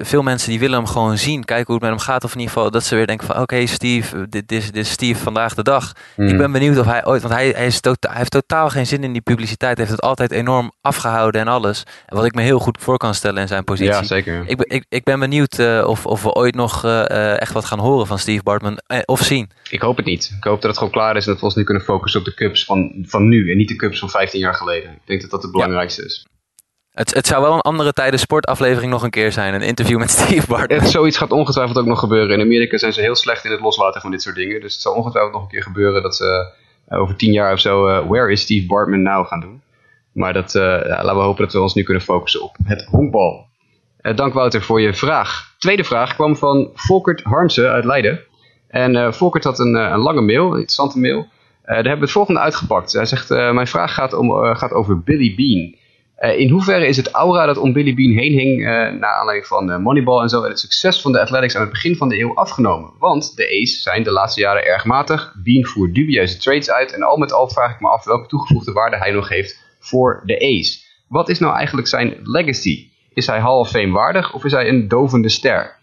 veel 0.02 0.22
mensen 0.22 0.50
die 0.50 0.60
willen 0.60 0.78
hem 0.78 0.88
gewoon 0.88 1.18
zien, 1.18 1.44
kijken 1.44 1.66
hoe 1.66 1.76
het 1.76 1.84
met 1.84 1.92
hem 1.92 2.00
gaat. 2.00 2.24
Of 2.24 2.34
in 2.34 2.40
ieder 2.40 2.54
geval 2.54 2.72
dat 2.72 2.84
ze 2.84 2.96
weer 2.96 3.08
denken 3.08 3.28
van 3.28 3.42
oké 3.42 3.66
Steve, 3.66 4.30
dit, 4.30 4.48
dit, 4.48 4.74
dit, 4.74 4.76
is 4.76 4.92
Steve 4.92 5.20
vandaag 5.20 5.54
de 5.54 5.64
dag. 5.64 5.90
Ik 5.90 5.96
hmm. 6.16 6.38
ben 6.38 6.52
benieuwd 6.52 6.78
of 6.78 6.86
hij 6.86 7.06
ooit, 7.06 7.22
want 7.22 7.34
hij, 7.34 7.50
hij, 7.50 7.66
is 7.66 7.80
hij 7.82 7.96
heeft 8.18 8.32
totaal 8.32 8.70
geen 8.70 8.88
zin 8.88 9.04
in 9.04 9.12
die 9.12 9.22
publiciteit. 9.22 9.78
Hij 9.78 9.86
heeft 9.86 9.98
het 9.98 10.10
altijd 10.10 10.32
enorm 10.32 10.72
afgehouden 10.82 11.42
en 11.42 11.48
alles. 11.48 11.84
En 12.06 12.16
wat 12.16 12.26
ik 12.26 12.36
me 12.36 12.42
heel 12.42 12.60
goed 12.60 12.78
voor 12.80 12.98
kan 12.98 13.14
stellen 13.14 13.42
in 13.42 13.48
zijn 13.48 13.64
positie. 13.64 13.94
Ja, 13.94 14.04
zeker. 14.04 14.44
Ik, 14.46 14.62
ik, 14.62 14.86
ik 14.90 15.04
ben 15.04 15.20
benieuwd 15.20 15.60
uh, 15.60 15.84
of, 15.88 16.06
of 16.06 16.24
we 16.24 16.34
ooit 16.34 16.56
nog 16.56 16.86
uh, 16.86 17.42
echt 17.42 17.54
wat 17.54 17.66
gaan 17.66 17.80
horen 17.80 18.08
van 18.08 18.20
Steve 18.20 18.44
Bartman. 18.44 18.82
Of 19.06 19.22
zien. 19.22 19.50
Ik 19.70 19.82
hoop 19.82 19.98
het 19.98 20.06
niet. 20.06 20.34
Ik 20.38 20.44
hoop 20.44 20.62
dat 20.62 20.70
het 20.70 20.78
gewoon 20.78 20.94
klaar 20.94 21.16
is 21.16 21.26
en 21.26 21.32
dat 21.32 21.40
we 21.40 21.46
ons 21.46 21.56
nu 21.56 21.64
kunnen 21.64 21.84
focussen 21.84 22.20
op 22.20 22.26
de 22.26 22.34
Cubs 22.34 22.66
van, 22.66 23.04
van 23.06 23.28
nu. 23.28 23.52
En 23.52 23.58
niet 23.58 23.68
de 23.68 23.76
Cubs 23.76 24.00
van 24.00 24.10
15 24.10 24.40
jaar 24.40 24.54
geleden. 24.54 24.92
Ik 24.92 25.02
denk 25.06 25.22
dat 25.22 25.30
dat 25.30 25.42
het 25.42 25.52
belangrijkste 25.52 26.02
ja. 26.02 26.08
is. 26.08 26.26
Het, 26.94 27.14
het 27.14 27.28
zou 27.28 27.42
wel 27.42 27.54
een 27.54 27.62
andere 27.62 27.94
tijden 27.94 28.20
sportaflevering 28.20 28.92
nog 28.92 29.04
een 29.04 29.10
keer 29.10 29.32
zijn. 29.32 29.54
Een 29.54 29.62
interview 29.62 30.00
met 30.00 30.10
Steve 30.20 30.48
Bartman. 30.48 30.88
zoiets 30.88 31.18
gaat 31.18 31.32
ongetwijfeld 31.32 31.78
ook 31.78 31.86
nog 31.86 32.00
gebeuren. 32.00 32.36
In 32.36 32.46
Amerika 32.46 32.78
zijn 32.78 32.94
ze 32.94 33.02
heel 33.02 33.16
slecht 33.16 33.46
in 33.46 33.52
het 33.52 33.60
loslaten 33.60 34.02
van 34.02 34.12
dit 34.12 34.22
soort 34.22 34.36
dingen. 34.36 34.62
Dus 34.62 34.74
het 34.74 34.82
zal 34.82 34.94
ongetwijfeld 34.94 35.34
nog 35.34 35.44
een 35.44 35.50
keer 35.50 35.64
gebeuren 35.64 36.04
dat 36.04 36.16
ze 36.16 36.54
over 36.90 37.16
tien 37.16 37.32
jaar 37.32 37.54
of 37.54 37.60
zo 37.60 38.06
Where 38.08 38.32
is 38.32 38.42
Steve 38.42 38.66
Bartman 38.68 39.02
now 39.02 39.28
gaan 39.28 39.40
doen. 39.40 39.62
Maar 40.12 40.34
dat, 40.34 40.54
laten 40.54 41.16
we 41.16 41.22
hopen 41.22 41.44
dat 41.44 41.54
we 41.54 41.62
ons 41.62 41.74
nu 41.74 41.84
kunnen 41.84 42.04
focussen 42.04 42.42
op 42.42 42.56
het 42.64 42.86
honkbal. 42.86 43.48
dank 44.16 44.34
Wouter 44.34 44.62
voor 44.62 44.82
je 44.82 44.94
vraag. 44.94 45.56
Tweede 45.58 45.84
vraag 45.84 46.16
kwam 46.16 46.36
van 46.36 46.70
Volkert 46.74 47.24
Harmsen 47.24 47.70
uit 47.70 47.86
Leiden. 47.86 48.20
En 48.68 49.14
Volkert 49.14 49.44
had 49.44 49.60
een, 49.60 49.76
een 49.76 50.00
lange 50.00 50.22
mail, 50.22 50.46
een 50.46 50.52
interessante 50.52 51.00
mail. 51.00 51.28
daar 51.66 51.76
hebben 51.76 51.94
we 51.94 52.02
het 52.04 52.12
volgende 52.12 52.40
uitgepakt. 52.40 52.94
Hij 52.94 53.06
zegt, 53.06 53.30
mijn 53.30 53.68
vraag 53.68 53.94
gaat, 53.94 54.14
om, 54.14 54.56
gaat 54.56 54.72
over 54.72 55.00
Billy 55.00 55.36
Bean. 55.36 55.82
Eh, 56.16 56.40
in 56.40 56.50
hoeverre 56.50 56.88
is 56.88 56.98
het 56.98 57.12
aura 57.12 57.46
dat 57.46 57.58
om 57.58 57.74
Billy 57.74 57.94
Bean 57.94 58.12
heen 58.12 58.32
hing, 58.32 58.60
uh, 58.60 58.68
naar 59.00 59.14
aanleiding 59.14 59.48
van 59.48 59.70
uh, 59.70 59.78
Moneyball 59.78 60.22
en 60.22 60.30
zo, 60.30 60.44
en 60.44 60.50
het 60.50 60.60
succes 60.60 61.02
van 61.02 61.12
de 61.12 61.22
Athletics 61.22 61.56
aan 61.56 61.62
het 61.62 61.72
begin 61.72 61.96
van 61.96 62.10
de 62.10 62.20
eeuw 62.20 62.36
afgenomen? 62.36 62.92
Want 63.00 63.36
de 63.36 63.62
A's 63.62 63.82
zijn 63.82 64.04
de 64.04 64.12
laatste 64.12 64.42
jaren 64.42 64.66
erg 64.66 64.86
matig. 64.86 65.36
Bean 65.44 65.66
voert 65.66 65.96
dubieuze 65.96 66.38
trades 66.38 66.72
uit 66.72 66.94
en 66.94 67.04
al 67.04 67.18
met 67.18 67.34
al 67.34 67.50
vraag 67.50 67.74
ik 67.74 67.80
me 67.80 67.88
af 67.88 68.06
welke 68.06 68.28
toegevoegde 68.28 68.72
waarde 68.72 68.98
hij 68.98 69.12
nog 69.12 69.30
heeft 69.30 69.76
voor 69.80 70.22
de 70.26 70.60
A's. 70.60 70.86
Wat 71.08 71.30
is 71.30 71.40
nou 71.40 71.56
eigenlijk 71.56 71.88
zijn 71.88 72.20
legacy? 72.24 72.90
Is 73.14 73.28
hij 73.28 73.40
Hall 73.40 73.60
of 73.60 73.70
Fame 73.70 73.92
waardig 73.92 74.34
of 74.34 74.44
is 74.44 74.52
hij 74.52 74.68
een 74.68 74.88
dovende 74.88 75.30
ster? 75.30 75.82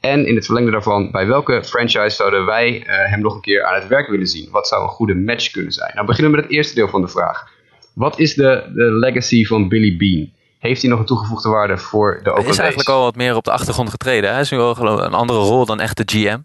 En 0.00 0.26
in 0.26 0.34
het 0.34 0.44
verlengde 0.44 0.72
daarvan, 0.72 1.10
bij 1.10 1.26
welke 1.26 1.64
franchise 1.64 2.16
zouden 2.16 2.44
wij 2.44 2.82
hem 2.86 3.20
nog 3.20 3.34
een 3.34 3.40
keer 3.40 3.64
aan 3.64 3.74
het 3.74 3.86
werk 3.86 4.08
willen 4.08 4.26
zien? 4.26 4.50
Wat 4.50 4.68
zou 4.68 4.82
een 4.82 4.88
goede 4.88 5.14
match 5.14 5.50
kunnen 5.50 5.72
zijn? 5.72 5.92
Nou 5.94 6.06
beginnen 6.06 6.30
we 6.30 6.36
met 6.36 6.46
het 6.46 6.54
eerste 6.56 6.74
deel 6.74 6.88
van 6.88 7.00
de 7.00 7.08
vraag. 7.08 7.54
Wat 7.96 8.18
is 8.18 8.34
de, 8.34 8.72
de 8.74 8.84
legacy 8.84 9.44
van 9.44 9.68
Billy 9.68 9.96
Bean? 9.96 10.32
Heeft 10.58 10.80
hij 10.80 10.90
nog 10.90 11.00
een 11.00 11.06
toegevoegde 11.06 11.48
waarde 11.48 11.78
voor 11.78 12.12
de 12.12 12.30
Oakland 12.30 12.42
Hij 12.42 12.52
is 12.52 12.58
eigenlijk 12.58 12.88
al 12.88 13.02
wat 13.02 13.16
meer 13.16 13.36
op 13.36 13.44
de 13.44 13.50
achtergrond 13.50 13.90
getreden. 13.90 14.30
Hij 14.32 14.40
is 14.40 14.50
nu 14.50 14.56
wel 14.56 15.02
een 15.02 15.14
andere 15.14 15.38
rol 15.38 15.66
dan 15.66 15.80
echt 15.80 15.96
de 15.96 16.02
GM. 16.18 16.38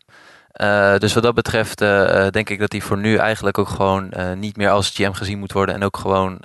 Uh, 0.61 0.97
dus 0.97 1.13
wat 1.13 1.23
dat 1.23 1.33
betreft 1.33 1.81
uh, 1.81 2.27
denk 2.27 2.49
ik 2.49 2.59
dat 2.59 2.71
hij 2.71 2.81
voor 2.81 2.97
nu 2.97 3.15
eigenlijk 3.15 3.57
ook 3.57 3.67
gewoon 3.67 4.13
uh, 4.17 4.33
niet 4.33 4.57
meer 4.57 4.69
als 4.69 4.89
GM 4.89 5.11
gezien 5.11 5.39
moet 5.39 5.51
worden. 5.51 5.75
En 5.75 5.83
ook 5.83 5.97
gewoon 5.97 6.37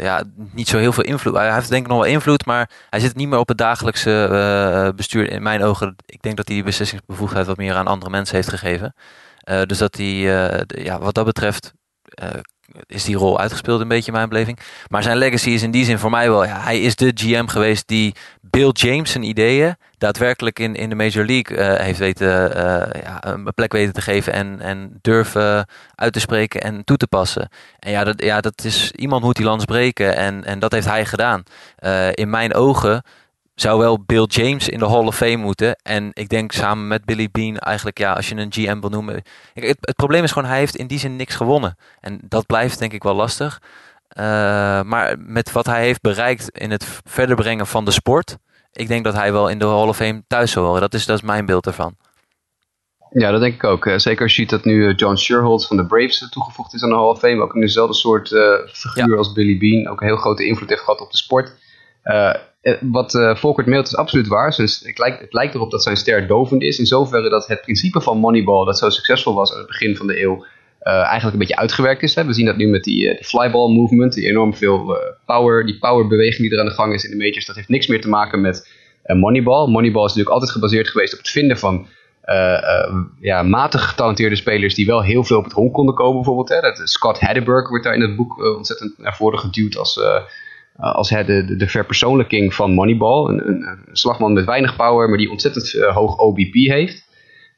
ja, 0.00 0.22
niet 0.52 0.68
zo 0.68 0.78
heel 0.78 0.92
veel 0.92 1.04
invloed. 1.04 1.34
Hij 1.34 1.54
heeft 1.54 1.70
denk 1.70 1.82
ik 1.82 1.90
nog 1.90 1.98
wel 1.98 2.12
invloed, 2.12 2.46
maar 2.46 2.70
hij 2.90 3.00
zit 3.00 3.16
niet 3.16 3.28
meer 3.28 3.38
op 3.38 3.48
het 3.48 3.58
dagelijkse 3.58 4.92
bestuur 4.96 5.30
in 5.30 5.42
mijn 5.42 5.62
ogen. 5.62 5.96
Ik 6.06 6.22
denk 6.22 6.36
dat 6.36 6.46
hij 6.46 6.56
die 6.56 6.64
beslissingsbevoegdheid 6.64 7.46
wat 7.46 7.56
meer 7.56 7.74
aan 7.74 7.86
andere 7.86 8.10
mensen 8.10 8.36
heeft 8.36 8.48
gegeven. 8.48 8.94
dus 9.66 9.78
dat 9.78 9.96
hij 9.96 10.16
ja, 10.66 10.98
wat 10.98 11.14
dat 11.14 11.24
betreft 11.24 11.72
is 12.86 13.04
die 13.04 13.16
rol 13.16 13.38
uitgespeeld 13.38 13.80
een 13.80 13.88
beetje 13.88 14.06
in 14.06 14.16
mijn 14.16 14.28
beleving. 14.28 14.58
Maar 14.88 15.02
zijn 15.02 15.16
legacy 15.16 15.50
is 15.50 15.62
in 15.62 15.70
die 15.70 15.84
zin 15.84 15.98
voor 15.98 16.10
mij 16.10 16.30
wel... 16.30 16.44
Ja, 16.44 16.60
hij 16.60 16.80
is 16.80 16.96
de 16.96 17.12
GM 17.14 17.46
geweest 17.46 17.88
die 17.88 18.14
Bill 18.40 18.70
James 18.72 19.16
ideeën... 19.16 19.76
daadwerkelijk 19.98 20.58
in, 20.58 20.74
in 20.74 20.88
de 20.88 20.94
Major 20.94 21.24
League 21.24 21.56
uh, 21.56 21.74
heeft 21.80 21.98
weten, 21.98 22.56
uh, 22.56 23.02
ja, 23.02 23.24
een 23.24 23.52
plek 23.54 23.72
weten 23.72 23.92
te 23.92 24.00
geven... 24.00 24.32
En, 24.32 24.60
en 24.60 24.98
durven 25.02 25.66
uit 25.94 26.12
te 26.12 26.20
spreken 26.20 26.60
en 26.60 26.84
toe 26.84 26.96
te 26.96 27.06
passen. 27.06 27.48
En 27.78 27.90
ja, 27.90 28.04
dat, 28.04 28.22
ja, 28.22 28.40
dat 28.40 28.64
is... 28.64 28.92
Iemand 28.92 29.22
moet 29.22 29.36
die 29.36 29.44
lans 29.44 29.64
breken 29.64 30.16
en, 30.16 30.44
en 30.44 30.58
dat 30.58 30.72
heeft 30.72 30.86
hij 30.86 31.06
gedaan. 31.06 31.42
Uh, 31.84 32.08
in 32.12 32.30
mijn 32.30 32.54
ogen 32.54 33.02
zou 33.54 33.78
wel 33.78 34.02
Bill 34.06 34.24
James 34.26 34.68
in 34.68 34.78
de 34.78 34.88
Hall 34.88 35.06
of 35.06 35.16
Fame 35.16 35.36
moeten. 35.36 35.76
En 35.82 36.10
ik 36.12 36.28
denk 36.28 36.52
samen 36.52 36.86
met 36.88 37.04
Billy 37.04 37.28
Bean 37.32 37.58
eigenlijk, 37.58 37.98
ja, 37.98 38.12
als 38.12 38.28
je 38.28 38.36
een 38.36 38.52
GM 38.52 38.80
wil 38.80 38.90
noemen. 38.90 39.22
Het, 39.54 39.76
het 39.80 39.96
probleem 39.96 40.22
is 40.22 40.32
gewoon, 40.32 40.48
hij 40.48 40.58
heeft 40.58 40.76
in 40.76 40.86
die 40.86 40.98
zin 40.98 41.16
niks 41.16 41.34
gewonnen. 41.34 41.76
En 42.00 42.20
dat 42.28 42.46
blijft 42.46 42.78
denk 42.78 42.92
ik 42.92 43.02
wel 43.02 43.14
lastig. 43.14 43.60
Uh, 44.18 44.24
maar 44.82 45.16
met 45.18 45.52
wat 45.52 45.66
hij 45.66 45.84
heeft 45.84 46.00
bereikt 46.00 46.48
in 46.48 46.70
het 46.70 47.00
verder 47.04 47.36
brengen 47.36 47.66
van 47.66 47.84
de 47.84 47.90
sport. 47.90 48.36
Ik 48.72 48.88
denk 48.88 49.04
dat 49.04 49.14
hij 49.14 49.32
wel 49.32 49.48
in 49.48 49.58
de 49.58 49.66
Hall 49.66 49.88
of 49.88 49.96
Fame 49.96 50.22
thuis 50.26 50.50
zou 50.50 50.64
horen. 50.64 50.80
Dat 50.80 50.94
is, 50.94 51.06
dat 51.06 51.16
is 51.16 51.22
mijn 51.22 51.46
beeld 51.46 51.66
ervan. 51.66 51.96
Ja, 53.10 53.30
dat 53.30 53.40
denk 53.40 53.54
ik 53.54 53.64
ook. 53.64 53.86
Eh, 53.86 53.98
zeker 53.98 54.22
als 54.22 54.34
je 54.34 54.40
ziet 54.40 54.50
dat 54.50 54.64
nu 54.64 54.88
eh, 54.88 54.96
John 54.96 55.16
Sherholtz 55.16 55.66
van 55.66 55.76
de 55.76 55.86
Braves 55.86 56.28
toegevoegd 56.30 56.74
is 56.74 56.82
aan 56.82 56.88
de 56.88 56.94
Hall 56.94 57.08
of 57.08 57.18
Fame. 57.18 57.42
Ook 57.42 57.54
in 57.54 57.60
dezelfde 57.60 57.94
soort 57.94 58.30
uh, 58.30 58.54
figuur 58.72 59.18
als 59.18 59.32
Billy 59.32 59.58
Bean. 59.58 59.88
Ook 59.88 60.00
een 60.00 60.06
heel 60.06 60.16
grote 60.16 60.46
invloed 60.46 60.68
heeft 60.68 60.80
gehad 60.80 61.00
op 61.00 61.10
de 61.10 61.16
sport. 61.16 61.52
Uh, 62.04 62.28
eh, 62.28 62.40
wat 62.80 63.14
uh, 63.14 63.36
Volkert 63.36 63.66
mailt 63.66 63.86
is 63.86 63.96
absoluut 63.96 64.26
waar. 64.26 64.56
Dus 64.56 64.80
het, 64.84 64.98
lijkt, 64.98 65.20
het 65.20 65.32
lijkt 65.32 65.54
erop 65.54 65.70
dat 65.70 65.82
zijn 65.82 65.96
ster 65.96 66.26
dovend 66.26 66.62
is. 66.62 66.78
In 66.78 66.86
zoverre 66.86 67.28
dat 67.30 67.46
het 67.46 67.60
principe 67.60 68.00
van 68.00 68.18
Moneyball, 68.18 68.64
dat 68.64 68.78
zo 68.78 68.90
succesvol 68.90 69.34
was 69.34 69.52
aan 69.52 69.58
het 69.58 69.66
begin 69.66 69.96
van 69.96 70.06
de 70.06 70.22
eeuw, 70.22 70.44
uh, 70.82 70.92
eigenlijk 70.92 71.32
een 71.32 71.38
beetje 71.38 71.56
uitgewerkt 71.56 72.02
is. 72.02 72.14
Hè. 72.14 72.24
We 72.24 72.32
zien 72.32 72.46
dat 72.46 72.56
nu 72.56 72.66
met 72.66 72.84
die, 72.84 73.18
flyball 73.24 73.72
movement, 73.72 74.12
die 74.12 74.28
enorm 74.28 74.54
veel 74.54 74.98
power, 75.26 75.66
die 75.66 75.78
powerbeweging 75.78 76.48
die 76.48 76.52
er 76.52 76.60
aan 76.60 76.68
de 76.68 76.74
gang 76.74 76.94
is 76.94 77.04
in 77.04 77.10
de 77.10 77.24
majors. 77.24 77.46
Dat 77.46 77.56
heeft 77.56 77.68
niks 77.68 77.86
meer 77.86 78.00
te 78.00 78.08
maken 78.08 78.40
met 78.40 78.68
Moneyball. 79.06 79.68
Moneyball 79.68 80.04
is 80.04 80.14
natuurlijk 80.14 80.34
altijd 80.34 80.50
gebaseerd 80.50 80.88
geweest 80.88 81.12
op 81.12 81.18
het 81.18 81.30
vinden 81.30 81.58
van 81.58 81.86
ja, 83.20 83.42
matig 83.42 83.88
getalenteerde 83.88 84.36
spelers 84.36 84.74
die 84.74 84.86
wel 84.86 85.02
heel 85.02 85.24
veel 85.24 85.38
op 85.38 85.44
het 85.44 85.52
honk 85.52 85.74
konden 85.74 85.94
komen 85.94 86.14
bijvoorbeeld. 86.14 86.48
Hè. 86.48 86.60
Dat, 86.60 86.80
Scott 86.84 87.20
Heddenberg 87.20 87.68
wordt 87.68 87.84
daar 87.84 87.94
in 87.94 88.00
het 88.00 88.16
boek 88.16 88.44
ontzettend 88.56 88.98
naar 88.98 89.16
voren 89.16 89.38
geduwd 89.38 89.76
als 89.76 90.00
eh, 90.00 90.22
als 90.76 91.10
hij 91.10 91.24
de, 91.24 91.56
de, 91.56 91.68
verpersoonlijking 91.68 92.54
van 92.54 92.72
Moneyball. 92.72 93.28
Een, 93.28 93.48
een, 93.48 93.66
een, 93.66 93.96
slagman 93.96 94.32
met 94.32 94.44
weinig 94.44 94.76
power, 94.76 95.08
maar 95.08 95.18
die 95.18 95.30
ontzettend 95.30 95.74
uh, 95.74 95.94
hoog 95.94 96.18
OBP 96.18 96.54
heeft. 96.54 97.04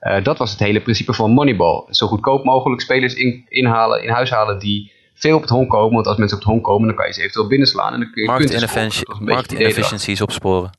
Uh, 0.00 0.24
dat 0.24 0.38
was 0.38 0.50
het 0.50 0.60
hele 0.60 0.80
principe 0.80 1.14
van 1.14 1.30
Moneyball. 1.30 1.84
Zo 1.90 2.06
goedkoop 2.06 2.44
mogelijk 2.44 2.80
spelers 2.80 3.14
in, 3.14 3.44
inhalen, 3.48 4.02
in 4.02 4.08
huis 4.08 4.30
halen 4.30 4.58
die 4.58 4.92
veel 5.14 5.36
op 5.36 5.40
het 5.40 5.50
honk 5.50 5.70
komen. 5.70 5.94
Want 5.94 6.06
als 6.06 6.16
mensen 6.16 6.36
op 6.36 6.42
het 6.42 6.52
honk 6.52 6.64
komen, 6.64 6.86
dan 6.86 6.96
kan 6.96 7.06
je 7.06 7.12
ze 7.12 7.20
eventueel 7.20 7.46
binnenslaan. 7.46 7.92
En 7.92 8.00
dan 8.00 8.10
kun 8.10 8.22
je 8.22 8.28
Markt 8.28 9.52
inefficiencies 9.52 10.20
opsporen. 10.20 10.70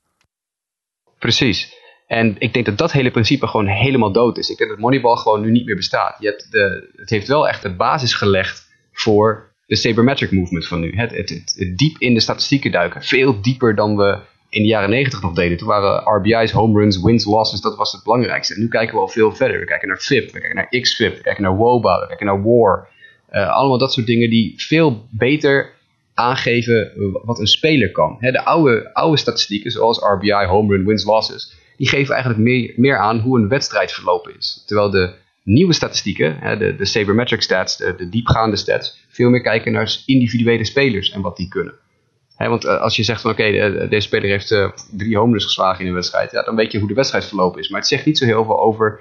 Precies. 1.19 1.75
En 2.07 2.35
ik 2.39 2.53
denk 2.53 2.65
dat 2.65 2.77
dat 2.77 2.91
hele 2.91 3.11
principe 3.11 3.47
gewoon 3.47 3.67
helemaal 3.67 4.11
dood 4.11 4.37
is. 4.37 4.49
Ik 4.49 4.57
denk 4.57 4.69
dat 4.69 4.79
Moneyball 4.79 5.15
gewoon 5.15 5.41
nu 5.41 5.51
niet 5.51 5.65
meer 5.65 5.75
bestaat. 5.75 6.15
Je 6.19 6.27
hebt 6.27 6.51
de, 6.51 6.89
het 6.95 7.09
heeft 7.09 7.27
wel 7.27 7.47
echt 7.47 7.61
de 7.61 7.75
basis 7.75 8.13
gelegd 8.13 8.67
voor 8.91 9.46
de 9.67 9.75
sabermetric 9.75 10.31
movement 10.31 10.67
van 10.67 10.79
nu. 10.79 10.95
Het, 10.95 11.11
het, 11.11 11.29
het, 11.29 11.77
diep 11.77 11.97
in 11.97 12.13
de 12.13 12.19
statistieken 12.19 12.71
duiken. 12.71 13.03
Veel 13.03 13.41
dieper 13.41 13.75
dan 13.75 13.95
we 13.97 14.19
in 14.49 14.61
de 14.61 14.67
jaren 14.67 14.89
90 14.89 15.21
nog 15.21 15.33
deden. 15.33 15.57
Toen 15.57 15.67
waren 15.67 16.15
RBI's, 16.15 16.51
home 16.51 16.79
runs, 16.79 17.01
wins, 17.01 17.25
losses, 17.25 17.61
dat 17.61 17.77
was 17.77 17.91
het 17.91 18.03
belangrijkste. 18.03 18.53
En 18.53 18.59
nu 18.59 18.67
kijken 18.67 18.95
we 18.95 19.01
al 19.01 19.07
veel 19.07 19.35
verder. 19.35 19.59
We 19.59 19.65
kijken 19.65 19.87
naar 19.87 19.97
FIP, 19.97 20.31
we 20.31 20.39
kijken 20.39 20.55
naar 20.55 20.81
XFIP, 20.81 21.15
we 21.15 21.21
kijken 21.21 21.43
naar 21.43 21.55
WOBA, 21.55 21.99
we 21.99 22.07
kijken 22.07 22.25
naar 22.25 22.43
WAR. 22.43 22.87
Uh, 23.31 23.49
allemaal 23.49 23.77
dat 23.77 23.93
soort 23.93 24.05
dingen 24.05 24.29
die 24.29 24.53
veel 24.57 25.05
beter 25.09 25.73
aangeven 26.13 26.91
wat 27.23 27.39
een 27.39 27.47
speler 27.47 27.91
kan. 27.91 28.17
de 28.19 28.45
oude, 28.45 28.93
oude 28.93 29.17
statistieken, 29.17 29.71
zoals 29.71 29.99
RBI, 29.99 30.45
home 30.45 30.75
run, 30.75 30.85
wins, 30.85 31.03
losses, 31.03 31.53
die 31.77 31.87
geven 31.87 32.13
eigenlijk 32.13 32.43
meer, 32.43 32.73
meer 32.75 32.97
aan 32.97 33.19
hoe 33.19 33.39
een 33.39 33.47
wedstrijd 33.47 33.91
verlopen 33.91 34.37
is. 34.37 34.63
Terwijl 34.65 34.89
de 34.89 35.13
nieuwe 35.43 35.73
statistieken, 35.73 36.59
de, 36.59 36.75
de 36.75 36.85
sabermetric 36.85 37.41
stats, 37.41 37.77
de, 37.77 38.09
diepgaande 38.09 38.55
stats, 38.55 39.06
veel 39.17 39.29
meer 39.29 39.41
kijken 39.41 39.71
naar 39.71 39.97
individuele 40.05 40.65
spelers 40.65 41.11
en 41.11 41.21
wat 41.21 41.37
die 41.37 41.47
kunnen. 41.47 41.73
Want 42.37 42.65
uh, 42.65 42.81
als 42.81 42.95
je 42.95 43.03
zegt 43.03 43.21
van 43.21 43.31
oké, 43.31 43.87
deze 43.89 44.07
speler 44.07 44.29
heeft 44.29 44.51
uh, 44.51 44.69
drie 44.91 45.17
homeruns 45.17 45.45
geslagen 45.45 45.81
in 45.81 45.87
een 45.87 45.93
wedstrijd, 45.93 46.31
ja, 46.31 46.43
dan 46.43 46.55
weet 46.55 46.71
je 46.71 46.79
hoe 46.79 46.87
de 46.87 46.93
wedstrijd 46.93 47.25
verlopen 47.25 47.59
is. 47.59 47.69
Maar 47.69 47.79
het 47.79 47.89
zegt 47.89 48.05
niet 48.05 48.17
zo 48.17 48.25
heel 48.25 48.45
veel 48.45 48.59
over 48.59 48.99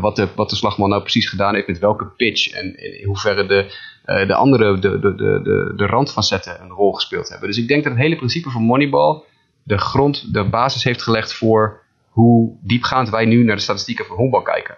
wat, 0.00 0.16
de, 0.16 0.28
wat 0.34 0.50
de 0.50 0.56
slagman 0.56 0.88
nou 0.88 1.02
precies 1.02 1.28
gedaan 1.28 1.54
heeft 1.54 1.66
met 1.66 1.78
welke 1.78 2.06
pitch 2.06 2.50
en, 2.50 2.98
in 3.00 3.06
hoeverre 3.06 3.46
de, 3.46 3.74
uh, 4.06 4.26
de 4.26 4.34
andere, 4.34 4.78
de, 4.78 4.98
de, 4.98 5.14
de, 5.14 5.72
de, 5.76 5.86
randfacetten 5.86 6.60
een 6.60 6.70
rol 6.70 6.92
gespeeld 6.92 7.28
hebben. 7.28 7.48
Dus 7.48 7.58
ik 7.58 7.68
denk 7.68 7.84
dat 7.84 7.92
het 7.92 8.02
hele 8.02 8.16
principe 8.16 8.50
van 8.50 8.62
Moneyball 8.62 9.22
de 9.62 9.78
grond, 9.78 10.32
de 10.32 10.44
basis 10.44 10.84
heeft 10.84 11.02
gelegd 11.02 11.32
voor 11.32 11.82
hoe 12.08 12.56
diepgaand 12.62 13.10
wij 13.10 13.24
nu 13.24 13.44
naar 13.44 13.56
de 13.56 13.62
statistieken 13.62 14.06
van 14.06 14.16
honkbal 14.16 14.42
kijken. 14.42 14.76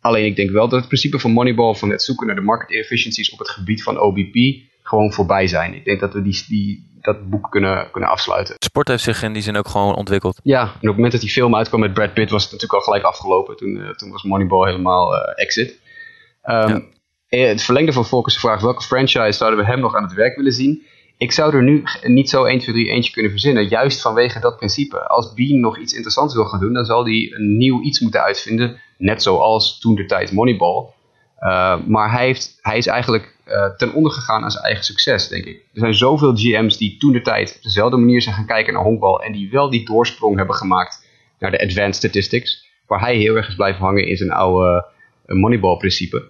Alleen 0.00 0.24
ik 0.24 0.36
denk 0.36 0.50
wel 0.50 0.68
dat 0.68 0.78
het 0.78 0.88
principe 0.88 1.18
van 1.18 1.30
Moneyball, 1.30 1.74
van 1.74 1.90
het 1.90 2.02
zoeken 2.02 2.26
naar 2.26 2.36
de 2.36 2.42
market 2.42 2.70
efficiencies 2.70 3.30
op 3.30 3.38
het 3.38 3.48
gebied 3.48 3.82
van 3.82 3.98
OBP, 3.98 4.34
gewoon 4.82 5.12
voorbij 5.12 5.46
zijn. 5.46 5.74
Ik 5.74 5.84
denk 5.84 6.00
dat 6.00 6.12
we 6.12 6.22
die, 6.22 6.44
die, 6.48 6.98
dat 7.00 7.30
boek 7.30 7.50
kunnen, 7.50 7.90
kunnen 7.90 8.10
afsluiten. 8.10 8.54
Sport 8.58 8.88
heeft 8.88 9.02
zich 9.02 9.22
in 9.22 9.32
die 9.32 9.42
zin 9.42 9.56
ook 9.56 9.68
gewoon 9.68 9.94
ontwikkeld. 9.94 10.40
Ja, 10.42 10.62
en 10.62 10.68
op 10.68 10.80
het 10.80 10.94
moment 10.94 11.12
dat 11.12 11.20
die 11.20 11.30
film 11.30 11.56
uitkwam 11.56 11.80
met 11.80 11.92
Brad 11.92 12.14
Pitt 12.14 12.30
was 12.30 12.42
het 12.42 12.52
natuurlijk 12.52 12.78
al 12.78 12.86
gelijk 12.86 13.04
afgelopen. 13.04 13.56
Toen, 13.56 13.76
uh, 13.76 13.90
toen 13.90 14.10
was 14.10 14.22
Moneyball 14.22 14.66
helemaal 14.66 15.14
uh, 15.14 15.20
exit. 15.34 15.80
Um, 16.44 16.88
Het 17.28 17.62
verlengde 17.62 17.92
van 17.92 18.06
Volkers' 18.06 18.38
vraag, 18.38 18.60
welke 18.60 18.82
franchise 18.82 19.32
zouden 19.32 19.58
we 19.60 19.66
hem 19.66 19.80
nog 19.80 19.94
aan 19.94 20.02
het 20.02 20.14
werk 20.14 20.36
willen 20.36 20.52
zien? 20.52 20.82
Ik 21.16 21.32
zou 21.32 21.54
er 21.54 21.62
nu 21.62 21.82
niet 22.02 22.30
zo 22.30 22.44
1, 22.44 22.58
2, 22.58 22.74
3 22.74 22.88
eentje 22.88 23.12
kunnen 23.12 23.30
verzinnen, 23.30 23.68
juist 23.68 24.00
vanwege 24.00 24.40
dat 24.40 24.56
principe. 24.56 25.06
Als 25.08 25.34
Bean 25.34 25.60
nog 25.60 25.78
iets 25.78 25.92
interessants 25.92 26.34
wil 26.34 26.44
gaan 26.44 26.60
doen, 26.60 26.72
dan 26.72 26.84
zal 26.84 27.04
hij 27.04 27.32
een 27.34 27.56
nieuw 27.56 27.82
iets 27.82 28.00
moeten 28.00 28.22
uitvinden 28.22 28.80
Net 29.00 29.22
zoals 29.22 29.78
toen 29.78 29.94
de 29.94 30.06
tijd 30.06 30.32
Moneyball. 30.32 30.84
Uh, 31.40 31.76
maar 31.86 32.12
hij, 32.12 32.24
heeft, 32.24 32.58
hij 32.60 32.78
is 32.78 32.86
eigenlijk 32.86 33.36
uh, 33.48 33.64
ten 33.76 33.94
onder 33.94 34.12
gegaan 34.12 34.42
aan 34.42 34.50
zijn 34.50 34.64
eigen 34.64 34.84
succes, 34.84 35.28
denk 35.28 35.44
ik. 35.44 35.56
Er 35.56 35.80
zijn 35.80 35.94
zoveel 35.94 36.34
GM's 36.34 36.76
die 36.76 36.96
toen 36.96 37.12
de 37.12 37.22
tijd 37.22 37.54
op 37.56 37.62
dezelfde 37.62 37.96
manier 37.96 38.22
zijn 38.22 38.34
gaan 38.34 38.46
kijken 38.46 38.72
naar 38.72 38.82
honkbal. 38.82 39.22
En 39.22 39.32
die 39.32 39.50
wel 39.50 39.70
die 39.70 39.86
doorsprong 39.86 40.36
hebben 40.36 40.54
gemaakt 40.54 41.06
naar 41.38 41.50
de 41.50 41.62
advanced 41.62 41.94
statistics. 41.94 42.68
Waar 42.86 43.00
hij 43.00 43.16
heel 43.16 43.36
erg 43.36 43.48
is 43.48 43.54
blijven 43.54 43.80
hangen 43.80 44.06
in 44.06 44.16
zijn 44.16 44.30
oude 44.30 44.86
uh, 45.26 45.36
Moneyball 45.36 45.76
principe. 45.76 46.24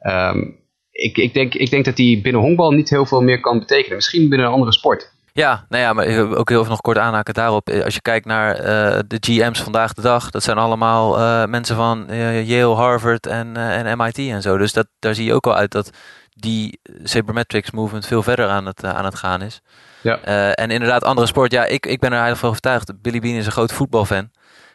Um, 0.00 0.62
ik, 0.90 1.16
ik, 1.16 1.34
denk, 1.34 1.54
ik 1.54 1.70
denk 1.70 1.84
dat 1.84 1.98
hij 1.98 2.20
binnen 2.22 2.42
honkbal 2.42 2.70
niet 2.70 2.90
heel 2.90 3.06
veel 3.06 3.22
meer 3.22 3.40
kan 3.40 3.58
betekenen. 3.58 3.96
Misschien 3.96 4.28
binnen 4.28 4.46
een 4.46 4.52
andere 4.52 4.72
sport. 4.72 5.13
Ja, 5.36 5.64
nou 5.68 5.82
ja, 5.82 5.92
maar 5.92 6.06
ook 6.36 6.48
heel 6.48 6.58
even 6.58 6.70
nog 6.70 6.80
kort 6.80 6.98
aanhaken 6.98 7.34
daarop. 7.34 7.68
Eh, 7.68 7.84
als 7.84 7.94
je 7.94 8.00
kijkt 8.00 8.26
naar 8.26 8.60
uh, 8.60 8.98
de 9.06 9.16
GM's 9.20 9.62
vandaag 9.62 9.92
de 9.92 10.02
dag, 10.02 10.30
dat 10.30 10.42
zijn 10.42 10.58
allemaal 10.58 11.20
uh, 11.20 11.44
mensen 11.44 11.76
van 11.76 12.06
uh, 12.10 12.48
Yale, 12.48 12.74
Harvard 12.74 13.26
en, 13.26 13.56
en 13.56 13.98
MIT 13.98 14.18
en 14.18 14.42
zo. 14.42 14.56
Dus 14.56 14.72
dat, 14.72 14.86
daar 14.98 15.14
zie 15.14 15.24
je 15.24 15.34
ook 15.34 15.46
al 15.46 15.54
uit 15.54 15.70
dat 15.70 15.90
die 16.30 16.80
sabermetrics 17.02 17.70
movement 17.70 18.06
veel 18.06 18.22
verder 18.22 18.48
aan 18.48 18.66
het, 18.66 18.84
aan 18.84 19.04
het 19.04 19.14
gaan 19.14 19.42
is. 19.42 19.60
Ja. 20.00 20.20
en 20.54 20.70
inderdaad, 20.70 21.04
andere 21.04 21.26
sport. 21.26 21.52
Ja, 21.52 21.64
ik, 21.64 21.86
ik 21.86 22.00
ben 22.00 22.08
er 22.08 22.18
eigenlijk 22.18 22.40
van 22.40 22.48
overtuigd. 22.48 23.02
Billy 23.02 23.20
Bean 23.20 23.34
is 23.34 23.46
een 23.46 23.52
groot 23.52 23.72
voetbalfan. 23.72 24.30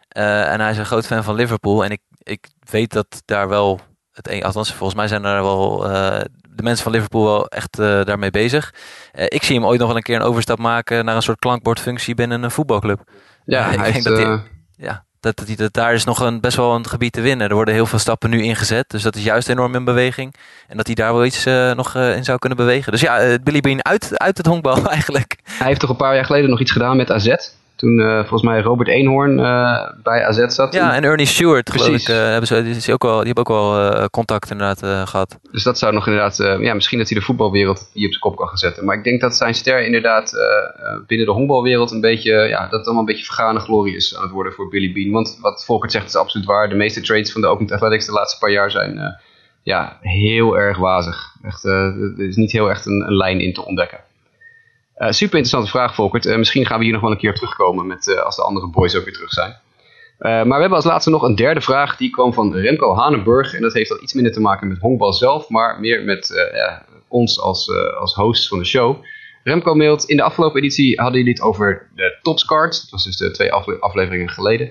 en 0.10 0.60
hij 0.60 0.72
is 0.72 0.78
een 0.78 0.86
groot 0.86 1.06
fan 1.06 1.24
van 1.24 1.36
Liverpool. 1.36 1.84
En 1.84 1.92
ik, 1.92 2.02
ik 2.24 2.48
weet 2.70 2.94
dat 2.94 3.22
daar 3.26 3.50
wel 3.50 3.80
het 4.12 4.30
een, 4.30 4.44
althans, 4.44 4.74
volgens 4.74 5.00
mij 5.00 5.08
zijn 5.08 5.26
er 5.26 5.42
wel 5.42 5.88
de 6.60 6.66
mensen 6.66 6.84
van 6.84 6.92
Liverpool 6.92 7.24
wel 7.24 7.48
echt 7.48 7.78
daarmee 7.78 8.32
bezig. 8.32 8.74
ik 9.14 9.44
zie 9.44 9.56
hem 9.56 9.66
ooit 9.66 9.80
nog 9.80 9.88
wel 9.88 9.98
een 9.98 10.04
keer 10.04 10.16
een 10.16 10.22
overstap 10.22 10.60
maken 10.60 11.06
naar 11.06 11.16
een 11.16 11.22
soort 11.22 11.40
klankbordfunctie 11.40 12.16
binnen 12.16 12.44
een 12.44 12.52
voetbalclub. 12.52 13.04
Ja, 13.46 13.64
hij 13.64 13.88
ik 13.88 13.94
denk 13.94 14.04
dat 14.04 14.18
hij, 14.18 14.42
ja, 14.76 15.06
dat, 15.20 15.38
dat, 15.38 15.58
dat, 15.58 15.74
daar 15.74 15.94
is 15.94 16.04
nog 16.04 16.20
een, 16.20 16.40
best 16.40 16.58
wel 16.58 16.76
een 16.76 16.88
gebied 16.88 17.14
te 17.14 17.22
winnen. 17.22 17.50
Er 17.50 17.56
worden 17.56 17.74
heel 17.74 17.86
veel 17.86 18.00
stappen 18.00 18.30
nu 18.30 18.42
ingezet. 18.44 18.90
Dus 18.90 19.02
dat 19.02 19.16
is 19.16 19.24
juist 19.24 19.50
enorm 19.50 19.76
in 19.76 19.84
beweging. 19.84 20.36
En 20.68 20.78
dat 20.78 20.86
hij 20.86 20.96
daar 20.96 21.14
wel 21.14 21.26
iets 21.26 21.46
uh, 21.46 21.72
nog 21.72 21.96
uh, 21.96 22.16
in 22.16 22.24
zou 22.24 22.40
kunnen 22.40 22.58
bewegen. 22.58 22.92
Dus 22.92 23.02
ja, 23.02 23.26
uh, 23.26 23.36
Billy 23.44 23.60
Bean 23.60 23.86
uit, 23.86 24.20
uit 24.20 24.38
het 24.38 24.46
honkbal 24.46 24.90
eigenlijk. 24.92 25.38
Hij 25.44 25.68
heeft 25.68 25.80
toch 25.80 25.90
een 25.90 25.96
paar 25.96 26.16
jaar 26.16 26.26
geleden 26.26 26.50
nog 26.50 26.60
iets 26.60 26.72
gedaan 26.72 26.98
met 26.98 27.12
AZ. 27.12 27.36
Toen 27.80 28.00
uh, 28.00 28.20
volgens 28.20 28.42
mij 28.42 28.62
Robert 28.62 28.90
Eenhoorn 28.90 29.40
uh, 29.40 29.90
bij 30.04 30.26
AZ 30.26 30.46
zat. 30.48 30.74
Ja, 30.74 30.96
en 30.96 31.04
Ernie 31.04 31.26
Stewart 31.26 31.64
Precies. 31.64 31.86
geloof 31.86 32.02
ik. 32.02 32.08
Uh, 32.08 32.32
hebben 32.32 32.48
ze, 32.48 32.64
die, 32.64 32.76
is 32.76 32.90
ook 32.90 33.04
wel, 33.04 33.18
die 33.18 33.26
hebben 33.26 33.46
ook 33.48 33.62
wel 33.62 34.10
contact 34.10 34.52
inderdaad 34.52 35.10
gehad. 35.10 35.40
Dus 35.52 35.64
dat 35.64 35.78
zou 35.78 35.94
nog 35.94 36.08
inderdaad... 36.08 36.38
ja, 36.62 36.74
misschien 36.74 36.98
dat 36.98 37.10
hij 37.10 37.20
de 37.20 37.26
voetbalwereld 37.26 37.90
hier 37.94 38.06
op 38.06 38.12
zijn 38.12 38.24
kop 38.24 38.36
kan 38.36 38.48
gaan 38.48 38.58
zetten. 38.58 38.86
Maar 38.86 38.98
ik 38.98 39.04
denk 39.04 39.22
dat 39.22 39.36
zijn 39.36 39.54
ster 39.54 39.86
inderdaad 39.86 40.32
binnen 41.08 41.28
de 41.28 41.34
honkbalwereld 41.34 41.92
een 41.92 42.02
beetje... 42.02 42.32
Ja, 42.32 42.62
dat 42.62 42.72
het 42.72 42.86
allemaal 42.86 43.00
een 43.00 43.06
beetje 43.06 43.26
vergane 43.26 43.60
glorie 43.60 43.96
is 43.96 44.16
aan 44.18 44.24
het 44.24 44.32
worden 44.32 44.54
voor 44.54 44.70
Billy 44.70 44.94
Bean. 44.94 45.12
Want 45.12 45.38
wat 45.42 45.66
Volkert 45.66 45.92
zegt 45.92 46.08
is 46.08 46.16
absoluut 46.16 46.48
waar. 46.48 46.70
De 46.70 46.76
meeste 46.76 47.02
trades 47.02 47.32
van 47.32 47.42
de 47.42 47.48
Oakland 47.48 47.72
Athletics 47.72 48.06
de 48.06 48.12
laatste 48.12 48.40
paar 48.40 48.52
jaar 48.52 48.72
zijn... 48.72 49.20
ja, 49.64 49.98
heel 50.02 50.58
erg 50.58 50.78
wazig. 50.78 51.36
Echt, 51.44 51.64
er 51.64 52.20
is 52.20 52.36
niet 52.36 52.52
heel 52.52 52.70
echt 52.70 52.86
een, 52.86 53.04
een 53.08 53.16
lijn 53.16 53.40
in 53.40 53.54
te 53.54 53.66
ontdekken. 53.66 54.00
Uh, 55.00 55.12
super 55.12 55.38
interessante 55.38 55.70
vraag, 55.70 55.96
Volkert. 55.96 56.26
Uh, 56.26 56.38
misschien 56.38 56.66
gaan 56.66 56.78
we 56.78 56.84
hier 56.84 56.94
nog 56.94 57.02
wel 57.02 57.12
een 57.12 57.18
keer 57.18 57.34
terugkomen 57.34 57.88
met, 57.88 58.08
uh, 58.08 58.22
als 58.22 58.36
de 58.36 58.42
andere 58.42 58.68
boys 58.68 58.96
ook 58.96 59.04
weer 59.04 59.14
terug 59.14 59.32
zijn. 59.32 59.56
maar 60.18 60.46
we 60.46 60.60
hebben 60.60 60.72
als 60.72 60.86
laatste 60.86 61.10
nog 61.10 61.22
een 61.22 61.36
derde 61.36 61.62
vraag. 61.62 61.98
Die 61.98 62.10
kwam 62.10 62.34
van 62.34 62.56
Remco 62.56 62.96
Hanenburg. 62.96 63.54
En 63.54 63.62
dat 63.62 63.74
heeft 63.74 63.92
al 63.92 64.02
iets 64.02 64.14
minder 64.14 64.32
te 64.32 64.40
maken 64.40 64.68
met 64.68 64.80
honkbal 64.80 65.14
zelf, 65.14 65.50
maar 65.50 65.80
meer 65.80 66.04
met 66.04 66.50
ons 67.08 67.42
als, 67.42 67.72
als 68.00 68.14
hosts 68.14 68.48
van 68.48 68.60
de 68.60 68.66
show. 68.66 69.04
Remco 69.44 69.76
mailt, 69.76 70.04
in 70.04 70.18
de 70.18 70.24
afgelopen 70.24 70.60
editie 70.60 71.02
hadden 71.02 71.18
jullie 71.18 71.34
het 71.34 71.42
over 71.44 71.90
de 71.96 72.18
topscards. 72.22 72.82
Dat 72.82 72.90
was 72.90 73.04
dus 73.04 73.18
de 73.18 73.32
twee 73.32 73.52
afle 73.52 73.80
afleveringen 73.80 74.30
geleden. 74.30 74.68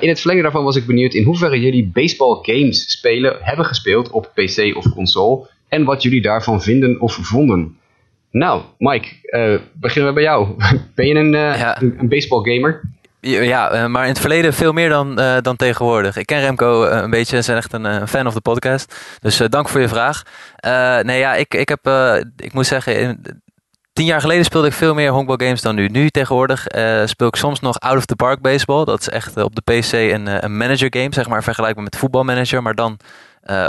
in 0.00 0.08
het 0.08 0.18
verlengde 0.18 0.42
daarvan 0.42 0.64
was 0.64 0.76
ik 0.76 0.86
benieuwd 0.86 1.14
in 1.14 1.24
hoeverre 1.24 1.60
jullie 1.60 1.90
baseball 1.92 2.38
games 2.42 2.90
spelen, 2.90 3.36
hebben 3.40 3.64
gespeeld 3.64 4.10
op 4.10 4.30
PC 4.34 4.76
of 4.76 4.88
console. 4.94 5.48
En 5.68 5.84
wat 5.84 6.02
jullie 6.02 6.22
daarvan 6.22 6.62
vinden 6.62 7.00
of 7.00 7.18
vonden. 7.20 7.78
Nou, 8.30 8.62
Mike, 8.78 9.08
uh, 9.22 9.58
beginnen 9.72 10.14
we 10.14 10.14
bij 10.14 10.24
jou. 10.24 10.48
Ben 10.94 11.06
je 11.06 11.14
een, 11.14 11.32
uh, 11.32 11.58
ja. 11.58 11.82
een, 11.82 12.08
baseball 12.08 12.54
gamer? 12.54 12.80
Ja, 13.20 13.74
uh, 13.74 13.86
maar 13.86 14.02
in 14.02 14.08
het 14.08 14.20
verleden 14.20 14.52
veel 14.52 14.72
meer 14.72 14.88
dan, 14.88 15.14
dan 15.42 15.56
tegenwoordig. 15.56 16.16
Ik 16.16 16.26
ken 16.26 16.40
Remco 16.40 16.84
een 16.84 17.10
beetje, 17.10 17.42
zijn 17.42 17.56
echt 17.56 17.72
een 17.72 18.08
fan 18.08 18.26
of 18.26 18.34
de 18.34 18.40
podcast. 18.40 19.16
Dus 19.20 19.36
dank 19.36 19.68
voor 19.68 19.80
je 19.80 19.88
vraag. 19.88 20.22
nee, 21.02 21.18
ja, 21.18 21.34
ik, 21.34 21.54
ik 21.54 21.68
heb, 21.68 21.90
ik 22.36 22.52
moet 22.52 22.66
zeggen, 22.66 23.00
in, 23.00 23.42
tien 23.92 24.04
jaar 24.04 24.20
geleden 24.20 24.44
speelde 24.44 24.66
ik 24.66 24.72
veel 24.72 24.94
meer 24.94 25.10
honkbalgames 25.10 25.62
dan 25.62 25.74
nu. 25.74 25.88
Nu 25.88 26.08
tegenwoordig 26.08 26.66
speel 27.04 27.28
ik 27.28 27.36
soms 27.36 27.60
nog 27.60 27.80
out 27.80 27.96
of 27.96 28.04
the 28.04 28.16
park 28.16 28.40
baseball. 28.40 28.84
Dat 28.84 29.00
is 29.00 29.08
echt 29.08 29.36
op 29.36 29.54
de 29.54 29.62
PC 29.62 29.92
een, 29.92 30.44
een 30.44 30.56
manager 30.56 30.88
game, 30.90 31.14
zeg 31.14 31.28
maar, 31.28 31.42
vergelijkbaar 31.42 31.84
met 31.84 31.96
voetbalmanager, 31.96 32.62
maar 32.62 32.74
dan 32.74 32.98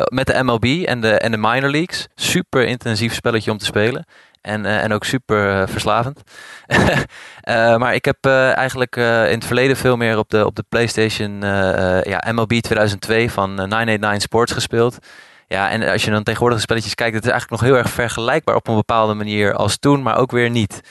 met 0.05 0.28
de 0.28 0.43
MLB 0.43 0.66
en 0.86 1.01
de, 1.01 1.12
en 1.12 1.32
de 1.32 1.38
minor 1.38 1.70
leagues. 1.70 2.08
Super 2.16 2.66
intensief 2.66 3.14
spelletje 3.14 3.51
om 3.51 3.58
te 3.58 3.66
spelen. 3.66 4.05
En, 4.41 4.65
uh, 4.65 4.83
en 4.83 4.93
ook 4.93 5.03
super 5.03 5.61
uh, 5.61 5.67
verslavend. 5.67 6.21
uh, 6.67 7.77
maar 7.81 7.93
ik 7.93 8.05
heb 8.05 8.25
eigenlijk 8.25 8.95
in 8.95 9.03
het 9.03 9.45
verleden 9.45 9.77
veel 9.77 9.97
meer 9.97 10.17
op 10.17 10.29
de, 10.29 10.45
op 10.45 10.55
de 10.55 10.63
PlayStation 10.69 11.41
ja, 12.03 12.23
MLB 12.31 12.53
2002 12.53 13.31
van 13.31 13.53
989 13.53 14.21
Sports 14.21 14.51
gespeeld. 14.51 14.97
Ja, 15.47 15.69
en 15.69 15.83
als 15.83 16.03
je 16.03 16.11
dan 16.11 16.23
tegenwoordig 16.23 16.61
spelletjes 16.61 16.95
kijkt, 16.95 17.15
het 17.15 17.25
is 17.25 17.31
eigenlijk 17.31 17.61
nog 17.61 17.69
heel 17.69 17.79
erg 17.79 17.89
vergelijkbaar 17.89 18.55
op 18.55 18.67
een 18.67 18.75
bepaalde 18.75 19.13
manier 19.13 19.53
als 19.53 19.77
toen, 19.77 20.01
maar 20.01 20.17
ook 20.17 20.31
weer 20.31 20.49
niet. 20.49 20.81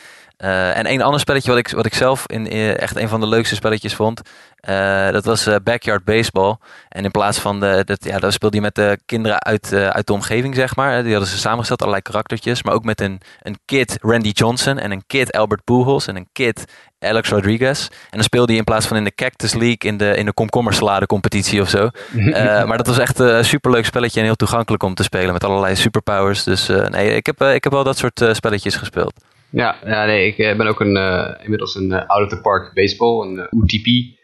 Uh, 0.45 0.77
en 0.77 0.91
een 0.91 1.03
ander 1.03 1.21
spelletje 1.21 1.51
wat 1.51 1.59
ik, 1.59 1.71
wat 1.71 1.87
ik 1.87 1.95
zelf 1.95 2.25
in, 2.27 2.47
in, 2.47 2.77
echt 2.77 2.97
een 2.97 3.09
van 3.09 3.21
de 3.21 3.27
leukste 3.27 3.55
spelletjes 3.55 3.95
vond, 3.95 4.21
uh, 4.69 5.11
dat 5.11 5.25
was 5.25 5.47
uh, 5.47 5.55
Backyard 5.63 6.05
Baseball. 6.05 6.57
En 6.89 7.05
in 7.05 7.11
plaats 7.11 7.39
van, 7.39 7.61
de, 7.61 7.83
dat, 7.85 8.05
ja, 8.05 8.19
dat 8.19 8.33
speelde 8.33 8.57
je 8.57 8.63
met 8.63 8.75
de 8.75 8.99
kinderen 9.07 9.43
uit, 9.43 9.73
uit 9.73 10.07
de 10.07 10.13
omgeving, 10.13 10.55
zeg 10.55 10.77
maar. 10.77 11.03
Die 11.03 11.11
hadden 11.11 11.31
ze 11.31 11.39
samengesteld, 11.39 11.81
allerlei 11.81 12.03
karaktertjes. 12.03 12.63
Maar 12.63 12.75
ook 12.75 12.85
met 12.85 13.01
een, 13.01 13.21
een 13.43 13.59
kid 13.65 13.99
Randy 14.01 14.29
Johnson 14.29 14.79
en 14.79 14.91
een 14.91 15.07
kid 15.07 15.33
Albert 15.33 15.65
Pujols 15.65 16.07
en 16.07 16.17
een 16.17 16.29
kid 16.33 16.65
Alex 16.99 17.29
Rodriguez. 17.29 17.87
En 17.89 18.11
dan 18.11 18.23
speelde 18.23 18.49
hij 18.49 18.57
in 18.57 18.65
plaats 18.65 18.87
van 18.87 18.97
in 18.97 19.05
de 19.05 19.15
Cactus 19.15 19.55
League 19.55 19.79
in 19.79 19.97
de, 19.97 20.17
in 20.17 20.27
de 20.27 20.33
komkommersalade 20.33 21.07
competitie 21.07 21.61
of 21.61 21.69
zo. 21.69 21.91
maar 22.67 22.77
dat 22.77 22.87
was 22.87 22.99
echt 22.99 23.19
een 23.19 23.45
superleuk 23.45 23.85
spelletje 23.85 24.21
en 24.21 24.27
heel 24.27 24.37
toegankelijk 24.37 24.83
om 24.83 24.95
te 24.95 25.03
spelen 25.03 25.33
met 25.33 25.45
allerlei 25.45 25.77
superpowers. 25.77 26.43
Dus 26.43 26.67
nee, 26.67 27.15
ik 27.15 27.27
heb, 27.27 27.43
ik 27.43 27.65
heb 27.65 27.73
wel 27.73 27.85
dat 27.85 27.99
soort 27.99 28.25
spelletjes 28.33 28.77
gespeeld. 28.77 29.13
Ja, 29.57 29.77
ja 29.85 30.05
nee, 30.05 30.27
ik 30.27 30.39
eh, 30.39 30.57
ben 30.57 30.67
ook 30.67 30.81
een, 30.81 30.97
uh, 30.97 31.31
inmiddels 31.43 31.75
een 31.75 31.91
uh, 31.91 32.07
out 32.07 32.23
of 32.23 32.29
the 32.29 32.41
park 32.41 32.75
baseball, 32.75 33.27
een 33.27 33.49
UTP 33.51 34.15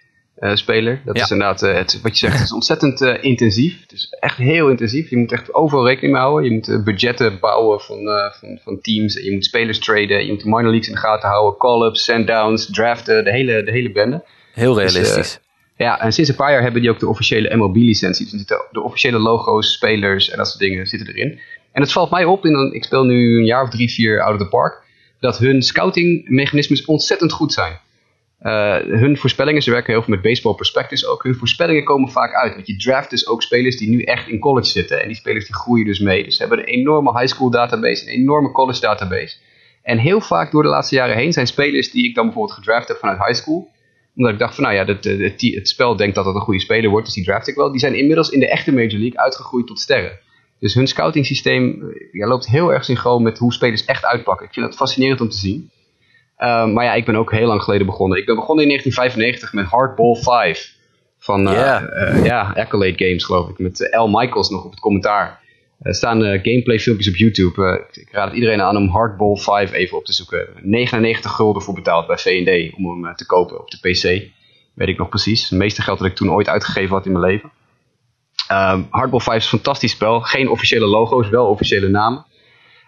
speler. 0.54 1.02
Dat 1.04 1.16
is 1.16 1.30
inderdaad, 1.30 1.60
het, 1.60 2.00
wat 2.02 2.18
je 2.18 2.26
zegt, 2.26 2.38
het 2.38 2.44
is 2.44 2.52
ontzettend 2.52 3.00
intensief. 3.00 3.80
Het 3.80 3.92
is 3.92 4.16
echt 4.20 4.36
heel 4.36 4.68
intensief. 4.68 5.10
Je 5.10 5.16
moet 5.16 5.32
echt 5.32 5.54
overal 5.54 5.86
rekening 5.86 6.12
mee 6.12 6.22
houden. 6.22 6.44
Je 6.44 6.54
moet 6.54 6.84
budgetten 6.84 7.38
bouwen 7.40 7.80
van, 7.80 7.98
van, 8.40 8.58
van 8.62 8.80
teams. 8.80 9.14
Je 9.14 9.32
moet 9.32 9.44
spelers 9.44 9.78
traden. 9.78 10.24
Je 10.24 10.32
moet 10.32 10.42
de 10.42 10.48
minor 10.48 10.70
leagues 10.70 10.88
in 10.88 10.94
de 10.94 11.00
gaten 11.00 11.28
houden. 11.28 11.58
Call-ups, 11.58 12.04
send-downs, 12.04 12.70
draften, 12.70 13.24
de 13.24 13.30
hele, 13.30 13.62
de 13.62 13.70
hele 13.70 13.92
bende. 13.92 14.24
Heel 14.54 14.74
dus, 14.74 14.92
realistisch. 14.92 15.40
ja, 15.76 16.00
en 16.00 16.12
sinds 16.12 16.30
een 16.30 16.36
paar 16.36 16.52
jaar 16.52 16.62
hebben 16.62 16.80
die 16.80 16.90
ook 16.90 17.00
de 17.00 17.08
officiële 17.08 17.56
MLB-licentie. 17.56 18.30
Dus 18.30 18.46
de, 18.46 18.68
de 18.70 18.80
officiële 18.80 19.18
logo's, 19.18 19.72
spelers 19.72 20.30
en 20.30 20.36
dat 20.36 20.46
soort 20.46 20.58
dingen 20.58 20.86
zitten 20.86 21.08
erin. 21.08 21.40
En 21.72 21.82
het 21.82 21.92
valt 21.92 22.10
mij 22.10 22.24
op, 22.24 22.44
in, 22.44 22.72
ik 22.72 22.84
speel 22.84 23.04
nu 23.04 23.38
een 23.38 23.44
jaar 23.44 23.62
of 23.62 23.70
drie, 23.70 23.90
vier 23.90 24.22
out 24.22 24.34
of 24.34 24.40
the 24.40 24.48
park 24.48 24.80
dat 25.22 25.38
hun 25.38 25.62
scoutingmechanismes 25.62 26.84
ontzettend 26.84 27.32
goed 27.32 27.52
zijn. 27.52 27.80
Uh, 28.42 28.76
hun 28.76 29.16
voorspellingen, 29.16 29.62
ze 29.62 29.70
werken 29.70 29.92
heel 29.92 30.02
veel 30.02 30.14
met 30.14 30.22
baseball 30.22 30.54
prospectus 30.54 31.06
ook. 31.06 31.22
Hun 31.22 31.34
voorspellingen 31.34 31.84
komen 31.84 32.10
vaak 32.10 32.34
uit. 32.34 32.54
Want 32.54 32.66
je 32.66 32.76
draft 32.76 33.10
dus 33.10 33.26
ook 33.26 33.42
spelers 33.42 33.76
die 33.76 33.88
nu 33.88 34.02
echt 34.02 34.28
in 34.28 34.38
college 34.38 34.68
zitten. 34.68 35.00
En 35.02 35.06
die 35.06 35.16
spelers 35.16 35.44
die 35.46 35.54
groeien 35.54 35.84
dus 35.84 35.98
mee. 36.00 36.24
Dus 36.24 36.36
ze 36.36 36.40
hebben 36.40 36.58
een 36.58 36.64
enorme 36.64 37.18
high 37.18 37.32
school 37.34 37.50
database, 37.50 38.02
een 38.02 38.12
enorme 38.12 38.52
college 38.52 38.80
database. 38.80 39.36
En 39.82 39.98
heel 39.98 40.20
vaak 40.20 40.50
door 40.50 40.62
de 40.62 40.68
laatste 40.68 40.94
jaren 40.94 41.16
heen 41.16 41.32
zijn 41.32 41.46
spelers 41.46 41.90
die 41.90 42.08
ik 42.08 42.14
dan 42.14 42.24
bijvoorbeeld 42.24 42.58
gedraft 42.58 42.88
heb 42.88 42.96
vanuit 42.96 43.18
high 43.18 43.40
school. 43.40 43.70
Omdat 44.16 44.32
ik 44.32 44.38
dacht 44.38 44.54
van 44.54 44.64
nou 44.64 44.76
ja, 44.76 44.84
het, 44.84 45.04
het, 45.04 45.40
het 45.54 45.68
spel 45.68 45.96
denkt 45.96 46.14
dat 46.14 46.24
dat 46.24 46.34
een 46.34 46.40
goede 46.40 46.60
speler 46.60 46.90
wordt, 46.90 47.06
dus 47.06 47.14
die 47.14 47.24
draft 47.24 47.48
ik 47.48 47.54
wel. 47.54 47.70
Die 47.70 47.80
zijn 47.80 47.94
inmiddels 47.94 48.30
in 48.30 48.40
de 48.40 48.48
echte 48.48 48.72
Major 48.72 48.98
League 48.98 49.18
uitgegroeid 49.18 49.66
tot 49.66 49.80
sterren. 49.80 50.18
Dus 50.62 50.74
hun 50.74 50.86
scouting 50.86 51.26
systeem 51.26 51.82
eh, 51.82 52.12
ja, 52.12 52.26
loopt 52.26 52.46
heel 52.46 52.72
erg 52.72 52.84
synchroon 52.84 53.22
met 53.22 53.38
hoe 53.38 53.52
spelers 53.52 53.84
echt 53.84 54.04
uitpakken. 54.04 54.46
Ik 54.46 54.52
vind 54.52 54.66
het 54.66 54.74
fascinerend 54.74 55.20
om 55.20 55.28
te 55.28 55.36
zien. 55.36 55.70
Uh, 56.38 56.66
maar 56.66 56.84
ja, 56.84 56.94
ik 56.94 57.04
ben 57.04 57.16
ook 57.16 57.32
heel 57.32 57.46
lang 57.46 57.62
geleden 57.62 57.86
begonnen. 57.86 58.18
Ik 58.18 58.26
ben 58.26 58.34
begonnen 58.34 58.64
in 58.64 58.70
1995 58.70 59.52
met 59.52 59.66
Hardball 59.66 60.14
5. 60.14 60.74
Van 61.18 61.48
uh, 61.48 61.82
uh, 61.94 62.24
ja, 62.24 62.52
Accolade 62.56 63.04
Games 63.04 63.24
geloof 63.24 63.48
ik. 63.48 63.58
Met 63.58 63.90
Al 63.90 64.08
Michaels 64.08 64.50
nog 64.50 64.64
op 64.64 64.70
het 64.70 64.80
commentaar. 64.80 65.40
Er 65.80 65.94
staan 65.94 66.22
gameplay 66.22 66.78
filmpjes 66.78 67.08
op 67.08 67.16
YouTube. 67.16 67.86
ik 67.92 68.08
raad 68.12 68.26
het 68.26 68.34
iedereen 68.34 68.62
aan 68.62 68.76
om 68.76 68.88
Hardball 68.88 69.36
5 69.36 69.72
even 69.72 69.98
op 69.98 70.04
te 70.04 70.12
zoeken. 70.12 70.48
99 70.62 71.30
gulden 71.30 71.62
voor 71.62 71.74
betaald 71.74 72.06
bij 72.06 72.16
V&D 72.18 72.76
om 72.76 73.04
hem 73.04 73.14
te 73.14 73.26
kopen 73.26 73.60
op 73.60 73.70
de 73.70 73.78
PC. 73.78 74.30
Weet 74.74 74.88
ik 74.88 74.98
nog 74.98 75.08
precies. 75.08 75.48
Het 75.48 75.58
meeste 75.58 75.82
geld 75.82 75.98
dat 75.98 76.08
ik 76.08 76.14
toen 76.14 76.32
ooit 76.32 76.48
uitgegeven 76.48 76.94
had 76.96 77.06
in 77.06 77.12
mijn 77.12 77.24
leven. 77.24 77.52
Um, 78.52 78.86
Hardball 78.90 79.20
5 79.20 79.36
is 79.36 79.44
een 79.44 79.58
fantastisch 79.58 79.90
spel. 79.90 80.20
Geen 80.20 80.48
officiële 80.48 80.86
logo's, 80.86 81.28
wel 81.28 81.46
officiële 81.46 81.88
namen. 81.88 82.24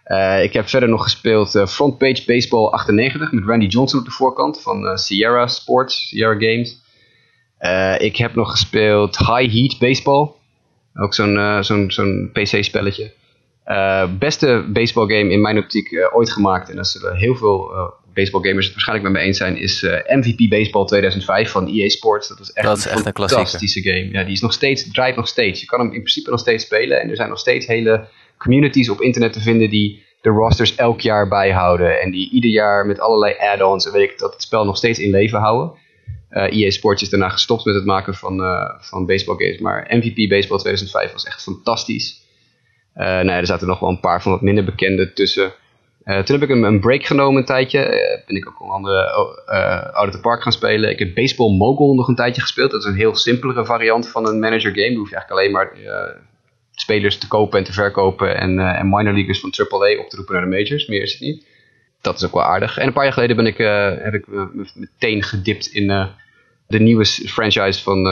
Uh, 0.06 0.42
ik 0.42 0.52
heb 0.52 0.68
verder 0.68 0.88
nog 0.88 1.02
gespeeld 1.02 1.54
uh, 1.54 1.66
Frontpage 1.66 2.24
Baseball 2.26 2.70
98 2.70 3.32
met 3.32 3.44
Randy 3.44 3.66
Johnson 3.66 3.98
op 3.98 4.04
de 4.04 4.10
voorkant 4.10 4.62
van 4.62 4.84
uh, 4.84 4.96
Sierra 4.96 5.46
Sports, 5.46 6.08
Sierra 6.08 6.34
Games. 6.38 6.78
ik 8.00 8.16
heb 8.16 8.34
nog 8.34 8.50
gespeeld 8.50 9.18
High 9.18 9.52
Heat 9.52 9.78
Baseball. 9.78 10.30
Ook 10.94 11.14
zo'n 11.14 12.30
PC-spelletje. 12.32 13.12
beste 14.18 14.64
baseball 14.72 15.06
game 15.06 15.30
in 15.30 15.40
mijn 15.40 15.58
optiek 15.58 16.08
ooit 16.12 16.30
gemaakt. 16.30 16.70
En 16.70 16.76
dat 16.76 16.86
zullen 16.86 17.16
heel 17.16 17.34
veel 17.34 17.70
baseballgamers 18.14 18.64
het 18.64 18.74
waarschijnlijk 18.74 19.12
met 19.12 19.20
me 19.20 19.26
eens 19.26 19.38
zijn, 19.38 19.56
is 19.56 19.82
uh, 19.82 19.92
MVP 19.92 20.48
Baseball 20.48 20.86
2005 20.86 21.50
van 21.50 21.68
EA 21.68 21.88
Sports. 21.88 22.28
Dat 22.28 22.40
is 22.40 22.52
echt, 22.52 22.66
dat 22.66 22.76
is 22.76 22.86
echt 22.86 23.06
een, 23.06 23.12
fantastische 23.14 23.82
game. 23.82 24.08
Ja, 24.10 24.22
die 24.22 24.32
is 24.32 24.40
nog 24.40 24.52
steeds, 24.52 24.92
draait 24.92 25.16
nog 25.16 25.28
steeds. 25.28 25.60
Je 25.60 25.66
kan 25.66 25.78
hem 25.78 25.92
in 25.92 26.00
principe 26.00 26.30
nog 26.30 26.40
steeds 26.40 26.64
spelen. 26.64 27.00
En 27.00 27.10
er 27.10 27.16
zijn 27.16 27.28
nog 27.28 27.38
steeds 27.38 27.66
hele 27.66 28.08
communities 28.38 28.88
op 28.88 29.00
internet 29.00 29.32
te 29.32 29.40
vinden 29.40 29.70
die 29.70 30.02
de 30.20 30.30
rosters 30.30 30.74
elk 30.74 31.00
jaar 31.00 31.28
bijhouden. 31.28 32.00
En 32.00 32.10
die 32.10 32.30
ieder 32.30 32.50
jaar 32.50 32.86
met 32.86 33.00
allerlei 33.00 33.34
add-ons 33.38 33.86
en 33.86 33.92
weet 33.92 34.10
ik 34.10 34.18
dat 34.18 34.32
het 34.32 34.42
spel 34.42 34.64
nog 34.64 34.76
steeds 34.76 34.98
in 34.98 35.10
leven 35.10 35.38
houden. 35.38 35.82
Uh, 36.30 36.44
eh, 36.44 36.52
EA 36.52 36.70
Sports 36.70 37.02
is 37.02 37.08
daarna 37.08 37.28
gestopt 37.28 37.64
met 37.64 37.74
het 37.74 37.84
maken 37.84 38.14
van, 38.14 38.40
uh, 38.40 38.70
van 38.80 39.06
baseball 39.06 39.36
games. 39.36 39.58
Maar 39.58 39.86
MVP 39.88 40.28
Baseball 40.28 40.58
2005 40.58 41.12
was 41.12 41.24
echt 41.24 41.42
fantastisch. 41.42 42.22
Uh, 42.96 43.04
nou 43.04 43.26
ja, 43.26 43.36
er 43.36 43.46
zaten 43.46 43.66
nog 43.66 43.80
wel 43.80 43.88
een 43.88 44.00
paar 44.00 44.22
van 44.22 44.32
wat 44.32 44.42
minder 44.42 44.64
bekende 44.64 45.12
tussen. 45.12 45.52
Uh, 46.04 46.18
toen 46.18 46.40
heb 46.40 46.50
ik 46.50 46.56
een, 46.56 46.80
break 46.80 47.04
genomen 47.04 47.40
een 47.40 47.46
tijdje. 47.46 47.78
Uh, 47.78 48.26
ben 48.26 48.36
ik 48.36 48.48
ook 48.48 48.60
een 48.60 48.68
andere 48.68 49.02
uh, 49.48 49.94
Out 49.94 50.08
of 50.08 50.14
the 50.14 50.20
Park 50.20 50.42
gaan 50.42 50.52
spelen. 50.52 50.90
Ik 50.90 50.98
heb 50.98 51.14
Baseball 51.14 51.56
Mogul 51.56 51.94
nog 51.94 52.08
een 52.08 52.14
tijdje 52.14 52.40
gespeeld. 52.40 52.70
Dat 52.70 52.80
is 52.80 52.86
een 52.86 52.96
heel 52.96 53.16
simpelere 53.16 53.64
variant 53.64 54.08
van 54.08 54.26
een 54.26 54.38
manager 54.38 54.70
game. 54.70 54.90
Je 54.90 54.96
hoeft 54.96 55.12
eigenlijk 55.12 55.40
alleen 55.40 55.52
maar 55.52 55.72
spelers 56.70 57.18
te 57.18 57.28
kopen 57.28 57.58
en 57.58 57.64
te 57.64 57.72
verkopen. 57.72 58.36
En, 58.36 58.58
en 58.58 58.88
minor 58.88 59.12
leaguers 59.12 59.40
van 59.40 59.52
AAA 59.56 59.98
op 59.98 60.08
te 60.08 60.16
roepen 60.16 60.34
naar 60.34 60.42
de 60.42 60.56
majors. 60.56 60.86
Meer 60.86 61.02
is 61.02 61.12
het 61.12 61.20
niet. 61.20 61.46
Dat 62.00 62.16
is 62.16 62.24
ook 62.24 62.34
wel 62.34 62.42
aardig. 62.42 62.78
En 62.78 62.86
een 62.86 62.92
paar 62.92 63.04
jaar 63.04 63.12
geleden 63.12 63.36
ben 63.36 63.46
ik, 63.46 63.56
heb 64.02 64.14
ik 64.14 64.26
meteen 64.74 65.22
gedipt 65.22 65.66
in 65.66 65.86
de 66.66 66.80
nieuwe 66.80 67.04
franchise 67.06 67.82
van 67.82 68.04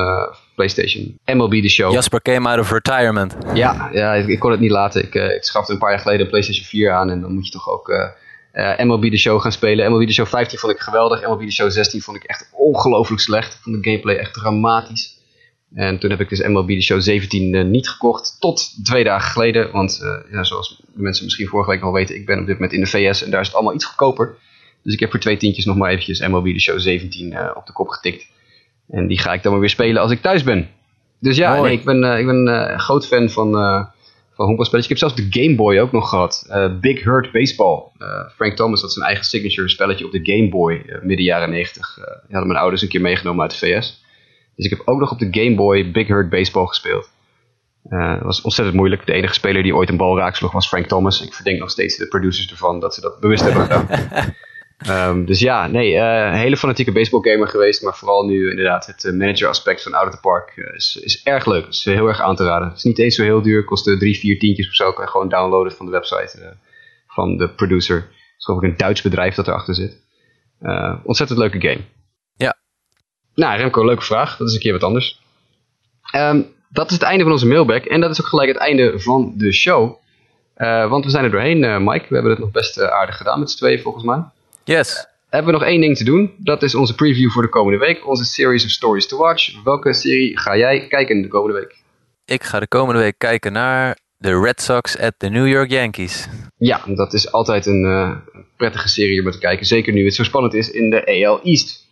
PlayStation. 0.55 1.19
MLB 1.25 1.63
The 1.63 1.69
Show. 1.69 1.93
Jasper 1.93 2.23
came 2.23 2.49
out 2.49 2.59
of 2.59 2.71
retirement. 2.71 3.37
Ja, 3.55 3.89
ja 3.93 4.15
ik, 4.15 4.27
ik 4.27 4.39
kon 4.39 4.51
het 4.51 4.61
niet 4.61 4.71
laten. 4.71 5.03
Ik, 5.03 5.15
uh, 5.15 5.35
ik 5.35 5.45
schafte 5.45 5.73
een 5.73 5.79
paar 5.79 5.91
jaar 5.91 6.01
geleden 6.01 6.21
een 6.21 6.29
PlayStation 6.29 6.65
4 6.65 6.93
aan. 6.93 7.11
En 7.11 7.21
dan 7.21 7.35
moet 7.35 7.47
je 7.47 7.53
toch 7.53 7.69
ook 7.71 7.89
uh, 7.89 8.09
uh, 8.55 8.79
MLB 8.79 9.11
The 9.11 9.17
Show 9.17 9.41
gaan 9.41 9.53
spelen. 9.53 9.93
MLB 9.93 10.07
The 10.07 10.13
Show 10.13 10.27
15 10.27 10.59
vond 10.59 10.73
ik 10.73 10.81
geweldig. 10.81 11.27
MLB 11.27 11.41
The 11.41 11.51
Show 11.51 11.71
16 11.71 12.03
vond 12.03 12.17
ik 12.17 12.25
echt 12.25 12.49
ongelooflijk 12.53 13.21
slecht. 13.21 13.55
Ik 13.55 13.61
vond 13.61 13.83
de 13.83 13.91
gameplay 13.91 14.17
echt 14.17 14.35
dramatisch. 14.35 15.21
En 15.75 15.99
toen 15.99 16.11
heb 16.11 16.21
ik 16.21 16.29
dus 16.29 16.47
MLB 16.47 16.69
The 16.69 16.81
Show 16.81 17.01
17 17.01 17.71
niet 17.71 17.89
gekocht. 17.89 18.37
Tot 18.39 18.85
twee 18.85 19.05
dagen 19.05 19.31
geleden. 19.31 19.73
Want 19.73 20.01
ja, 20.31 20.45
zoals 20.45 20.83
de 20.95 21.03
mensen 21.03 21.25
misschien 21.25 21.47
vorige 21.47 21.71
week 21.71 21.83
al 21.83 21.93
weten. 21.93 22.15
Ik 22.15 22.27
ben 22.27 22.41
op 22.41 22.47
dit 22.47 22.55
moment 22.55 22.73
in 22.73 22.81
de 22.81 22.87
VS. 22.87 23.23
En 23.23 23.31
daar 23.31 23.41
is 23.41 23.47
het 23.47 23.57
allemaal 23.57 23.75
iets 23.75 23.85
goedkoper. 23.85 24.37
Dus 24.83 24.95
ik 24.95 25.01
heb 25.01 25.11
voor 25.11 25.21
twee 25.21 25.37
tientjes 25.37 25.65
nog 25.65 25.77
maar 25.77 25.91
eventjes 25.91 26.21
MLB 26.21 26.47
The 26.47 26.61
Show 26.61 26.79
17 26.79 27.57
op 27.57 27.67
de 27.67 27.73
kop 27.73 27.89
getikt. 27.89 28.27
En 28.93 29.07
die 29.07 29.19
ga 29.19 29.33
ik 29.33 29.43
dan 29.43 29.53
maar 29.53 29.61
weer 29.61 29.71
spelen 29.71 30.03
als 30.03 30.11
ik 30.11 30.21
thuis 30.21 30.43
ben. 30.43 30.69
Dus 31.21 31.37
ja, 31.37 31.61
nee, 31.61 31.73
ik 31.73 31.85
ben, 31.85 32.03
uh, 32.03 32.19
ik 32.19 32.27
ben 32.27 32.49
uh, 32.49 32.79
groot 32.79 33.07
fan 33.07 33.29
van, 33.29 33.49
uh, 33.49 33.85
van 34.35 34.47
honkbalspelletjes. 34.47 34.83
Ik 34.83 34.89
heb 34.89 34.99
zelfs 34.99 35.15
de 35.15 35.41
Game 35.41 35.55
Boy 35.55 35.79
ook 35.79 35.93
nog 35.93 36.09
gehad. 36.09 36.51
Big 36.81 37.05
Hurt 37.05 37.33
Baseball. 37.33 37.83
Frank 38.35 38.57
Thomas 38.57 38.81
had 38.81 38.93
zijn 38.93 39.07
eigen 39.07 39.25
signature 39.25 39.69
spelletje 39.69 40.05
op 40.05 40.13
de 40.13 40.21
Game 40.23 40.49
Boy 40.49 40.99
midden 41.03 41.25
jaren 41.25 41.51
90. 41.51 41.95
die 41.95 42.05
hadden 42.31 42.47
mijn 42.47 42.59
ouders 42.59 42.83
een 42.83 42.89
keer 42.89 43.01
meegenomen 43.01 43.43
uit 43.43 43.51
de 43.51 43.67
VS. 43.67 44.05
Dus 44.57 44.65
ik 44.65 44.71
heb 44.71 44.83
ook 44.85 45.01
nog 45.01 45.11
op 45.11 45.19
de 45.19 45.29
Game 45.31 45.55
Boy 45.55 45.91
Big 45.91 46.07
Hurt 46.07 46.31
Baseball 46.31 46.67
gespeeld. 46.67 47.11
dat 47.83 48.23
was 48.23 48.41
ontzettend 48.41 48.77
moeilijk. 48.77 49.07
De 49.07 49.13
enige 49.13 49.35
speler 49.35 49.63
die 49.63 49.75
ooit 49.75 49.89
een 49.89 49.97
bal 49.97 50.19
raaksloeg 50.19 50.53
was 50.53 50.69
Frank 50.69 50.87
Thomas. 50.87 51.23
Ik 51.23 51.35
verdenk 51.35 51.59
nog 51.59 51.71
steeds 51.71 51.97
de 51.97 52.09
producers 52.09 52.51
ervan 52.51 52.81
dat 52.81 52.95
ze 52.95 53.01
dat 53.01 53.21
bewust 53.21 53.43
hebben 53.43 53.63
gedaan. 53.63 53.87
Um, 54.89 55.25
dus 55.25 55.39
ja, 55.39 55.67
nee, 55.67 55.93
uh, 55.93 56.33
hele 56.33 56.57
fanatieke 56.57 56.93
baseballgamer 56.93 57.49
geweest. 57.49 57.83
Maar 57.83 57.95
vooral 57.95 58.25
nu 58.25 58.51
inderdaad 58.51 58.87
het 58.87 59.05
uh, 59.05 59.13
manager 59.13 59.49
aspect 59.49 59.83
van 59.83 59.95
Out 59.95 60.07
of 60.07 60.15
the 60.15 60.21
Park 60.21 60.53
uh, 60.57 60.75
is, 60.75 61.01
is 61.03 61.23
erg 61.23 61.47
leuk. 61.47 61.67
is 61.67 61.85
heel 61.85 62.07
erg 62.07 62.21
aan 62.21 62.37
te 62.37 62.45
raden. 62.45 62.69
Het 62.69 62.77
is 62.77 62.83
niet 62.83 62.99
eens 62.99 63.15
zo 63.15 63.23
heel 63.23 63.43
duur. 63.43 63.65
Kost 63.65 63.85
drie, 63.85 64.19
vier 64.19 64.39
tientjes 64.39 64.69
of 64.69 64.75
zo. 64.75 64.93
Kan 64.93 65.05
je 65.05 65.11
gewoon 65.11 65.29
downloaden 65.29 65.73
van 65.73 65.87
de 65.87 65.93
website 65.93 66.57
van 67.07 67.37
de 67.37 67.49
producer. 67.49 67.97
Het 67.97 68.39
is 68.39 68.45
geloof 68.45 68.63
ik 68.63 68.69
een 68.69 68.77
Duits 68.77 69.03
bedrijf 69.03 69.35
dat 69.35 69.49
erachter 69.49 69.75
zit. 69.75 70.01
ontzettend 71.05 71.39
leuke 71.39 71.61
game. 71.61 71.81
Ja. 72.37 72.57
Nou, 73.35 73.59
Remco, 73.59 73.85
leuke 73.85 74.03
vraag. 74.03 74.37
Dat 74.37 74.49
is 74.49 74.55
een 74.55 74.61
keer 74.61 74.73
wat 74.73 74.83
anders. 74.83 75.21
Um, 76.17 76.47
dat 76.69 76.87
is 76.87 76.93
het 76.93 77.03
einde 77.03 77.23
van 77.23 77.33
onze 77.33 77.47
mailbag. 77.47 77.85
En 77.85 78.01
dat 78.01 78.11
is 78.11 78.21
ook 78.21 78.29
gelijk 78.29 78.49
het 78.49 78.59
einde 78.59 79.01
van 79.01 79.33
de 79.37 79.53
show. 79.53 79.97
want 80.89 81.05
we 81.05 81.11
zijn 81.11 81.25
er 81.25 81.31
doorheen, 81.31 81.85
Mike. 81.85 82.07
We 82.09 82.15
hebben 82.15 82.31
het 82.31 82.41
nog 82.41 82.51
best 82.51 82.81
aardig 82.81 83.17
gedaan 83.17 83.39
met 83.39 83.51
z'n 83.51 83.57
tweeën 83.57 83.81
volgens 83.81 84.05
mij. 84.05 84.23
Yes. 84.65 85.07
Hebben 85.29 85.53
we 85.53 85.59
nog 85.59 85.69
één 85.69 85.81
ding 85.81 85.97
te 85.97 86.05
doen. 86.05 86.35
Dat 86.39 86.63
is 86.63 86.75
onze 86.75 86.95
preview 86.95 87.31
voor 87.31 87.43
de 87.43 87.49
komende 87.49 87.79
week. 87.79 88.07
Onze 88.07 88.25
series 88.25 88.65
of 88.65 88.71
stories 88.71 89.07
to 89.07 89.17
watch. 89.17 89.63
Welke 89.65 89.95
serie 89.95 90.39
ga 90.39 90.57
jij 90.57 90.87
kijken 90.87 91.23
de 91.23 91.29
komende 91.29 91.59
week? 91.59 91.77
Ik 92.25 92.43
ga 92.43 92.61
de 92.61 92.69
komende 92.69 93.01
week 93.01 93.15
kijken 93.19 93.53
naar 93.53 93.99
de 94.19 94.41
Red 94.41 94.63
Sox 94.63 94.99
at 94.99 95.15
the 95.17 95.29
New 95.29 95.49
York 95.49 95.71
Yankees. 95.71 96.29
Ja, 96.57 96.81
dat 96.87 97.13
is 97.13 97.33
altijd 97.33 97.67
een 97.67 97.85
uh, 97.85 98.17
prettige 98.57 98.89
serie 98.89 99.25
om 99.25 99.31
te 99.31 99.39
kijken. 99.39 99.67
Zeker 99.67 99.93
nu 99.93 100.05
het 100.05 100.15
zo 100.15 100.23
spannend 100.23 100.55
is 100.55 100.71
in 100.71 100.91
de 100.91 101.27
AL 101.27 101.43
East. 101.43 101.87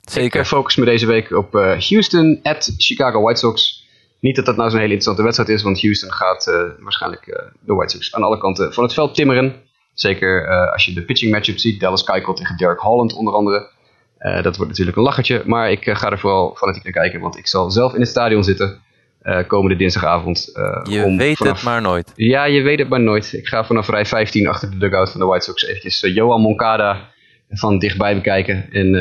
Zeker. 0.00 0.26
Ik 0.26 0.34
uh, 0.34 0.50
focus 0.50 0.76
me 0.76 0.84
deze 0.84 1.06
week 1.06 1.30
op 1.30 1.54
uh, 1.54 1.62
Houston 1.62 2.40
at 2.42 2.74
Chicago 2.76 3.22
White 3.22 3.40
Sox. 3.40 3.86
Niet 4.20 4.36
dat 4.36 4.46
dat 4.46 4.56
nou 4.56 4.70
zo'n 4.70 4.80
hele 4.80 4.92
interessante 4.92 5.22
wedstrijd 5.22 5.50
is, 5.50 5.62
want 5.62 5.80
Houston 5.80 6.12
gaat 6.12 6.44
waarschijnlijk 6.78 7.50
de 7.60 7.74
White 7.74 7.94
Sox 7.94 8.14
aan 8.14 8.22
alle 8.22 8.38
kanten 8.38 8.72
van 8.72 8.84
het 8.84 8.94
veld 8.94 9.14
timmeren. 9.14 9.67
Zeker 10.00 10.48
uh, 10.48 10.72
als 10.72 10.84
je 10.84 10.92
de 10.92 11.02
pitching 11.02 11.32
matchup 11.32 11.58
ziet. 11.58 11.80
Dallas 11.80 12.04
Keuchel 12.04 12.34
tegen 12.34 12.56
Derek 12.56 12.78
Holland 12.78 13.12
onder 13.12 13.34
andere. 13.34 13.68
Uh, 14.20 14.42
dat 14.42 14.56
wordt 14.56 14.70
natuurlijk 14.70 14.96
een 14.96 15.02
lachertje. 15.02 15.42
Maar 15.46 15.70
ik 15.70 15.86
uh, 15.86 15.96
ga 15.96 16.10
er 16.10 16.18
vooral 16.18 16.54
fanatiek 16.54 16.84
naar 16.84 16.92
kijken. 16.92 17.20
Want 17.20 17.36
ik 17.36 17.46
zal 17.46 17.70
zelf 17.70 17.94
in 17.94 18.00
het 18.00 18.08
stadion 18.08 18.44
zitten. 18.44 18.80
komende 19.46 19.76
dinsdagavond. 19.76 20.50
je 20.82 21.02
om 21.04 21.16
weet 21.16 21.36
vanaf... 21.36 21.54
het 21.54 21.62
maar 21.62 21.80
nooit. 21.80 22.12
Ja, 22.14 22.44
je 22.44 22.62
weet 22.62 22.78
het 22.78 22.88
maar 22.88 23.00
nooit. 23.00 23.32
Ik 23.32 23.46
ga 23.46 23.64
vanaf 23.64 23.88
rij 23.88 24.06
15 24.06 24.46
achter 24.46 24.70
de 24.70 24.78
dugout 24.78 25.10
van 25.10 25.20
de 25.20 25.26
White 25.26 25.44
Sox 25.44 25.66
eventjes 25.66 26.00
Johan 26.00 26.40
Moncada 26.40 27.10
van 27.48 27.78
dichtbij 27.78 28.14
bekijken. 28.14 28.68
En 28.72 28.92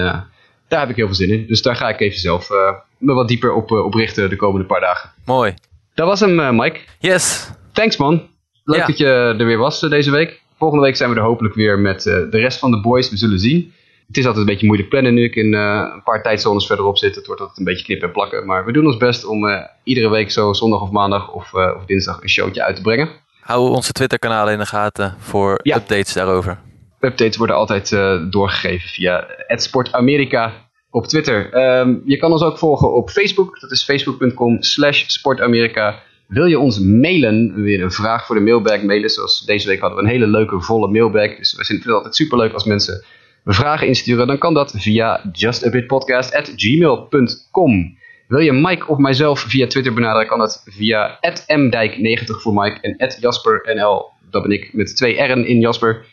daar 0.67 0.79
heb 0.79 0.89
ik 0.89 0.95
heel 0.95 1.05
veel 1.05 1.15
zin 1.15 1.29
in. 1.29 1.47
Dus 1.47 1.61
daar 1.61 1.75
ga 1.75 1.89
ik 1.89 1.99
even 1.99 2.19
zelf 2.19 2.49
me 2.97 3.13
wat 3.13 3.27
dieper 3.27 3.53
op, 3.53 3.71
op 3.71 3.93
richten 3.93 4.29
de 4.29 4.35
komende 4.35 4.67
paar 4.67 4.81
dagen. 4.81 5.09
Mooi. 5.25 5.53
Dat 5.93 6.07
was 6.07 6.19
hem, 6.19 6.55
Mike. 6.55 6.79
Yes. 6.99 7.49
Thanks 7.71 7.97
man. 7.97 8.29
Leuk 8.63 8.79
Ja. 8.79 8.85
dat 8.85 8.97
je 8.97 9.05
er 9.37 9.45
weer 9.45 9.57
was 9.57 9.79
deze 9.79 10.11
week. 10.11 10.41
Volgende 10.57 10.83
week 10.83 10.95
zijn 10.95 11.09
we 11.09 11.15
er 11.15 11.21
hopelijk 11.21 11.55
weer 11.55 11.79
met 11.79 12.05
eh, 12.05 12.13
de 12.13 12.37
rest 12.37 12.59
van 12.59 12.71
de 12.71 12.81
boys. 12.81 13.09
We 13.09 13.17
zullen 13.17 13.39
zien. 13.39 13.73
Het 14.07 14.17
is 14.17 14.25
altijd 14.25 14.45
een 14.45 14.51
beetje 14.51 14.65
moeilijk 14.65 14.89
plannen 14.89 15.13
nu 15.13 15.23
ik 15.23 15.35
in 15.35 15.53
eh, 15.53 15.89
een 15.93 16.03
paar 16.03 16.23
tijdzones 16.23 16.65
verderop 16.65 16.97
zit. 16.97 17.15
Het 17.15 17.25
wordt 17.25 17.41
altijd 17.41 17.59
een 17.59 17.65
beetje 17.65 17.83
knippen 17.83 18.07
en 18.07 18.13
plakken. 18.13 18.45
Maar 18.45 18.65
we 18.65 18.71
doen 18.71 18.85
ons 18.85 18.97
best 18.97 19.25
om 19.25 19.47
eh, 19.47 19.63
iedere 19.83 20.09
week 20.09 20.31
zo 20.31 20.53
zondag 20.53 20.81
of 20.81 20.91
maandag 20.91 21.31
of, 21.31 21.53
of 21.53 21.85
dinsdag 21.85 22.21
een 22.21 22.29
showtje 22.29 22.63
uit 22.63 22.75
te 22.75 22.81
brengen. 22.81 23.09
Hou 23.41 23.69
onze 23.69 23.91
Twitter-kanalen 23.91 24.53
in 24.53 24.59
de 24.59 24.65
gaten 24.65 25.15
voor 25.19 25.59
Ja. 25.63 25.75
updates 25.75 26.13
daarover. 26.13 26.59
Updates 26.99 27.37
worden 27.37 27.55
altijd 27.55 27.89
doorgegeven 28.31 28.89
via 28.89 29.27
@sportamerika 29.47 30.53
op 30.89 31.07
Twitter. 31.07 31.53
Ehm, 31.53 31.95
je 32.05 32.17
kan 32.17 32.31
ons 32.31 32.41
ook 32.41 32.57
volgen 32.57 32.93
op 32.93 33.09
Facebook. 33.09 33.59
Dat 33.59 33.71
is 33.71 33.83
facebook.com 33.83 34.61
slash 34.61 35.03
sportamerika. 35.07 35.99
Wil 36.27 36.45
je 36.45 36.59
ons 36.59 36.79
mailen, 36.79 37.61
weer 37.61 37.81
een 37.81 37.91
vraag 37.91 38.25
voor 38.25 38.35
de 38.35 38.41
mailbag 38.41 38.81
mailen. 38.81 39.09
Zoals 39.09 39.45
deze 39.45 39.67
week 39.67 39.79
hadden 39.79 39.97
we 39.97 40.03
een 40.03 40.09
hele 40.09 40.27
leuke 40.27 40.61
volle 40.61 40.87
mailbag. 40.87 41.37
Dus 41.37 41.55
we 41.55 41.65
vinden 41.65 41.85
het 41.85 41.95
altijd 41.95 42.15
superleuk 42.15 42.53
als 42.53 42.63
mensen 42.63 43.05
vragen 43.45 43.87
insturen. 43.87 44.27
Dan 44.27 44.37
kan 44.37 44.53
dat 44.53 44.73
via 44.77 45.21
justabitpodcast.gmail.com. 45.31 47.97
Wil 48.27 48.39
je 48.39 48.53
Mike 48.53 48.87
of 48.87 48.97
mijzelf 48.97 49.39
via 49.39 49.67
Twitter 49.67 49.93
benaderen, 49.93 50.27
kan 50.27 50.39
dat 50.39 50.63
via 50.65 51.19
mdijk90 51.47 52.25
voor 52.25 52.53
Mike 52.53 52.81
en 52.81 52.95
jaspernl. 53.19 54.09
Dat 54.29 54.41
ben 54.41 54.51
ik 54.51 54.73
met 54.73 54.95
twee 54.95 55.21
R'en 55.21 55.45
in 55.45 55.59
Jasper. 55.59 56.05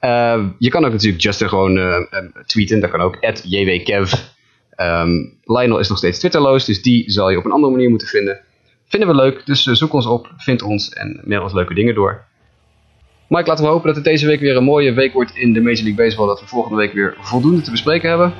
Uh, 0.00 0.44
je 0.58 0.68
kan 0.68 0.84
ook 0.84 0.92
natuurlijk 0.92 1.22
Justin 1.22 1.48
gewoon 1.48 1.76
uh, 1.76 1.96
um, 2.10 2.32
tweeten. 2.46 2.80
Dat 2.80 2.90
kan 2.90 3.00
ook. 3.00 3.16
jwkev. 3.44 4.12
Um, 4.76 5.38
Lionel 5.44 5.78
is 5.78 5.88
nog 5.88 5.98
steeds 5.98 6.18
Twitterloos. 6.18 6.64
Dus 6.64 6.82
die 6.82 7.10
zal 7.10 7.30
je 7.30 7.38
op 7.38 7.44
een 7.44 7.50
andere 7.50 7.72
manier 7.72 7.90
moeten 7.90 8.08
vinden. 8.08 8.40
Vinden 8.88 9.08
we 9.08 9.14
leuk. 9.14 9.46
Dus 9.46 9.66
uh, 9.66 9.74
zoek 9.74 9.92
ons 9.92 10.06
op. 10.06 10.32
Vind 10.36 10.62
ons. 10.62 10.88
En 10.88 11.20
mail 11.24 11.42
ons 11.42 11.52
leuke 11.52 11.74
dingen 11.74 11.94
door. 11.94 12.24
Mike, 13.28 13.48
laten 13.48 13.64
we 13.64 13.70
hopen 13.70 13.86
dat 13.86 13.96
het 13.96 14.04
deze 14.04 14.26
week 14.26 14.40
weer 14.40 14.56
een 14.56 14.64
mooie 14.64 14.92
week 14.92 15.12
wordt 15.12 15.36
in 15.36 15.52
de 15.52 15.60
Major 15.60 15.82
League 15.82 16.04
Baseball. 16.04 16.26
Dat 16.26 16.40
we 16.40 16.46
volgende 16.46 16.76
week 16.76 16.92
weer 16.92 17.16
voldoende 17.20 17.60
te 17.60 17.70
bespreken 17.70 18.08
hebben. 18.08 18.32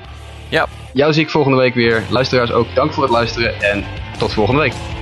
Ja. 0.48 0.66
Jou 0.92 1.12
zie 1.12 1.22
ik 1.22 1.30
volgende 1.30 1.58
week 1.58 1.74
weer. 1.74 2.02
Luisteraars 2.10 2.52
ook, 2.52 2.66
dank 2.74 2.92
voor 2.92 3.02
het 3.02 3.12
luisteren. 3.12 3.60
En 3.60 3.84
tot 4.18 4.32
volgende 4.32 4.60
week. 4.60 4.97